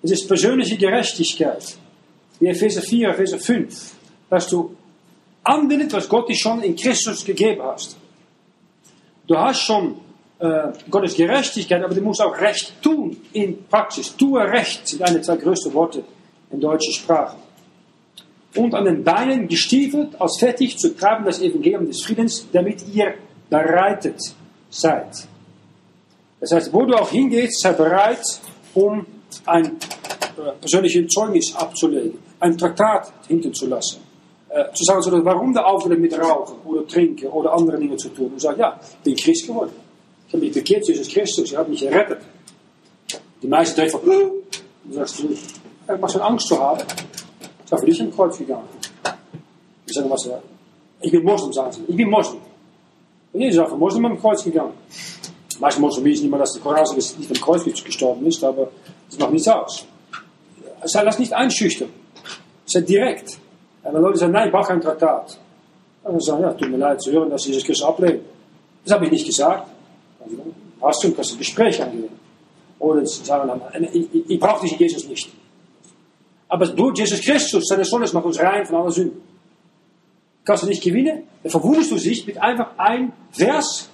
Das 0.00 0.12
ist 0.12 0.26
persönliche 0.26 0.78
Gerechtigkeit. 0.78 1.76
Wie 2.40 2.46
Epheser 2.46 2.80
4, 2.80 3.10
Epheser 3.10 3.38
5. 3.38 3.92
Dass 4.30 4.48
du 4.48 4.74
anbindet, 5.44 5.92
was 5.92 6.08
Gott 6.08 6.30
dir 6.30 6.36
schon 6.36 6.62
in 6.62 6.74
Christus 6.74 7.22
gegeben 7.22 7.62
hast. 7.62 7.97
Du 9.28 9.38
hast 9.38 9.60
schon 9.60 9.96
äh, 10.38 10.72
Gottes 10.90 11.14
Gerechtigkeit, 11.14 11.84
aber 11.84 11.94
du 11.94 12.00
musst 12.00 12.22
auch 12.22 12.36
Recht 12.40 12.82
tun 12.82 13.18
in 13.34 13.66
Praxis. 13.68 14.16
Tue 14.16 14.40
Recht 14.40 14.88
sind 14.88 15.02
eine 15.02 15.20
zwei 15.20 15.36
größten 15.36 15.72
Worte 15.74 16.02
in 16.50 16.60
deutscher 16.60 16.92
Sprache. 16.92 17.36
Und 18.56 18.74
an 18.74 18.86
den 18.86 19.04
Beinen 19.04 19.46
gestiefelt, 19.46 20.18
als 20.18 20.38
fertig 20.38 20.78
zu 20.78 20.96
treiben 20.96 21.26
das 21.26 21.42
Evangelium 21.42 21.86
des 21.86 22.02
Friedens, 22.02 22.46
damit 22.50 22.82
ihr 22.88 23.14
bereitet 23.50 24.18
seid. 24.70 25.28
Das 26.40 26.52
heißt, 26.52 26.72
wo 26.72 26.86
du 26.86 26.94
auch 26.94 27.10
hingehst, 27.10 27.60
sei 27.60 27.72
bereit, 27.72 28.22
um 28.72 29.06
ein 29.44 29.66
äh, 29.66 30.52
persönliches 30.58 31.06
Zeugnis 31.08 31.54
abzulegen, 31.54 32.18
ein 32.40 32.56
Traktat 32.56 33.12
hinten 33.28 33.52
zu 33.52 33.66
lassen. 33.66 34.07
Äh, 34.50 34.72
zu 34.72 34.84
sagen, 34.84 35.02
so, 35.02 35.24
warum 35.24 35.52
der 35.52 35.66
aufhören 35.66 36.00
mit 36.00 36.18
Rauchen 36.18 36.56
oder 36.64 36.86
Trinken 36.86 37.26
oder 37.28 37.52
andere 37.52 37.78
Dinge 37.78 37.96
zu 37.96 38.08
tun. 38.08 38.32
Und 38.32 38.40
sagen, 38.40 38.58
ja, 38.58 38.80
ich 38.80 38.98
bin 39.04 39.16
Christ 39.16 39.46
geworden. 39.46 39.72
Ich 40.26 40.34
habe 40.34 40.44
mich 40.44 40.54
bekehrt, 40.54 40.86
Jesus 40.86 41.08
Christus, 41.08 41.52
er 41.52 41.60
hat 41.60 41.68
mich 41.68 41.80
gerettet. 41.80 42.20
Die 43.42 43.46
meisten 43.46 43.76
denken 43.76 43.98
von, 43.98 44.10
äh, 44.10 44.30
dann 44.84 44.92
sagst 44.94 45.20
du, 45.20 45.36
was 46.00 46.12
für 46.12 46.22
Angst 46.22 46.48
zu 46.48 46.58
haben. 46.58 46.82
Ich 47.64 47.72
war 47.72 47.78
für 47.78 47.86
dich 47.86 48.00
ein 48.00 48.10
Kreuz 48.10 48.38
gegangen. 48.38 48.68
Die 49.86 49.92
sagen, 49.92 50.08
was, 50.08 50.28
ich 51.00 51.10
bin 51.10 51.22
Moslem, 51.22 51.52
sagen 51.52 51.72
sie. 51.72 51.82
Ich 51.86 51.96
bin 51.96 52.08
Moslem. 52.08 52.40
Und 53.32 53.40
Jesus 53.40 53.62
ist 53.62 53.70
von 53.70 53.78
Moslem 53.78 54.06
am 54.06 54.18
Kreuz 54.18 54.42
gegangen. 54.42 54.72
Manche 55.60 55.80
Moslem 55.80 56.04
wissen 56.04 56.22
nicht 56.22 56.30
mal, 56.30 56.38
dass 56.38 56.54
der 56.54 56.62
Koran 56.62 56.86
nicht 56.96 57.30
am 57.30 57.40
Kreuz 57.40 57.64
gestorben 57.64 58.26
ist, 58.26 58.42
aber 58.42 58.70
das 59.10 59.18
macht 59.18 59.32
nichts 59.32 59.48
aus. 59.48 59.84
Sei 60.84 61.04
das 61.04 61.18
nicht 61.18 61.32
einschüchtern. 61.32 61.90
Sei 62.64 62.80
direkt. 62.80 63.38
En 63.88 63.94
wenn 63.94 64.02
Leute 64.02 64.18
sagen, 64.18 64.32
nein, 64.32 64.48
ich 64.48 64.52
brauche 64.52 64.68
kein 64.68 64.80
Traktat. 64.82 65.38
Dann 66.04 66.20
sagen, 66.20 66.42
ja, 66.42 66.52
tut 66.52 66.70
mir 66.70 66.76
leid 66.76 67.00
zu 67.00 67.10
hören, 67.10 67.30
dass 67.30 67.46
Jesus 67.46 67.64
Christus 67.64 67.86
ablehnen. 67.86 68.20
Das 68.84 68.94
habe 68.94 69.06
ich 69.06 69.10
nicht 69.10 69.26
gesagt. 69.26 69.66
Also, 70.22 70.36
hast 70.82 71.04
du, 71.04 71.12
kannst 71.12 71.30
du 71.30 71.34
ein 71.36 71.38
Gespräch 71.38 71.82
angehen. 71.82 72.10
Oder 72.78 73.06
sagen 73.06 73.48
dann, 73.48 73.84
ich, 73.84 74.14
ich, 74.14 74.30
ich 74.30 74.38
brauche 74.38 74.62
diesen 74.62 74.78
Jesus 74.78 75.08
nicht. 75.08 75.30
Aber 76.48 76.66
durch 76.66 76.98
Jesus 76.98 77.20
Christus, 77.20 77.64
seine 77.66 77.84
Sohn, 77.84 78.04
macht 78.12 78.24
uns 78.24 78.38
rein 78.38 78.66
von 78.66 78.76
aller 78.76 78.90
Sünden. 78.90 79.20
Kannst 80.44 80.62
du 80.62 80.66
nicht 80.66 80.82
gewinnen, 80.82 81.24
dann 81.42 81.50
verwunderst 81.50 81.90
du 81.90 81.96
dich 81.96 82.26
mit 82.26 82.38
einfach 82.40 82.70
ein 82.78 83.12
Vers, 83.32 83.88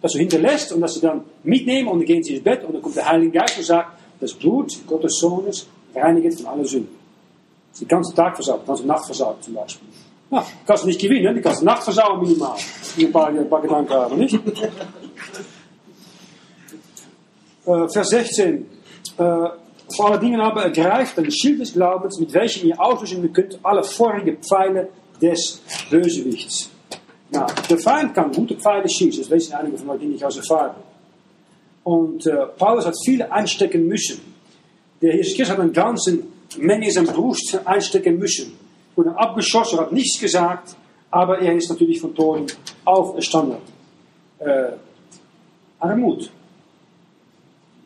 das 0.00 0.12
du 0.12 0.18
hinterlässt 0.18 0.72
und 0.72 0.80
das 0.80 0.94
sie 0.94 1.00
dann 1.00 1.24
mitnehmen 1.42 1.88
und 1.88 1.98
dann 1.98 2.06
gehen 2.06 2.22
sie 2.22 2.34
ins 2.34 2.44
Bett 2.44 2.64
und 2.64 2.72
dann 2.72 2.82
kommt 2.82 2.96
der 2.96 3.08
Heilige 3.08 3.32
Geist 3.32 3.58
und 3.58 3.64
sagt, 3.64 3.98
das 4.20 4.32
Blut 4.32 4.72
Gottes 4.86 5.18
Sohnes 5.18 5.66
reinigt 5.94 6.40
von 6.40 6.46
aller 6.46 6.64
Sünden. 6.64 7.03
Den 7.80 7.88
ganzen 7.88 8.14
Tag 8.14 8.34
versaut, 8.36 8.62
die 8.62 8.66
ganze 8.66 8.86
Nacht 8.86 9.06
versaut 9.06 9.42
zum 9.42 9.54
Beispiel. 9.54 9.88
Ja, 10.30 10.44
kannst 10.66 10.84
du 10.84 10.88
nicht 10.88 11.00
gewinnen, 11.00 11.34
die 11.34 11.40
ganze 11.40 11.64
Nacht 11.64 11.82
versauen 11.82 12.20
minimal. 12.20 12.56
Die 12.96 13.06
ein 13.06 13.12
paar, 13.12 13.28
ein 13.28 13.48
paar 13.48 13.62
Gedanken 13.62 13.92
haben, 13.92 14.18
nicht? 14.18 14.38
Äh, 17.66 17.88
Vers 17.88 18.08
16. 18.08 18.66
Äh, 19.16 19.24
vor 19.96 20.10
alle 20.10 20.18
Dingen 20.18 20.38
aber 20.40 20.64
ergreift 20.64 21.18
ein 21.18 21.30
Schild 21.30 21.60
des 21.60 21.72
Glaubens, 21.72 22.18
mit 22.18 22.32
welchem 22.34 22.68
ihr 22.68 22.78
auslösen 22.78 23.32
könnt 23.32 23.58
alle 23.62 23.82
vorige 23.82 24.36
Pfeile 24.36 24.88
des 25.20 25.62
Bösewichts. 25.90 26.70
Nou, 27.30 27.46
der 27.68 27.78
Feind 27.78 28.14
kann 28.14 28.32
gute 28.32 28.56
Pfeile 28.56 28.88
schießen, 28.88 29.22
das 29.22 29.30
wissen 29.30 29.54
einige 29.54 29.78
von 29.78 29.90
euch 29.90 30.02
nicht 30.02 30.24
aus 30.24 30.36
Erfahrung. 30.36 30.76
Und 31.84 32.26
äh, 32.26 32.46
Paulus 32.58 32.86
hat 32.86 32.94
viele 33.04 33.30
einstecken 33.30 33.86
müssen. 33.86 34.20
Der 35.02 35.16
Jesus 35.16 35.36
Christus 35.36 35.50
hat 35.50 35.60
eine 35.60 35.72
ganze 35.72 36.18
Menge 36.58 36.90
seinem 36.90 37.06
Brust 37.06 37.58
einstecken 37.64 38.18
müssen. 38.18 38.52
Wurde 38.96 39.16
abgeschossen, 39.16 39.78
hat 39.78 39.92
nichts 39.92 40.20
gesagt, 40.20 40.76
aber 41.10 41.38
er 41.38 41.54
ist 41.54 41.68
natürlich 41.68 42.00
von 42.00 42.14
Toten 42.14 42.46
auferstanden. 42.84 43.58
Äh, 44.38 44.72
Armut. 45.78 46.30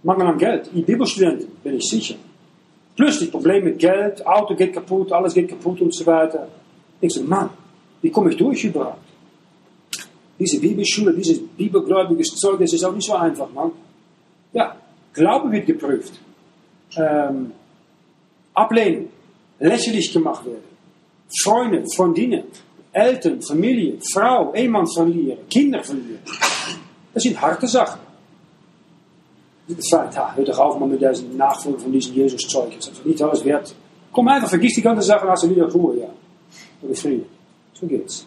Mangel 0.03 0.27
an 0.27 0.39
Geld. 0.39 0.71
Ich 0.75 0.85
Bibelstudent, 0.85 1.63
bin 1.63 1.77
ich 1.77 1.89
sicher. 1.89 2.15
Plötzlich 2.97 3.31
Problem 3.31 3.65
mit 3.65 3.79
Geld, 3.79 4.27
Auto 4.27 4.55
geht 4.55 4.73
kaputt, 4.73 5.13
alles 5.13 5.35
geht 5.35 5.49
kaputt 5.49 5.81
und 5.81 5.95
so 5.95 6.05
weiter. 6.07 6.49
Ich 7.01 7.13
so, 7.13 7.23
Mann, 7.23 7.51
wie 8.03 8.11
komme 8.11 8.31
ich 8.31 8.37
durch 8.37 8.65
überhaupt? 8.65 8.99
Diese 10.39 10.61
Bibelschule, 10.61 11.13
dieses 11.15 11.41
bibelgläubiges 11.41 12.29
Zeug, 12.37 12.59
das 12.61 12.73
ist 12.73 12.85
auch 12.85 12.95
nicht 12.95 13.07
so 13.07 13.15
einfach, 13.15 13.51
Mann. 13.53 13.73
Ja, 14.53 14.77
Glaube 15.13 15.51
wird 15.51 15.67
geprüft. 15.67 16.13
Ähm, 16.97 17.53
ablehnen, 18.59 19.09
lächerlich 19.59 20.13
gemacht 20.13 20.45
werden. 20.45 20.69
Freunde, 21.43 21.85
Freundinnen, 21.95 22.45
Eltern, 22.93 23.41
Familie, 23.43 23.99
Frau, 24.13 24.53
Ehemann 24.55 24.87
verlieren, 24.87 25.39
Kinder 25.49 25.83
verlieren. 25.83 26.21
Das 27.13 27.23
sind 27.23 27.41
harte 27.41 27.67
Sachen. 27.67 28.01
Ja, 29.69 30.33
hör 30.35 30.45
doch 30.45 30.59
auf 30.59 30.79
mal 30.79 30.89
mit 30.89 31.01
diesem 31.03 31.37
Nachfolger 31.37 31.79
von 31.79 31.93
diesem 31.93 32.15
Jesus-Zeug. 32.15 32.73
Das 32.77 32.89
ist 32.89 33.05
nicht 33.05 33.21
alles 33.23 33.45
wert. 33.45 33.75
Komm 34.13 34.29
einfach, 34.29 34.49
vergiss 34.49 34.75
die 34.75 34.83
ganze 34.83 35.03
Sache 35.03 35.29
hast 35.29 35.43
du 35.43 35.51
wieder 35.51 35.71
Ruhe, 35.71 35.99
ja. 35.99 36.09
Oder 36.83 36.95
Frieden. 36.95 37.27
So 37.75 37.87
geht's. 37.87 38.27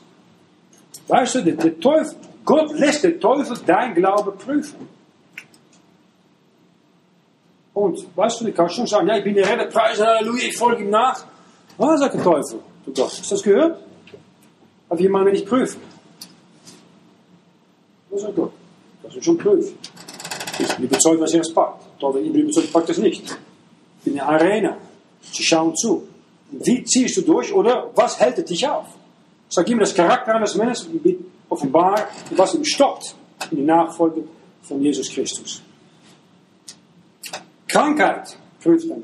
Du, 1.08 1.42
der, 1.42 1.54
der 1.56 1.80
Teufel, 1.80 2.16
Gott 2.46 2.78
lässt 2.78 3.04
den 3.04 3.20
Teufel 3.20 3.58
dein 3.66 3.96
Glaube 3.96 4.32
prüfen. 4.32 4.88
Und, 7.74 8.06
weißt 8.16 8.42
du, 8.42 8.48
ich 8.48 8.56
kann 8.56 8.70
schon 8.70 8.86
sagen, 8.86 9.08
ja, 9.08 9.18
ich 9.18 9.24
bin 9.24 9.34
der 9.34 9.48
Retter, 9.48 9.66
preis, 9.66 10.00
Halleluja, 10.00 10.48
ich 10.48 10.58
folge 10.58 10.84
ihm 10.84 10.90
nach. 10.90 11.26
Ah, 11.78 11.98
sagt 11.98 12.16
der 12.16 12.24
Teufel. 12.24 12.60
Du 12.86 12.92
Gott, 12.94 13.06
hast 13.06 13.26
du 13.26 13.36
das 13.36 13.44
gehört? 13.44 13.80
Hat 14.90 15.00
jemand 15.00 15.32
nicht 15.32 15.46
prüfen? 15.46 15.82
Was 18.10 18.22
sagt 18.22 18.36
Gott? 18.36 18.52
Das 19.04 19.16
ist 19.16 19.24
schon 19.24 19.38
prüfen. 19.38 19.78
Ich 20.60 20.76
bin 20.76 20.86
überzeugt, 20.86 21.22
was 21.22 21.34
er 21.34 21.42
es 21.42 21.54
packt. 21.54 22.00
Teufel, 22.00 22.26
ich 22.26 22.32
bin 22.32 22.42
überzeugt, 22.42 22.74
packt 22.74 22.90
es 22.90 22.98
nicht. 22.98 23.24
Ich 23.24 24.04
bin 24.04 24.20
eine 24.20 24.28
Arena. 24.28 24.78
Sie 25.22 25.44
schauen 25.44 25.76
zu. 25.76 26.08
Wie 26.52 26.84
ziehst 26.84 27.16
du 27.18 27.22
durch 27.22 27.54
oder 27.54 27.90
was 27.96 28.20
hält 28.20 28.50
dich 28.50 28.68
auf? 28.68 28.88
Sag 29.48 29.70
ihm 29.70 29.80
das 29.80 29.96
Charakter 29.96 30.36
eines 30.36 30.56
Menschen 30.56 31.02
offenbar, 31.50 32.08
was 32.32 32.56
ihm 32.56 32.66
stoppt 32.66 33.16
in 33.50 33.58
die 33.58 33.64
Nachfolge 33.64 34.24
von 34.64 34.82
Jesus 34.82 35.10
Christus. 35.10 35.62
Krankheit 37.72 38.38
prüft. 38.62 38.86
Äh, 38.86 38.96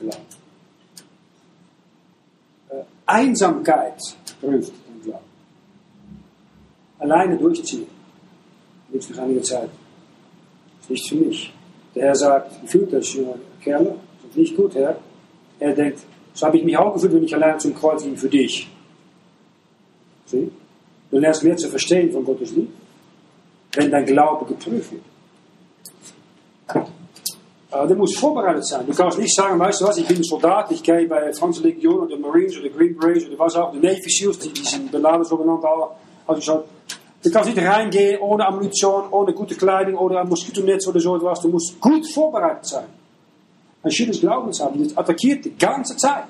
Einsamkeit 3.05 3.99
prüft 4.41 4.73
den 4.87 5.01
Glauben. 5.03 5.25
Alleine 6.99 7.37
durchziehen. 7.37 7.87
Nichts 8.89 9.07
für 9.07 9.21
einige 9.21 9.41
Zeit. 9.41 9.69
Ist 10.81 10.89
nicht 10.89 11.09
für 11.09 11.15
mich. 11.15 11.53
Der 11.95 12.07
Herr 12.07 12.15
sagt, 12.15 12.61
wie 12.61 12.67
fühlt 12.67 12.91
das, 12.93 13.13
junge 13.13 13.35
Kerle? 13.61 13.95
Das 14.21 14.31
ist 14.31 14.37
nicht 14.37 14.55
gut, 14.55 14.75
Herr. 14.75 14.99
Er 15.59 15.73
denkt, 15.73 15.99
so 16.33 16.45
habe 16.45 16.57
ich 16.57 16.63
mich 16.63 16.77
auch 16.77 16.93
gefühlt, 16.93 17.13
wenn 17.13 17.23
ich 17.23 17.33
allein 17.33 17.59
zum 17.59 17.73
Kreuz 17.73 18.03
ging 18.03 18.15
für 18.17 18.29
dich. 18.29 18.69
Sieh? 20.25 20.51
Du 21.09 21.17
lernst 21.17 21.43
mehr 21.43 21.55
zu 21.55 21.69
verstehen 21.69 22.11
von 22.11 22.25
Gottes 22.25 22.51
Liebe, 22.51 22.73
wenn 23.73 23.89
dein 23.89 24.05
Glaube 24.05 24.45
geprüft 24.45 24.91
wird. 24.91 25.03
Uh, 27.77 27.85
der 27.85 27.95
muss 27.95 28.17
vorbereitet 28.17 28.65
sein. 28.65 28.85
Du 28.87 28.93
kannst 28.93 29.19
nicht 29.19 29.35
sagen, 29.35 29.59
weißt 29.59 29.81
du 29.81 29.85
was, 29.85 29.97
ich 29.97 30.07
bin 30.07 30.17
ein 30.17 30.23
Soldat, 30.23 30.71
ich 30.71 30.81
gehe 30.81 31.07
bei 31.07 31.19
der 31.19 31.33
Franse 31.33 31.61
Legion 31.61 31.99
oder 31.99 32.17
Marines 32.17 32.57
oder 32.57 32.69
Green 32.69 32.97
Berets 32.97 33.27
oder 33.27 33.37
was 33.37 33.55
auch, 33.55 33.71
die 33.71 33.79
Navy 33.79 34.09
Seals, 34.09 34.39
die, 34.39 34.51
die 34.51 34.63
sind 34.63 34.91
beladen 34.91 35.23
so 35.23 35.37
genannt. 35.37 35.63
Also, 36.25 36.63
du 37.21 37.29
kannst 37.29 37.53
nicht 37.53 37.67
reingehen 37.67 38.19
ohne 38.21 38.47
Ammunition, 38.47 39.09
ohne 39.11 39.33
gute 39.33 39.55
Kleidung 39.55 39.95
oder 39.95 40.21
ein 40.21 40.29
Moskitonetz 40.29 40.87
oder 40.87 40.99
so 40.99 41.17
etwas. 41.17 41.41
Du 41.41 41.49
musst 41.49 41.79
gut 41.79 42.09
vorbereitet 42.11 42.65
sein. 42.65 42.85
Ein 43.83 43.91
schönes 43.91 44.19
Glaubens 44.19 44.59
haben, 44.59 44.83
das 44.83 44.97
attackiert 44.97 45.45
die 45.45 45.57
ganze 45.57 45.95
Zeit. 45.97 46.29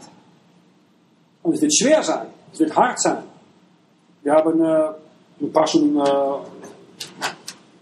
Und 1.43 1.53
es 1.53 1.61
wird 1.61 1.73
schwer 1.73 2.03
sein, 2.03 2.27
es 2.51 2.59
wird 2.59 2.75
hart 2.75 2.99
sein. 2.99 3.23
Wir 4.23 4.33
haben 4.33 4.61
äh, 4.61 4.89
ein 5.41 5.53
paar 5.53 5.67
schon, 5.67 5.95
äh, 5.97 6.03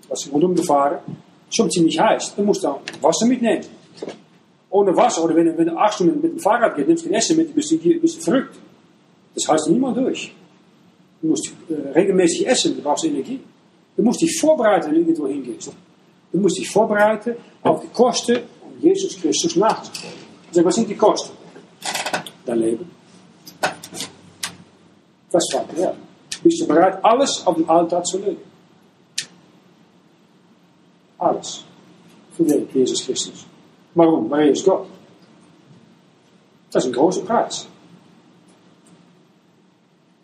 was 0.10 0.32
rundum 0.32 0.54
gefahren 0.54 1.00
schon 1.56 1.70
ziemlich 1.72 2.00
heiß. 2.00 2.36
Dann 2.36 2.46
musst 2.46 2.64
du 2.64 2.76
Wasser 3.02 3.26
mitnehmen. 3.26 3.64
Ohne 4.70 4.96
Wasser, 4.96 5.24
oder 5.24 5.36
wenn, 5.36 5.58
wenn 5.58 5.68
du 5.68 5.78
acht 5.78 5.94
Stunden 5.96 6.22
mit 6.22 6.34
dem 6.34 6.40
Fahrrad 6.40 6.76
gehst, 6.76 6.88
nimmst 6.88 7.06
du 7.06 7.10
kein 7.10 7.18
Essen 7.18 7.38
mit, 7.38 7.56
bist 7.56 7.72
du, 7.72 7.78
bist 7.78 8.24
verrückt. 8.24 8.58
Das 9.34 9.48
heißt 9.48 9.70
niemand 9.70 9.98
durch. 9.98 10.34
Du 11.22 11.28
musst 11.30 11.52
regelmäßig 11.96 12.48
essen, 12.48 12.76
du 12.76 12.82
brauchst 12.82 13.06
Energie. 13.06 13.40
Du 13.96 14.04
musst 14.04 14.22
dich 14.22 14.38
vorbereiten, 14.40 14.88
wenn 14.88 14.96
du 14.96 15.00
irgendwo 15.02 15.28
hingehst. 15.28 15.72
Du 16.32 16.40
musst 16.40 16.58
dich 16.58 16.70
vorbereiten 16.70 17.36
auf 17.64 17.82
die 17.82 17.88
Kosten, 17.88 18.40
um 18.62 18.82
Jesus 18.82 19.20
Christus 19.20 19.56
nachzufolgen. 19.56 20.20
Sag, 20.52 20.66
was 20.66 20.76
sind 20.76 20.90
die 20.90 20.96
Kosten? 20.96 21.32
Dein 22.46 22.60
Leben. 22.60 22.92
Das 25.32 25.44
war 25.54 25.66
ja. 25.78 25.94
Bist 26.44 26.62
du 26.62 26.68
bereit, 26.68 27.04
alles 27.04 27.46
auf 27.46 27.56
dem 27.56 27.70
Altar 27.70 28.04
zu 28.04 28.18
legen? 28.20 28.42
Alles. 31.26 31.64
Für 32.32 32.44
Jesus 32.44 33.06
Christus. 33.06 33.46
Warum? 33.96 34.30
Weil 34.30 34.48
er 34.48 34.52
ist 34.52 34.66
Gott. 34.66 34.88
Das 36.72 36.84
ist 36.84 36.92
ein 36.92 36.94
großer 36.94 37.22
Preis. 37.22 37.68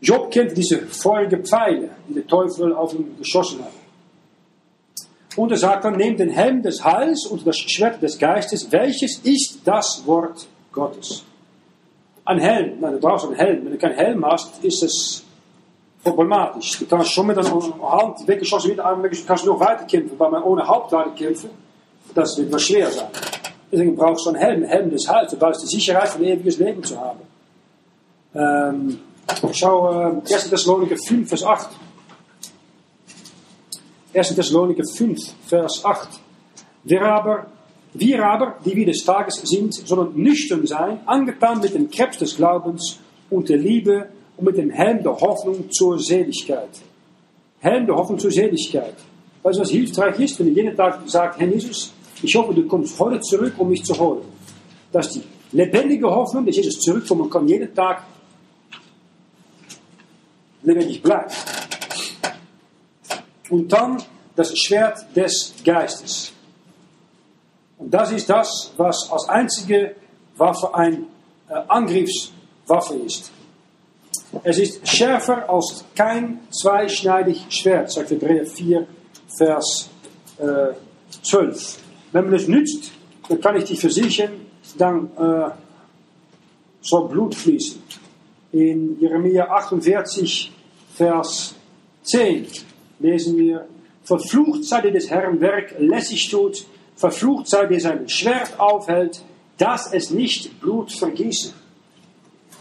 Job 0.02 0.30
kennt 0.32 0.56
diese 0.58 0.80
feurigen 0.80 1.44
Pfeile, 1.44 1.90
die 2.08 2.14
der 2.14 2.28
Teufel 2.28 2.74
auf 2.74 2.94
ihn 2.94 3.16
geschossen 3.18 3.64
hat. 3.64 3.72
Und 5.38 5.52
er 5.52 5.58
sagt 5.58 5.86
dann, 5.86 5.96
nehmt 5.96 6.20
den 6.20 6.30
Helm 6.30 6.62
des 6.62 6.84
Heils 6.84 7.26
und 7.26 7.48
das 7.48 7.58
Schwert 7.58 8.02
des 8.02 8.20
Geistes, 8.20 8.72
welches 8.72 9.20
ist 9.24 9.62
das 9.64 10.04
Wort 10.06 10.48
Gottes. 10.72 11.24
Ein 12.26 12.40
Helm, 12.40 12.78
na, 12.80 12.92
du 12.92 13.00
brauchst 13.00 13.26
einen 13.26 13.36
Helm. 13.36 13.66
Wenn 13.66 13.72
du 13.72 13.78
keinen 13.78 13.96
Helm 13.96 14.26
hast, 14.26 14.64
ist 14.64 14.84
es 14.84 15.24
problematisch. 16.04 16.80
Du 16.80 16.86
kannst 16.86 17.12
schon 17.12 17.28
mit 17.28 17.38
einer 17.38 17.50
Hand 17.50 18.28
weggeschossen, 18.28 18.72
mit 18.72 18.80
einem 18.80 19.04
weggeschossen, 19.04 19.28
kannst 19.28 19.46
du 19.46 19.54
noch 19.54 19.60
weiter 19.60 19.86
kämpfen. 19.86 20.16
Aber 20.20 20.32
man 20.32 20.44
ohne 20.44 20.68
Hauptware 20.68 21.12
kämpfen, 21.16 21.50
das 22.14 22.38
wird 22.38 22.52
was 22.52 22.64
schwer 22.64 22.90
sein. 22.92 23.08
Deswegen 23.72 23.96
brauchst 23.96 24.26
du 24.26 24.32
einen 24.32 24.40
Helm, 24.40 24.64
Helm 24.64 24.90
des 24.90 25.08
Heils. 25.08 25.32
Du 25.32 25.38
brauchst 25.38 25.64
die 25.64 25.68
Sicherheit 25.68 26.10
von 26.10 26.24
ewiges 26.24 26.58
Leben 26.58 26.84
zu 26.84 27.00
haben. 27.00 27.20
Ähm, 28.34 29.00
schau 29.54 30.22
äh, 30.28 30.34
1. 30.34 30.50
Thessaloniker 30.50 30.98
5, 30.98 31.30
Vers 31.30 31.44
8. 31.44 31.70
1. 34.14 34.36
Thessaloniker 34.36 34.84
5, 34.84 35.20
Vers 35.48 35.86
8. 35.86 36.10
Wir 36.84 37.02
aber, 37.02 37.46
wir 37.94 38.26
aber, 38.26 38.56
die 38.66 38.76
wir 38.76 38.86
des 38.88 39.06
Tages 39.06 39.36
sind, 39.36 39.74
sollen 39.74 40.12
nüchtern 40.16 40.66
sein, 40.66 41.00
angetan 41.06 41.62
mit 41.62 41.74
dem 41.74 41.90
Krebs 41.90 42.18
des 42.18 42.36
Glaubens 42.36 43.00
und 43.30 43.48
der 43.48 43.58
Liebe 43.58 44.10
und 44.42 44.46
mit 44.46 44.58
dem 44.58 44.72
Helm 44.72 45.04
der 45.04 45.16
Hoffnung 45.16 45.70
zur 45.72 46.00
Seligkeit. 46.00 46.70
Helm 47.60 47.86
der 47.86 47.96
Hoffnung 47.96 48.18
zur 48.18 48.32
Seligkeit. 48.32 48.96
Weißt 49.44 49.58
du, 49.58 49.62
was 49.62 49.70
hilfreich 49.70 50.20
ist, 50.20 50.40
wenn 50.40 50.48
du 50.48 50.54
jeden 50.54 50.76
Tag 50.76 51.02
sagst, 51.06 51.40
Herr 51.40 51.48
Jesus, 51.48 51.94
ich 52.24 52.36
hoffe, 52.36 52.54
du 52.54 52.66
kommst 52.66 53.00
heute 53.00 53.20
zurück, 53.22 53.54
um 53.60 53.70
mich 53.70 53.84
zu 53.84 53.98
holen. 54.00 54.22
Das 54.92 55.08
ist 55.08 55.18
die 55.18 55.58
lebendige 55.58 56.10
Hoffnung, 56.10 56.46
dass 56.46 56.56
Jesus 56.56 56.80
zurückkommen 56.80 57.30
kann, 57.30 57.48
jeden 57.48 57.74
Tag 57.74 58.04
lebendig 60.64 61.04
bleibt. 61.04 61.36
Und 63.50 63.72
dann 63.72 64.02
das 64.36 64.58
Schwert 64.58 65.06
des 65.16 65.54
Geistes. 65.64 66.32
Und 67.78 67.94
das 67.94 68.12
ist 68.12 68.28
das, 68.28 68.74
was 68.78 69.08
als 69.12 69.30
einzige 69.30 69.96
Waffe 70.38 70.74
ein 70.74 71.06
äh, 71.48 71.54
Angriffswaffe 71.68 72.96
ist. 73.06 73.32
Es 74.44 74.58
ist 74.58 74.88
schärfer 74.88 75.50
als 75.50 75.84
kein 75.96 76.40
zweischneidig 76.50 77.46
Schwert, 77.50 77.92
sagt 77.92 78.12
Hebräer 78.12 78.46
4, 78.46 78.88
Vers 79.38 79.90
äh, 80.38 80.74
12. 81.22 81.78
Wenn 82.12 82.26
man 82.26 82.34
es 82.34 82.48
nützt, 82.48 82.92
dann 83.28 83.42
kann 83.42 83.58
ich 83.58 83.66
dich 83.66 83.80
versichern, 83.80 84.32
dann 84.78 85.10
äh, 85.18 85.52
soll 86.82 87.10
Blut 87.10 87.36
fließen. 87.36 87.82
In 88.54 89.00
Jeremia 89.00 89.50
48, 89.50 90.52
Vers 90.96 91.56
10 92.04 92.48
lesen 93.00 93.38
wir, 93.38 93.68
Verflucht 94.04 94.66
sei 94.66 94.82
der 94.82 94.92
des 94.92 95.10
Herrn 95.10 95.40
Werk 95.42 95.76
lässig 95.78 96.30
tut, 96.30 96.66
verflucht 96.96 97.48
sei 97.48 97.66
der 97.68 97.80
sein 97.80 98.10
Schwert 98.10 98.60
aufhält, 98.60 99.24
dass 99.58 99.94
es 99.94 100.10
nicht 100.10 100.60
Blut 100.60 100.92
vergieße. 100.92 101.54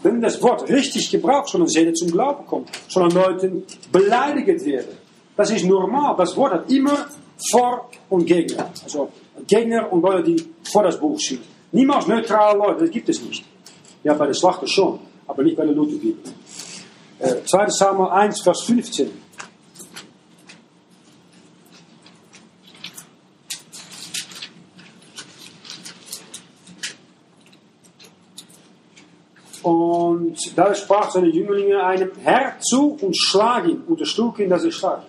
Wenn 0.03 0.21
das 0.21 0.41
Wort 0.41 0.67
richtig 0.69 1.09
gebraucht, 1.11 1.49
sondern 1.49 1.67
Seele 1.67 1.93
zum 1.93 2.11
Glauben 2.11 2.45
kommt, 2.47 2.69
sondern 2.87 3.23
Leute 3.23 3.63
beleidigt 3.91 4.65
werden. 4.65 4.97
Das 5.35 5.51
ist 5.51 5.65
normal. 5.65 6.15
Das 6.17 6.35
Wort 6.35 6.53
hat 6.53 6.71
immer 6.71 7.07
Vor- 7.51 7.89
und 8.09 8.25
Gegner. 8.25 8.69
Also 8.83 9.09
Gegner 9.47 9.91
und 9.91 10.01
Leute, 10.01 10.23
die 10.23 10.43
vor 10.63 10.83
das 10.83 10.99
Buch 10.99 11.19
sind. 11.19 11.41
Niemals 11.71 12.07
neutrale 12.07 12.57
Leute, 12.57 12.81
das 12.81 12.91
gibt 12.91 13.09
es 13.09 13.21
nicht. 13.21 13.43
Ja, 14.03 14.13
bei 14.13 14.27
der 14.27 14.33
Schlachter 14.33 14.67
schon, 14.67 14.99
aber 15.27 15.43
nicht 15.43 15.55
bei 15.55 15.65
der 15.65 15.73
Lutherbibel. 15.73 16.31
Äh, 17.19 17.43
2. 17.45 17.67
Samuel 17.69 18.09
1, 18.09 18.41
Vers 18.41 18.61
15. 18.63 19.09
Und 29.63 30.37
da 30.55 30.73
sprach 30.73 31.11
seine 31.11 31.29
Jünglinge 31.29 31.83
einem 31.83 32.11
Herr 32.23 32.59
zu 32.59 32.97
und 33.01 33.15
schlag 33.15 33.67
ihn 33.67 33.81
und 33.87 33.99
er 33.99 34.05
schlug 34.05 34.39
ihn, 34.39 34.49
dass 34.49 34.63
er 34.63 34.71
starb. 34.71 35.05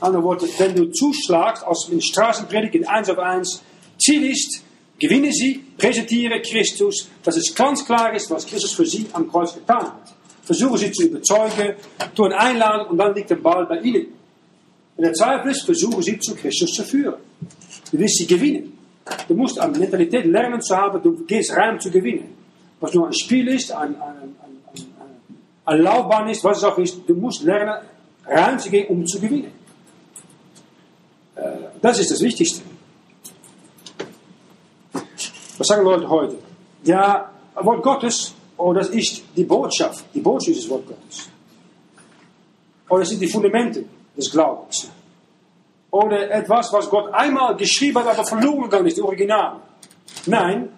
Andere 0.00 0.22
Worte, 0.22 0.46
wenn 0.58 0.76
du 0.76 0.90
zuschlagst, 0.92 1.64
als 1.64 1.88
in 1.90 2.00
Straßenpredigt 2.00 2.76
in 2.76 2.86
1 2.86 3.10
auf 3.10 3.18
1, 3.18 3.62
Ziel 3.98 4.30
ist, 4.30 4.62
gewinnen 4.98 5.32
sie, 5.32 5.64
präsentiere 5.76 6.40
Christus, 6.40 7.08
dass 7.24 7.36
es 7.36 7.52
ganz 7.52 7.84
klar 7.84 8.14
ist, 8.14 8.30
was 8.30 8.46
Christus 8.46 8.72
für 8.72 8.86
sie 8.86 9.06
am 9.12 9.28
Kreuz 9.28 9.54
getan 9.54 9.82
hat. 9.82 10.14
Versuchen 10.42 10.78
sie 10.78 10.92
zu 10.92 11.06
überzeugen, 11.08 11.74
tun 12.14 12.32
einladen 12.32 12.86
und 12.88 12.98
dann 12.98 13.14
liegt 13.14 13.30
der 13.30 13.36
Ball 13.36 13.66
bei 13.66 13.80
ihnen. 13.80 14.06
Wenn 14.96 15.04
der 15.04 15.12
Zweifel 15.14 15.50
ist, 15.50 15.62
versuchen 15.62 16.02
sie 16.02 16.18
zu 16.18 16.34
Christus 16.36 16.70
zu 16.70 16.84
führen. 16.84 17.16
Du 17.90 17.98
willst 17.98 18.18
sie 18.18 18.26
gewinnen. 18.26 18.78
Du 19.26 19.34
musst 19.34 19.58
eine 19.58 19.76
Mentalität 19.76 20.26
lernen 20.26 20.60
zu 20.60 20.76
haben, 20.76 21.02
du 21.02 21.24
gehst 21.24 21.56
rein 21.56 21.80
zu 21.80 21.90
gewinnen. 21.90 22.37
Was 22.80 22.94
nur 22.94 23.06
ein 23.06 23.12
Spiel 23.12 23.48
ist, 23.48 23.72
ein, 23.72 24.00
ein, 24.00 24.36
ein, 24.42 24.86
ein, 25.64 25.80
Laufbahn 25.80 26.28
ist, 26.28 26.44
was 26.44 26.58
es 26.58 26.64
auch 26.64 26.78
ist, 26.78 27.00
du 27.06 27.14
musst 27.14 27.42
lernen, 27.42 27.84
reinzugehen, 28.24 28.88
um 28.88 29.06
zu 29.06 29.20
gewinnen. 29.20 29.52
Äh, 31.34 31.42
das 31.80 31.98
ist 31.98 32.10
das 32.10 32.20
Wichtigste. 32.20 32.62
Was 35.58 35.66
sagen 35.66 35.84
Leute 35.84 36.08
heute? 36.08 36.38
Ja, 36.84 37.30
Wort 37.56 37.82
Gottes, 37.82 38.32
oh, 38.56 38.72
das 38.72 38.88
ist 38.90 39.24
die 39.36 39.44
Botschaft. 39.44 40.04
Die 40.14 40.20
Botschaft 40.20 40.56
ist 40.56 40.64
das 40.64 40.70
Wort 40.70 40.86
Gottes. 40.86 41.28
Oder 42.88 43.00
das 43.00 43.08
sind 43.10 43.20
die 43.20 43.28
Fundamente 43.28 43.84
des 44.16 44.30
Glaubens. 44.30 44.88
Oder 45.90 46.30
etwas, 46.30 46.72
was 46.72 46.88
Gott 46.88 47.12
einmal 47.12 47.56
geschrieben 47.56 47.98
hat, 47.98 48.18
aber 48.18 48.24
verloren 48.24 48.62
gegangen 48.62 48.86
ist, 48.86 48.98
das 48.98 49.04
Original. 49.04 49.56
Nein, 50.26 50.68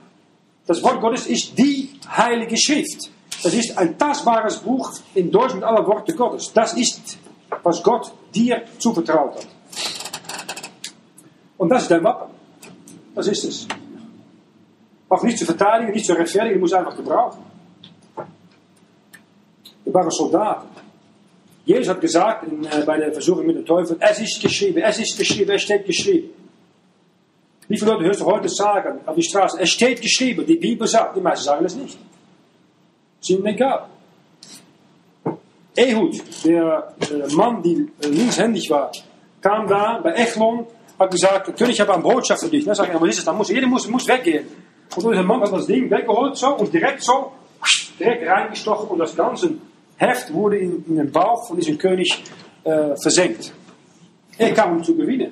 das 0.70 0.84
Wort 0.84 1.00
Gottes 1.00 1.26
ist 1.26 1.58
die 1.58 1.90
Heilige 2.16 2.56
Schrift. 2.56 3.10
Das 3.42 3.52
ist 3.54 3.76
ein 3.76 3.98
tastbares 3.98 4.58
Buch 4.58 4.92
in 5.16 5.28
Deutsch 5.28 5.52
mit 5.54 5.64
aller 5.64 5.84
Worte 5.84 6.14
Gottes. 6.14 6.52
Das 6.52 6.74
ist, 6.74 7.18
was 7.64 7.82
Gott 7.82 8.12
dir 8.32 8.62
zuvertraut 8.78 9.34
hat. 9.34 9.48
Und 11.58 11.70
das 11.70 11.82
ist 11.82 11.90
dein 11.90 12.04
Wappen. 12.04 12.32
Das 13.16 13.26
ist 13.26 13.42
es. 13.42 13.66
Auch 15.08 15.24
nicht 15.24 15.38
zu 15.38 15.44
verteidigen, 15.44 15.90
nicht 15.90 16.06
zu 16.06 16.12
rechtfertigen, 16.12 16.54
du 16.54 16.60
musst 16.60 16.74
einfach 16.74 16.94
gebrauchen. 16.94 17.42
Wir 19.84 19.92
waren 19.92 20.08
Soldaten. 20.12 20.68
Jesus 21.64 21.88
hat 21.88 22.00
gesagt 22.00 22.46
in, 22.46 22.64
äh, 22.64 22.84
bei 22.86 22.96
der 22.96 23.12
Versuchung 23.12 23.44
mit 23.44 23.56
dem 23.56 23.66
Teufel, 23.66 23.96
es 23.98 24.20
ist 24.20 24.40
geschrieben, 24.40 24.78
es 24.78 25.00
ist 25.00 25.18
geschrieben, 25.18 25.50
es 25.50 25.62
steht 25.62 25.84
geschrieben. 25.84 26.30
Wie 27.70 27.78
viele 27.78 27.92
Leute 27.92 28.04
hörst 28.06 28.20
du 28.20 28.26
heute 28.26 28.48
sagen 28.48 28.98
auf 29.06 29.14
die 29.14 29.22
Straße, 29.22 29.56
es 29.60 29.70
steht 29.70 30.02
geschrieben, 30.02 30.44
die 30.44 30.56
Bibel 30.56 30.88
sagt, 30.88 31.16
die 31.16 31.20
meisten 31.20 31.44
sagen 31.44 31.64
es 31.64 31.76
nicht. 31.76 31.96
Das 33.20 33.30
ihnen 33.30 33.46
egal. 33.46 33.86
Ehud, 35.76 36.20
der 36.44 36.92
äh, 37.00 37.32
Mann, 37.32 37.62
die 37.62 37.88
äh, 38.02 38.08
linkshändig 38.08 38.68
war, 38.70 38.90
kam 39.40 39.68
da 39.68 40.00
bei 40.02 40.10
Echlon, 40.14 40.66
hat 40.98 41.12
gesagt, 41.12 41.56
König, 41.56 41.74
ich 41.74 41.80
habe 41.80 41.94
eine 41.94 42.02
Botschaft 42.02 42.42
für 42.42 42.48
dich. 42.48 42.64
Dann 42.64 42.74
sage 42.74 42.90
ich, 42.92 43.00
was 43.00 43.08
ist 43.08 43.18
es? 43.18 43.24
Dann 43.24 43.36
muss, 43.36 43.48
jeder 43.48 43.68
muss, 43.68 43.86
muss 43.86 44.08
weggehen. 44.08 44.48
Und 44.96 45.12
der 45.12 45.22
Mann 45.22 45.40
hat 45.40 45.52
das 45.52 45.66
Ding 45.66 45.88
weggeholt 45.88 46.36
so 46.36 46.56
und 46.56 46.74
direkt 46.74 47.04
so, 47.04 47.30
direkt 48.00 48.26
reingestochen 48.26 48.88
und 48.88 48.98
das 48.98 49.14
ganze 49.14 49.52
Heft 49.96 50.32
wurde 50.34 50.58
in, 50.58 50.84
in 50.88 50.96
den 50.96 51.12
Bauch 51.12 51.46
von 51.46 51.56
diesem 51.56 51.78
König 51.78 52.20
äh, 52.64 52.96
versenkt. 53.00 53.52
Er 54.36 54.52
kam 54.54 54.78
um 54.78 54.82
zu 54.82 54.96
gewinnen. 54.96 55.30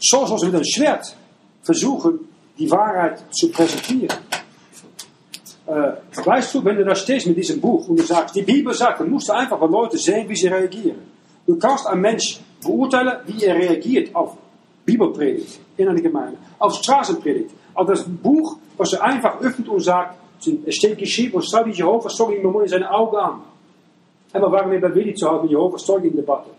Soll 0.00 0.26
sie 0.38 0.46
mit 0.46 0.54
einem 0.54 0.64
Schwert 0.64 1.14
versuchen, 1.62 2.20
die 2.58 2.70
Wahrheit 2.70 3.22
zu 3.30 3.50
präsentieren. 3.50 4.16
Äh, 5.66 5.92
weißt 6.24 6.54
du, 6.54 6.64
wenn 6.64 6.76
du 6.76 6.84
da 6.84 6.94
stehst 6.94 7.26
mit 7.26 7.36
diesem 7.36 7.60
Buch 7.60 7.86
und 7.88 8.02
die 8.34 8.42
Bibel 8.42 8.74
sagt, 8.74 9.00
dann 9.00 9.10
musst 9.10 9.28
du 9.28 9.32
einfach 9.32 9.60
mal 9.60 9.70
Leute 9.70 9.98
sehen, 9.98 10.28
wie 10.28 10.34
sie 10.34 10.48
reagieren. 10.48 10.98
Du 11.46 11.56
kannst 11.56 11.86
einen 11.86 12.00
Mensch 12.00 12.40
beurteilen, 12.62 13.18
wie 13.26 13.44
er 13.44 13.54
reagiert 13.54 14.14
auf 14.14 14.36
Bibelpredigt 14.84 15.60
in 15.76 15.88
einer 15.88 16.00
Gemeinde, 16.00 16.38
auf 16.58 16.74
Straßenpredigt, 16.74 17.50
auf 17.74 17.86
das 17.86 18.04
Buch, 18.04 18.58
was 18.76 18.92
er 18.94 19.02
einfach 19.02 19.40
öffnet 19.40 19.68
und 19.68 19.80
sagt, 19.80 20.16
es 20.66 20.74
steht 20.74 20.98
geschrieben, 20.98 21.34
und 21.36 21.76
Jehovah's 21.76 22.16
Zeugen 22.16 22.36
im 22.36 22.42
Moment 22.44 22.64
in 22.64 22.70
seine 22.70 22.90
Augen 22.90 23.42
waren 24.32 24.70
wir 24.70 24.80
bei 24.80 24.94
Willi 24.94 25.14
zu 25.14 25.28
Hause 25.28 25.42
mit 25.42 25.50
Jehovah's 25.50 25.84
Zeugen 25.84 26.10
in 26.10 26.16
Debatte. 26.16 26.50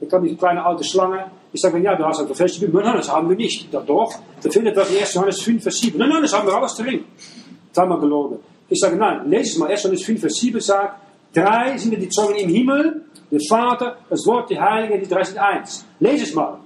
Da 0.00 0.06
kam 0.06 0.24
die 0.24 0.36
kleine 0.36 0.64
alte 0.64 0.84
Schlange. 0.84 1.30
Ich 1.52 1.60
sage, 1.60 1.78
ja, 1.78 1.96
du 1.96 2.04
hast 2.04 2.20
ein 2.20 2.28
befestigte 2.28 2.66
Bibel. 2.66 2.82
Nein, 2.82 2.96
das 2.96 3.10
haben 3.10 3.28
wir 3.28 3.36
nicht. 3.36 3.72
Ja, 3.72 3.80
doch. 3.80 4.12
Da 4.42 4.50
findet 4.50 4.76
das 4.76 4.90
1. 4.90 5.14
Johannes 5.14 5.40
5, 5.40 5.62
Vers 5.62 5.78
7. 5.78 5.98
Nein, 5.98 6.08
nein, 6.10 6.22
das 6.22 6.32
haben 6.34 6.46
wir 6.46 6.54
alles 6.54 6.74
drin. 6.74 7.04
Das 7.72 7.82
haben 7.82 7.90
wir 7.90 7.98
gelogen. 7.98 8.38
Ich 8.68 8.78
sage, 8.78 8.96
nein, 8.96 9.28
lese 9.28 9.52
es 9.52 9.58
mal. 9.58 9.70
1. 9.70 9.84
Johannes 9.84 10.04
5, 10.04 10.20
Vers 10.20 10.34
7 10.34 10.60
sagt, 10.60 11.00
drei 11.32 11.76
sind 11.78 11.92
die 11.92 12.08
Zeugen 12.08 12.36
im 12.36 12.50
Himmel, 12.50 13.02
der 13.30 13.40
Vater, 13.48 13.96
das 14.10 14.26
Wort, 14.26 14.50
die 14.50 14.60
Heilige, 14.60 14.98
die 14.98 15.08
drei 15.08 15.24
sind 15.24 15.38
eins. 15.38 15.86
Lese 15.98 16.24
es 16.24 16.34
mal. 16.34 16.58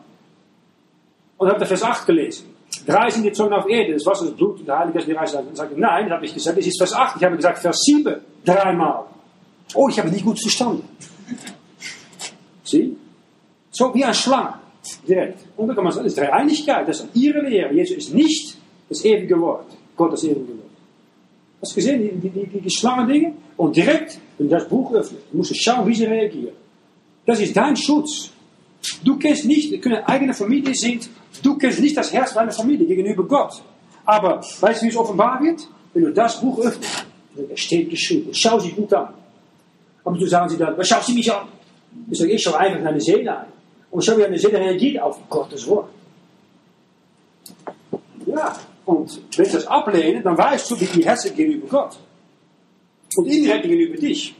Und 1.36 1.48
habe 1.48 1.64
Vers 1.64 1.82
8 1.82 2.06
gelesen. 2.06 2.54
Drei 2.86 3.10
sind 3.10 3.24
die 3.24 3.32
Zeugen 3.32 3.52
auf 3.52 3.68
Erde, 3.68 3.94
das 3.94 4.06
Wasser, 4.06 4.26
das 4.26 4.34
Blut 4.34 4.60
und 4.60 4.66
der 4.66 4.78
Heilige 4.78 4.98
Geist, 4.98 5.08
die 5.08 5.12
drei 5.12 5.26
sind. 5.26 5.46
Dann 5.46 5.56
sage 5.56 5.74
ich, 5.74 5.78
nein, 5.78 6.04
das 6.08 6.16
habe 6.16 6.26
ich 6.26 6.34
gesagt, 6.34 6.58
das 6.58 6.66
ist 6.66 6.78
Vers 6.78 6.92
8. 6.92 7.16
Ich 7.16 7.24
habe 7.24 7.36
gesagt, 7.36 7.58
Vers 7.58 7.80
7, 7.82 8.20
dreimal. 8.44 9.04
Oh, 9.74 9.88
ich 9.88 9.98
habe 9.98 10.08
nicht 10.10 10.24
gut 10.24 10.40
verstanden. 10.40 10.88
Sieh? 12.64 12.96
So 13.80 13.94
wie 13.94 14.04
ein 14.04 14.12
Schlange. 14.12 14.54
Direkt. 15.08 15.38
Und 15.56 15.68
dann 15.68 15.74
kann 15.74 15.84
man 15.84 15.92
sagen, 15.94 16.04
das 16.04 16.12
ist 16.12 16.18
Dreieinigkeit, 16.18 16.86
das 16.86 17.00
ist 17.00 17.16
ihre 17.16 17.40
Lehre. 17.40 17.72
Jesus 17.72 17.96
ist 17.96 18.12
nicht 18.12 18.58
das 18.90 19.02
ewige 19.06 19.40
Wort. 19.40 19.68
Gott 19.96 20.12
das 20.12 20.22
ewige 20.22 20.48
Wort. 20.48 20.74
Hast 21.62 21.72
du 21.72 21.76
gesehen, 21.76 22.20
die, 22.20 22.28
die, 22.28 22.46
die, 22.46 22.60
die 22.60 22.70
Schlangendinge? 22.70 23.32
Und 23.56 23.74
direkt, 23.74 24.18
wenn 24.36 24.50
du 24.50 24.54
das 24.54 24.68
Buch 24.68 24.92
öffnet, 24.92 25.22
musst 25.32 25.52
du 25.52 25.54
schauen, 25.54 25.86
wie 25.86 25.94
sie 25.94 26.04
reagieren. 26.04 26.52
Das 27.24 27.40
ist 27.40 27.56
dein 27.56 27.74
Schutz. 27.74 28.30
Du 29.02 29.16
kennst 29.16 29.46
nicht, 29.46 29.80
können 29.80 30.04
eigene 30.04 30.34
Familie 30.34 30.74
sind, 30.74 31.08
du 31.42 31.56
kennst 31.56 31.80
nicht 31.80 31.96
das 31.96 32.12
Herz 32.12 32.34
deiner 32.34 32.52
Familie 32.52 32.86
gegenüber 32.86 33.24
Gott. 33.24 33.62
Aber 34.04 34.42
weißt 34.60 34.82
du, 34.82 34.86
wie 34.86 34.90
es 34.90 34.96
offenbar 34.96 35.42
wird? 35.42 35.66
Wenn 35.94 36.04
du 36.04 36.12
das 36.12 36.38
Buch 36.38 36.58
öffnest, 36.58 37.06
es 37.54 37.60
steht 37.60 37.88
geschrieben, 37.88 38.28
schau 38.32 38.58
sie 38.58 38.72
gut 38.72 38.92
an. 38.92 39.08
Aber 40.04 40.18
du 40.18 40.26
sagen 40.26 40.50
sie 40.50 40.58
dann, 40.58 40.76
was 40.76 40.86
schaust 40.86 41.08
du 41.08 41.14
mich 41.14 41.32
an? 41.32 41.48
Ich 42.10 42.18
sage, 42.18 42.32
ich 42.32 42.42
schaue 42.42 42.58
einfach 42.58 42.82
deine 42.82 43.00
Seele 43.00 43.38
an. 43.38 43.46
Und 43.90 44.04
schau, 44.04 44.16
wie 44.16 44.22
deine 44.22 44.38
Seele 44.38 44.58
reagiert 44.58 45.02
auf 45.02 45.18
Gottes 45.28 45.66
Wort. 45.66 45.88
Ja, 48.26 48.56
und 48.84 49.20
wenn 49.36 49.44
sie 49.44 49.52
das 49.52 49.66
ablehnen, 49.66 50.22
dann 50.22 50.38
weißt 50.38 50.70
du, 50.70 50.80
wie 50.80 50.86
die 50.86 51.04
Herzen 51.04 51.34
gegenüber 51.34 51.66
Gott. 51.66 51.98
Und 53.16 53.26
indirekt 53.26 53.62
gegenüber 53.62 53.96
dich. 53.96 54.34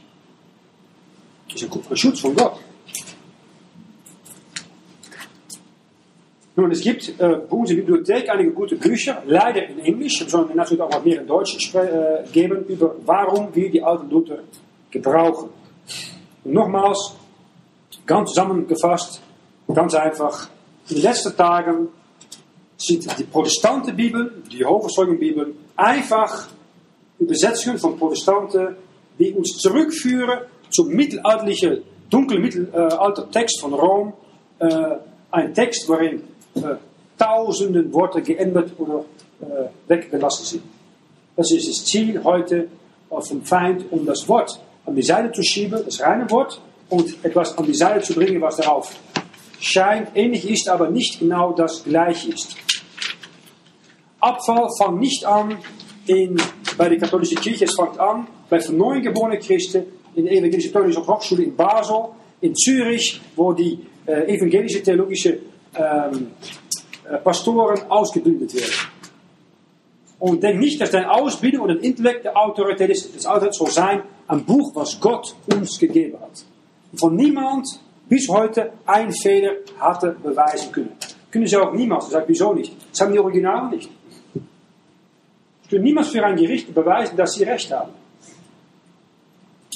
Das 1.51 1.61
ist 1.61 1.89
ein 1.89 1.97
Schutz 1.97 2.19
von 2.21 2.35
Gott. 2.35 2.59
Nun, 6.55 6.69
es 6.71 6.81
gibt 6.81 7.07
äh, 7.09 7.13
bei 7.17 7.55
uns 7.55 7.69
in 7.69 7.77
der 7.77 7.83
Bibliothek 7.83 8.29
einige 8.29 8.51
gute 8.51 8.75
Bücher, 8.75 9.23
leider 9.25 9.67
in 9.67 9.79
Englisch, 9.79 10.21
es 10.21 10.31
sollen 10.31 10.53
natürlich 10.53 10.81
auch 10.81 11.03
mehr 11.03 11.21
in 11.21 11.27
Deutsch 11.27 11.73
äh, 11.73 12.23
geben, 12.31 12.65
über 12.67 12.95
warum 13.05 13.55
wir 13.55 13.71
die 13.71 13.81
alten 13.81 14.09
Luther 14.09 14.39
gebrauchen. 14.91 15.49
Und 16.43 16.53
nochmals, 16.53 17.15
ganz 18.05 18.29
zusammengefasst, 18.29 19.21
ganz 19.73 19.93
einfach, 19.93 20.49
in 20.89 20.95
den 20.95 21.03
letzten 21.03 21.35
Tagen 21.35 21.89
sind 22.77 23.19
die 23.19 23.23
Protestantenbibel, 23.23 24.43
die 24.51 24.57
Jehovah's-Zeugenbibel, 24.57 25.53
einfach 25.75 26.47
Übersetzungen 27.19 27.77
von 27.77 27.97
Protestanten, 27.97 28.75
die 29.19 29.33
uns 29.33 29.57
zurückführen 29.57 30.39
zum 30.69 30.89
mittelalterlichen, 30.89 31.83
dunklen 32.09 32.41
Mittelalter-Text 32.41 33.61
von 33.61 33.73
Rom. 33.73 34.13
Äh, 34.59 34.95
ein 35.29 35.53
Text, 35.53 35.87
waarin 35.87 36.23
äh, 36.55 36.75
tausenden 37.17 37.93
Worte 37.93 38.21
geändert 38.21 38.71
oder 38.77 39.05
äh, 39.41 39.69
weggelassen 39.87 40.45
sind. 40.45 40.63
Das 41.35 41.51
ist 41.51 41.69
das 41.69 41.85
Ziel 41.85 42.23
heute 42.23 42.67
vom 43.09 43.43
Feind, 43.43 43.85
um 43.91 44.05
das 44.05 44.27
Wort 44.27 44.59
an 44.85 44.95
die 44.95 45.03
Seite 45.03 45.31
zu 45.31 45.43
schieben, 45.43 45.81
das 45.85 46.01
reine 46.01 46.29
Wort, 46.31 46.59
und 46.89 47.23
etwas 47.23 47.57
an 47.57 47.65
die 47.65 47.73
Seite 47.73 48.01
zu 48.01 48.13
bringen, 48.13 48.41
was 48.41 48.57
darauf 48.57 48.93
scheint, 49.61 50.09
ähnlich 50.15 50.49
ist, 50.49 50.67
aber 50.67 50.89
nicht 50.89 51.19
genau 51.19 51.53
das 51.53 51.83
gleiche 51.83 52.31
ist. 52.31 52.57
Abfall 54.19 54.67
fängt 54.77 54.99
nicht 54.99 55.25
an 55.25 55.57
in, 56.07 56.35
bei 56.77 56.89
der 56.89 56.97
katholischen 56.97 57.37
Kirche, 57.39 57.65
es 57.65 57.75
fängt 57.75 57.97
an 57.99 58.27
bei 58.49 58.59
von 58.59 58.77
neuen 58.77 59.01
geborenen 59.01 59.39
Christen 59.39 59.85
in 60.15 60.25
der 60.25 60.33
evangelischen 60.33 60.73
theologischen 60.73 61.07
Hochschule 61.07 61.43
in 61.43 61.55
Basel, 61.55 62.09
in 62.41 62.55
Zürich, 62.55 63.21
wo 63.35 63.53
die 63.53 63.79
äh, 64.05 64.35
evangelische 64.35 64.83
theologische 64.83 65.39
ähm, 65.75 66.31
äh, 67.09 67.17
Pastoren 67.17 67.79
ausgebildet 67.89 68.53
werden. 68.53 68.73
Und 70.19 70.43
denk 70.43 70.59
nicht, 70.59 70.79
dass 70.81 70.91
deine 70.91 71.09
Ausbildung 71.09 71.61
oder 71.61 71.81
Intellekt 71.81 72.25
der 72.25 72.37
Autorität 72.37 72.89
ist. 72.89 73.15
Das 73.15 73.25
Autorität 73.25 73.55
soll 73.55 73.71
sein, 73.71 74.03
ein 74.27 74.43
Buch, 74.45 74.71
was 74.75 74.99
Gott 74.99 75.35
uns 75.51 75.79
gegeben 75.79 76.19
hat. 76.19 76.43
Von 76.95 77.15
niemand 77.15 77.79
bis 78.11 78.27
heute 78.27 78.73
ein 78.85 79.09
Fehler 79.13 79.53
hatte 79.79 80.17
beweisen 80.21 80.69
können. 80.73 80.91
Können 81.31 81.47
sie 81.47 81.55
auch 81.55 81.71
niemals. 81.71 82.07
Ich 82.07 82.11
sage, 82.11 82.25
wieso 82.27 82.53
nicht? 82.53 82.75
Das 82.91 82.99
haben 82.99 83.13
die 83.13 83.19
Originalen 83.19 83.69
nicht. 83.69 83.89
Sie 84.33 85.69
können 85.69 85.85
niemals 85.85 86.09
für 86.09 86.21
ein 86.21 86.35
Gericht 86.35 86.75
beweisen, 86.75 87.15
dass 87.15 87.31
sie 87.31 87.45
Recht 87.45 87.71
haben. 87.71 87.91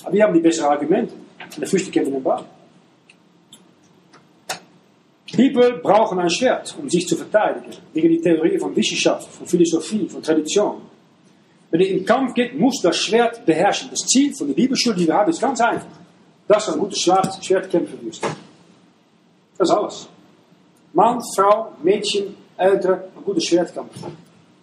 Aber 0.04 0.14
wir 0.14 0.24
haben 0.26 0.34
die 0.34 0.42
besseren 0.42 0.70
Argumente. 0.70 1.14
Und 1.14 1.62
der 1.62 1.68
Fürste 1.70 1.90
kennen 1.90 2.12
den 2.12 2.22
Ball. 2.22 2.44
People 5.34 5.80
brauchen 5.82 6.20
ein 6.20 6.30
Schwert, 6.30 6.76
um 6.78 6.90
sich 6.90 7.08
zu 7.08 7.16
verteidigen, 7.16 7.72
gegen 7.94 8.10
die 8.10 8.20
Theorie 8.20 8.58
von 8.58 8.76
Wissenschaft, 8.76 9.30
von 9.32 9.48
Philosophie, 9.48 10.10
von 10.10 10.22
Tradition. 10.22 10.82
Wenn 11.72 11.80
ihr 11.80 11.92
im 11.92 12.06
Kampf 12.06 12.34
geht, 12.34 12.60
muss 12.60 12.82
das 12.82 12.98
Schwert 12.98 13.46
beherrschen. 13.46 13.92
Das 13.92 14.02
Ziel 14.02 14.36
von 14.36 14.48
der 14.48 14.56
Bibelschule, 14.56 14.98
die 14.98 15.08
wir 15.08 15.14
haben, 15.14 15.32
ist 15.32 15.40
ganz 15.40 15.62
einfach. 15.62 16.05
Dass 16.48 16.66
du 16.66 16.74
ein 16.74 16.80
gutes 16.80 17.00
Schwert, 17.00 17.44
Schwertkämpfer 17.44 18.02
wirst. 18.02 18.24
Das 19.58 19.70
ist 19.70 19.76
alles. 19.76 20.08
Mann, 20.94 21.20
Frau, 21.36 21.74
Mädchen, 21.82 22.36
Ältere, 22.58 23.10
ein 23.16 23.24
guter 23.24 23.42
Schwertkämpfer. 23.42 24.08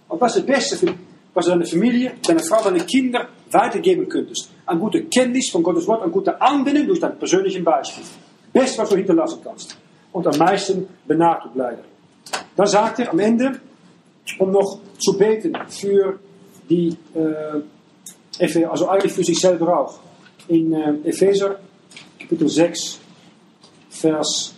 Und 0.08 0.22
das 0.22 0.36
ist 0.36 0.48
das 0.48 0.56
Beste, 0.56 0.76
für, 0.76 0.94
was 1.34 1.44
du 1.44 1.50
deine 1.50 1.66
Familie, 1.66 2.12
deine 2.26 2.40
Frau, 2.40 2.62
deine 2.62 2.80
Kinder 2.80 3.28
weitergeben 3.50 4.08
könntest. 4.08 4.50
Eine 4.66 4.80
gute 4.80 5.04
Kenntnis 5.04 5.50
von 5.50 5.62
Gottes 5.62 5.86
Wort, 5.86 6.02
eine 6.02 6.10
gute 6.10 6.40
Anwendung 6.40 6.86
durch 6.86 7.00
dein 7.00 7.18
persönlichen 7.18 7.64
Beispiel. 7.64 8.04
Best, 8.52 8.78
was 8.78 8.88
du 8.88 8.96
hinterlassen 8.96 9.40
kannst. 9.42 9.76
Und 10.12 10.26
am 10.26 10.36
meisten 10.36 10.88
benadruckt 11.06 11.56
leider. 11.56 11.82
Dann 12.56 12.66
sagt 12.66 12.98
er 13.00 13.10
am 13.10 13.18
Ende, 13.18 13.60
um 14.38 14.50
noch 14.50 14.80
zu 14.98 15.16
beten 15.16 15.56
für 15.68 16.18
die, 16.68 16.96
äh, 17.14 18.64
also 18.66 18.88
eigentlich 18.88 19.12
für 19.12 19.24
sich 19.24 19.38
selber 19.40 19.78
auch. 19.80 19.98
In 20.48 20.72
äh, 20.72 21.08
Epheser, 21.08 21.58
Kapitel 22.32 22.48
6, 22.48 22.98
Vers 23.90 24.54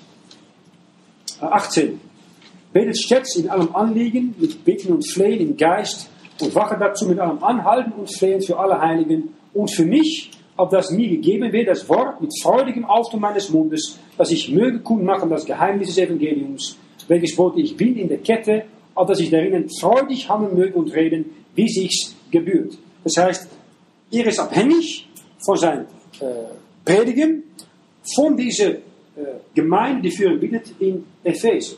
18. 1.40 2.00
Betet 2.72 2.96
stets 2.96 3.34
in 3.34 3.50
allem 3.50 3.74
Anliegen, 3.74 4.32
mit 4.38 4.64
Bitten 4.64 4.92
und 4.92 5.02
Flehen 5.10 5.40
im 5.40 5.56
Geist 5.56 6.08
und 6.40 6.54
wache 6.54 6.76
dazu 6.78 7.08
mit 7.08 7.18
allem 7.18 7.42
Anhalten 7.42 7.90
und 7.94 8.16
Flehen 8.16 8.40
für 8.42 8.56
alle 8.60 8.80
Heiligen 8.80 9.34
und 9.52 9.72
für 9.72 9.84
mich, 9.84 10.30
auf 10.56 10.68
das 10.68 10.92
mir 10.92 11.08
gegeben 11.08 11.52
wird, 11.52 11.66
das 11.66 11.88
Wort 11.88 12.20
mit 12.20 12.30
freudigem 12.40 12.84
Auftun 12.84 13.18
meines 13.18 13.50
Mundes, 13.50 13.98
dass 14.16 14.30
ich 14.30 14.52
möge 14.52 14.78
kundmachen 14.78 15.28
das 15.28 15.44
Geheimnis 15.44 15.88
des 15.88 15.98
Evangeliums, 15.98 16.78
welches 17.08 17.34
Bote 17.34 17.60
ich 17.60 17.76
bin 17.76 17.96
in 17.96 18.06
der 18.06 18.18
Kette, 18.18 18.66
auf 18.94 19.08
dass 19.08 19.18
ich 19.18 19.30
darin 19.30 19.68
freudig 19.80 20.28
handeln 20.28 20.54
möge 20.54 20.78
und 20.78 20.94
reden, 20.94 21.24
wie 21.56 21.68
sich's 21.68 22.14
gebührt. 22.30 22.78
Das 23.02 23.16
heißt, 23.16 23.48
er 24.12 24.26
ist 24.26 24.38
abhängig 24.38 25.08
von 25.44 25.56
sein 25.56 25.86
äh, 26.20 26.24
Predigen, 26.84 27.44
von 28.14 28.36
dieser 28.36 28.70
äh, 28.70 28.80
Gemeinde, 29.54 30.02
die 30.02 30.10
für 30.10 30.32
ihn 30.32 30.40
bietet 30.40 30.74
in 30.78 31.04
Epheser. 31.22 31.76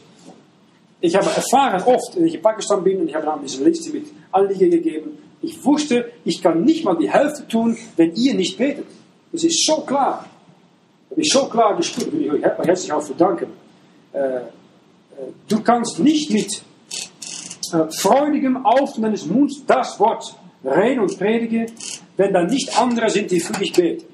Ich 1.00 1.14
habe 1.14 1.26
erfahren 1.26 1.82
oft, 1.82 2.16
wenn 2.16 2.26
ich 2.26 2.34
in 2.34 2.42
Pakistan 2.42 2.82
bin 2.82 3.00
und 3.00 3.08
ich 3.08 3.14
habe 3.14 3.26
dann 3.26 3.40
diese 3.42 3.62
Liste 3.62 3.92
mit 3.92 4.06
Anliegen 4.32 4.70
gegeben, 4.70 5.18
ich 5.42 5.62
wusste, 5.64 6.12
ich 6.24 6.42
kann 6.42 6.64
nicht 6.64 6.84
mal 6.84 6.96
die 6.96 7.10
Hälfte 7.10 7.46
tun, 7.46 7.76
wenn 7.96 8.14
ihr 8.14 8.34
nicht 8.34 8.56
betet. 8.56 8.86
Das 9.32 9.44
ist 9.44 9.64
so 9.66 9.82
klar. 9.82 10.26
Das 11.10 11.18
ist 11.18 11.32
so 11.32 11.46
klar 11.46 11.76
gespürt. 11.76 12.08
Ich 12.08 12.32
will 12.32 12.42
euch 12.42 12.66
herzlich 12.66 12.92
auch 12.92 13.02
verdanken. 13.02 13.48
Äh, 14.12 14.18
äh, 14.18 14.40
du 15.48 15.62
kannst 15.62 15.98
nicht 15.98 16.30
mit 16.30 16.62
freudigem 17.98 18.64
Auftun 18.64 19.02
deines 19.02 19.26
Munds 19.26 19.62
das 19.66 19.98
Wort 19.98 20.36
reden 20.64 21.00
und 21.00 21.18
predigen, 21.18 21.66
wenn 22.16 22.32
da 22.32 22.44
nicht 22.44 22.78
andere 22.78 23.10
sind, 23.10 23.30
die 23.30 23.40
für 23.40 23.52
dich 23.52 23.72
beten. 23.72 24.04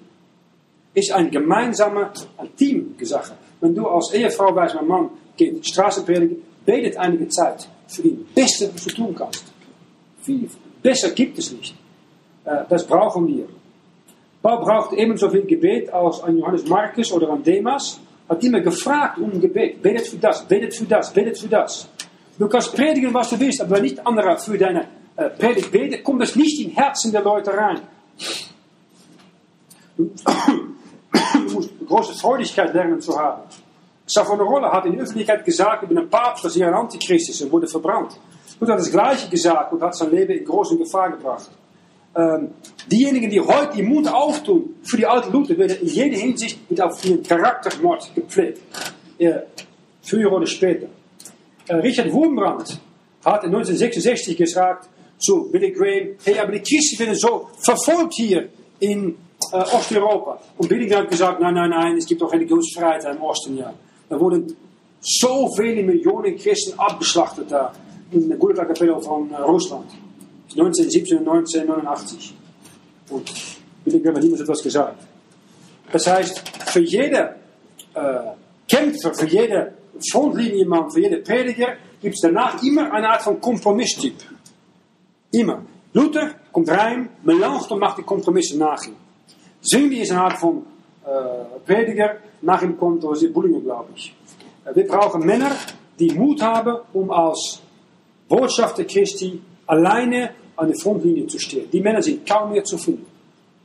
Ist 0.95 1.13
eine 1.13 1.31
gemeinsame, 1.31 2.11
ein 2.37 2.57
Teamsache. 2.57 3.35
Wenn 3.61 3.75
du 3.75 3.87
als 3.87 4.13
Ehefrau 4.13 4.55
weißt, 4.55 4.75
mein 4.75 4.87
Mann 4.87 5.11
geht 5.37 5.67
Straßen 5.67 6.05
predigen, 6.05 6.43
betet 6.67 6.97
einige 6.97 7.29
Zeit 7.29 7.69
für 7.87 8.03
ihn. 8.03 8.27
Beste, 8.35 8.71
was 8.75 8.85
du 8.85 8.91
tun 8.91 9.15
kannst. 9.15 9.45
Viel, 10.23 10.49
besser 10.83 11.11
gibt 11.11 11.39
es 11.39 11.53
nicht. 11.53 11.75
Das 12.45 12.87
brauchen 12.87 13.27
wir. 13.27 13.47
Paul 14.43 14.65
braucht 14.65 14.93
ebenso 14.95 15.31
viel 15.31 15.47
Gebet 15.47 15.93
als 15.93 16.21
ein 16.23 16.39
Johannes 16.39 16.67
Markus 16.67 17.13
oder 17.13 17.33
ein 17.33 17.43
Demas. 17.43 18.01
Hat 18.29 18.43
immer 18.43 18.61
gefragt 18.61 19.19
um 19.19 19.41
Gebet. 19.41 19.81
Betet 19.81 20.09
für 20.09 20.17
das, 20.17 20.47
betet 20.47 20.75
für 20.75 20.85
das, 20.85 21.13
betet 21.13 21.39
für 21.39 21.49
das. 21.49 21.89
Du 22.39 22.49
kannst 22.49 22.75
predigen, 22.75 23.15
was 23.15 23.31
du 23.31 23.39
willst, 23.39 23.61
aber 23.61 23.77
wenn 23.77 23.83
nicht 23.83 24.05
andere 24.05 24.37
für 24.39 24.59
deine 24.59 24.89
äh, 25.17 25.29
Predigt 25.31 25.71
beten, 25.71 26.03
kommt 26.03 26.23
es 26.23 26.35
nicht 26.35 26.61
in 26.61 26.71
Herzen 26.71 27.13
der 27.13 27.23
Leute 27.23 27.53
rein. 27.53 27.81
Große 31.87 32.15
Freudigkeit 32.15 32.73
lernen 32.75 33.01
zu 33.01 33.19
haben. 33.19 33.43
Savonarola 34.07 34.73
hat 34.73 34.87
in 34.87 34.93
der 34.93 35.03
Öffentlichkeit 35.03 35.45
gesagt 35.45 35.85
über 35.85 35.95
den 35.95 36.09
Papst, 36.09 36.45
dass 36.45 36.57
er 36.57 36.69
ein 36.69 36.75
Antichrist 36.75 37.31
ist 37.31 37.43
und 37.43 37.53
wurde 37.53 37.67
verbrannt. 37.67 38.19
Und 38.59 38.69
hat 38.69 38.79
das 38.79 38.91
Gleiche 38.91 39.29
gesagt 39.29 39.73
und 39.73 39.83
hat 39.83 39.95
sein 39.95 40.11
Leben 40.11 40.33
in 40.33 40.45
große 40.45 40.77
Gefahr 40.77 41.11
gebracht. 41.11 41.51
Ähm, 42.15 42.51
diejenigen, 42.87 43.31
die 43.31 43.41
heute 43.41 43.77
den 43.77 43.89
Mund 43.89 44.13
auftun 44.13 44.77
für 44.83 44.97
die 44.99 45.07
alte 45.07 45.31
Luther, 45.31 45.57
werden 45.57 45.79
in 45.81 45.89
jeder 45.89 46.17
Hinsicht 46.17 46.71
mit 46.71 46.81
auf 46.81 47.03
ihren 47.05 47.23
Charaktermord 47.23 48.15
gepflegt. 48.15 48.61
Äh, 49.19 49.41
früher 50.03 50.31
oder 50.31 50.47
später. 50.47 50.89
Äh, 51.69 51.77
Richard 51.77 52.13
Wurmbrand 52.13 52.81
hat 53.25 53.45
in 53.45 53.55
1966 53.55 54.37
gesagt 54.37 54.89
zu 55.19 55.49
Billy 55.51 55.71
Graham, 55.71 56.17
hey, 56.25 56.39
aber 56.39 56.53
die 56.53 56.61
Christen 56.61 56.99
werden 56.99 57.15
so 57.15 57.49
verfolgt 57.59 58.15
hier 58.15 58.49
in 58.81 59.17
äh, 59.53 59.57
Osteuropa. 59.57 60.41
Und 60.59 60.69
Graham 60.69 61.03
hat 61.03 61.11
gesagt, 61.11 61.41
nein, 61.41 61.55
nein, 61.55 61.71
nein, 61.71 61.97
es 61.97 62.07
gibt 62.07 62.21
doch 62.23 62.33
Religionsfreiheit 62.33 63.05
im 63.05 63.23
Osten, 63.23 63.57
ja. 63.57 63.73
Da 64.09 64.19
wurden 64.21 64.55
so 65.01 65.49
viele 65.57 65.83
Millionen 65.83 66.37
Christen 66.37 66.79
abgeschlachtet 66.79 67.51
da 67.51 67.73
in 68.11 68.29
der 68.29 68.39
Gulag-Kapelle 68.39 69.01
von 69.01 69.31
äh, 69.31 69.37
Russland. 69.37 69.91
1917 70.51 71.19
und 71.19 71.29
1989. 71.29 72.35
Und 73.11 73.33
Graham 73.87 74.17
hat 74.17 74.23
niemals 74.23 74.43
etwas 74.43 74.63
gesagt. 74.63 75.03
Das 75.91 76.07
heißt, 76.07 76.43
für 76.67 76.81
jede 76.81 77.37
äh, 77.95 78.01
Kämpfer, 78.69 79.15
für 79.15 79.27
jede 79.27 79.75
Frontliniemann, 80.11 80.91
für 80.91 81.01
jede 81.01 81.19
Prediger 81.19 81.75
gibt 82.01 82.15
es 82.15 82.21
danach 82.21 82.63
immer 82.63 82.93
eine 82.93 83.09
Art 83.09 83.23
von 83.23 83.41
Kompromisstyp. 83.41 84.15
Immer. 85.31 85.63
Luther 85.93 86.31
kommt 86.51 86.71
rein, 86.71 87.11
Melanchthon 87.23 87.79
macht 87.79 87.99
die 87.99 88.03
Kompromisse 88.03 88.59
nach 88.59 88.83
Zwingli 89.63 90.01
ist 90.01 90.11
eine 90.11 90.23
Art 90.23 90.39
von 90.39 90.65
äh, 91.05 91.09
Prediger, 91.65 92.17
nach 92.43 92.63
ihm 92.63 92.77
kommt 92.77 93.03
Rosi 93.05 93.29
Bullinger, 93.29 93.61
glaube 93.61 93.91
ich. 93.95 94.15
Äh, 94.65 94.75
wir 94.75 94.87
brauchen 94.87 95.25
Männer, 95.25 95.53
die 95.99 96.11
Mut 96.13 96.43
haben, 96.43 96.79
um 96.93 97.11
als 97.11 97.61
Botschafter 98.29 98.85
Christi 98.85 99.41
alleine 99.67 100.31
an 100.57 100.69
der 100.69 100.77
Frontlinie 100.77 101.27
zu 101.27 101.39
stehen. 101.39 101.71
Die 101.71 101.81
Männer 101.81 102.03
sind 102.03 102.27
kaum 102.27 102.51
mehr 102.51 102.65
zu 102.65 102.77
finden. 102.77 103.07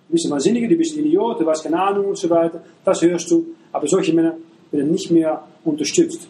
Du 0.07 0.13
bist 0.13 0.25
ein 0.25 0.31
Wahnsinniger, 0.31 0.67
du 0.67 0.75
bist 0.75 0.95
ein 0.95 1.05
Idiot, 1.05 1.41
du 1.41 1.49
hast 1.49 1.63
keine 1.63 1.81
Ahnung 1.81 2.07
und 2.07 2.17
so 2.17 2.29
weiter. 2.29 2.63
Das 2.85 3.01
hörst 3.01 3.29
du. 3.31 3.55
Aber 3.71 3.87
solche 3.87 4.13
Männer 4.13 4.35
werden 4.71 4.91
nicht 4.91 5.11
mehr 5.11 5.43
unterstützt. 5.65 6.27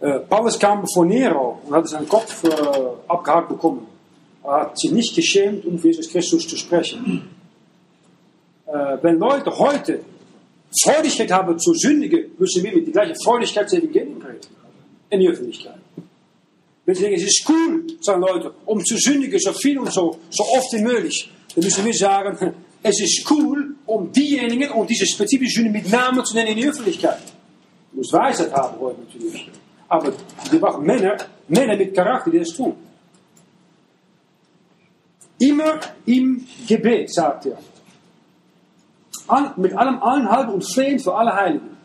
Äh, 0.00 0.20
Paulus 0.20 0.58
kam 0.58 0.86
vor 0.86 1.04
Nero 1.04 1.60
und 1.64 1.74
hatte 1.74 1.88
seinen 1.88 2.08
Kopf 2.08 2.44
äh, 2.44 2.50
abgehakt 3.08 3.48
bekommen. 3.48 3.86
Hat 4.46 4.78
sich 4.78 4.92
nicht 4.92 5.14
geschämt, 5.14 5.64
um 5.64 5.76
Jesus 5.76 6.08
Christus 6.08 6.46
zu 6.46 6.56
sprechen. 6.56 7.28
Äh, 8.66 8.98
wenn 9.02 9.18
Leute 9.18 9.50
heute 9.58 10.00
Freudigkeit 10.82 11.30
haben 11.32 11.58
zu 11.58 11.72
sündigen, 11.74 12.30
müssen 12.38 12.62
wir 12.62 12.74
mit 12.74 12.86
der 12.86 12.92
gleichen 12.92 13.16
Freudigkeit 13.22 13.68
zu 13.68 13.76
Evangelium 13.76 14.22
reden. 14.22 14.40
In 15.10 15.20
die 15.20 15.28
Öffentlichkeit. 15.28 15.78
Sie 16.86 17.02
denken, 17.02 17.16
es 17.16 17.24
ist 17.24 17.44
cool, 17.48 17.84
sagen 18.00 18.20
Leute, 18.20 18.52
um 18.64 18.84
zu 18.84 18.96
sündigen, 18.96 19.38
so 19.40 19.52
viel 19.52 19.78
und 19.78 19.92
so, 19.92 20.18
so 20.30 20.44
oft 20.44 20.72
wie 20.72 20.82
möglich, 20.82 21.28
dann 21.54 21.64
müssen 21.64 21.84
wir 21.84 21.94
sagen, 21.94 22.54
es 22.82 23.00
ist 23.00 23.28
cool, 23.30 23.74
um 23.86 24.12
diejenigen 24.12 24.70
und 24.70 24.88
diese 24.88 25.06
spezifische 25.06 25.56
Sünde 25.56 25.70
mit 25.70 25.90
Namen 25.90 26.24
zu 26.24 26.34
nennen 26.34 26.50
in 26.50 26.56
die 26.58 26.68
Öffentlichkeit. 26.68 27.18
Du 27.90 27.98
musst 27.98 28.12
Weisheit 28.12 28.52
haben 28.52 28.78
heute 28.78 29.00
natürlich. 29.00 29.48
Aber 29.88 30.12
wir 30.50 30.60
brauchen 30.60 30.84
Männer, 30.84 31.16
Männer 31.48 31.76
mit 31.76 31.94
Charakter, 31.94 32.30
die 32.30 32.38
das 32.38 32.50
tun. 32.50 32.74
Immer 35.38 35.80
im 36.06 36.46
Gebet, 36.66 37.12
sagt 37.12 37.46
er. 37.46 37.58
An, 39.28 39.52
mit 39.56 39.74
allem 39.74 40.02
Anhalten 40.02 40.52
und 40.52 40.62
Flehen 40.62 40.98
für 40.98 41.14
alle 41.14 41.34
Heiligen. 41.34 41.76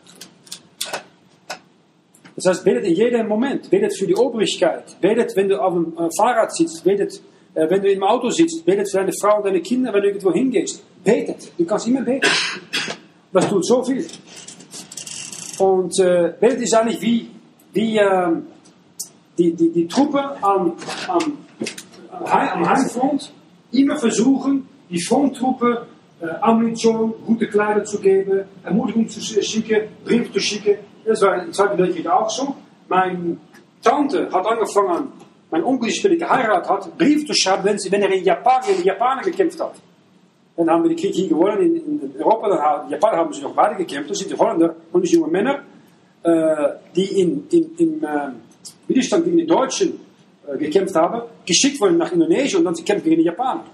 Das 2.36 2.46
heißt, 2.46 2.64
betet 2.64 2.84
in 2.84 2.94
jedem 2.94 3.28
Moment. 3.28 3.68
Betet 3.68 3.96
für 3.96 4.06
die 4.06 4.16
Obrigkeit. 4.16 4.96
Betet, 5.00 5.36
wenn 5.36 5.48
du 5.48 5.60
auf 5.60 5.74
dem 5.74 5.92
äh, 5.98 6.08
Fahrrad 6.16 6.54
sitzt. 6.54 6.82
Betet, 6.82 7.20
äh, 7.54 7.68
wenn 7.68 7.82
du 7.82 7.90
im 7.90 8.02
Auto 8.02 8.30
sitzt. 8.30 8.64
Betet 8.64 8.90
für 8.90 8.98
deine 8.98 9.12
Frau 9.20 9.38
und 9.38 9.46
deine 9.46 9.60
Kinder, 9.60 9.92
wenn 9.92 10.02
du 10.02 10.08
irgendwo 10.08 10.32
hingehst. 10.32 10.82
Betet. 11.04 11.52
Du 11.58 11.64
kannst 11.66 11.86
immer 11.86 12.02
beten. 12.02 12.28
Das 13.32 13.48
tut 13.48 13.66
so 13.66 13.82
viel. 13.82 14.06
Und 15.58 15.98
äh, 16.00 16.34
betet 16.40 16.62
ist 16.62 16.74
eigentlich 16.74 17.02
wie, 17.02 17.30
wie 17.72 17.98
äh, 17.98 18.30
die, 19.36 19.54
die, 19.54 19.70
die 19.70 19.88
Truppe 19.88 20.20
am, 20.42 20.74
am, 21.08 21.38
am 22.24 22.68
Heimfront. 22.68 23.32
Immer 23.72 23.96
versuchen, 23.96 24.68
die 24.88 25.02
Fronttruppe 25.02 25.86
äh, 26.20 26.26
Ammunition, 26.40 27.14
gute 27.26 27.48
Kleider 27.48 27.84
zu 27.84 27.98
geben, 27.98 28.44
Ermutigung 28.62 29.08
zu 29.08 29.20
schicken, 29.20 29.88
Brief 30.04 30.32
zu 30.32 30.40
schicken. 30.40 30.76
Das 31.04 31.20
war 31.22 31.42
im 31.42 31.52
Zweiten 31.52 31.78
Weltkrieg 31.78 32.06
auch 32.06 32.30
so. 32.30 32.54
Meine 32.88 33.38
Tante 33.82 34.30
hat 34.30 34.46
angefangen, 34.46 35.08
mein 35.50 35.64
Onkel, 35.64 35.88
die 35.88 35.94
später 35.94 36.16
geheiratet 36.16 36.70
hat, 36.70 36.98
Brief 36.98 37.26
zu 37.26 37.34
schreiben, 37.34 37.64
wenn, 37.64 37.78
sie, 37.78 37.90
wenn 37.90 38.02
er 38.02 38.12
in 38.12 38.24
Japan 38.24 38.62
gegen 38.64 38.82
die 38.82 38.88
Japaner 38.88 39.22
gekämpft 39.22 39.60
hat. 39.60 39.74
Dann 40.56 40.70
haben 40.70 40.82
wir 40.84 40.90
die 40.90 40.96
Krieg 40.96 41.14
hier 41.14 41.28
gewonnen 41.28 41.62
in, 41.62 42.00
in 42.02 42.12
Europa. 42.18 42.48
Dann 42.50 42.58
haben, 42.60 42.88
die 42.88 42.92
Japaner 42.92 43.16
haben 43.18 43.32
sie 43.32 43.42
noch 43.42 43.56
weiter 43.56 43.74
gekämpft. 43.74 44.10
Dann 44.10 44.16
sind 44.16 44.30
die 44.30 44.36
Holländer 44.36 44.76
und 44.92 45.08
die 45.08 45.14
junge 45.14 45.30
Männer, 45.30 45.62
äh, 46.22 46.68
die 46.94 47.20
in, 47.20 47.48
in, 47.50 47.74
in 47.78 48.02
äh, 48.02 48.28
Widerstand 48.86 49.24
gegen 49.24 49.38
die 49.38 49.46
Deutschen 49.46 49.98
äh, 50.46 50.58
gekämpft 50.58 50.94
haben, 50.94 51.22
geschickt 51.46 51.80
worden 51.80 51.98
nach 51.98 52.12
Indonesien 52.12 52.58
und 52.58 52.64
dann 52.64 52.74
sie 52.74 52.82
kämpfen 52.82 53.04
gegen 53.04 53.20
die 53.22 53.26
Japaner. 53.26 53.64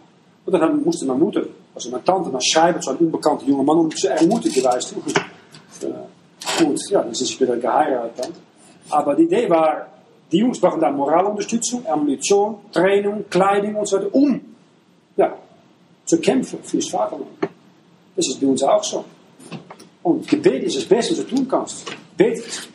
Und 0.44 0.52
dann 0.52 0.62
haben, 0.62 0.82
musste 0.82 1.06
meine 1.06 1.18
Mutter, 1.18 1.42
also 1.74 1.90
meine 1.90 2.04
Tante, 2.04 2.30
naar 2.30 2.40
schreiben 2.40 2.80
zu 2.80 2.90
einem 2.90 3.00
unbekannten 3.00 3.48
jungen 3.48 3.66
Mann, 3.66 3.78
um 3.78 3.90
zu 3.90 4.08
du. 4.08 5.86
Äh, 5.86 6.64
gut, 6.64 6.80
ja, 6.90 7.02
dann 7.02 7.14
sind 7.14 7.26
sie 7.26 7.34
später 7.34 7.56
geheiratet. 7.56 8.12
Dann. 8.18 8.32
Aber 8.90 9.14
die 9.14 9.24
Idee 9.24 9.48
war, 9.50 9.86
die 10.30 10.38
Jungs 10.38 10.60
brauchen 10.60 10.80
da 10.80 10.90
Moralunterstützung, 10.90 11.86
Ammunition, 11.86 12.56
Training, 12.72 13.24
Kleidung 13.28 13.76
und 13.76 13.92
weiter, 13.92 14.14
um 14.14 14.40
ja, 15.16 15.36
zu 16.04 16.18
kämpfen 16.18 16.60
fürs 16.62 16.88
Vaterland. 16.88 17.26
Das 18.16 18.26
ist 18.26 18.40
bei 18.40 18.46
uns 18.46 18.62
auch 18.62 18.82
so. 18.82 19.04
Und 20.02 20.26
Gebet 20.26 20.64
ist 20.64 20.76
das 20.76 20.84
Beste, 20.84 21.16
was 21.16 21.26
du 21.26 21.36
tun 21.36 21.46
kannst. 21.46 21.84
Betet. 22.16 22.68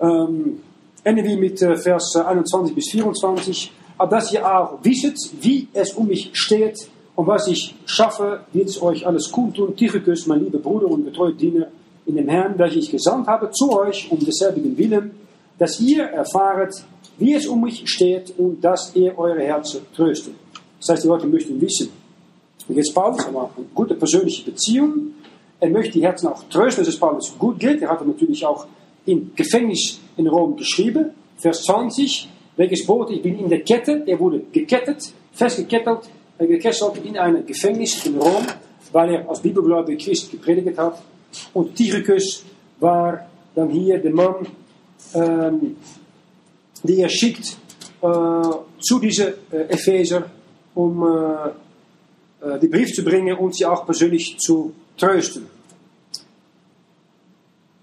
Ähm, 0.00 0.60
enden 1.06 1.24
wir 1.24 1.36
mit 1.36 1.62
äh, 1.62 1.76
Vers 1.76 2.16
21 2.16 2.74
bis 2.74 2.90
24. 2.90 3.72
Aber 3.96 4.10
dass 4.10 4.32
ihr 4.32 4.44
auch 4.44 4.78
wisset, 4.82 5.16
wie 5.40 5.68
es 5.72 5.92
um 5.92 6.08
mich 6.08 6.30
steht 6.32 6.88
und 7.14 7.28
was 7.28 7.46
ich 7.46 7.76
schaffe, 7.86 8.40
wird 8.52 8.68
es 8.68 8.82
euch 8.82 9.06
alles 9.06 9.30
kundtun. 9.30 9.76
Tychicus, 9.76 10.26
mein 10.26 10.42
lieber 10.42 10.58
Bruder 10.58 10.88
und 10.88 11.04
getreuer 11.04 11.32
Diener 11.32 11.68
in 12.06 12.16
dem 12.16 12.28
Herrn, 12.28 12.58
welchen 12.58 12.80
ich 12.80 12.90
gesandt 12.90 13.28
habe 13.28 13.50
zu 13.52 13.70
euch 13.72 14.10
um 14.10 14.18
desselbigen 14.18 14.76
Willen, 14.76 15.12
dass 15.58 15.80
ihr 15.80 16.02
erfahret, 16.04 16.74
wie 17.18 17.34
es 17.34 17.46
um 17.46 17.62
mich 17.62 17.88
steht 17.88 18.36
und 18.36 18.60
dass 18.62 18.94
ihr 18.96 19.16
eure 19.16 19.40
Herzen 19.42 19.82
tröstet. 19.94 20.34
Das 20.80 20.88
heißt, 20.88 21.04
die 21.04 21.08
Leute 21.08 21.26
möchten 21.28 21.60
wissen, 21.60 21.88
jetzt 22.68 22.92
Paulus, 22.92 23.24
aber 23.26 23.50
eine 23.56 23.66
gute 23.74 23.94
persönliche 23.94 24.44
Beziehung. 24.50 25.12
Er 25.60 25.70
möchte 25.70 25.92
die 25.92 26.02
Herzen 26.02 26.26
auch 26.26 26.42
trösten, 26.50 26.84
dass 26.84 26.92
es 26.92 26.98
Paulus 26.98 27.32
gut 27.38 27.60
geht. 27.60 27.80
Er 27.80 27.90
hat 27.90 28.00
er 28.00 28.06
natürlich 28.06 28.44
auch 28.44 28.66
im 29.06 29.32
Gefängnis 29.34 30.00
in 30.16 30.26
Rom 30.26 30.56
geschrieben. 30.56 31.10
Vers 31.38 31.62
20, 31.64 32.28
welches 32.56 32.86
Boot, 32.86 33.10
ich 33.10 33.22
bin 33.22 33.38
in 33.38 33.48
der 33.48 33.60
Kette, 33.60 34.02
er 34.06 34.18
wurde 34.18 34.42
gekettet, 34.52 35.12
festgekettet, 35.32 36.08
äh, 36.38 36.46
gekesselt 36.46 36.98
in 37.04 37.16
einem 37.16 37.46
Gefängnis 37.46 38.04
in 38.06 38.18
Rom, 38.18 38.46
weil 38.92 39.14
er 39.14 39.28
als 39.28 39.40
bibelgläubiger 39.40 39.98
Christ 39.98 40.30
gepredigt 40.30 40.78
hat. 40.78 41.02
Und 41.54 41.74
Tychicus 41.74 42.44
war 42.80 43.26
dann 43.54 43.70
hier 43.70 43.98
der 43.98 44.12
Mann, 44.12 44.46
ähm, 45.14 45.76
die 46.82 47.00
er 47.00 47.08
schickt 47.08 47.56
äh, 48.02 48.06
zu 48.80 48.98
diesen 48.98 49.34
äh, 49.50 49.62
Epheser, 49.68 50.30
um 50.74 51.02
äh, 51.02 52.46
äh, 52.46 52.58
die 52.60 52.68
Brief 52.68 52.92
zu 52.92 53.02
bringen 53.02 53.36
und 53.36 53.54
sie 53.54 53.64
auch 53.64 53.84
persönlich 53.84 54.36
zu 54.38 54.72
trösten. 54.96 55.55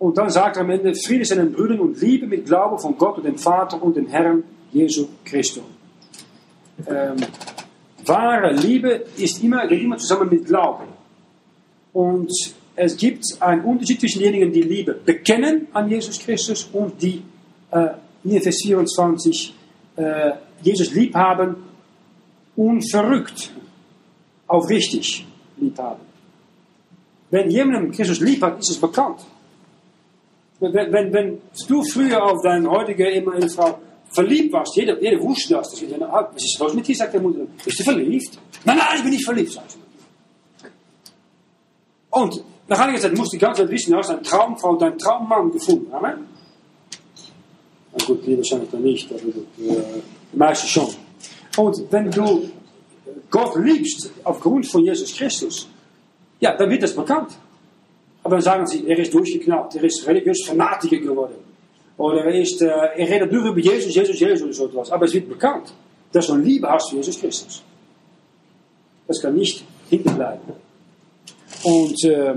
Und 0.04 0.18
dann 0.18 0.30
sagt 0.30 0.58
er 0.58 0.64
am 0.64 0.70
Ende, 0.70 0.94
Friede 0.96 1.24
seinen 1.24 1.54
Brüdern 1.54 1.80
und 1.80 2.02
Liebe 2.02 2.28
mit 2.28 2.46
Glaube 2.46 2.78
von 2.78 2.98
Gott 2.98 3.20
und 3.20 3.24
dem 3.24 3.38
Vater 3.38 3.82
und 3.82 3.96
dem 3.96 4.08
Herrn 4.08 4.44
Jesu 4.74 5.08
Christus. 5.24 5.64
Ähm, 6.86 7.16
wahre 8.06 8.52
Liebe 8.52 9.06
ist 9.16 9.42
immer, 9.42 9.66
geht 9.66 9.82
immer 9.82 9.98
zusammen 9.98 10.30
mit 10.30 10.46
Glauben. 10.46 10.90
Und 11.94 12.34
es 12.76 12.98
gibt 12.98 13.24
einen 13.40 13.64
Unterschied 13.64 14.02
zwischen 14.02 14.22
denjenigen, 14.22 14.52
die 14.52 14.64
Liebe 14.64 14.94
bekennen 14.94 15.68
an 15.72 15.90
Jesus 15.90 16.20
Christus 16.20 16.70
und 16.74 17.02
die 17.02 17.24
äh, 17.72 17.92
in 18.26 18.42
Vers 18.42 18.58
24 18.62 19.56
äh, 19.96 20.32
Jesus 20.64 20.94
lieb 20.94 21.16
haben 21.16 21.56
unverrückt, 22.58 23.54
aufrichtig 24.48 25.26
lieb 25.56 25.78
haben. 25.78 26.02
Wenn 27.32 27.50
jemand 27.50 27.96
Christus 27.96 28.20
lieb 28.20 28.42
hat, 28.42 28.60
ist 28.60 28.72
es 28.72 28.78
bekannt. 28.82 29.22
Wenn, 30.72 30.94
wenn, 30.94 31.14
wenn 31.14 31.42
du 31.68 31.84
früher 31.84 32.24
auf 32.24 32.42
deine 32.42 32.70
heutige 32.70 33.10
Ehefrau 33.10 33.80
verliebt 34.10 34.54
warst, 34.54 34.76
jeder, 34.78 35.02
jeder 35.02 35.22
wusste 35.22 35.56
das. 35.56 35.72
das 35.72 36.02
ah, 36.02 36.30
was 36.32 36.44
ist 36.44 36.58
los 36.60 36.74
mit 36.74 36.88
dir, 36.88 36.96
sagt 36.96 37.14
der 37.14 37.22
Mutter. 37.22 37.42
Bist 37.66 37.80
du 37.80 37.84
verliebt? 37.84 38.40
Nein, 38.64 38.78
nein, 38.78 38.88
ich 38.96 39.04
bin 39.04 39.12
nicht 39.12 39.26
verliebt, 39.26 39.52
sagt 39.52 39.72
sie. 39.72 39.80
Und 42.12 42.44
nach 42.68 42.80
einiger 42.80 43.02
Zeit 43.02 43.18
musst 43.18 43.34
du 43.34 43.38
die 43.38 43.42
ganze 43.42 43.64
Zeit 43.64 43.72
wissen, 43.72 43.92
du 43.92 43.98
hast 43.98 44.10
eine 44.10 44.22
Traumfrau, 44.22 44.76
deinen 44.78 44.98
Traummann 44.98 45.52
gefunden. 45.52 45.92
Amen? 45.92 46.28
Na 47.92 48.06
gut, 48.06 48.26
die 48.26 48.38
wahrscheinlich 48.38 48.70
dann 48.70 48.84
nicht, 48.84 49.12
aber 49.12 49.20
äh, 49.20 50.02
die 50.32 50.38
meisten 50.38 50.68
schon. 50.68 50.90
Und 51.58 51.92
wenn 51.92 52.10
du 52.10 52.50
Gott 53.30 53.56
liebst 53.58 54.12
aufgrund 54.24 54.66
von 54.68 54.86
Jesus 54.86 55.14
Christus, 55.14 55.68
ja, 56.40 56.56
dann 56.56 56.70
wird 56.70 56.84
das 56.84 56.96
bekannt. 56.96 57.32
Aber 58.24 58.36
dann 58.36 58.42
sagen 58.42 58.66
sie, 58.66 58.88
er 58.88 58.98
ist 58.98 59.14
durchgeknallt, 59.14 59.76
er 59.76 59.84
ist 59.84 60.08
religiös 60.08 60.46
Fanatiker 60.46 60.98
geworden. 60.98 61.36
Oder 61.98 62.26
er, 62.26 62.42
ist, 62.42 62.62
äh, 62.62 62.68
er 62.68 63.10
redet 63.10 63.32
nur 63.32 63.46
über 63.46 63.60
Jesus, 63.60 63.94
Jesus, 63.94 64.20
Jesus 64.20 64.42
oder 64.42 64.54
so 64.54 64.66
etwas. 64.66 64.92
Aber 64.92 65.06
es 65.06 65.14
wird 65.14 65.30
bekannt, 65.30 65.74
dass 66.12 66.28
du 66.28 66.34
eine 66.34 66.44
Liebe 66.44 66.68
hast 66.70 66.90
für 66.90 66.96
Jesus 66.96 67.20
Christus. 67.20 67.64
Das 69.08 69.22
kann 69.22 69.36
nicht 69.36 69.64
hinterbleiben. 69.90 70.64
Und 71.64 72.04
äh, 72.06 72.36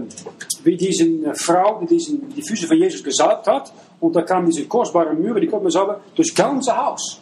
wie 0.62 0.76
diese 0.76 1.34
Frau, 1.34 1.80
die 1.80 1.86
diesen, 1.86 2.28
die 2.34 2.42
Füße 2.42 2.66
von 2.66 2.76
Jesus 2.76 3.02
gesalbt 3.02 3.46
hat, 3.46 3.72
und 4.00 4.14
da 4.14 4.22
kamen 4.22 4.50
diese 4.50 4.66
kostbaren 4.66 5.20
Müren, 5.20 5.40
die 5.40 5.46
konnte 5.46 5.64
man 5.64 5.72
salben, 5.72 5.96
durchs 6.14 6.34
ganze 6.34 6.76
Haus. 6.76 7.20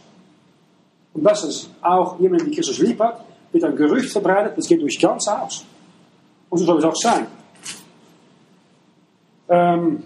Und 1.12 1.22
das 1.22 1.44
ist 1.44 1.70
auch 1.80 2.18
jemand, 2.18 2.46
die 2.46 2.50
Christus 2.50 2.78
lieb 2.78 2.98
hat, 2.98 3.24
wird 3.52 3.64
ein 3.64 3.76
Gerücht 3.76 4.10
verbreitet, 4.10 4.58
das 4.58 4.66
geht 4.66 4.82
durchs 4.82 5.00
ganze 5.00 5.38
Haus. 5.38 5.64
Und 6.50 6.58
so 6.58 6.64
soll 6.64 6.78
es 6.78 6.84
auch 6.84 6.96
sein. 6.96 7.26
Ähm, 9.48 10.02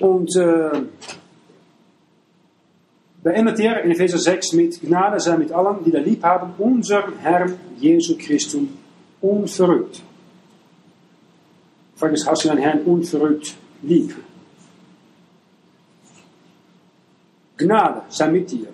und 0.00 0.36
äh, 0.36 0.82
da 3.22 3.30
endet 3.30 3.58
er 3.60 3.82
in 3.82 3.90
Epheser 3.90 4.18
6 4.18 4.52
mit 4.52 4.80
Gnade 4.80 5.18
sei 5.18 5.36
mit 5.36 5.52
allen, 5.52 5.82
die 5.84 5.90
da 5.90 5.98
lieb 5.98 6.22
haben, 6.22 6.54
unserem 6.58 7.18
Herrn 7.18 7.58
Jesu 7.78 8.16
Christus 8.16 8.68
unverrückt. 9.20 10.02
Frag 11.96 12.12
ist, 12.12 12.26
hast 12.26 12.44
du 12.44 12.48
deinen 12.48 12.58
Herrn 12.58 12.82
unverrückt 12.82 13.56
lieb? 13.82 14.14
Gnade 17.56 18.02
sei 18.10 18.28
mit 18.28 18.50
dir. 18.50 18.68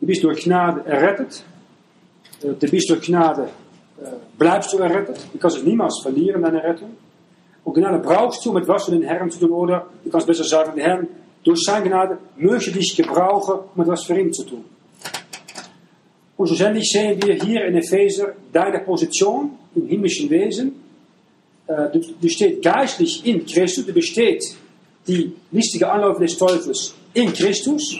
Du 0.00 0.06
bist 0.06 0.24
durch 0.24 0.44
Gnade 0.44 0.84
errettet. 0.84 1.44
Du 2.42 2.54
bist 2.54 2.90
durch 2.90 3.02
Gnade, 3.02 3.48
bleibst 4.38 4.72
du 4.72 4.78
errettet. 4.78 5.26
Du 5.32 5.38
kannst 5.38 5.64
niemals 5.64 6.00
verlieren, 6.02 6.42
deine 6.42 6.62
Rettung. 6.62 6.96
Und 7.64 7.74
Gnade 7.74 7.98
brauchst 7.98 8.44
du, 8.44 8.50
um 8.50 8.56
etwas 8.56 8.84
für 8.84 8.92
den 8.92 9.02
Herrn 9.02 9.30
zu 9.30 9.38
tun. 9.38 9.50
Oder 9.50 9.86
du 10.04 10.10
kannst 10.10 10.26
besser 10.26 10.44
sagen, 10.44 10.72
der 10.76 10.84
Herr, 10.84 11.06
durch 11.44 11.60
seine 11.62 11.88
Gnade 11.88 12.18
möchte 12.36 12.72
dich 12.72 12.96
gebrauchen, 12.96 13.60
um 13.74 13.82
etwas 13.82 14.04
für 14.04 14.18
ihn 14.18 14.32
zu 14.32 14.44
tun. 14.44 14.64
Und 16.36 16.46
schlussendlich 16.46 16.90
sehen 16.90 17.22
wir 17.22 17.34
hier 17.34 17.66
in 17.66 17.76
Epheser 17.76 18.34
deine 18.52 18.80
Position 18.80 19.58
im 19.74 19.86
himmlischen 19.86 20.30
Wesen. 20.30 20.82
Äh, 21.66 21.90
du 21.92 22.00
besteht 22.20 22.62
geistlich 22.62 23.24
in 23.26 23.44
Christus, 23.44 23.86
du 23.86 23.92
besteht 23.92 24.42
die 25.06 25.32
listige 25.52 25.90
Anläufe 25.90 26.22
des 26.22 26.36
Teufels 26.36 26.94
in 27.12 27.32
Christus. 27.32 27.96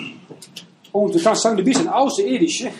Und 0.92 1.14
du 1.14 1.22
kannst 1.22 1.42
sagen, 1.42 1.56
du 1.56 1.62
bist 1.62 1.80
ein 1.80 1.88
Außerirdischer. 1.88 2.70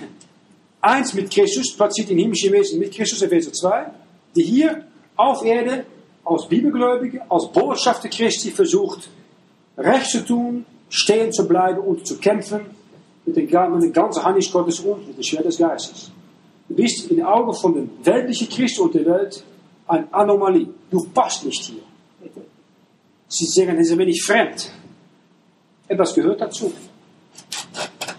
Eins 0.81 1.12
mit 1.12 1.31
Christus, 1.31 1.77
platziert 1.77 2.11
im 2.11 2.19
himmlischen 2.19 2.52
Wesen 2.52 2.78
mit 2.78 2.93
Christus, 2.93 3.20
Epheser 3.20 3.52
2, 3.52 3.86
die 4.35 4.43
hier 4.43 4.85
auf 5.15 5.44
Erde 5.44 5.85
als 6.25 6.47
Bibelgläubige, 6.49 7.23
als 7.31 7.51
Botschafter 7.51 8.09
Christi 8.09 8.51
versucht, 8.51 9.09
recht 9.77 10.11
zu 10.11 10.25
tun, 10.25 10.67
stehen 10.89 11.33
zu 11.33 11.47
bleiben 11.47 11.81
und 11.81 12.07
zu 12.07 12.19
kämpfen 12.19 12.61
mit 13.25 13.37
den 13.37 13.49
ganzen 13.49 14.25
Hand 14.25 14.53
Gottes 14.53 14.81
und 14.81 15.07
mit 15.07 15.17
dem 15.17 15.23
Schwert 15.23 15.45
des 15.45 15.59
Geistes. 15.59 16.11
Du 16.69 16.75
bist 16.75 17.11
in 17.11 17.17
den 17.17 17.27
Augen 17.27 17.53
von 17.55 17.75
den 17.75 17.91
weltlichen 18.05 18.49
Christen 18.49 18.83
und 18.83 18.95
der 18.95 19.05
Welt 19.07 19.45
eine 19.87 20.13
Anomalie. 20.13 20.69
Du 20.91 21.05
passt 21.13 21.45
nicht 21.45 21.65
hier. 21.65 21.83
Sie 23.29 23.47
sagen, 23.47 23.79
ist 23.79 23.93
ein 23.93 23.99
wenig 23.99 24.23
fremd. 24.23 24.73
Etwas 25.89 26.15
gehört 26.15 26.41
dazu. 26.41 26.73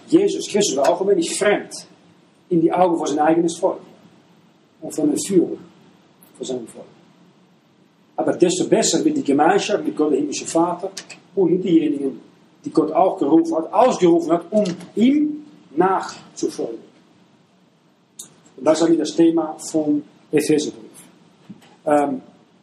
Jesus 0.06 0.48
Christus 0.48 0.76
war 0.76 0.88
auch 0.88 1.00
ein 1.00 1.08
wenig 1.08 1.36
fremd 1.36 1.72
in 2.48 2.60
die 2.60 2.72
Augen 2.72 2.96
von 2.98 3.06
sein 3.06 3.18
eigenes 3.18 3.56
Volk 3.58 3.80
und 4.80 4.94
von 4.94 5.08
den 5.08 5.18
Führer 5.18 5.56
von 6.36 6.46
seinem 6.46 6.66
Volk. 6.66 6.86
Aber 8.22 8.34
desto 8.34 8.68
besser 8.68 9.02
mit 9.02 9.16
die 9.16 9.24
Gemeinschaft, 9.24 9.84
mit 9.84 9.96
Gott, 9.96 10.12
der 10.12 10.18
himmlische 10.18 10.46
Vater 10.46 10.92
und 11.34 11.50
mit 11.50 11.64
die 11.64 12.70
Gott 12.72 12.92
auch 12.92 13.18
gerufen 13.18 13.56
hat, 13.56 13.72
ausgerufen 13.72 14.30
hat, 14.30 14.44
um 14.50 14.64
ihm 14.94 15.44
nachzufolgen. 15.74 16.78
Und 18.56 18.64
das 18.64 18.78
ist 18.78 18.86
eigentlich 18.86 19.00
das 19.00 19.16
Thema 19.16 19.56
vom 19.58 20.04
Epheserbrief. 20.30 20.82
Ähm, 21.84 22.22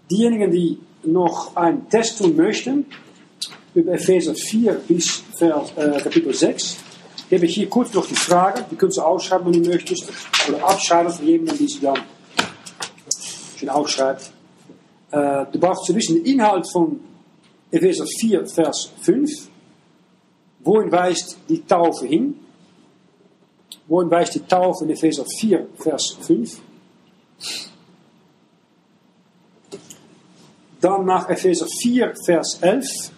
diejenigen, 0.10 0.49
die 0.49 0.80
noch 1.03 1.53
einen 1.57 1.90
Test 1.90 2.19
tun 2.19 2.38
möchten, 2.38 2.86
über 3.76 3.91
Epheser 3.91 4.36
4 4.36 4.73
bis 4.88 5.23
äh, 5.41 5.49
Kapitel 6.02 6.34
6, 6.34 6.77
gebe 7.30 7.45
ich 7.45 7.56
hier 7.56 7.68
kurz 7.68 7.94
noch 7.94 8.07
die 8.07 8.15
Frage, 8.15 8.64
die 8.72 8.77
könnt 8.77 8.95
ihr 8.98 9.06
aufschreiben, 9.06 9.53
wenn 9.53 9.61
ihr 9.61 9.69
möchtet, 9.72 10.02
oder 10.48 10.64
abschreiben 10.65 11.11
für 11.11 11.26
jemanden, 11.26 11.57
die 11.57 11.68
sie 11.68 11.81
dann 11.81 11.99
schön 13.57 13.68
aufschreibt. 13.68 14.31
Äh, 15.11 15.45
du 15.52 15.60
brauchst 15.60 15.86
zu 15.86 15.95
wissen, 15.95 16.23
der 16.23 16.34
Inhalt 16.34 16.69
von 16.72 16.99
Epheser 17.72 18.06
4, 18.06 18.48
Vers 18.48 18.91
5. 19.02 19.30
Wohin 20.61 20.91
weist 20.91 21.38
die 21.48 21.61
Taufe 21.61 22.06
hin? 22.06 22.36
Wohin 23.88 24.11
weist 24.11 24.36
die 24.36 24.41
Taufe 24.41 24.84
in 24.84 24.91
Epheser 24.91 25.26
4, 25.40 25.68
Vers 25.77 26.18
5? 26.22 26.61
Dann 30.81 31.06
nach 31.06 31.30
Epheser 31.30 31.68
4, 31.81 32.14
Vers 32.26 32.60
11 32.61 33.11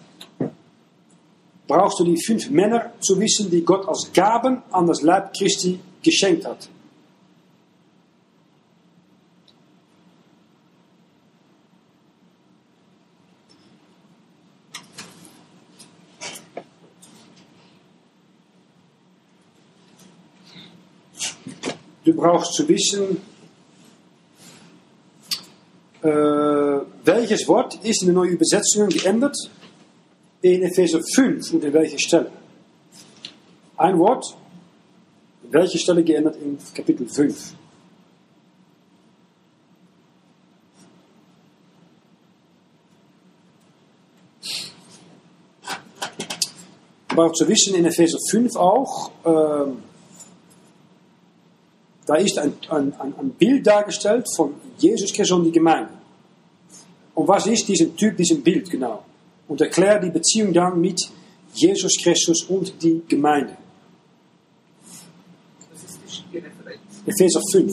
brauchst 1.66 2.00
du 2.00 2.04
die 2.04 2.22
fünf 2.22 2.50
Männer 2.50 2.92
zu 3.00 3.18
wissen, 3.18 3.50
die 3.50 3.64
Gott 3.64 3.88
als 3.88 4.10
Gaben 4.12 4.62
an 4.72 4.86
das 4.86 5.02
Leib 5.02 5.32
Christi 5.34 5.80
geschenkt 6.02 6.44
hat. 6.44 6.68
Brauchst 22.22 22.54
zu 22.54 22.68
wissen, 22.68 23.20
äh, 26.02 26.08
welches 27.04 27.48
Wort 27.48 27.84
ist 27.84 28.02
in 28.02 28.06
der 28.06 28.14
neuen 28.14 28.30
Übersetzung 28.30 28.88
geändert 28.88 29.36
in 30.40 30.62
Epheser 30.62 31.00
5 31.14 31.52
und 31.52 31.64
in 31.64 31.72
welcher 31.72 31.98
Stelle. 31.98 32.30
Ein 33.76 33.98
Wort, 33.98 34.36
in 35.42 35.52
welcher 35.52 35.78
Stelle 35.78 36.04
geändert 36.04 36.36
in 36.36 36.58
Kapitel 36.72 37.08
5. 37.08 37.54
Aber 47.08 47.32
zu 47.32 47.48
wissen 47.48 47.74
in 47.74 47.84
Epheser 47.84 48.18
5 48.30 48.54
auch, 48.54 49.10
äh, 49.24 49.91
da 52.06 52.16
ist 52.16 52.38
ein, 52.38 52.54
ein, 52.68 52.92
ein 52.98 53.30
Bild 53.30 53.66
dargestellt 53.66 54.26
von 54.34 54.54
Jesus 54.78 55.12
Christus 55.12 55.38
und 55.38 55.44
die 55.44 55.52
Gemeinde. 55.52 55.90
Und 57.14 57.28
was 57.28 57.46
ist 57.46 57.68
diesen 57.68 57.96
Typ, 57.96 58.16
diesen 58.16 58.42
Bild 58.42 58.70
genau? 58.70 59.04
Und 59.46 59.60
erklärt 59.60 60.04
die 60.04 60.10
Beziehung 60.10 60.52
dann 60.52 60.80
mit 60.80 61.00
Jesus 61.54 61.92
Christus 62.02 62.42
und 62.44 62.82
die 62.82 63.02
Gemeinde. 63.06 63.56
Das 65.70 65.82
ist 65.82 66.24
die 66.32 66.38
Referenz. 66.38 66.80
Epheser 67.06 67.40
5. 67.52 67.72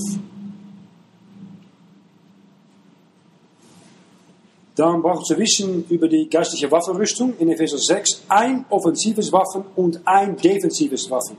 Dann 4.76 5.02
braucht 5.02 5.26
zu 5.26 5.38
wissen 5.38 5.84
über 5.90 6.08
die 6.08 6.30
geistliche 6.30 6.72
Waffenrüstung 6.72 7.38
in 7.38 7.50
Epheser 7.50 7.78
6 7.78 8.24
ein 8.30 8.66
offensives 8.70 9.32
Waffen 9.32 9.66
und 9.76 10.00
ein 10.06 10.38
defensives 10.38 11.10
Waffen. 11.10 11.36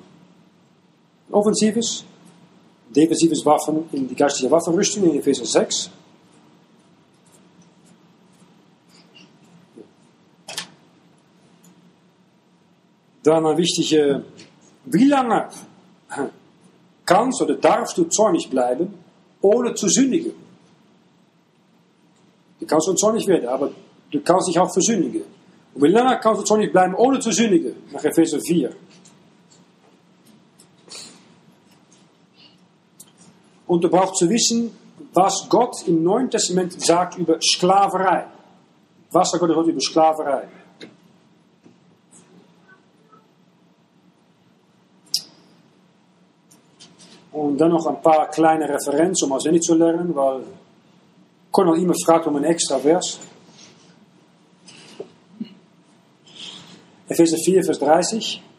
Offensives, 1.31 2.05
defensives 2.95 3.45
Waffen 3.45 3.89
in 3.93 4.09
die 4.09 4.15
geistliche 4.15 4.51
Waffenrüstung 4.51 5.05
in 5.05 5.19
Epheser 5.19 5.45
6. 5.45 5.91
Dann 13.23 13.47
ein 13.47 13.57
wichtige, 13.57 14.25
wie 14.87 15.05
lange 15.05 15.49
kannst 17.05 17.43
oder 17.43 17.55
darfst 17.55 17.99
du 17.99 18.05
zornig 18.05 18.49
bleiben, 18.49 18.95
ohne 19.43 19.75
zu 19.75 19.89
sündigen? 19.89 20.33
Du 22.59 22.67
kannst 22.67 22.87
schon 22.87 22.97
zornig 22.97 23.27
werden, 23.27 23.49
aber 23.49 23.73
du 24.11 24.21
kannst 24.21 24.49
dich 24.49 24.59
auch 24.59 24.73
versündigen. 24.73 25.23
Und 25.75 25.83
wie 25.83 25.89
lange 25.89 26.19
kannst 26.21 26.43
du 26.43 26.45
zornig 26.45 26.73
bleiben, 26.73 26.95
ohne 26.95 27.21
zu 27.21 27.31
sündigen? 27.31 27.75
Nach 27.93 28.05
Epheser 28.05 28.41
4. 28.41 28.71
Und 33.71 33.85
du 33.85 33.89
brauchst 33.89 34.17
zu 34.17 34.29
wissen, 34.29 34.77
was 35.15 35.47
Gott 35.49 35.87
im 35.87 36.03
Neuen 36.03 36.29
Testament 36.29 36.73
sagt 36.83 37.17
über 37.19 37.39
Sklaverei. 37.41 38.27
Was 39.13 39.31
sagt 39.31 39.41
Gott 39.41 39.51
über 39.69 39.81
Sklaverei? 39.81 40.49
Und 47.31 47.59
dann 47.59 47.71
noch 47.71 47.87
ein 47.87 48.03
paar 48.03 48.29
kleine 48.31 48.69
Referenzen, 48.69 49.27
um 49.27 49.35
auswendig 49.35 49.63
zu 49.63 49.75
lernen, 49.77 50.17
weil 50.17 50.43
Conor 51.53 51.77
immer 51.77 51.95
fragt 52.05 52.27
um 52.27 52.35
ein 52.35 52.45
extra 52.45 52.77
Vers. 52.77 53.21
Epheser 57.09 57.37
4, 57.37 57.63
Vers 57.63 57.79
30. 57.79 58.50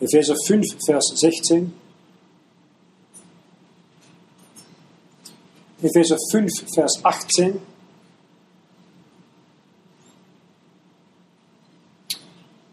Epheser 0.00 0.34
5, 0.46 0.64
Vers 0.86 1.04
16. 1.14 1.72
Epheser 5.82 6.16
5, 6.30 6.50
Vers 6.74 7.04
18. 7.04 7.60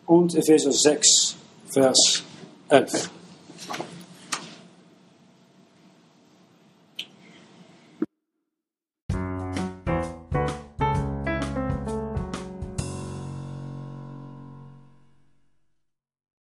Und 0.06 0.36
Epheser 0.36 0.72
6, 0.72 1.36
Vers 1.70 2.24
11. 2.70 3.10